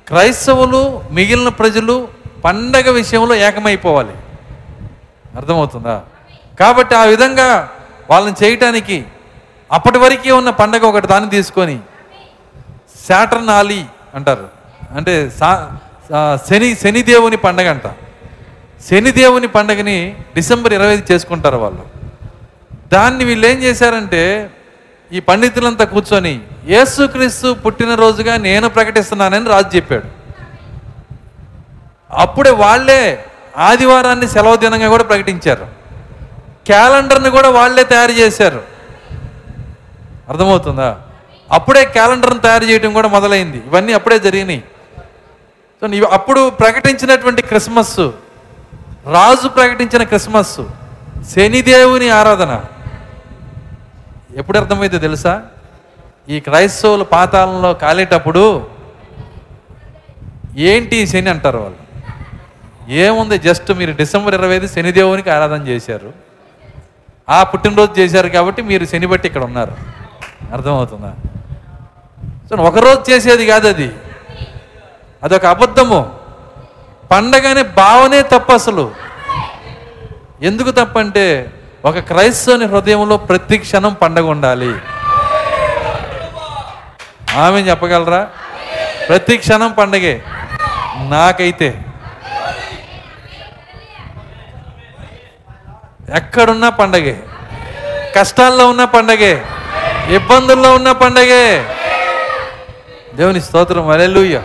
[0.08, 2.08] క్రైస్తవులు మిగిలిన ప్రజలు
[2.44, 4.14] పండగ విషయంలో ఏకమైపోవాలి.
[5.36, 6.04] అర్థమవుతుందా?
[6.60, 7.70] కాబట్టి ఆ విధంగా
[8.10, 8.98] వాళ్ళని చేయటానికి
[9.70, 11.76] అప్పటి వరకే ఉన్న పండగ ఒకటి దాన్ని తీసుకొని
[13.06, 13.80] శాటర్నాలి
[14.14, 14.46] అంటారు.
[14.96, 15.50] అంటే సా
[16.48, 17.86] శని శనిదేవుని పండగ అంట.
[18.88, 19.96] శనిదేవుని పండగని
[20.34, 21.84] డిసెంబర్ ఇరవై ఐదు చేసుకుంటారు వాళ్ళు.
[22.92, 24.50] దాన్ని వీళ్ళు ఏం చేశారంటే
[25.12, 26.34] ఈ పండితులంతా కూర్చొని
[26.74, 30.08] యేసుక్రీస్తు పుట్టినరోజుగా నేను ప్రకటిస్తున్నానని రాజు చెప్పాడు.
[32.24, 33.02] అప్పుడే వాళ్ళే
[33.56, 35.66] ఆదివారాన్ని సెలవు దినంగా కూడా ప్రకటించారు.
[36.66, 38.62] క్యాలెండర్ని కూడా వాళ్ళే తయారు చేశారు.
[40.28, 40.98] అర్థమవుతుందా?
[41.52, 43.56] అప్పుడే క్యాలెండర్ని తయారు చేయడం కూడా మొదలైంది.
[43.56, 44.64] ఇవన్నీ అప్పుడే జరిగినాయి.
[45.80, 48.00] సో ఇవి అప్పుడు ప్రకటించినటువంటి క్రిస్మస్
[49.06, 50.60] రాజు ప్రకటించిన క్రిస్మస్
[51.36, 52.64] శనిదేవుని ఆరాధన.
[54.36, 55.42] ఎప్పుడు అర్థమైతే తెలుసా?
[56.28, 58.66] ఈ క్రైస్తవులు పాతాళంలో కాలేటప్పుడు
[60.56, 61.76] ఏంటి ఈ శని అంటారు వాళ్ళు?
[62.90, 63.38] ఏముంది?
[63.38, 66.25] జస్ట్ మీరు డిసెంబర్ ఇరవై ఐదు శనిదేవునికి ఆరాధన చేశారు.
[67.28, 69.76] ఆ పుట్టినరోజు చేశారు కాబట్టి మీరు శని బట్టి ఇక్కడ ఉన్నారు.
[70.52, 71.14] అర్థమవుతుందా?
[72.50, 73.92] సో ఒకరోజు చేసేది కాదు అది.
[75.22, 76.14] అదొక అబద్ధము.
[77.10, 78.94] పండగ అనే భావనే తప్పు అసలు.
[80.42, 81.52] ఎందుకు తప్పంటే
[81.84, 84.74] ఒక క్రైస్తవుని హృదయంలో ప్రతి క్షణం పండగ ఉండాలి.
[87.36, 88.28] ఆమె చెప్పగలరా?
[89.08, 90.22] ప్రతి క్షణం పండగే.
[91.08, 91.85] నాకైతే.
[96.14, 97.22] ఎక్కడున్నా పండగే.
[98.16, 99.42] కష్టాల్లో ఉన్న పండగే.
[100.08, 101.66] ఇబ్బందుల్లో ఉన్న పండగే.
[103.14, 103.88] దేవుని స్తోత్రం.
[103.88, 104.42] అలెలుయ్య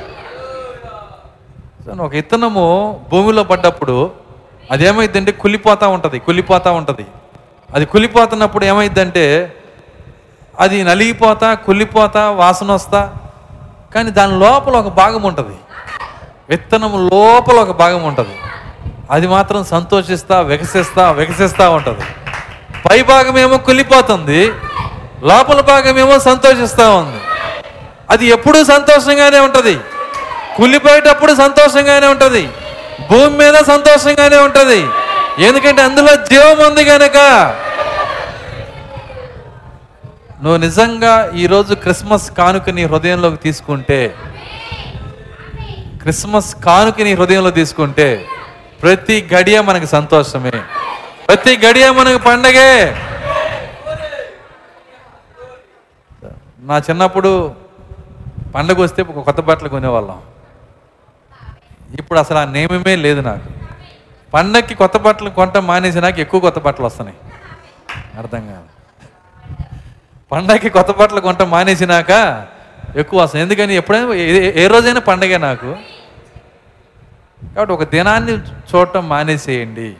[2.00, 4.12] ఒక ఇత్తనము భూమిలో పడ్డప్పుడు
[4.72, 7.06] అది ఏమైందంటే కుళ్ళిపోతూ ఉంటుంది కుళ్ళిపోతూ ఉంటుంది.
[7.74, 9.54] అది కుళ్ళిపోతున్నప్పుడు ఏమైందంటే
[10.60, 13.14] అది నలిగిపోతా కుళ్ళిపోతా వాసన వస్తా.
[13.96, 15.56] కానీ దాని లోపల ఒక భాగం ఉంటుంది.
[16.50, 18.38] విత్తనము లోపల ఒక భాగం ఉంటుంది.
[19.12, 22.06] అది మాత్రం సంతోషిస్తా వికసిస్తా వికసిస్తూ ఉంటుంది.
[22.90, 24.52] పై భాగం ఏమో కుళ్ళిపోతుంది
[25.24, 27.20] లోపల భాగం ఏమో సంతోషిస్తూ ఉంది.
[28.10, 29.76] అది ఎప్పుడూ సంతోషంగానే ఉంటుంది.
[30.58, 32.50] కులిపోయేటప్పుడు సంతోషంగానే ఉంటుంది.
[33.12, 34.88] భూమి మీద సంతోషంగానే ఉంటుంది.
[35.46, 37.18] ఎందుకంటే అందులో జీవం ఉంది కనుక
[40.44, 44.16] నువ్వు నిజంగా ఈరోజు క్రిస్మస్ కానుక నీ హృదయంలోకి తీసుకుంటే
[46.02, 48.26] క్రిస్మస్ కానుక నీ హృదయంలో తీసుకుంటే
[48.82, 50.52] ప్రతి గడియ మనకు సంతోషమే.
[51.28, 52.96] ప్రతి గడియ మనకు పండగే.
[56.60, 57.56] నా చిన్నప్పుడు
[58.56, 60.22] పండగ వస్తే ఒక కొత్త బట్టలు కొనేవాళ్ళం.
[62.00, 63.44] ఇప్పుడు అసలు ఆ నేమమే లేదు నాకు.
[64.34, 67.18] పండగకి కొత్త బట్టలు కొంట మానేసి నాకు ఎక్కువ కొత్త బట్టలు వస్తున్నాయి.
[68.18, 68.64] అర్థం కాదు
[70.32, 72.46] పండగకి కొత్త బట్టలు కొంట మానేసినాక
[72.96, 75.76] ఎక్కువ వస్తాయి ఎందుకని ఎప్పుడైనా ఏ- ఏ రోజైనా పండగే నాకు.
[77.44, 79.94] కాబట్టి ఒక దినాన్ని చూడటం మానేసేయండి.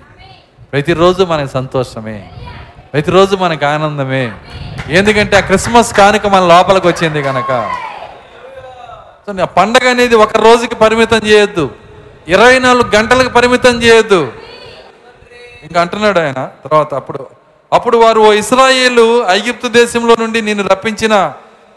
[0.72, 2.30] ప్రతిరోజు మనకి సంతోషమే.
[2.94, 4.32] ప్రతిరోజు మనకు ఆనందమే.
[4.90, 7.72] ఎందుకంటే ఆ క్రిస్మస్ కానుక మన లోపలికి వచ్చింది కనుక.
[9.28, 11.72] సో ఆ పండగ అనేది ఒక రోజుకి పరిమితం చేయొద్దు.
[12.28, 14.34] ఇరవై నాలుగు గంటలకు పరిమితం చేయొద్దు.
[15.64, 17.28] ఇంకా అంటున్నాడు ఆయన తర్వాత అప్పుడు.
[17.74, 21.34] అప్పుడు వారు ఓ ఇస్రాయేలు ఐగిప్తు దేశంలో నుండి నేను రప్పించిన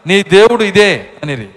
[0.07, 1.49] నీ దేవుడు ఇదే అనేది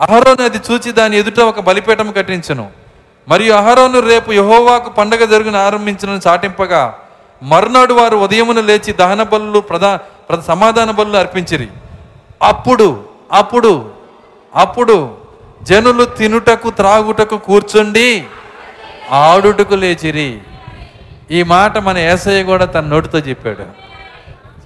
[0.00, 2.85] అహరోని అది చూచి దాని ఎదుట ఒక బలిపీఠం కట్టించను.
[3.28, 6.94] మరియు అహరోను రేపు యహోవాకు పండగ జరుగును ఆరంభించిన చాటింపగా
[7.42, 11.68] మరునాడు వారు ఉదయమున లేచి దహన బలు ప్రధా ప్ర- సమాధాన బలు అర్పించిరి.
[12.42, 13.92] అప్పుడు అప్పుడు
[14.56, 15.16] అప్పుడు
[15.62, 18.24] జనులు తినుటకు త్రాగుటకు కూర్చుండి
[19.10, 20.38] ఆడుటకు లేచిరి.
[21.30, 23.62] ఈ మాట మన ఏసయ్య కూడా తన నోటితో చెప్పాడు.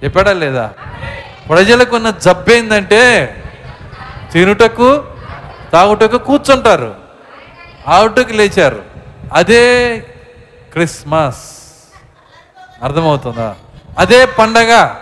[0.05, 0.71] చెప్పాడా లేదా?
[1.49, 3.35] ప్రజలకు ఉన్న జబ్బేందంటే
[4.31, 5.03] తినుటకు
[5.73, 7.00] తాగుటకు కూర్చుంటారు.
[7.87, 8.83] ఆవుటకు లేచారు.
[9.33, 9.97] అదే
[10.73, 11.51] క్రిస్మస్.
[12.83, 13.55] అర్థమవుతుందా?
[13.97, 14.95] అదే పండగ.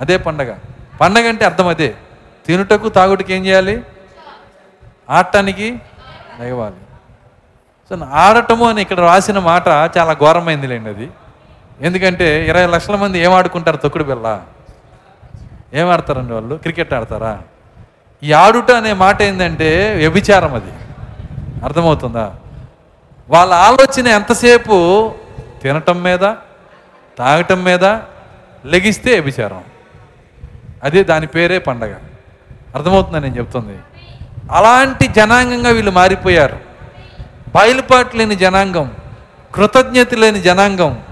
[0.00, 0.54] అదే పండగ.
[1.00, 1.94] పండగ అంటే అర్థం అదే.
[2.46, 3.82] తినుటకు తాగుటకు ఏం చేయాలి?
[5.10, 5.80] ఆడటానికి
[6.40, 6.76] లేవాలి.
[7.90, 11.10] సో ఆడటము అని ఇక్కడ రాసిన మాట చాలా ఘోరమైంది లేండి అది.
[11.80, 14.40] ఎందుకంటే ఇరవై లక్షల మంది ఏం ఆడుకుంటారు తొక్కుడు బిళ్ళ?
[15.74, 16.54] ఏం ఆడతారండి వాళ్ళు?
[16.54, 17.42] క్రికెట్ ఆడతారా?
[18.22, 20.72] ఈ ఆడుట అనే మాట ఏంటంటే వ్యభిచారం అది.
[21.64, 22.34] అర్థమవుతుందా?
[23.30, 25.12] వాళ్ళ ఆలోచన ఎంతసేపు?
[25.62, 26.18] తినటం మీద
[27.18, 27.84] తాగటం మీద
[28.64, 29.64] లెగిస్తే వ్యభిచారం.
[30.82, 31.94] అదే దాని పేరే పండగ.
[32.74, 33.78] అర్థమవుతుందని నేను చెప్తుంది?
[34.52, 36.60] అలాంటి జనాంగంగా వీళ్ళు మారిపోయారు.
[37.54, 38.92] బయలుపాటు లేని జనాంగం
[39.54, 41.02] కృతజ్ఞత లేని జనాంగం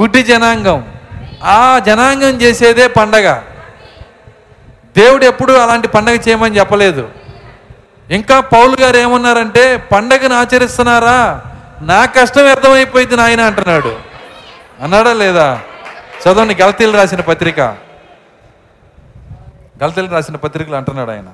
[0.00, 0.92] గుడ్డి జనాంగం
[1.44, 3.34] ఆ జనాంగం చేసేదే పండగ.
[4.96, 7.08] దేవుడు ఎప్పుడు అలాంటి పండగ చేయమని చెప్పలేదు.
[8.10, 11.42] ఇంకా పౌలు గారు ఏమన్నారంటే పండగను ఆచరిస్తున్నారా?
[11.80, 14.00] నా కష్టం వ్యర్థమైపోయింది నాయన అంటున్నాడు.
[14.80, 15.62] అన్నాడా లేదా?
[16.22, 17.60] చదవండి గలతీలు రాసిన పత్రిక.
[19.82, 21.32] గలతీలు రాసిన పత్రికలు అంటున్నాడు ఆయన.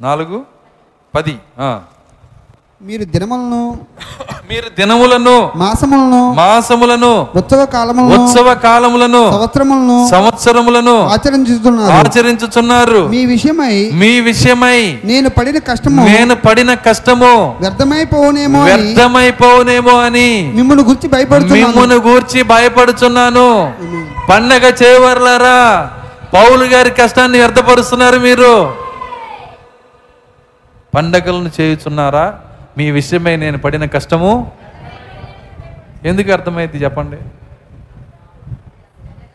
[0.00, 0.46] నాలుగు
[1.14, 1.38] పది.
[2.82, 3.60] మీరు దినములను
[4.50, 7.10] మీరు దినములను మాసములను మాసములను
[7.40, 13.00] ఉత్సవ కాలములను ఉత్సవ కాలములను సంవత్సరములను సంవత్సరములను ఆచరించుతున్నారు ఆచరించుచున్నారు.
[13.08, 20.28] మీ విషయమై మీ విషయమై నేను పడిన కష్టము నేను పడిన కష్టము వ్యర్థమైపోనేమో అని వ్యర్థమైపోనేమో అని
[20.58, 23.48] మిమ్మల్ని గురించి భయపడుతున్నాను మిమ్మును గూర్చి భయపడుచున్నాను.
[24.30, 25.58] పండగ చేయవర్లారా
[26.34, 28.54] పౌలు గారి కష్టాన్ని వ్యర్థపరుస్తున్నారు మీరు.
[30.94, 32.24] పండగలను చేయుచున్నారా?
[32.78, 34.52] మీ విషయమై నేను పడిన కష్టము.
[36.04, 37.16] ఎందుకు అర్థమైద్ది చెప్పండి?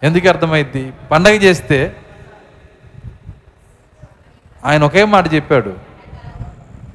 [0.04, 1.96] ఎందుకు అర్థమైద్ది పండగ చేస్తే
[4.66, 5.74] ఆయన ఒకే మాట చెప్పాడు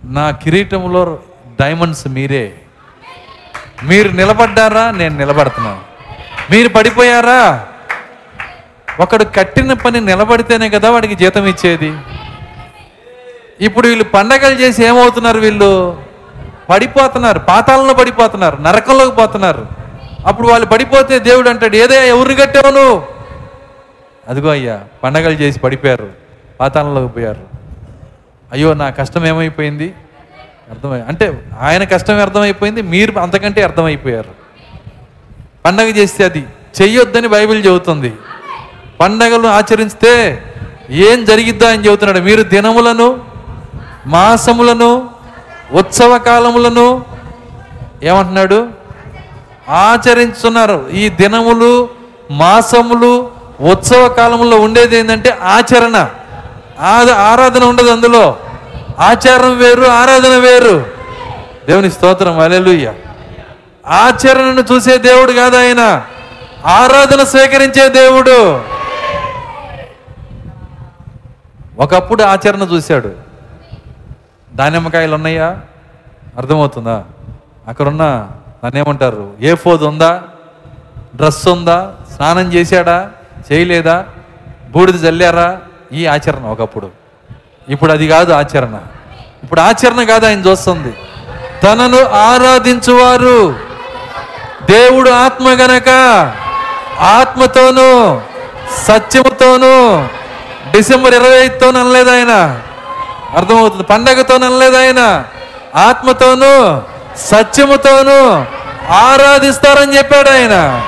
[0.04, 1.18] నా కిరీటంలో
[1.60, 2.54] డైమండ్స్ మీరే.
[3.82, 4.90] మీరు నిలబడ్డారా?
[4.90, 5.80] నేను నిలబడుతున్నాను
[6.50, 7.66] మీరు పడిపోయారా?
[9.00, 11.92] ఒకడు కట్టిన పని నిలబడితేనే కదా వాడికి జీతం ఇచ్చేది.
[13.60, 16.02] ఇప్పుడు వీళ్ళు పండగలు చేసి ఏమవుతున్నారు వీళ్ళు?
[16.70, 19.66] పడిపోతున్నారు పాతాళంలో పడిపోతున్నారు నరకంలోకి పోతున్నారు.
[20.26, 23.02] అప్పుడు వాళ్ళు పడిపోతే దేవుడు అంటాడు ఏదే ఎవరిని కట్టావు నువ్వు
[24.28, 26.08] అదిగో అయ్యా పండగలు చేసి పడిపోయారు
[26.60, 27.44] పాతాళంలోకి పోయారు.
[28.52, 29.94] అయ్యో నా కష్టం ఏమైపోయింది?
[30.70, 34.28] అర్థమై అంటే ఆయన కష్టం అర్థమైపోయింది మీరు అంతకంటే అర్థమైపోయారు.
[35.64, 36.46] పండగ చేస్తే అది
[36.82, 38.12] చెయ్యొద్దని బైబిల్ చెబుతుంది.
[39.00, 40.42] పండగలు ఆచరిస్తే
[40.90, 43.20] ఏం జరిగిద్దా అని చెబుతున్నాడు మీరు దినములను
[44.06, 45.10] మాసములను
[45.72, 47.04] ఉత్సవ కాలములను
[48.02, 48.68] ఏమంటున్నాడు?
[49.68, 51.88] ఆచరించున్నారు ఈ దినములు
[52.30, 53.30] మాసములు
[53.60, 56.08] ఉత్సవ కాలంలో ఉండేది ఏంటంటే ఆచరణ.
[57.14, 58.36] ఆరాధన ఉండదు అందులో.
[58.98, 60.86] ఆచారం వేరు ఆరాధన వేరు.
[61.68, 62.92] దేవుని స్తోత్రం అలెలుయ్య
[63.86, 66.02] ఆచరణను చూసే దేవుడు కాదు ఆయన.
[66.66, 68.60] ఆరాధన స్వీకరించే దేవుడు.
[71.78, 73.21] ఒకప్పుడు ఆచరణ చూశాడు.
[74.54, 75.56] దానిమ్మకాయలు ఉన్నాయా
[76.38, 77.04] అర్థమవుతుందా?
[77.68, 78.28] అక్కడున్న
[78.64, 79.34] దాన్ని ఏమంటారు?
[79.40, 80.22] ఏ ఫోజ్ ఉందా?
[81.16, 81.92] డ్రెస్ ఉందా?
[82.14, 83.10] స్నానం చేశాడా?
[83.52, 84.04] చేయలేదా?
[84.70, 85.58] బూడిద చల్లారా
[85.92, 86.90] ఈ ఆచరణ ఒకప్పుడు.
[87.68, 88.80] ఇప్పుడు అది కాదు ఆచరణ.
[89.42, 90.96] ఇప్పుడు ఆచరణ కాదు ఆయన చూస్తుంది.
[91.62, 93.50] తనను ఆరాధించువారు.
[94.70, 95.88] దేవుడు ఆత్మ గనక
[97.00, 98.20] ఆత్మతోనూ
[98.82, 100.06] సత్యముతోనూ
[100.70, 102.60] డిసెంబర్ ఇరవై ఐదుతో అనలేదు ఆయన.
[103.32, 103.82] అర్థమవుతుంది.
[103.82, 105.24] పండగతో అనలేదు ఆయన.
[105.74, 106.82] ఆత్మతోనూ
[107.16, 108.44] సత్యముతోనూ
[108.92, 110.86] ఆరాధిస్తారని చెప్పాడు ఆయన.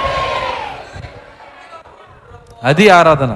[2.65, 3.31] అది ఆరాధన.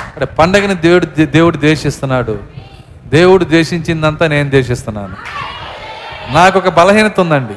[0.00, 2.40] అంటే పండగని దేవుడు దేవుడు ద్వేషిస్తున్నాడు.
[3.06, 5.16] దేవుడు ద్వేషించిందంతా నేను ద్వేషిస్తున్నాను.
[6.32, 7.54] నాకు ఒక బలహీనత ఉందండి.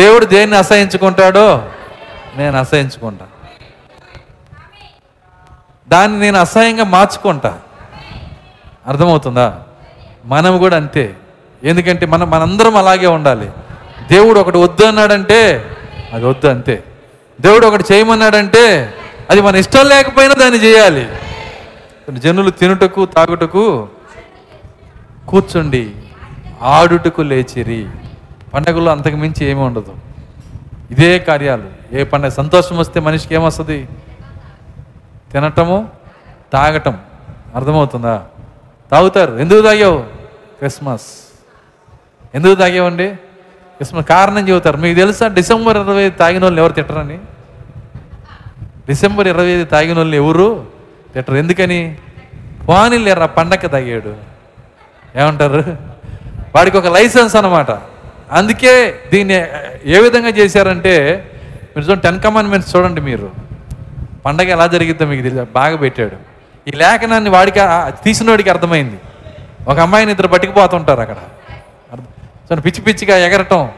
[0.00, 1.68] దేవుడు దేన్ని అసహించుకుంటాడో
[2.36, 3.24] నేను అసహించుకుంటా.
[5.88, 7.58] దాన్ని నేను అసహ్యంగా మార్చుకుంటా.
[8.86, 9.58] అర్థమవుతుందా?
[10.24, 11.16] మనం కూడా అంతే.
[11.64, 13.50] ఎందుకంటే మనం మనందరం అలాగే ఉండాలి.
[14.10, 15.64] దేవుడు ఒకటి వద్దు అన్నాడంటే
[16.12, 16.84] అది వద్దు అంతే.
[17.40, 18.94] దేవుడు ఒకటి చేయమన్నాడంటే
[19.30, 21.08] అది మన ఇష్టం లేకపోయినా దాన్ని చేయాలి.
[22.12, 23.88] జనులు తినుటకు తాగుటకు
[25.28, 25.90] కూర్చుండి
[26.62, 27.86] ఆడుటకు లేచిరి.
[28.54, 29.94] పండగల్లో అంతకు మించి ఏమీ ఉండదు.
[30.90, 31.64] ఇదే కార్యాలు.
[31.92, 33.88] ఏ పండగ సంతోషం వస్తే మనిషికి ఏమొస్తుంది?
[35.32, 35.88] తినటము
[36.52, 36.98] తాగటం.
[37.54, 38.22] అర్థమవుతుందా?
[38.92, 39.38] తాగుతారు.
[39.38, 39.98] ఎందుకు తాగావు?
[40.58, 41.06] క్రిస్మస్.
[42.34, 43.08] ఎందుకు తాగావండి?
[43.76, 44.76] క్రిస్మస్ కారణం చెబుతారు.
[44.76, 45.28] మీకు తెలుసా?
[45.28, 47.18] డిసెంబర్ ఇరవై ఐదు తాగిన వాళ్ళు ఎవరు తిట్టరని
[48.88, 50.66] డిసెంబర్ ఇరవై ఐదు తాగిన వాళ్ళు ఎవరు
[51.14, 51.36] తిట్టరు?
[51.36, 51.98] ఎందుకని?
[52.68, 54.14] పోనీ లేరా పండగ తాగాడు.
[55.16, 55.76] ఏమంటారు?
[56.54, 57.70] వాడికి ఒక లైసెన్స్ అనమాట
[58.32, 59.44] అందుకే దీన్ని
[59.84, 60.94] ఏ విధంగా చేశారంటే
[61.76, 63.30] మీరు చూడండి టెన్ కమాండ్మెంట్స్ చూడండి మీరు.
[64.26, 66.31] పండగ ఎలా జరిగిద్దో మీకు తెలియదు బాగా పెట్టాడు.
[66.68, 69.00] ఈ లేఖనాన్ని వాడికి ఆ- తీసినోడికి అర్థమైంది.
[69.68, 71.16] ఒక అమ్మాయిని ఇద్దరు పట్టుకుపోతుంటారు అక్కడ.
[71.92, 73.70] అర్థం- పిచ్చి పిచ్చిగా ఎగరటం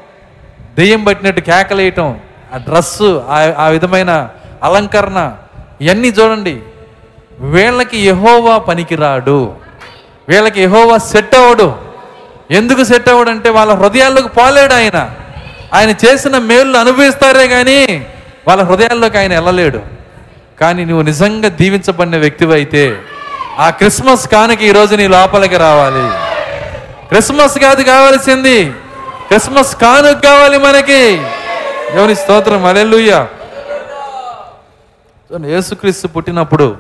[0.78, 2.20] దెయ్యం పట్టినట్టు కేకలేయటం
[2.54, 4.28] ఆ డ్రస్సు ఆ- ఆ విధమైన
[4.62, 5.36] అలంకరణ
[5.80, 6.60] ఇవన్నీ చూడండి.
[7.38, 9.56] వీళ్ళకి ఎహోవా పనికిరాడు.
[10.28, 11.74] వీళ్ళకి ఎహోవా సెట్ అవ్వడు.
[12.50, 15.10] ఎందుకు సెట్ అవ్వడు అంటే వాళ్ళ హృదయాల్లోకి పోలేడు ఆయన.
[15.74, 18.06] ఆయన చేసిన మేళ్ళు అనుభవిస్తారే కానీ
[18.48, 20.03] వాళ్ళ హృదయాల్లోకి ఆయన వెళ్ళలేడు.
[20.60, 22.99] కానీ నువ్వు నిజంగా దీవించబడిన వ్యక్తివైతే
[23.58, 26.18] ఆ క్రిస్మస్ కానుక ఈరోజు నీ లోపలికి రావాలి.
[27.08, 28.70] క్రిస్మస్ కాదు కావాల్సింది.
[29.28, 31.16] క్రిస్మస్ కానుక కావాలి మనకి.
[31.94, 32.65] దేవుని స్తోత్రం.
[32.65, 33.26] అలెలుయ్య
[35.44, 36.76] యేసుక్రీస్తు పుట్టినప్పుడు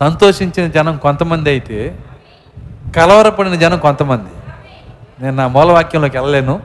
[0.00, 1.98] సంతోషించిన జనం కొంతమంది అయితే
[2.96, 4.30] కలవరపడిన జనం కొంతమంది.
[5.24, 6.62] నేను నా మూలవాక్యంలోకి వెళ్ళలేను.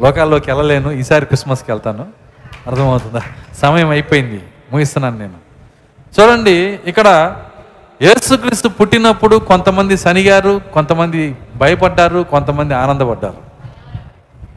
[0.00, 0.92] లోకాల్లోకి వెళ్ళలేను.
[0.92, 2.06] ఈసారి క్రిస్మస్కి వెళ్తాను.
[2.66, 3.22] అర్థమవుతుందా?
[3.62, 4.42] సమయం అయిపోయింది.
[4.74, 5.38] ముగిస్తున్నాను నేను.
[6.16, 6.56] చూడండి
[6.90, 7.08] ఇక్కడ
[8.02, 11.20] యేసుక్రీస్తు పుట్టినప్పుడు కొంతమంది శనిగారు కొంతమంది
[11.56, 13.40] భయపడ్డారు కొంతమంది ఆనందపడ్డారు.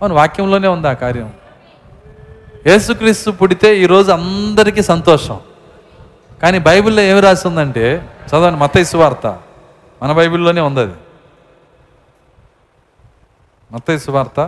[0.01, 1.29] అవును వాక్యంలోనే ఉంది ఆ కార్యం.
[2.67, 5.37] యేసుక్రీస్తు పుడితే ఈరోజు అందరికీ సంతోషం.
[6.43, 7.85] కానీ బైబిల్లో ఏమి రాసి ఉందంటే
[8.29, 9.27] చదవండి మత్తయి వార్త
[10.03, 10.97] మన బైబిల్లోనే ఉంది అది.
[13.71, 14.39] మత్తయి వార్త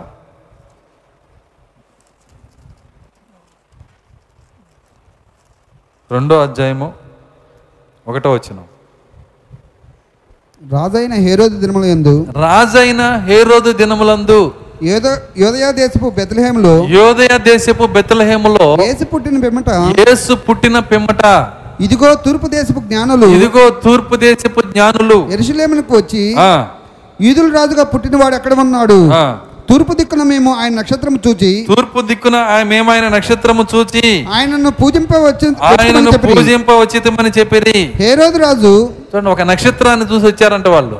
[6.10, 6.88] రెండో అధ్యాయము
[8.06, 8.58] ఒకటో వచ్చిన
[10.62, 14.40] రాజైన హేరోదు దినముల యందు రాజైన హేరోదు దినములందు
[15.40, 21.24] యోదయ దేశపు బెత్లహేములో యోదయ దేశపు బెత్తలహేములో యేసు పుట్టిన పిమ్మట యేసు పుట్టిన పిమ్మట
[21.84, 26.50] ఇదిగో తూర్పు దేశపు జ్ఞానులు ఇదిగో తూర్పు దేశపు జ్ఞానులు ఎరుసలేమునకు వచ్చి ఆ,
[27.20, 28.98] ఈదుల రాజుగా పుట్టినవాడు ఎక్కడ ఉన్నాడు.
[29.70, 36.10] తూర్పు దిక్కున మేము ఆయన నక్షత్రం చూచి తూర్పు దిక్కున ఆయన మేమైన నక్షత్రము చూచి ఆయనను పూజింపవచ్చు ఆయనను
[36.10, 37.92] పూజింప వచ్చితమని చెప్పిరి.
[38.02, 38.72] హేరోదు రాజు
[39.10, 40.98] చూడండి ఒక నక్షత్రాన్ని చూసి వచ్చారంట వాళ్ళు.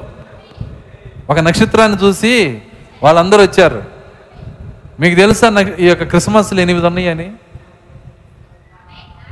[1.30, 2.60] ఒక నక్షత్రాన్ని చూసి
[3.02, 3.82] వాళ్ళందరూ వచ్చారు.
[5.00, 7.28] మీకు తెలుసా ఈ యొక్క క్రిస్మస్లు ఎనిమిది ఉన్నాయని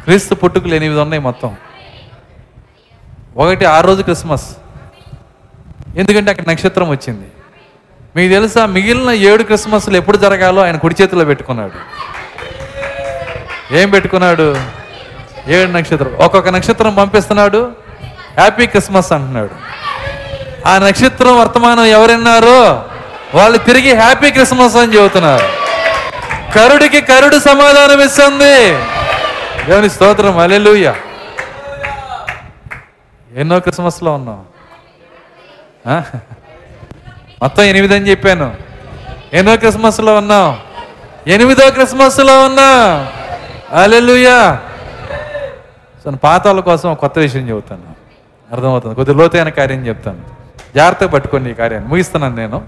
[0.04, 1.50] క్రీస్తు పుట్టుకలు ఎనిమిది ఉన్నాయి మొత్తం.
[3.36, 4.48] ఒకటి ఆ రోజు క్రిస్మస్.
[5.96, 7.28] ఎందుకంటే అక్కడ నక్షత్రం వచ్చింది.
[8.18, 11.76] మీకు తెలుసా మిగిలిన ఏడు క్రిస్మస్లు ఎప్పుడు జరగాలో ఆయన కుడి చేతిలో పెట్టుకున్నాడు.
[13.74, 14.56] ఏం పెట్టుకున్నాడు?
[15.46, 16.16] ఏడు నక్షత్రం.
[16.16, 17.72] ఒక్కొక్క నక్షత్రం పంపిస్తున్నాడు
[18.38, 19.50] హ్యాపీ క్రిస్మస్ అంటున్నాడు.
[20.68, 22.84] ఆ నక్షత్రం వర్తమానం ఎవరున్నారో
[23.34, 25.46] వాళ్ళు తిరిగి హ్యాపీ క్రిస్మస్ అని చెబుతున్నారు.
[26.52, 28.72] కరుడికి కరుడు సమాధానం ఇస్తుంది.
[29.66, 30.94] దేవుని స్తోత్రం అలెలుయ్య
[33.36, 34.44] ఎన్నో క్రిస్మస్లో ఉన్నాం.
[37.42, 38.56] మొత్తం ఎనిమిది అని చెప్పాను.
[39.32, 40.58] ఎన్నో క్రిస్మస్లో ఉన్నాం
[41.26, 42.66] ఎనిమిదో క్రిస్మస్లో ఉన్నా
[43.72, 44.62] అలెలుయా
[46.04, 47.82] సో పాత వాళ్ళ కోసం కొత్త విషయం చెబుతాను.
[48.52, 48.94] అర్థమవుతుంది.
[48.94, 50.18] కొద్దిగా లోతైన కార్యం చెప్తాను.
[50.74, 51.88] జాగ్రత్తగా పట్టుకోండి ఈ కార్యాన్ని.
[51.88, 52.64] ముగిస్తున్నాను నేను.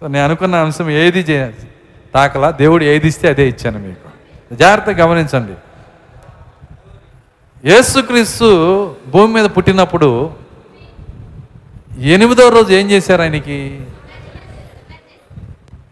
[0.00, 1.54] సో నేను అనుకున్న అంశం ఏది చే
[2.14, 2.50] తాకలా?
[2.50, 4.54] దేవుడు ఏది ఇస్తే అదే ఇచ్చాను మీకు.
[4.54, 5.52] జాగ్రత్తగా గమనించండి.
[7.70, 10.30] యేసుక్రీస్తు భూమి మీద పుట్టినప్పుడు
[11.98, 13.80] ఎనిమిదో రోజు ఏం చేశారు ఆయనకి?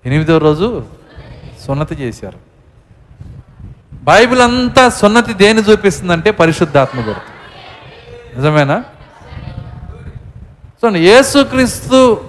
[0.07, 0.85] ఎనిమిదో రోజు
[1.67, 2.39] సున్నతి చేశారు.
[3.93, 7.31] బైబిల్ అంతా సున్నతి దేని చూపిస్తుందంటే పరిశుద్ధాత్మ గుర్తు
[8.37, 8.85] నిజమేనా?
[10.83, 12.29] సో యేసుక్రీస్తు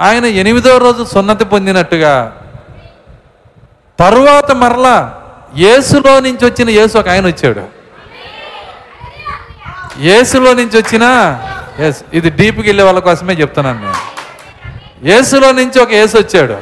[0.00, 2.40] ఆయన ఎనిమిదో రోజు సున్నతి పొందినట్టుగా
[3.98, 5.22] తరువాత మరలా
[5.56, 7.68] యేసులో నుంచి వచ్చిన యేసు ఒక ఆయన వచ్చాడు.
[9.98, 11.04] యేసులో నుంచి వచ్చిన
[11.78, 14.00] ఎస్ ఇది డీప్కి వెళ్ళే వాళ్ళ కోసమే చెప్తున్నాను నేను.
[15.12, 16.56] యేసులో నుంచి ఒక యేసు వచ్చాడు.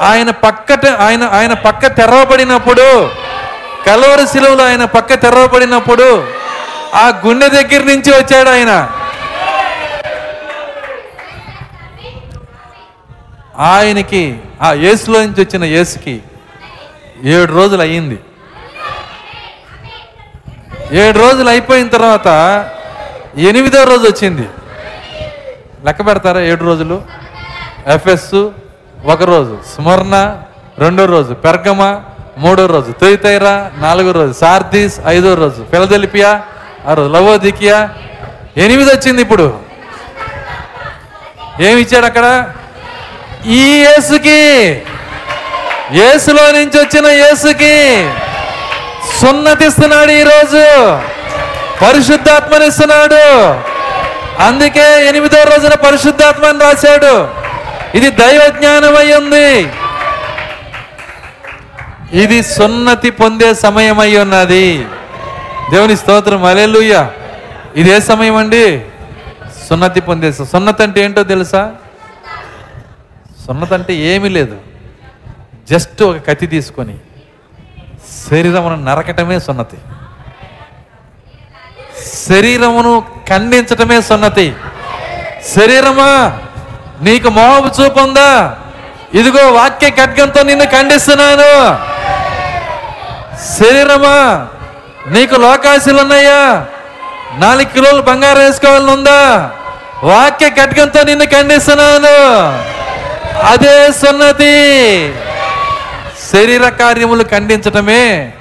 [0.00, 3.10] ఆయన పక్కట ఆయన ఆయన పక్క తెరవబడినప్పుడు
[3.86, 6.26] కలవరి శిలువలో ఆయన పక్క తెరవబడినప్పుడు
[6.94, 8.88] ఆ గుండె దగ్గర నుంచి వచ్చాడు ఆయన.
[13.58, 16.22] ఆయనకి ఆ యేసులో నుంచి వచ్చిన యేసుకి
[17.24, 18.18] ఏడు రోజులు అయ్యింది.
[20.92, 22.28] ఏడు రోజులు అయిపోయిన తర్వాత
[23.36, 24.48] ఎనిమిదో రోజు వచ్చింది.
[25.86, 27.02] లెక్క పెడతారా ఏడు రోజులు?
[27.86, 28.50] ఎఫ్ఎస్
[29.06, 30.40] ఒక రోజు స్మరణ
[30.78, 32.00] రెండో రోజు పెర్గమ
[32.38, 36.42] మూడో రోజు తొయితైరా నాలుగో రోజు సార్దీస్ ఐదో రోజు ఫిలదెలిపియా
[36.86, 37.88] ఆ రోజు లవోదికియా.
[38.56, 39.60] ఎనిమిది వచ్చింది ఇప్పుడు.
[41.60, 42.52] ఏమి ఇచ్చాడు అక్కడ?
[43.46, 44.40] ఈ యేసుకి.
[45.92, 47.74] యేసులో నుంచి వచ్చిన యేసుకి
[49.20, 50.66] సున్నతిస్తున్నాడు ఈరోజు.
[51.82, 53.22] పరిశుద్ధాత్మనిస్తున్నాడు.
[54.42, 57.28] అందుకే ఎనిమిదో రోజున పరిశుద్ధాత్మని రాశాడు.
[57.96, 59.48] ఇది దైవ జ్ఞానం అయి ఉంది.
[62.22, 64.86] ఇది సున్నతి పొందే సమయం అయి ఉన్నది.
[65.70, 67.10] దేవుని స్తోత్రం అలెలుయ్య
[67.76, 68.84] ఇది ఏ సమయం అండి?
[69.68, 71.72] సున్నతి పొందే సున్నత సున్నతి అంటే ఏంటో తెలుసా?
[73.46, 74.56] సున్నతి అంటే ఏమీ లేదు.
[75.70, 76.96] జస్ట్ ఒక కత్తి తీసుకొని
[78.30, 79.76] శరీరం నరకటమే సున్నతి.
[82.06, 84.52] శరీరమును ఖండించటమే సున్నతి.
[85.56, 86.38] శరీరమా
[87.02, 88.56] నీకు మోహపు చూపుందా
[89.14, 91.52] ఇదిగో వాక్య ఖడ్గంతో నిన్ను ఖండిస్తున్నాను.
[93.58, 94.46] శరీరమా
[95.08, 96.66] నీకు లోకాశీలు ఉన్నాయా
[97.38, 99.50] నాలుగు కిలోలు బంగారం వేసుకోవాలని ఉందా?
[100.02, 102.16] వాక్య ఖడ్గంతో నిన్ను ఖండిస్తున్నాను.
[103.46, 105.14] అదే సున్నతి.
[106.32, 108.32] శరీర కార్యములు ఖండించటమే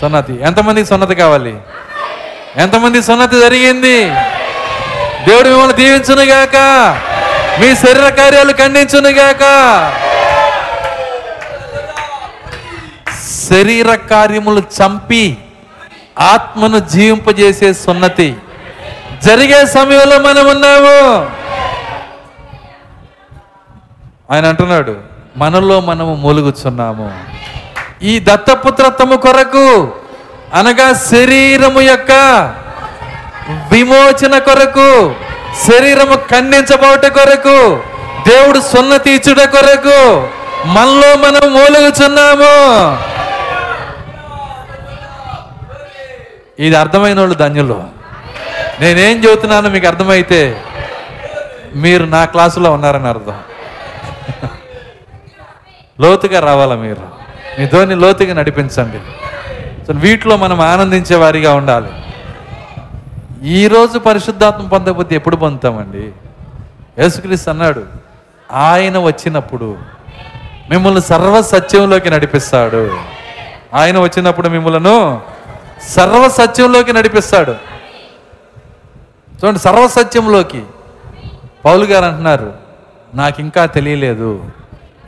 [0.00, 0.38] సున్నతి.
[0.42, 1.54] ఎంతమందికి సున్నతి కావాలి?
[2.58, 4.10] ఎంతమంది సున్నతి జరిగింది?
[5.28, 6.56] దేవుడు మిమ్మల్ని దీవించునుగాక.
[7.60, 9.44] మీ శరీర కార్యాలు ఖండించునుగాక.
[13.50, 15.38] శరీర కార్యములు చంపి
[16.18, 18.36] ఆత్మను జీవింపజేసే సున్నతి.
[19.24, 21.30] జరిగే సమయంలో మనం ఉన్నాము.
[24.32, 24.96] ఆయన అంటున్నాడు
[25.36, 27.24] మనలో మనము మూలుగుచున్నాము.
[28.02, 29.94] ఈ దత్తపుత్రత్వము కొరకు
[30.54, 32.12] అనగా శరీరము యొక్క
[33.72, 35.14] విమోచన కొరకు
[35.70, 37.82] శరీరము ఖండించబోట కొరకు
[38.28, 40.28] దేవుడు సున్న తీర్చుట కొరకు
[40.66, 42.52] మనలో మనం మూలుగుచున్నాము.
[46.62, 47.84] ఇది అర్థమైన వాళ్ళు ధన్యులు.
[48.80, 50.62] నేనేం చెబుతున్నాను మీకు అర్థమైతే
[51.74, 53.40] మీరు నా క్లాసులో ఉన్నారని అర్థం.
[56.00, 57.02] లోతుగా రావాలా మీరు?
[57.60, 58.98] మీ ధోని లోతుగా నడిపించండి.
[59.88, 61.90] సో వీటిలో మనం ఆనందించే వారిగా ఉండాలి.
[63.48, 66.02] ఈరోజు పరిశుద్ధాత్మ పొందకపోతే ఎప్పుడు పొందుతామండి?
[66.98, 67.82] యేసుక్రీస్తు అన్నాడు
[68.52, 69.78] ఆయన వచ్చినప్పుడు
[70.70, 72.82] మిమ్మల్ని సర్వ సత్యంలోకి నడిపిస్తాడు.
[73.74, 75.20] ఆయన వచ్చినప్పుడు మిమ్మలను
[75.88, 77.54] సర్వ సత్యంలోకి నడిపిస్తాడు.
[79.38, 80.62] చూడండి సర్వ సత్యంలోకి
[81.64, 82.52] పౌలు గారు అంటున్నారు
[83.14, 84.50] నాకు ఇంకా తెలియలేదు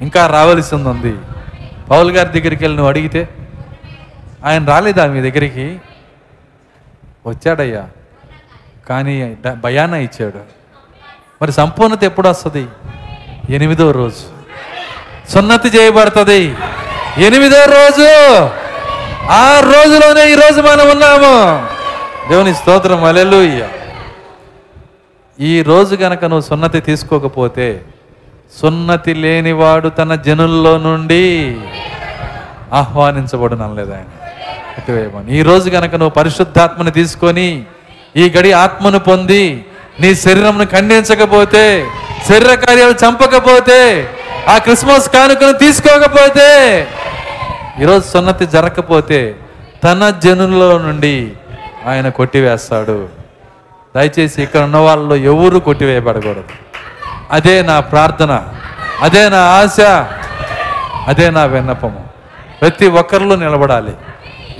[0.00, 1.14] ఇంకా రావలసింది ఉంది.
[1.90, 3.28] పౌలు గారి దగ్గరికి వెళ్ళి నువ్వు అడిగితే
[4.44, 5.80] ఆయన రాలేదా మీ దగ్గరికి?
[7.26, 7.88] వచ్చాడయ్యా.
[8.88, 10.60] కానీ భయాన ఇచ్చాడు.
[11.42, 12.68] మరి సంపూర్ణత ఎప్పుడు వస్తుంది?
[13.50, 14.40] ఎనిమిదో రోజు.
[15.28, 16.54] సున్నతి చేయబడుతుంది.
[17.18, 18.08] ఎనిమిదో రోజు.
[19.30, 21.66] ఆ రోజులోనే ఈ రోజు మనం ఉన్నాము.
[22.28, 23.04] దేవుని స్తోత్రం.
[23.04, 23.68] అలెలుయ్య
[25.40, 27.84] ఈ రోజు గనక నువ్వు సున్నతి తీసుకోకపోతే
[28.60, 31.60] సున్నతి లేనివాడు తన జనుల్లో నుండి
[32.72, 34.19] ఆహ్వానించబడనలేదు ఆయన.
[35.28, 37.64] ఈ రోజు గనక నువ్వు పరిశుద్ధాత్మని తీసుకొని
[38.16, 39.64] ఈ గడి ఆత్మను పొంది
[40.00, 41.86] నీ శరీరంను ఖండించకపోతే
[42.28, 44.08] శరీర కార్యాలు చంపకపోతే
[44.48, 46.48] ఆ క్రిస్మస్ కానుకను తీసుకోకపోతే
[47.80, 49.34] ఈరోజు సున్నతి జరగకపోతే
[49.84, 51.32] తన జనుల్లో నుండి
[51.86, 53.08] ఆయన కొట్టివేస్తాడు.
[53.96, 56.44] దయచేసి ఇక్కడ ఉన్న వాళ్ళలో ఎవరు కొట్టివేయబడకూడదు.
[57.30, 58.32] అదే నా ప్రార్థన
[59.02, 59.80] అదే నా ఆశ
[61.06, 62.02] అదే నా విన్నపము.
[62.60, 63.94] ప్రతి ఒక్కరిలో నిలబడాలి.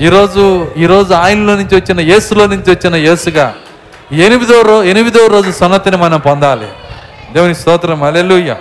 [0.00, 3.54] ఈరోజు ఈరోజు ఆయనలో నుంచి వచ్చిన యేసులో నుంచి వచ్చిన యేసుగా
[4.12, 6.68] ఎనిమిదో రో ఎనిమిదో రోజు సన్నతిని మనం పొందాలి.
[7.32, 8.56] దేవుని స్తోత్రం అలెలుయ్య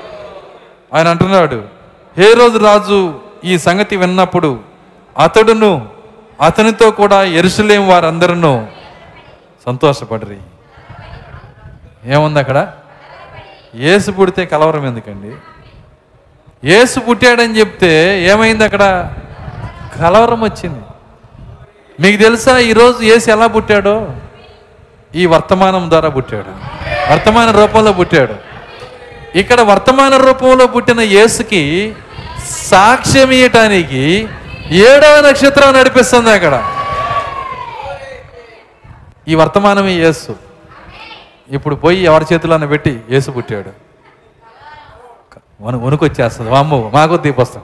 [0.94, 1.64] ఆయన అంటున్నాడు
[2.18, 4.60] ఏ రోజు రాజు ఈ సంగతి విన్నప్పుడు
[5.18, 5.88] అతడును
[6.42, 8.64] అతనితో కూడా ఎరుసలేం వారందరూ
[9.66, 10.38] సంతోషపడరి.
[12.06, 12.72] ఏముంది అక్కడ?
[13.76, 15.36] ఏసు పుడితే కలవరం ఎందుకండి?
[16.70, 19.14] ఏసు పుట్టాడని చెప్తే ఏమైంది అక్కడ?
[20.00, 20.80] కలవరం వచ్చింది.
[22.04, 23.96] మీకు తెలుసా ఈరోజు ఏసు ఎలా పుట్టాడో?
[25.16, 26.52] ఈ వర్తమానం ద్వారా పుట్టాడు.
[27.12, 28.36] వర్తమాన రూపంలో పుట్టాడు.
[29.38, 31.62] ఇక్కడ వర్తమాన రూపంలో పుట్టిన యేసుకి
[32.50, 34.04] సాక్ష్యం ఇయ్యటానికి
[34.88, 36.56] ఏడవ నక్షత్రం నడిపిస్తుంది అక్కడ.
[39.28, 40.36] ఈ వర్తమానమే యేసు.
[41.56, 43.72] ఇప్పుడు పోయి ఎవరి చేతిలోనే పెట్టి యేసు పుట్టాడు.
[45.62, 46.50] వణు వణుకొచ్చేస్తుంది.
[46.56, 47.64] అమ్మో మాకు దీపొస్తాం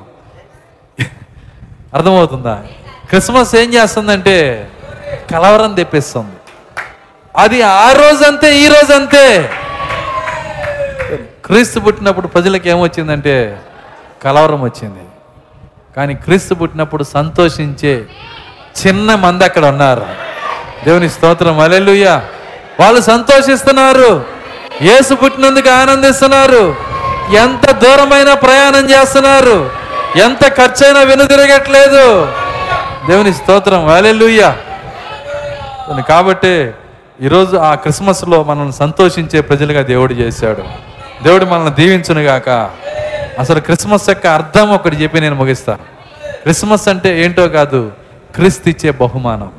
[1.94, 2.56] అర్థమవుతుందా?
[3.10, 4.68] క్రిస్మస్ ఏం చేస్తుందంటే
[5.32, 6.36] కలవరం తెప్పిస్తుంది.
[7.38, 9.50] అది ఆ రోజంతే ఈ రోజంతే.
[11.46, 13.62] క్రీస్తు పుట్టినప్పుడు ప్రజలకు ఏమొచ్చిందంటే
[14.24, 15.00] కలవరం వచ్చింది.
[15.98, 18.06] కానీ క్రీస్తు పుట్టినప్పుడు సంతోషించే
[18.88, 20.06] చిన్న మంది అక్కడ ఉన్నారు.
[20.86, 22.22] దేవుని స్తోత్రం అలెలుయ్య
[22.80, 24.26] వాళ్ళు సంతోషిస్తున్నారు.
[24.82, 26.76] యేసు పుట్టినందుకు ఆనందిస్తున్నారు.
[27.36, 29.72] ఎంత దూరమైన ప్రయాణం చేస్తున్నారు.
[30.16, 32.28] ఎంత ఖర్చైనా వెనుదిరగట్లేదు.
[33.08, 33.88] దేవుని స్తోత్రం.
[33.88, 34.56] అలెలుయ్య
[36.10, 36.72] కాబట్టి
[37.22, 40.64] ఈరోజు ఆ క్రిస్మస్లో మనల్ని సంతోషించే ప్రజలుగా దేవుడు చేశాడు.
[41.24, 42.50] దేవుడు మనల్ని దీవించునుగాక.
[43.40, 45.74] అసలు క్రిస్మస్ యొక్క అర్థం ఒకటి చెప్పి నేను ముగిస్తా.
[46.24, 47.92] క్రిస్మస్ అంటే ఏంటో కాదు
[48.36, 49.52] క్రీస్తు ఇచ్చే బహుమానం.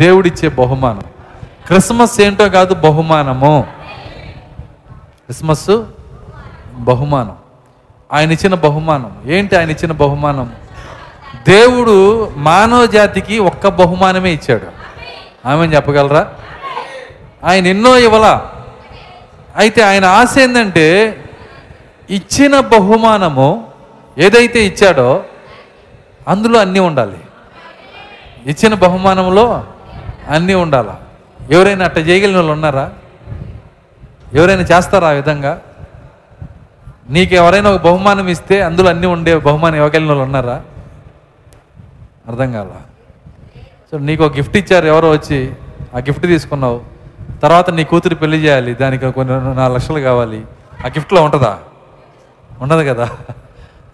[0.00, 1.02] దేవుడిచ్చే బహుమానం.
[1.66, 3.66] క్రిస్మస్ ఏంటో కాదు బహుమానము.
[4.98, 5.84] క్రిస్మస్
[6.74, 7.36] బహుమానం.
[8.12, 9.16] ఆయన ఇచ్చిన బహుమానం.
[9.26, 10.52] ఏంటి ఆయన ఇచ్చిన బహుమానం?
[11.46, 11.94] దేవుడు
[12.36, 14.66] మానవ జాతికి ఒక్క బహుమానమే ఇచ్చాడు.
[15.46, 16.32] ఆమె చెప్పగలరా?
[17.44, 18.50] ఆయన ఎన్నో ఇవ్వలా?
[19.56, 21.18] అయితే ఆయన ఆశ ఏంటంటే
[22.10, 23.72] ఇచ్చిన బహుమానము
[24.18, 25.24] ఏదైతే ఇచ్చాడో
[26.28, 27.16] అందులో అన్నీ ఉండాలి.
[28.46, 29.64] ఇచ్చిన బహుమానంలో
[30.28, 30.96] అన్నీ ఉండాలా?
[31.50, 32.90] ఎవరైనా అట్ట చేయగలిగిన వాళ్ళు ఉన్నారా?
[34.34, 35.60] ఎవరైనా చేస్తారా ఆ విధంగా?
[37.10, 40.60] నీకు ఎవరైనా ఒక బహుమానం ఇస్తే అందులో అన్నీ ఉండే బహుమానం ఇవ్వగలిగిన వాళ్ళు ఉన్నారా?
[42.28, 42.70] అర్థం కాల.
[43.90, 45.52] సో నీకు ఒక గిఫ్ట్ ఇచ్చారు ఎవరో వచ్చి
[45.94, 46.80] ఆ గిఫ్ట్ తీసుకున్నావు.
[47.42, 50.42] తర్వాత నీ కూతురు పెళ్ళి చేయాలి దానికి కొన్ని నాలుగు లక్షలు కావాలి.
[50.84, 51.58] ఆ గిఫ్ట్లో ఉంటుందా?
[52.60, 53.10] ఉండదు కదా.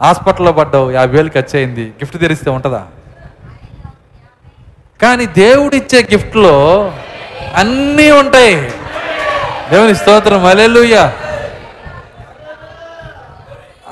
[0.03, 2.87] హాస్పిటల్లో పడ్డావు యాభై వేలు ఖర్చు అయింది గిఫ్ట్ తెరిస్తే ఉంటుందా?
[5.03, 6.93] కానీ దేవుడిచ్చే గిఫ్ట్లో
[7.55, 8.71] అన్నీ ఉంటాయి.
[9.71, 11.13] దేవుని స్తోత్రం అలెలుయ్య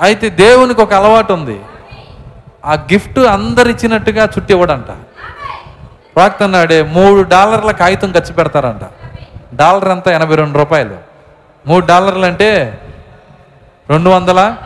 [0.01, 1.61] అయితే దేవునికి ఒక అలవాటు ఉంది.
[2.67, 4.91] ఆ గిఫ్ట్ అందరు ఇచ్చినట్టుగా చుట్టి ఇవ్వడంట
[6.15, 8.85] ప్రాక్త అన్నాడే మూడు డాలర్ల కాగితం ఖర్చు పెడతారంట.
[9.55, 10.97] డాలర్ అంతా ఎనభై రెండు రూపాయలు.
[11.67, 12.81] మూడు డాలర్లు అంటే
[13.91, 14.57] రెండు వందల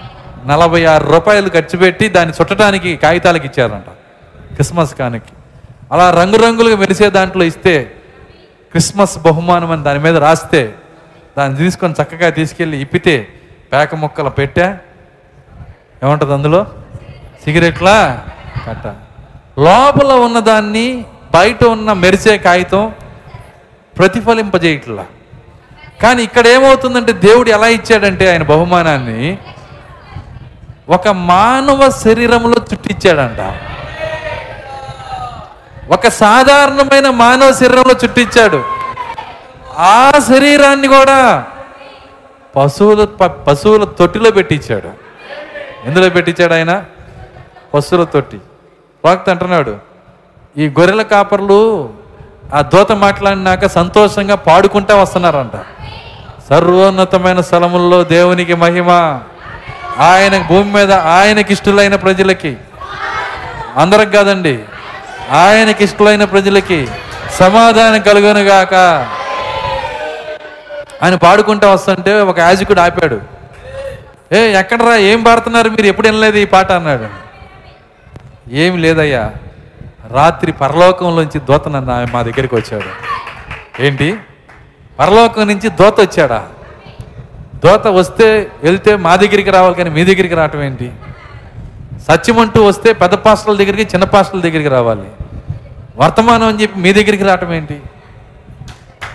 [0.46, 3.88] నలభై ఆరు రూపాయలు ఖర్చు పెట్టి దాన్ని చుట్టడానికి కాగితాలకు ఇచ్చారంట.
[4.54, 5.32] క్రిస్మస్ కానికి
[5.92, 7.74] అలా రంగురంగులుగా మెరిసే దాంట్లో ఇస్తే
[8.72, 10.74] క్రిస్మస్ బహుమానం అని దాని మీద రాస్తే
[11.38, 13.28] దాన్ని తీసుకొని చక్కగా తీసుకెళ్ళి ఇప్పితే
[13.72, 14.78] పేక ముక్కలు పెట్టా.
[16.04, 16.66] ఏముంటుంది అందులో?
[17.44, 18.24] సిగరెట్లా?
[18.68, 18.86] కట్ట.
[19.60, 21.04] లోపల ఉన్నదాన్ని
[21.34, 22.92] బయట ఉన్న మెరిసే కాగితం
[23.98, 25.06] ప్రతిఫలింపజేయట్లా.
[26.02, 29.38] కానీ ఇక్కడ ఏమవుతుందంటే దేవుడు ఎలా ఇచ్చాడంటే ఆయన బహుమానాన్ని
[30.88, 33.54] ఒక మానవ శరీరంలో చుట్టిచ్చాడంట.
[35.92, 38.64] ఒక సాధారణమైన మానవ శరీరంలో చుట్టిచ్చాడు.
[39.78, 41.44] ఆ శరీరాన్ని కూడా
[42.56, 44.90] పశువుల ప- పశువుల తొట్టిలో పెట్టించాడు
[45.86, 46.84] ఎందులో పెట్టించాడు ఆయన?
[47.74, 48.40] పశువుల తొట్టి
[49.04, 49.76] వాక్త అంటున్నాడు
[50.56, 51.90] ఈ గొర్రెల కాపర్లు
[52.54, 55.58] ఆ దూత మాట్లాడినాక సంతోషంగా పాడుకుంటా వస్తున్నారంట.
[56.48, 58.90] సర్వోన్నతమైన స్థలముల్లో దేవునికి మహిమ.
[59.98, 62.56] ఆయన భూమి మీద ఆయనకి ఇష్టలైన ప్రజలకి.
[63.76, 64.58] అందరికి కాదండి
[65.30, 66.88] ఆయనకి ఇష్టలైన ప్రజలకి
[67.38, 68.74] సమాధానం కలుగునుగాక
[71.02, 73.20] ఆయన పాడుకుంటా వస్తుంటే ఒక యాజకుడు ఆపాడు.
[74.32, 74.96] ఏ ఎక్కడరా?
[74.96, 75.86] ఏం పాడుతున్నారు మీరు?
[75.86, 76.72] ఎప్పుడు వినలేదు ఈ పాట?
[76.72, 77.29] అన్నాడు.
[78.48, 79.30] ఏమి లేదయ్యా.
[80.10, 83.10] రాత్రి పరలోకంలోంచి దోత నన్ను మా దగ్గరికి వచ్చాడు.
[83.82, 84.16] ఏంటి?
[84.98, 86.48] పరలోకం నుంచి దోత వచ్చాడా?
[87.64, 90.92] దోత వస్తే వెళ్తే మా దగ్గరికి రావాలి కానీ మీ దగ్గరికి రావటం ఏంటి?
[92.08, 95.08] సత్యమంటూ వస్తే పెద్ద పాస్టల దగ్గరికి చిన్న పాస్టల దగ్గరికి రావాలి.
[95.96, 97.80] వర్తమానం అని చెప్పి మీ దగ్గరికి రావటం ఏంటి?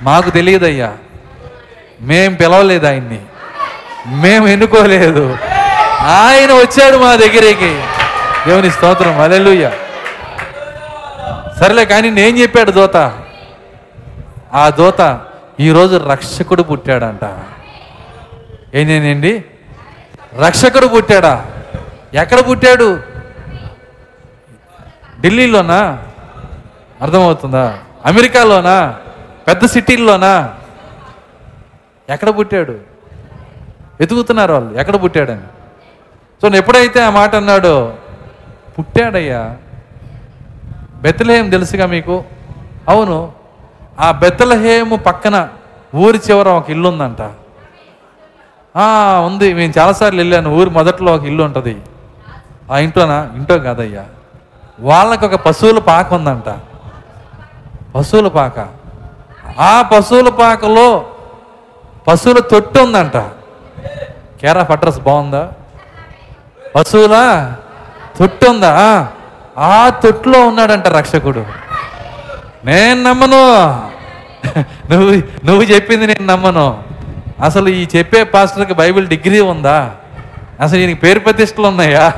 [0.01, 0.93] మాకు తెలియదయ్యా.
[2.01, 3.21] మేం పిలవలేదు ఆయన్ని.
[4.07, 5.37] మేము ఎన్నుకోలేదు.
[6.01, 7.79] ఆయన వచ్చాడు మా దగ్గరికి.
[8.47, 9.19] దేవుని స్తోత్రం.
[9.19, 9.71] అలెలుయ్య
[11.59, 12.95] సరేలే కానీ నేను చెప్పాడు దోత.
[14.53, 15.21] ఆ దోత
[15.59, 17.39] ఈరోజు రక్షకుడు పుట్టాడంట.
[18.75, 19.43] ఏంటండి
[20.35, 21.45] రక్షకుడు పుట్టాడా?
[22.13, 22.99] ఎక్కడ పుట్టాడు?
[25.21, 26.03] ఢిల్లీలోనా?
[27.01, 27.79] అర్థమవుతుందా?
[28.05, 28.95] అమెరికాలోనా?
[29.47, 30.55] పెద్ద సిటీల్లోనా?
[32.09, 32.79] ఎక్కడ పుట్టాడు?
[33.99, 35.41] వెతుకుతున్నారు వాళ్ళు ఎక్కడ పుట్టాడని.
[36.41, 37.93] సో ఎప్పుడైతే ఆ మాట అన్నాడో
[38.79, 39.55] పుట్టాడయ్యా.
[41.01, 42.23] బెత్తలహేం తెలుసుగా మీకు?
[42.89, 43.31] అవును
[43.99, 45.49] ఆ బెత్తలహేము పక్కన
[45.95, 47.21] ఊరి చివర ఒక ఇల్లు ఉందంట.
[49.25, 49.53] ఉంది.
[49.53, 50.49] మేము చాలాసార్లు వెళ్ళాను.
[50.49, 51.81] ఊరి మొదట్లో ఒక ఇల్లు ఉంటుంది.
[52.71, 53.31] ఆ ఇంట్లోనా?
[53.35, 54.05] ఇంట్లో కాదయ్యా.
[54.79, 56.57] వాళ్ళకి ఒక పశువుల పాక ఉందంట.
[57.95, 58.67] పశువుల పాక.
[59.59, 61.05] ఆ పశువుల పాకలో
[62.07, 63.17] పశువుల తొట్టు ఉందంట.
[64.41, 65.51] కేరా అడ్రస్ బాగుందా?
[66.75, 67.55] పశువులా?
[68.19, 69.07] తొట్టు ఉందా
[69.57, 71.45] ఆ తొట్టులో ఉన్నాడంట రక్షకుడు.
[72.65, 73.41] నేను నమ్మను.
[74.93, 76.83] నువ్వు నువ్వు చెప్పింది నేను నమ్మను.
[77.43, 79.91] అసలు ఈ చెప్పే పాస్టర్కి బైబిల్ డిగ్రీ ఉందా?
[80.61, 82.13] అసలు ఈయనకి పేరు ప్రతిష్టలు ఉన్నాయా?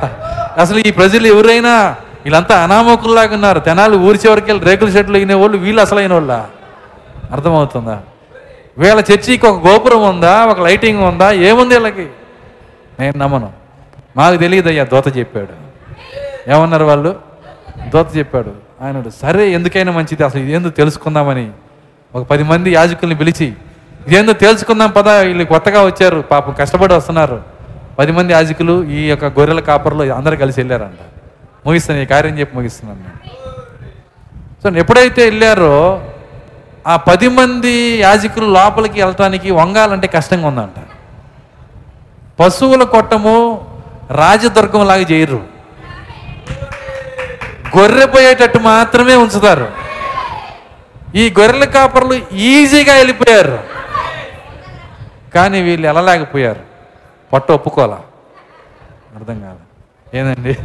[0.58, 3.60] అసలు ఈ ప్రజలు ఎవరైనా వీళ్ళంతా అనామకుల్లాగా ఉన్నారు.
[3.60, 6.44] తెనాలి ఊరి చివరికి వెళ్ళి రేకుల షెడ్లు అయిన వాళ్ళు వీళ్ళు అసలైన వాళ్ళ
[7.32, 8.00] అర్థమవుతుందా?
[8.78, 10.44] వీళ్ళ చర్చికి ఒక గోపురం ఉందా?
[10.44, 11.32] ఒక లైటింగ్ ఉందా?
[11.32, 12.06] ఏముంది వీళ్ళకి?
[13.00, 13.52] నేను నమ్మను.
[14.16, 15.67] మాకు తెలియదు అయ్యా దోత చెప్పాడు.
[16.48, 17.16] ఏమన్నారు వాళ్ళు?
[17.88, 18.52] దోత చెప్పాడు.
[18.80, 20.24] ఆయన సరే ఎందుకైనా మంచిది.
[20.24, 21.50] అసలు ఇదేందో తెలుసుకుందామని.
[22.14, 23.54] ఒక పది మంది యాజకుల్ని పిలిచి
[24.06, 27.42] ఇదేందో తెలుసుకుందాం పదా వీళ్ళు కొత్తగా వచ్చారు పాపం కష్టపడి వస్తున్నారు.
[27.98, 30.98] పది మంది యాజకులు ఈ యొక్క గొర్రెల కాపర్లో అందరూ కలిసి వెళ్ళారంట.
[31.66, 33.38] ముగిస్తాను ఈ కార్యం చెప్పి ముగిస్తున్నాను నేను.
[34.62, 36.04] సో ఎప్పుడైతే వెళ్ళారో
[36.86, 40.82] ఆ పది మంది యాజకులు లోపలికి వెళ్ళటానికి వంగాలంటే కష్టంగా ఉందంట.
[42.40, 43.66] పశువుల కొట్టము
[44.10, 45.57] రాజదుర్గం లాగా చేయరు.
[47.76, 49.72] గొర్రె పోయేటట్టు మాత్రమే ఉంచుతారు.
[51.14, 53.64] ఈ గొర్రెల కాపర్లు ఈజీగా వెళ్ళిపోయారు.
[55.34, 56.60] కానీ వీళ్ళు వెళ్ళలేకపోయారు.
[57.32, 58.00] పట్టు ఒప్పుకోలా
[59.16, 59.58] అర్థం కాదు
[60.16, 60.56] ఏందండి?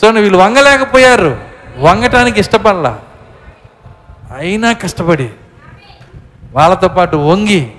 [0.00, 1.40] చూడండి వీళ్ళు వంగలేకపోయారు.
[1.78, 3.00] వంగటానికి ఇష్టపడలా.
[4.36, 5.30] అయినా కష్టపడి
[6.52, 7.72] వాళ్ళతో పాటు వంగి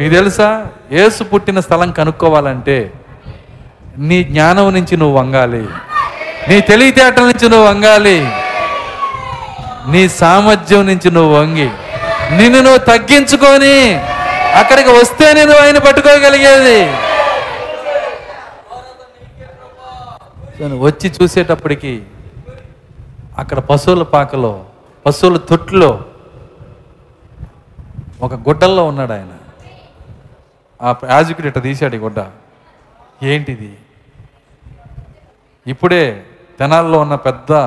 [0.00, 0.66] మీకు తెలుసా?
[0.90, 2.92] ఏసు పుట్టిన స్థలం కనుక్కోవాలంటే
[3.98, 5.68] నీ జ్ఞానం నుంచి నువ్వు వంగాలి.
[6.48, 8.18] నీ తెలివితేటల నుంచి నువ్వు వంగాలి.
[9.92, 11.70] నీ సామర్థ్యం నుంచి నువ్వు వంగి
[12.36, 13.94] నిన్ను నువ్వు తగ్గించుకొని
[14.54, 16.80] అక్కడికి వస్తేనే నువ్వు ఆయన పట్టుకోగలిగేది.
[20.78, 22.02] వచ్చి చూసేటప్పటికి
[23.38, 24.64] అక్కడ పశువుల పాకలో
[25.06, 26.04] పశువుల తొట్టులో
[28.22, 29.34] ఒక గుడ్డల్లో ఉన్నాడు ఆయన.
[30.82, 32.24] ఆ యాజకుడు ఇట్ట తీశాడు ఈ గుడ్డ.
[33.22, 33.72] ఏంటిది?
[35.68, 36.22] ఇప్పుడే
[36.58, 37.66] తెనాల్లో ఉన్న పెద్ద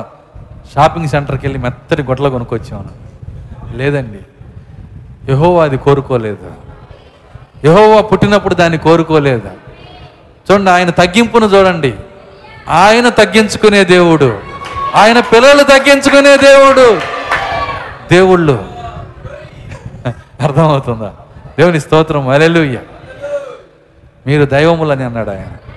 [0.74, 2.88] షాపింగ్ సెంటర్కి వెళ్ళి మెత్తటి గుడ్డలు కొనుక్కొచ్చాను.
[3.76, 4.18] లేదండి.
[5.32, 6.52] యహోవా అది కోరుకోలేదు.
[7.64, 9.50] యహోవా పుట్టినప్పుడు దాన్ని కోరుకోలేదు.
[10.52, 11.94] చూడండి ఆయన తగ్గింపును చూడండి.
[12.68, 14.40] ఆయన తగ్గించుకునే దేవుడు.
[14.94, 17.00] ఆయన పిల్లలు తగ్గించుకునే దేవుడు.
[18.10, 18.64] దేవుళ్ళు.
[20.40, 21.14] అర్థమవుతుందా?
[21.58, 22.28] దేవుని స్తోత్రం.
[22.28, 22.78] అలెలుయ్య
[24.26, 25.71] మీరు దైవములని అన్నాడు ఆయన.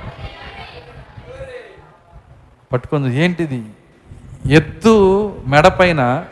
[2.76, 3.10] పట్టుకుంది.
[3.24, 3.64] ఏంటిది?
[4.46, 4.94] ఎద్దు
[5.48, 6.26] మెడపైన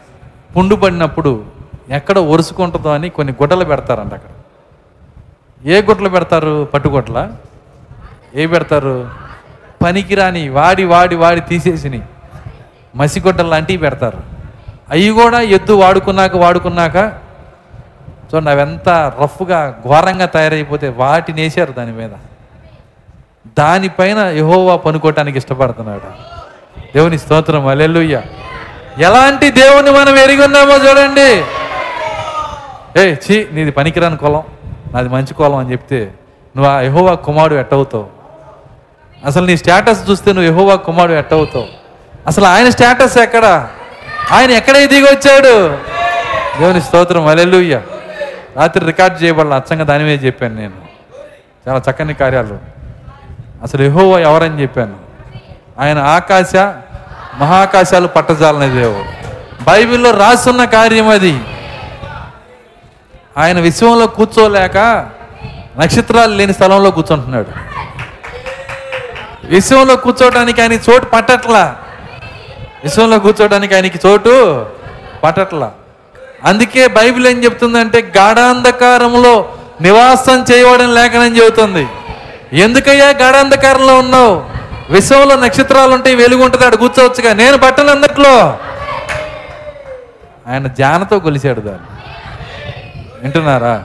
[0.55, 1.45] పుండు పడినప్పుడు
[1.89, 4.31] ఎక్కడ ఒరుసుకుంటుందో అని కొన్ని గుడ్డలు పెడతారంట అక్కడ.
[5.69, 6.67] ఏ గుడ్డలు పెడతారు?
[6.73, 7.31] పట్టుగుడ్డల
[8.35, 9.09] ఏ పెడతారు?
[9.83, 12.01] పనికిరాని వాడి వాడి వాడి తీసేసిని
[12.95, 14.19] మసిగుడ్డలు లాంటివి పెడతారు.
[14.89, 16.95] అవి కూడా ఎద్దు వాడుకున్నాక వాడుకున్నాక
[18.29, 18.89] చూడండి అవెంత
[19.23, 22.09] రఫ్గా ఘోరంగా తయారైపోతే వాటిని వేసారు దాని మీద.
[23.57, 26.32] దానిపైన యహోవా పనుకోవటానికి ఇష్టపడుతున్నాడు.
[26.95, 28.21] దేవుని స్తోత్రం అలెలుయ్య
[28.97, 31.43] ఎలాంటి దేవుని మనం ఎరిగి ఉన్నామో చూడండి.
[33.01, 34.43] ఏ ఛీ నీది పనికిరాని కులం
[34.93, 36.13] నాది మంచి కులం అని చెప్తే
[36.55, 38.07] నువ్వు ఆ యహోవా కుమారుడు ఎట్టవుతావు
[39.25, 41.65] అసలు నీ స్టేటస్ చూస్తే నువ్వు యహోవా కుమారుడు ఎట్టవుతావు
[42.27, 43.69] అసలు ఆయన స్టేటస్ ఎక్కడ?
[44.31, 45.77] ఆయన ఎక్కడ దిగి వచ్చాడు?
[46.59, 47.81] దేవుని స్తోత్రం అలెలుయ్య
[48.57, 50.73] రాత్రి రికార్డ్ చేయబడాలి అచ్చంగా దాని మీద చెప్పాను నేను.
[51.67, 52.59] చాలా చక్కని కార్యాలు.
[53.63, 55.02] అసలు యహోవా ఎవరని చెప్పాను?
[55.79, 56.55] ఆయన ఆకాశ
[57.37, 59.23] మహాకాశాలు పట్టజాలని దేవుడు
[59.63, 61.39] బైబిల్లో రాసున్న కార్యం అది.
[63.37, 64.77] ఆయన విశ్వంలో కూర్చోలేక
[65.79, 67.47] నక్షత్రాలు లేని స్థలంలో కూర్చుంటున్నాడు.
[69.47, 71.75] విశ్వంలో కూర్చోవడానికి ఆయన చోటు పట్టట్లా.
[72.83, 74.65] విశ్వంలో కూర్చోవడానికి ఆయనకి చోటు
[75.23, 75.71] పట్టట్లా.
[76.45, 81.87] అందుకే బైబిల్ ఏం చెప్తుందంటే గాఢాంధకారంలో నివాసం చేయవడం లేఖనని చెబుతుంది.
[82.53, 84.52] ఎందుకయ్యా గాఢాంధకారంలో ఉన్నావు?
[84.93, 87.31] విశ్వంలో నక్షత్రాలు ఉంటాయి వెలుగు ఉంటుంది అక్కడ కూర్చోవచ్చుగా.
[87.33, 88.33] నేను బట్టలు అందట్లో
[90.47, 91.89] ఆయన జానతో కొలిచాడు దాన్ని.
[93.21, 93.75] వింటున్నారా?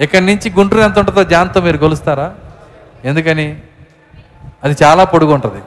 [0.00, 2.28] ఇక్కడి నుంచి గుంటూరు ఎంత ఉంటుందో జానతో మీరు కొలుస్తారా?
[3.04, 3.46] ఎందుకని?
[4.64, 5.62] అది చాలా పొడుగు ఉంటుంది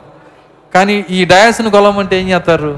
[0.75, 2.71] కానీ ఈ డయాస్ని అంటే ఏం చేస్తారు?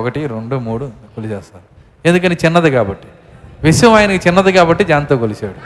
[0.00, 1.64] ఒకటి రెండు మూడు కొలిచేస్తారు.
[2.08, 2.36] ఎందుకని?
[2.44, 3.08] చిన్నది కాబట్టి.
[3.62, 5.60] విశ్వం ఆయనకి చిన్నది కాబట్టి జానతో కొలిచాడు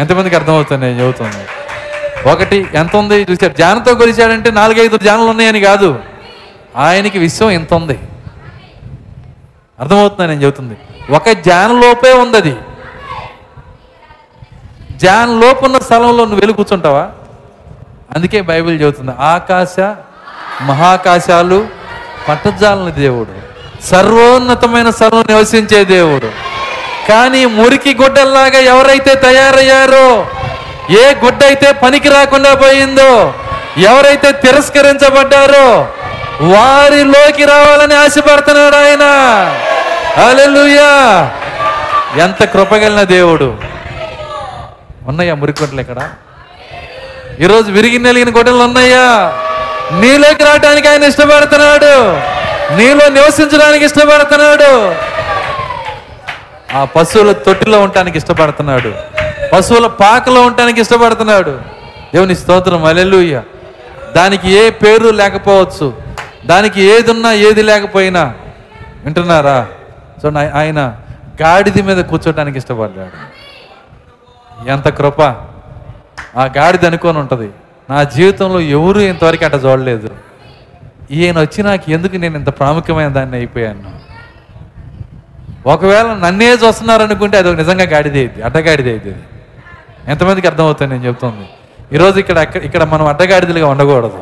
[0.00, 0.86] ఎంతమందికి అర్థమవుతుంది?
[0.86, 1.63] నేను చెబుతున్నాను.
[2.26, 5.98] ఒకటి ఎంత ఉంది చూశాడు జానతో కొలిచాడంటే నాలుగైదు జానలు ఉన్నాయని కాదు.
[6.76, 7.98] ఆయనకి విశ్వం ఇంత ఉంది
[9.80, 10.76] అర్థమవుతుందా నేను చెబుతుంది?
[11.10, 12.56] ఒక జానలోపే ఉంది అది
[14.96, 17.10] జాన్ లోపున్న స్థలంలో నువ్వు వెళ్ళి కూర్చుంటావా?
[18.16, 19.80] అందుకే బైబిల్ చెబుతుంది ఆకాశ
[20.62, 21.68] మహాకాశాలు
[22.28, 23.32] పట్టజాలని దేవుడు.
[23.84, 26.30] సర్వోన్నతమైన స్థలం నివసించే దేవుడు.
[27.08, 30.26] కానీ మురికి గుడ్డల్లాగా ఎవరైతే తయారయ్యారో
[30.90, 33.34] ఏ గుడ్డ అయితే పనికి రాకుండా పోయిందో
[33.78, 35.88] ఎవరైతే తిరస్కరించబడ్డారో
[36.40, 39.02] వారిలోకి రావాలని ఆశపడుతున్నాడు ఆయన.
[40.20, 41.30] హల్లెలూయా.
[42.18, 43.56] ఎంత కృపగలిన దేవుడు.
[45.06, 46.08] ఉన్నాయా మురికొండలు ఇక్కడ?
[47.40, 49.32] ఈరోజు విరిగి నలిగిన గొడవలు ఉన్నాయా?
[50.00, 52.12] నీలోకి రావడానికి ఆయన ఇష్టపడుతున్నాడు.
[52.74, 54.94] నీలో నివసించడానికి ఇష్టపడుతున్నాడు.
[56.76, 58.94] ఆ పశువుల తొట్టిలో ఉండటానికి ఇష్టపడుతున్నాడు.
[59.52, 61.58] పశువుల పాకలో ఉండటానికి ఇష్టపడుతున్నాడు.
[62.14, 63.42] దేవుని స్తోత్రం అలెలుయ్య
[64.16, 65.96] దానికి ఏ పేరు లేకపోవచ్చు.
[66.46, 68.34] దానికి ఏది ఉన్నా ఏది లేకపోయినా.
[69.04, 69.66] వింటున్నారా?
[70.22, 70.96] సో ఆయన
[71.42, 73.34] గాడిద మీద కూర్చోటానికి ఇష్టపడ్డాడు.
[74.68, 75.20] ఎంత కృప.
[75.22, 77.50] ఆ గాడిద అనుకొని ఉంటుంది.
[77.90, 80.10] నా జీవితంలో ఎవరు ఇంతవరకు అట్ట చూడలేదు.
[81.10, 84.04] ఈయన వచ్చి నాకు ఎందుకు నేను ఇంత ప్రాముఖ్యమైన దాన్ని అయిపోయాను?
[85.66, 89.18] ఒకవేళ నన్నే చూస్తున్నారనుకుంటే అది నిజంగా గాడిదేది అడ్డగాడిదేది ఇది.
[90.08, 91.46] ఎంతమందికి అర్థమవుతుంది నేను చెప్తుంది?
[91.94, 94.20] ఈరోజు ఇక్కడ ఇక్కడ మనం అడ్డగాడిదలుగా ఉండకూడదు.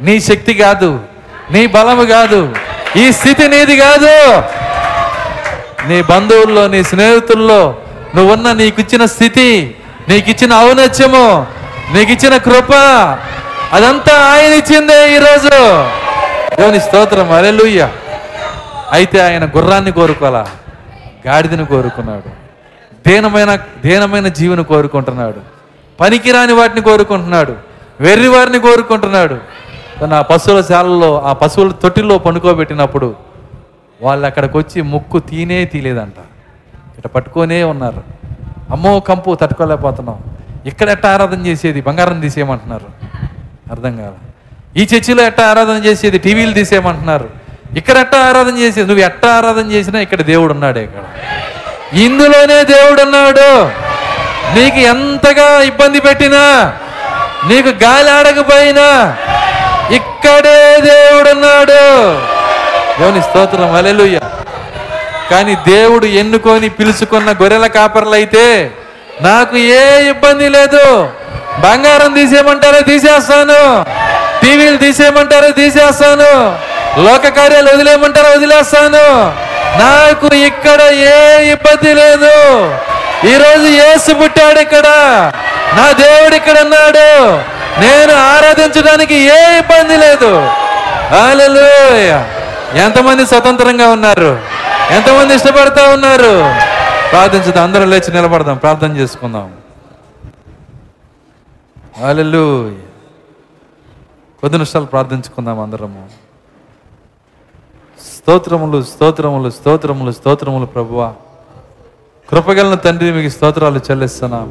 [0.00, 1.00] నీ శక్తి కాదు
[1.50, 2.54] నీ బలము కాదు
[2.96, 4.12] ఈ స్థితి నీది కాదు.
[5.88, 7.78] నీ బంధువుల్లో నీ స్నేహితుల్లో
[8.14, 9.76] నువ్వున్న నీకు ఇచ్చిన స్థితి
[10.08, 11.46] నీకు ఇచ్చిన ఔన్నత్యము
[11.94, 12.72] నీకు ఇచ్చిన కృప
[13.72, 15.56] అదంతా ఆయన ఇచ్చిందే ఈరోజు.
[16.58, 17.88] దేవుని స్తోత్రం అలెలుయ్య
[18.92, 20.46] అయితే ఆయన గుర్రాన్ని కోరుకోవాలా?
[21.26, 22.43] గాడిదని కోరుకున్నాడు.
[23.06, 25.40] దేనమైన దేనమైన జీవుని కోరుకుంటున్నాడు.
[26.00, 27.56] పనికిరాని వాటిని కోరుకుంటున్నాడు.
[28.00, 29.38] వెర్రి వారిని కోరుకుంటున్నాడు.
[30.00, 33.14] తను ఆ పశువుల శాలలో ఆ పశువుల తొట్టిలో పండుకోబెట్టినప్పుడు
[34.02, 36.18] వాళ్ళు అక్కడికి వచ్చి ముక్కు తీనే తీలేదంట.
[36.98, 38.02] ఇట పట్టుకొనే ఉన్నారు.
[38.70, 40.18] అమ్మో కంపు తట్టుకోలేకపోతున్నాం.
[40.66, 41.80] ఇక్కడ ఎట్ట ఆరాధన చేసేది?
[41.80, 42.86] బంగారం తీసేయమంటున్నారు.
[43.70, 44.14] అర్థం కాదు
[44.76, 46.18] ఈ చర్చిలో ఎట్ట ఆరాధన చేసేది?
[46.18, 47.28] టీవీలు తీసేయమంటున్నారు.
[47.76, 48.88] ఇక్కడ ఎట్ట ఆరాధన చేసేది?
[48.88, 51.02] నువ్వు ఎట్ట ఆరాధన చేసినా ఇక్కడ దేవుడు ఉన్నాడే ఇక్కడ.
[51.92, 53.84] ఇందులోనే దేవుడున్నాడు.
[54.58, 56.72] నీకు ఎంతగా ఇబ్బంది పెట్టినా
[57.46, 59.16] నీకు గాలి ఆడకపోయినా
[59.90, 62.14] ఇక్కడే దేవుడు ఉన్నాడు
[63.00, 64.20] దేవుని స్తోత్రం అలెలుయ్య
[65.30, 68.70] కానీ దేవుడు ఎన్నుకొని పిలుచుకున్న గొర్రెల కాపర్లైతే
[69.20, 71.08] నాకు ఏ ఇబ్బంది లేదు.
[71.58, 73.84] బంగారం తీసేయమంటారో తీసేస్తాను.
[74.42, 76.58] టీవీలు తీసేయమంటారో తీసేస్తాను.
[77.00, 79.32] లోక కార్యాలు వదిలేయమంటారో వదిలేస్తాను.
[79.78, 82.34] నాకు ఇక్కడ ఏ ఇబ్బంది లేదు.
[83.26, 84.86] ఈరోజు యేసు పుట్టాడు ఇక్కడ.
[85.76, 87.32] నా దేవుడు ఇక్కడ ఉన్నాడు.
[87.80, 90.46] నేను ఆరాధించడానికి ఏ ఇబ్బంది లేదు.
[91.14, 92.18] హల్లెలూయా.
[92.84, 94.40] ఎంతమంది స్వతంత్రంగా ఉన్నారు?
[94.90, 96.54] ఎంతమంది ఇష్టపడతా ఉన్నారు?
[97.10, 97.64] ప్రార్థించుదాం.
[97.64, 98.56] అందరం లేచి నిలబడదాం.
[98.56, 99.52] ప్రార్థన చేసుకుందాం.
[102.08, 102.72] అలలు
[104.40, 106.23] కొద్ది నిమిషాలు ప్రార్థించుకుందాం అందరము.
[108.24, 111.12] స్తోత్రములు స్తోత్రములు స్తోత్రములు స్తోత్రములు ప్రభువా.
[112.30, 114.46] కృపగలన తండ్రి మీకు స్తోత్రాలు చెల్లిస్తున్నాం.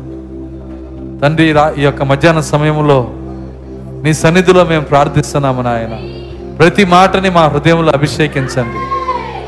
[1.22, 3.08] తండ్రి రా- ఈ యొక్క మధ్యాహ్న సమయంలో
[4.04, 6.20] నీ సన్నిధిలో మేము ప్రార్థిస్తున్నాము నాయన.
[6.58, 8.78] ప్రతి మాటని మా హృదయంలో అభిషేకించండి.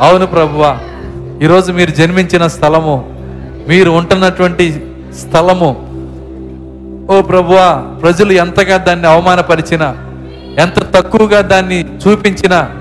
[0.03, 0.77] అవును ప్రభువా
[1.43, 3.15] ఈరోజు మీరు జన్మించిన స్థలము
[3.67, 4.85] మీరు ఉంటున్నటువంటి
[5.21, 5.87] స్థలము.
[7.11, 9.97] ఓ ప్రభువా ప్రజలు ఎంతగా దాన్ని అవమానపరిచినా
[10.59, 12.71] ఎంత తక్కువగా దాన్ని చూపించినా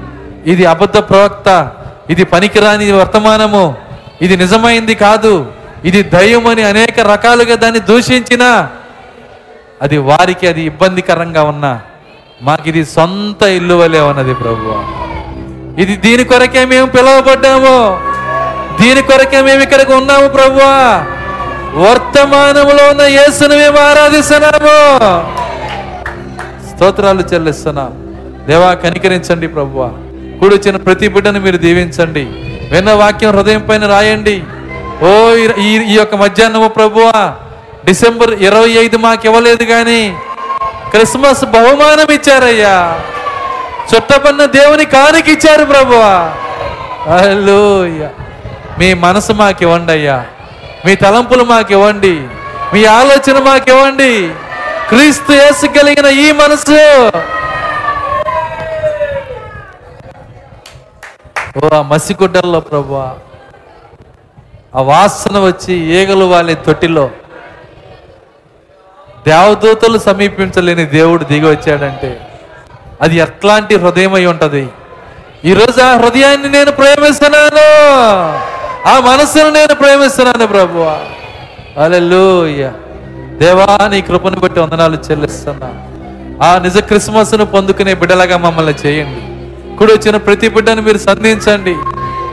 [0.53, 1.49] ఇది అబద్ధ ప్రవక్త
[2.13, 3.65] ఇది పనికిరాని వర్తమానము
[4.25, 5.35] ఇది నిజమైంది కాదు
[5.89, 8.51] ఇది దయ్యం అని అనేక రకాలుగా దాన్ని దూషించినా
[9.85, 11.73] అది వారికి అది ఇబ్బందికరంగా ఉన్నా
[12.47, 14.69] మాకు ఇది సొంత ఇల్లు వలె ఉన్నది ప్రభు.
[15.83, 17.77] ఇది దీని కొరకే మేము పిలువబడ్డాము
[18.81, 20.61] దీని కొరకే మేము ఇక్కడికి ఉన్నాము ప్రభు.
[21.83, 24.79] వర్తమానములో ఉన్న యేసును మేము ఆరాధిస్తున్నాము.
[26.69, 27.93] స్తోత్రాలు చెల్లిస్తున్నాం.
[28.49, 29.91] దేవా కనికరించండి ప్రభువా
[30.41, 32.25] కూడొచ్చిన ప్రతి బిడ్డను మీరు దీవించండి.
[32.75, 34.43] విన్న వాక్యం హృదయం పైన రాయండి.
[35.03, 37.33] ఓ ఈ- ఈ యొక్క మధ్యాహ్నము ప్రభువా
[37.85, 40.17] డిసెంబర్ ఇరవై ఐదు మాకు ఇవ్వలేదు కానీ
[40.91, 43.01] క్రిస్మస్ బహుమానం ఇచ్చారయ్యా.
[43.95, 46.31] చుట్టపన్న దేవుని కానుక ఇచ్చారు ప్రభువా.
[47.15, 48.09] హల్లెలూయా.
[48.79, 50.25] మీ మనసు మాకు ఇవ్వండి అయ్యా
[50.87, 52.21] మీ తలంపులు మాకు ఇవ్వండి.
[52.75, 54.31] మీ ఆలోచన మాకు ఇవ్వండి.
[54.89, 56.75] క్రీస్తు యేసు కలిగిన ఈ మనసు
[61.57, 63.15] ఓ ఆ మసిగుడ్డల్లో ప్రభువా
[64.77, 67.11] ఆ వాసన వచ్చి ఈగలు వాళ్ళే తొట్టిలో.
[69.27, 72.27] దేవదూతలు సమీపించలేని దేవుడు దిగి వచ్చాడంటే
[73.01, 74.69] అది ఎట్లాంటి హృదయమై ఉంటుంది.
[75.45, 77.65] ఈరోజు ఆ హృదయాన్ని నేను ప్రేమిస్తున్నాను.
[78.89, 80.79] ఆ మనసును నేను ప్రేమిస్తున్నాను ప్రభు.
[81.81, 82.73] అలెలుయ్య
[83.39, 85.69] దేవా నీ కృపను బట్టి వందనాలు చెల్లిస్తున్నా.
[86.47, 89.34] ఆ నిజ క్రిస్మస్ను పొందుకునే బిడ్డలాగా మమ్మల్ని చేయండి.
[89.79, 91.75] కుడి వచ్చిన ప్రతి బిడ్డను మీరు సంధించండి.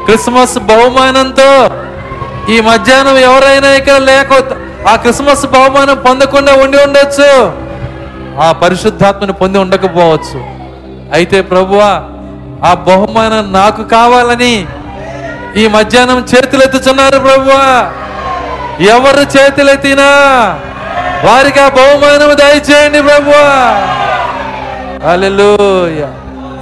[0.06, 1.72] క్రిస్మస్ బహుమానంతో
[2.54, 4.34] ఈ మధ్యాహ్నం ఎవరైనా ఇక్కడ లేక
[4.88, 7.54] ఆ క్రిస్మస్ బహుమానం పొందకుండా ఉండి ఉండొచ్చు.
[8.42, 10.40] ఆ పరిశుద్ధాత్మని పొంది ఉండకపోవచ్చు.
[11.14, 11.92] అయితే ప్రభువా
[12.70, 14.66] ఆ బహుమానం నాకు కావాలని
[15.58, 17.92] ఈ మధ్యాహ్నం చేతులెత్తుచున్నారు ప్రభువా.
[18.86, 20.10] ఎవరు చేతులెత్తినా
[21.24, 23.48] వారికి ఆ బహుమానం దయచేయండి ప్రభువా.
[25.12, 26.10] అల్లెలుయా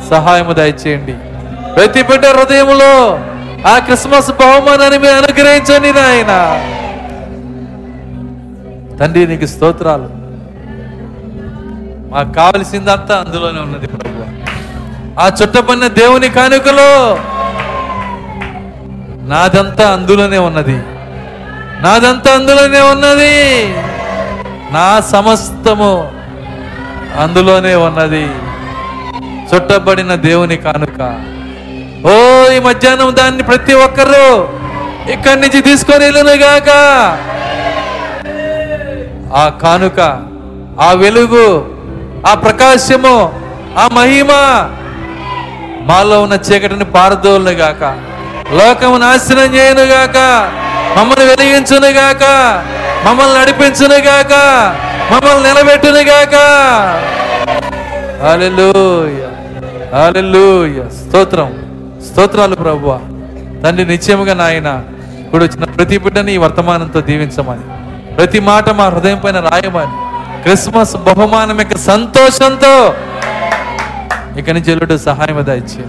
[0.10, 1.14] సహాయము దయచేయండి.
[1.74, 3.20] ప్రతి బిడ్డ హృదయములో
[3.70, 6.60] ఆ క్రిస్మస్ బహుమానాన్ని మీరు అనుగ్రహించండి నాయన.
[9.00, 10.10] తండ్రి నీకు స్తోత్రాలు.
[12.10, 14.24] మాకు కావలసిందంతా అందులోనే ఉన్నది ప్రభు
[15.20, 17.20] ఆ చుట్టపన్న దేవుని కానుకలో
[19.28, 20.76] నాదంతా అందులోనే ఉన్నది.
[21.82, 23.74] నాదంతా అందులోనే ఉన్నది.
[24.72, 26.12] నా సమస్తము
[27.20, 28.30] అందులోనే ఉన్నది.
[29.56, 31.02] చుట్టబడిన దేవుని కానుక.
[32.08, 34.48] ఓ ఈ మధ్యాహ్నం దాన్ని ప్రతి ఒక్కరూ
[35.12, 36.70] ఇక్కడి నుంచి తీసుకొని వెళ్ళునుగాక
[39.34, 40.00] ఆ కానుక
[40.82, 41.66] ఆ వెలుగు
[42.28, 43.42] ఆ ప్రకాశము
[43.78, 44.28] ఆ మహిమ
[45.82, 47.84] మాలో ఉన్న చీకటిని పారదోలునుగాక
[48.54, 50.18] లోకము నాశనం చేయను గాక.
[50.98, 52.24] మమ్మల్ని వెలిగించును గాక.
[53.08, 54.34] మమ్మల్ని నడిపించును గాక.
[55.12, 56.36] మమ్మల్ని నిలబెట్టును గాక.
[58.24, 59.29] హల్లెలూయ.
[60.98, 61.50] స్తోత్రం.
[62.08, 62.90] స్తోత్రాలు ప్రభు
[63.64, 64.70] తండ్రి నిశ్చయముగా నాయన
[65.22, 67.66] ఇప్పుడు వచ్చిన ప్రతి బిడ్డని ఈ వర్తమానంతో దీవించమని.
[68.16, 69.96] ప్రతి మాట మా హృదయం పైన రాయమని.
[70.44, 72.74] క్రిస్మస్ బహుమానం యొక్క సంతోషంతో
[74.40, 75.86] ఇక నుంచి ఎల్లుడు సహాయం దయచే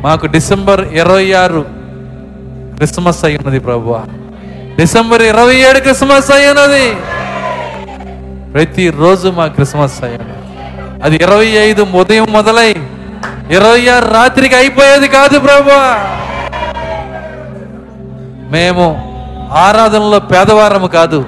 [0.00, 1.64] మాకు డిసెంబర్ ఇరవై ఆరు
[2.76, 3.60] క్రిస్మస్ అయి ఉన్నది
[4.76, 6.86] డిసెంబర్ ఇరవై ఏడు క్రిస్మస్ అయి ఉన్నది.
[8.52, 10.34] ప్రతిరోజు మా క్రిస్మస్ అయ్యాను
[11.04, 12.74] అది ఇరవై ఐదు ఉదయం మొదలై
[13.50, 16.16] ఇరవై ఆరు రాత్రికి అయిపోయేది కాదు ప్రభా.
[18.50, 19.10] మేము
[19.52, 21.24] ఆరాధనలో పేదవారము కాదు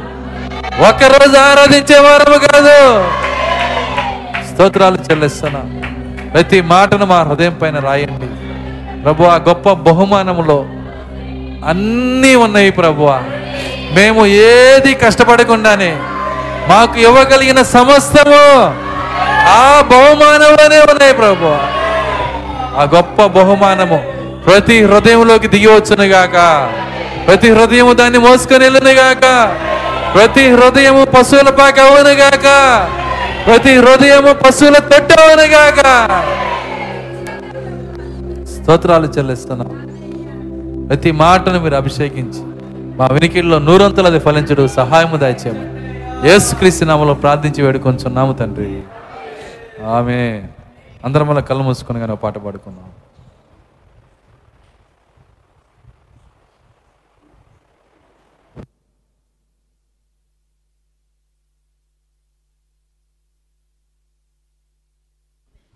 [0.81, 3.05] ఒకరోజు ఆరాధించే వారము కాదు.
[4.53, 5.61] స్తోత్రాలు చెల్లిస్తున్నా.
[6.31, 8.29] ప్రతి మాటను మా హృదయం పైన రాయండి.
[9.03, 10.67] ప్రభు ఆ గొప్ప బహుమానములో
[11.67, 13.03] అన్నీ ఉన్నాయి ప్రభు.
[13.93, 15.97] మేము ఏది కష్టపడకుండానే
[16.69, 18.43] మాకు ఇవ్వగలిగిన సమస్తము
[19.49, 21.76] ఆ బహుమానంలోనే ఉన్నాయి ప్రభు.
[22.77, 23.99] ఆ గొప్ప బహుమానము
[24.47, 26.37] ప్రతి హృదయంలోకి దిగివచ్చునుగాక.
[27.27, 29.25] ప్రతి హృదయము దాన్ని మోసుకొని వెళ్ళునుగాక.
[30.15, 32.47] ప్రతి హృదయము పశువుల పాక అవునుగాక.
[33.47, 35.83] ప్రతి హృదయము పశువుల తొట్టు అవునుగాక.
[38.53, 39.71] స్తోత్రాలు చెల్లిస్తున్నాం.
[40.89, 42.43] ప్రతి మాటను మీరు అభిషేకించి
[42.99, 45.65] మా వినికిల్లో నూరంతులు అది ఫలించడు సహాయము దాచేము
[46.27, 48.83] యేసుక్రీస్తు నామలో ప్రార్థించి వేడుకొంచున్నాము తండ్రి.
[49.87, 50.43] ఆమె
[51.07, 52.87] అందరం వల్ల కళ్ళు మూసుకొని కానీ పాట పాడుకుందాం.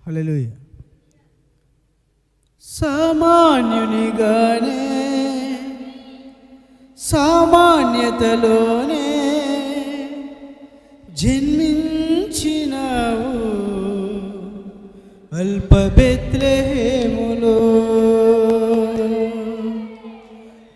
[0.06, 0.46] హల్లెలూయ.
[2.78, 4.80] సామాన్యునిగానే
[6.98, 9.06] సామాన్యతలోనే
[11.22, 13.29] జన్మించినావు.
[15.32, 15.74] అల్ప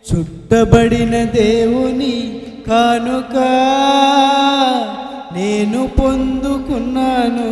[0.09, 3.37] చుట్టబడిన దేవుని కానుక
[5.37, 7.51] నేను పొందుకున్నాను.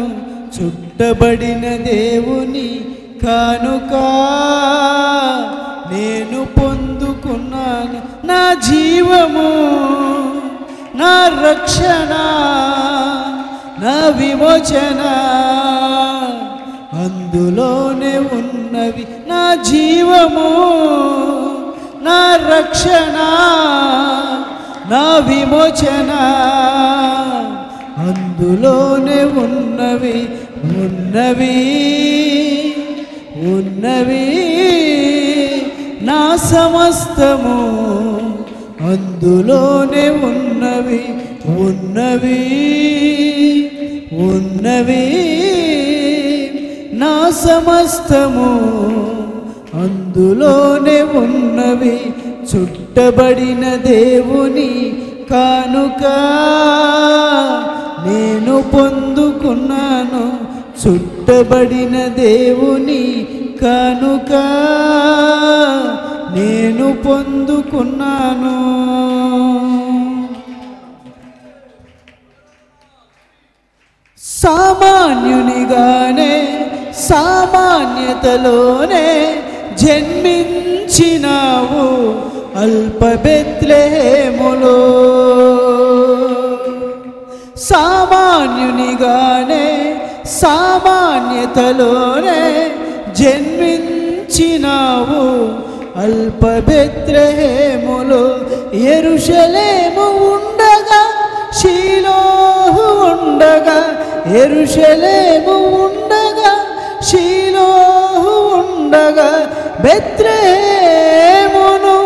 [0.57, 2.69] చుట్టబడిన దేవుని
[3.27, 3.93] కానుక
[5.93, 8.27] నేను పొందుకున్నాను.
[8.27, 9.51] నా జీవము
[10.99, 12.13] నా రక్షణ
[13.83, 15.03] నా విమోచన.
[16.93, 20.51] అందులోనే ఉన్నవి నా జీవము
[22.05, 23.17] నా రక్షణ
[24.91, 26.11] నా విమోచన.
[27.99, 30.29] అందులోనే ఉన్నవి
[30.65, 31.59] ఉన్నవి
[33.37, 34.27] ఉన్నవి
[36.03, 37.59] నా సమస్తము.
[38.81, 41.05] అందులోనే ఉన్నవి
[41.61, 42.41] ఉన్నవి
[44.13, 45.33] ఉన్నవి.
[47.03, 48.51] నా సమస్తము
[49.75, 52.15] అందులోనే ఉన్నవి
[52.51, 56.05] చుట్టబడిన దేవుని కానుక.
[58.07, 63.27] నేను పొందుకున్నాను చుట్టబడిన దేవుని
[63.63, 64.33] కానుక.
[66.37, 68.73] నేను పొందుకున్నాను.
[74.43, 76.33] సామాన్యునిగానే
[77.09, 79.07] సామాన్యతలోనే
[79.83, 81.85] జన్మించినావు
[82.63, 84.77] అల్పబెత్లేములో
[88.35, 89.65] సామాన్యునిగానే
[90.41, 92.41] సామాన్యతలోనే
[93.21, 95.23] జన్మించినావు
[96.03, 98.21] అల్పబెత్రహేములో
[98.93, 101.01] ఎరుషలేము ఉండగా
[101.59, 102.17] శీలో
[103.09, 103.77] ఉండగా
[104.43, 106.53] ఎరుషలేము ఉండగా
[107.09, 109.31] శీలోహు ఉండగా
[109.85, 111.97] బెత్రేమును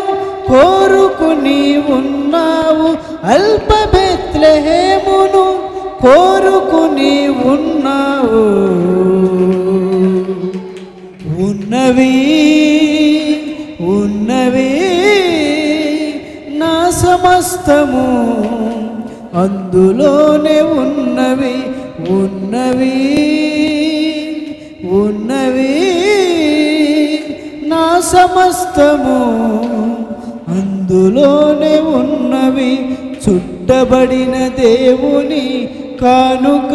[0.49, 2.89] కోరుకుని ఉన్నావు
[3.27, 5.45] అల్ప బెత్లహేమును
[6.01, 7.15] కోరుకుని
[7.47, 8.45] ఉన్నావు
[11.45, 12.15] ఉన్నవి
[13.95, 14.71] ఉన్నవి
[16.59, 18.07] నా సమస్తము.
[19.43, 21.57] అందులోనే ఉన్నవి
[22.13, 22.97] ఉన్నవి ఉన్నవి
[28.17, 29.17] సమస్తము
[30.57, 32.73] అందులోనే ఉన్నవి
[33.23, 35.47] చుట్టబడిన దేవుని
[36.03, 36.75] కానుక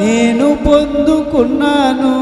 [0.00, 2.12] నేను పొందుకున్నాను.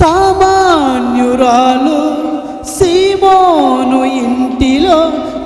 [0.00, 1.98] సామాన్యురాలు
[2.74, 5.00] సీమోను ఇంటిలో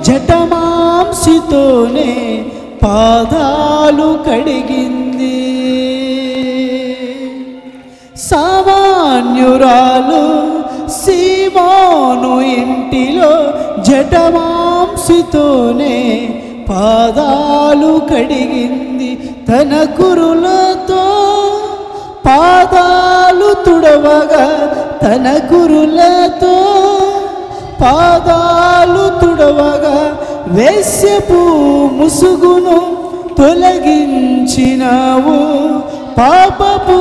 [0.08, 2.10] జటమాంసితోనే
[2.84, 5.03] పాదాలు కడిగింది.
[8.34, 10.22] సామాన్యురాలు
[10.90, 13.32] సీమోను ఇంటిలో
[13.82, 14.36] జటమాంసితోనే
[16.70, 19.10] పాదాలు కడిగింది
[19.48, 21.04] తన కురులతో.
[22.26, 24.46] పాదాలు తుడవగా
[25.02, 26.56] తన కురులతో.
[27.82, 29.96] పాదాలు తుడవగా
[30.46, 31.40] వేశ్యపు
[31.98, 32.78] ముసుగును
[33.38, 35.38] తొలగించినావు.
[36.18, 36.98] పాపపు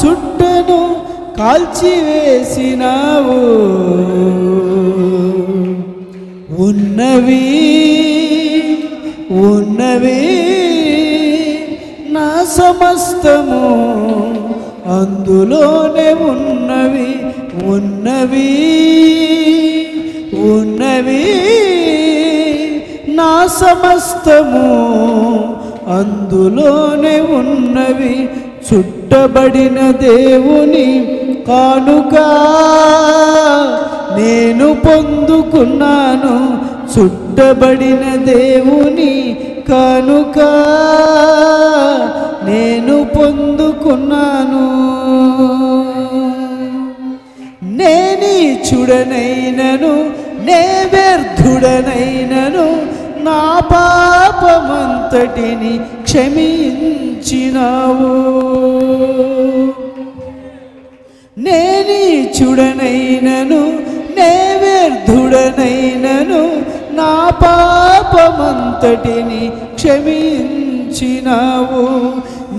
[0.00, 0.96] చుట్టను
[1.38, 2.18] కాల్చివేసినావు.
[6.62, 7.44] ఉన్నవి
[9.30, 10.24] ఉన్నవి
[12.10, 13.64] నా సమస్తము.
[14.86, 17.10] అందులోనే ఉన్నవి
[17.68, 18.50] ఉన్నవి
[20.34, 21.24] ఉన్నవి
[23.08, 24.68] నా సమస్తము.
[25.88, 28.28] అందులోనే ఉన్నవి
[28.68, 30.88] చుట్టబడిన దేవుని
[31.48, 32.14] కానుక
[34.18, 36.34] నేను పొందుకున్నాను.
[36.92, 39.12] చుట్టబడిన దేవుని
[39.68, 40.38] కానుక
[42.48, 44.64] నేను పొందుకున్నాను.
[47.76, 48.36] నేని
[48.68, 49.94] చుడనైనను
[50.44, 50.60] నే
[50.92, 52.66] వ్యర్థుడనైనను
[53.28, 58.12] నా పాపమంతటిని క్షమించినావు.
[61.38, 62.02] నేని
[62.36, 63.62] చుడనైనను
[64.16, 64.32] నే
[64.62, 66.42] వ్యర్థుడనైనను
[66.96, 69.42] నా పాపమంతటిని
[69.74, 71.84] క్షమించినావు.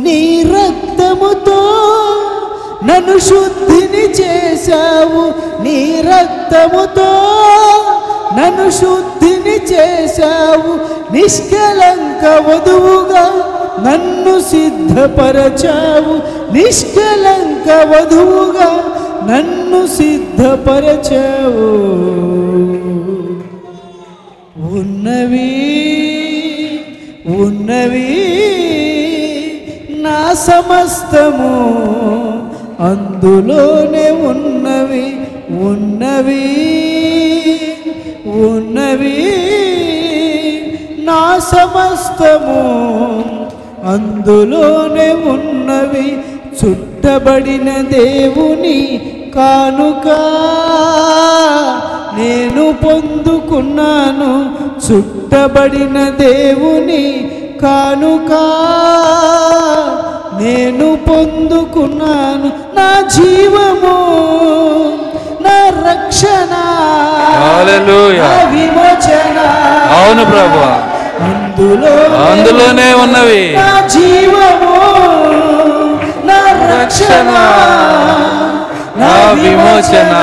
[0.03, 1.59] నీ రక్తముతో
[2.83, 5.23] నన్ను శుద్ధిని చేశావు.
[5.63, 7.11] నీ రక్తముతో
[8.37, 10.73] నన్ను శుద్ధిని చేశావు
[11.13, 13.25] నిష్కలంక వధువుగా
[13.85, 16.15] నన్ను సిద్ధపరచావు
[16.53, 18.69] నిష్కలంక వధువుగా
[19.29, 21.69] నన్ను సిద్ధపరచావు.
[24.77, 25.49] ఉన్నవి
[27.41, 28.09] ఉన్నవి
[30.05, 31.53] నా సమస్తము
[32.79, 35.05] అందులోనే ఉన్నవి
[35.65, 36.45] ఉన్నవి.
[38.29, 39.33] ఉన్నవి
[40.97, 42.59] నా సమస్తము.
[43.91, 46.17] అందులోనే ఉన్నవి
[46.65, 49.01] చుట్టబడిన దేవుని
[49.35, 50.07] కానుక.
[52.19, 54.55] నేను పొందుకున్నాను
[54.87, 58.31] చుట్టబడిన దేవుని కానుక.
[60.41, 63.99] నేను పొందుకున్నాను నా జీవము.
[65.41, 66.53] నా రక్షణ
[68.53, 69.37] విమోచన.
[69.93, 70.89] అవును ప్రభు.
[71.23, 71.91] అందులో
[72.31, 73.53] అందులోనే ఉన్నవి.
[73.57, 74.75] నా జీవము
[76.27, 76.39] నా
[76.81, 77.29] రక్షణ
[78.97, 80.13] నా విమోచన.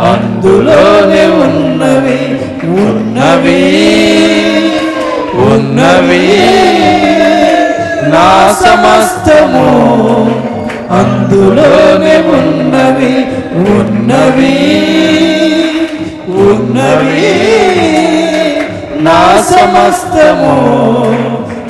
[0.00, 3.62] అందులోనే ఉన్నవి ఉన్నవి
[5.34, 6.28] ఉన్నవి.
[8.10, 9.92] నా సమస్తము.
[10.92, 13.26] అందులోనే ఉన్నవి
[13.70, 14.58] ఉన్నవి
[16.28, 17.38] ఉన్నవి.
[19.02, 20.54] నా సమస్తము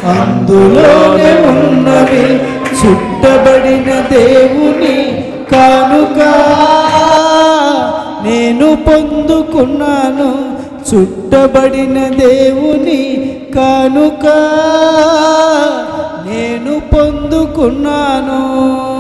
[0.09, 2.41] అందులోనే ఉన్నవి.
[2.73, 6.19] చుట్టబడిన దేవుని కానుక
[8.27, 10.53] నేను పొందుకున్నాను.
[10.91, 13.01] చుట్టబడిన దేవుని
[13.55, 14.27] కానుక
[16.27, 18.92] నేను పొందుకున్నాను.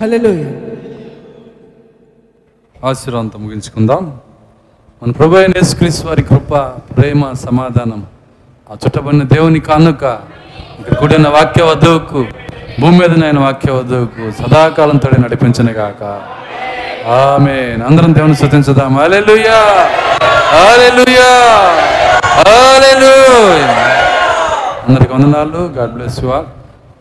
[0.00, 0.50] హల్లెలూయా.
[2.88, 4.16] ఆశీర్వాదంతో ముగించుకుందాం.
[5.02, 6.54] మన ప్రభు అయిన యేసుక్రీస్తు వారి కృప
[6.98, 8.06] ప్రేమ సమాధానం
[8.70, 10.18] ఆ చుట్టబడిన దేవుని కానుక
[10.78, 12.26] ఇక్కడ కూడిన వాక్య వధువుకు
[12.80, 16.04] భూమి మీద నేను వాక్య వధువుకు సదాకాలం తోడి నడిపించను గాక.
[17.08, 18.96] ఆమె అందరం దేవుని స్తుతించుదాం.
[18.96, 19.58] హల్లెలూయా.
[20.48, 21.32] హల్లెలూయా.
[24.88, 25.72] అందరికి వందనాలు.
[25.76, 26.46] God bless you all.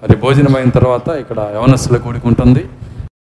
[0.03, 2.69] మరి భోజనం అయిన తర్వాత ఇక్కడ యవనస్తుల కూడుకుంటుంది.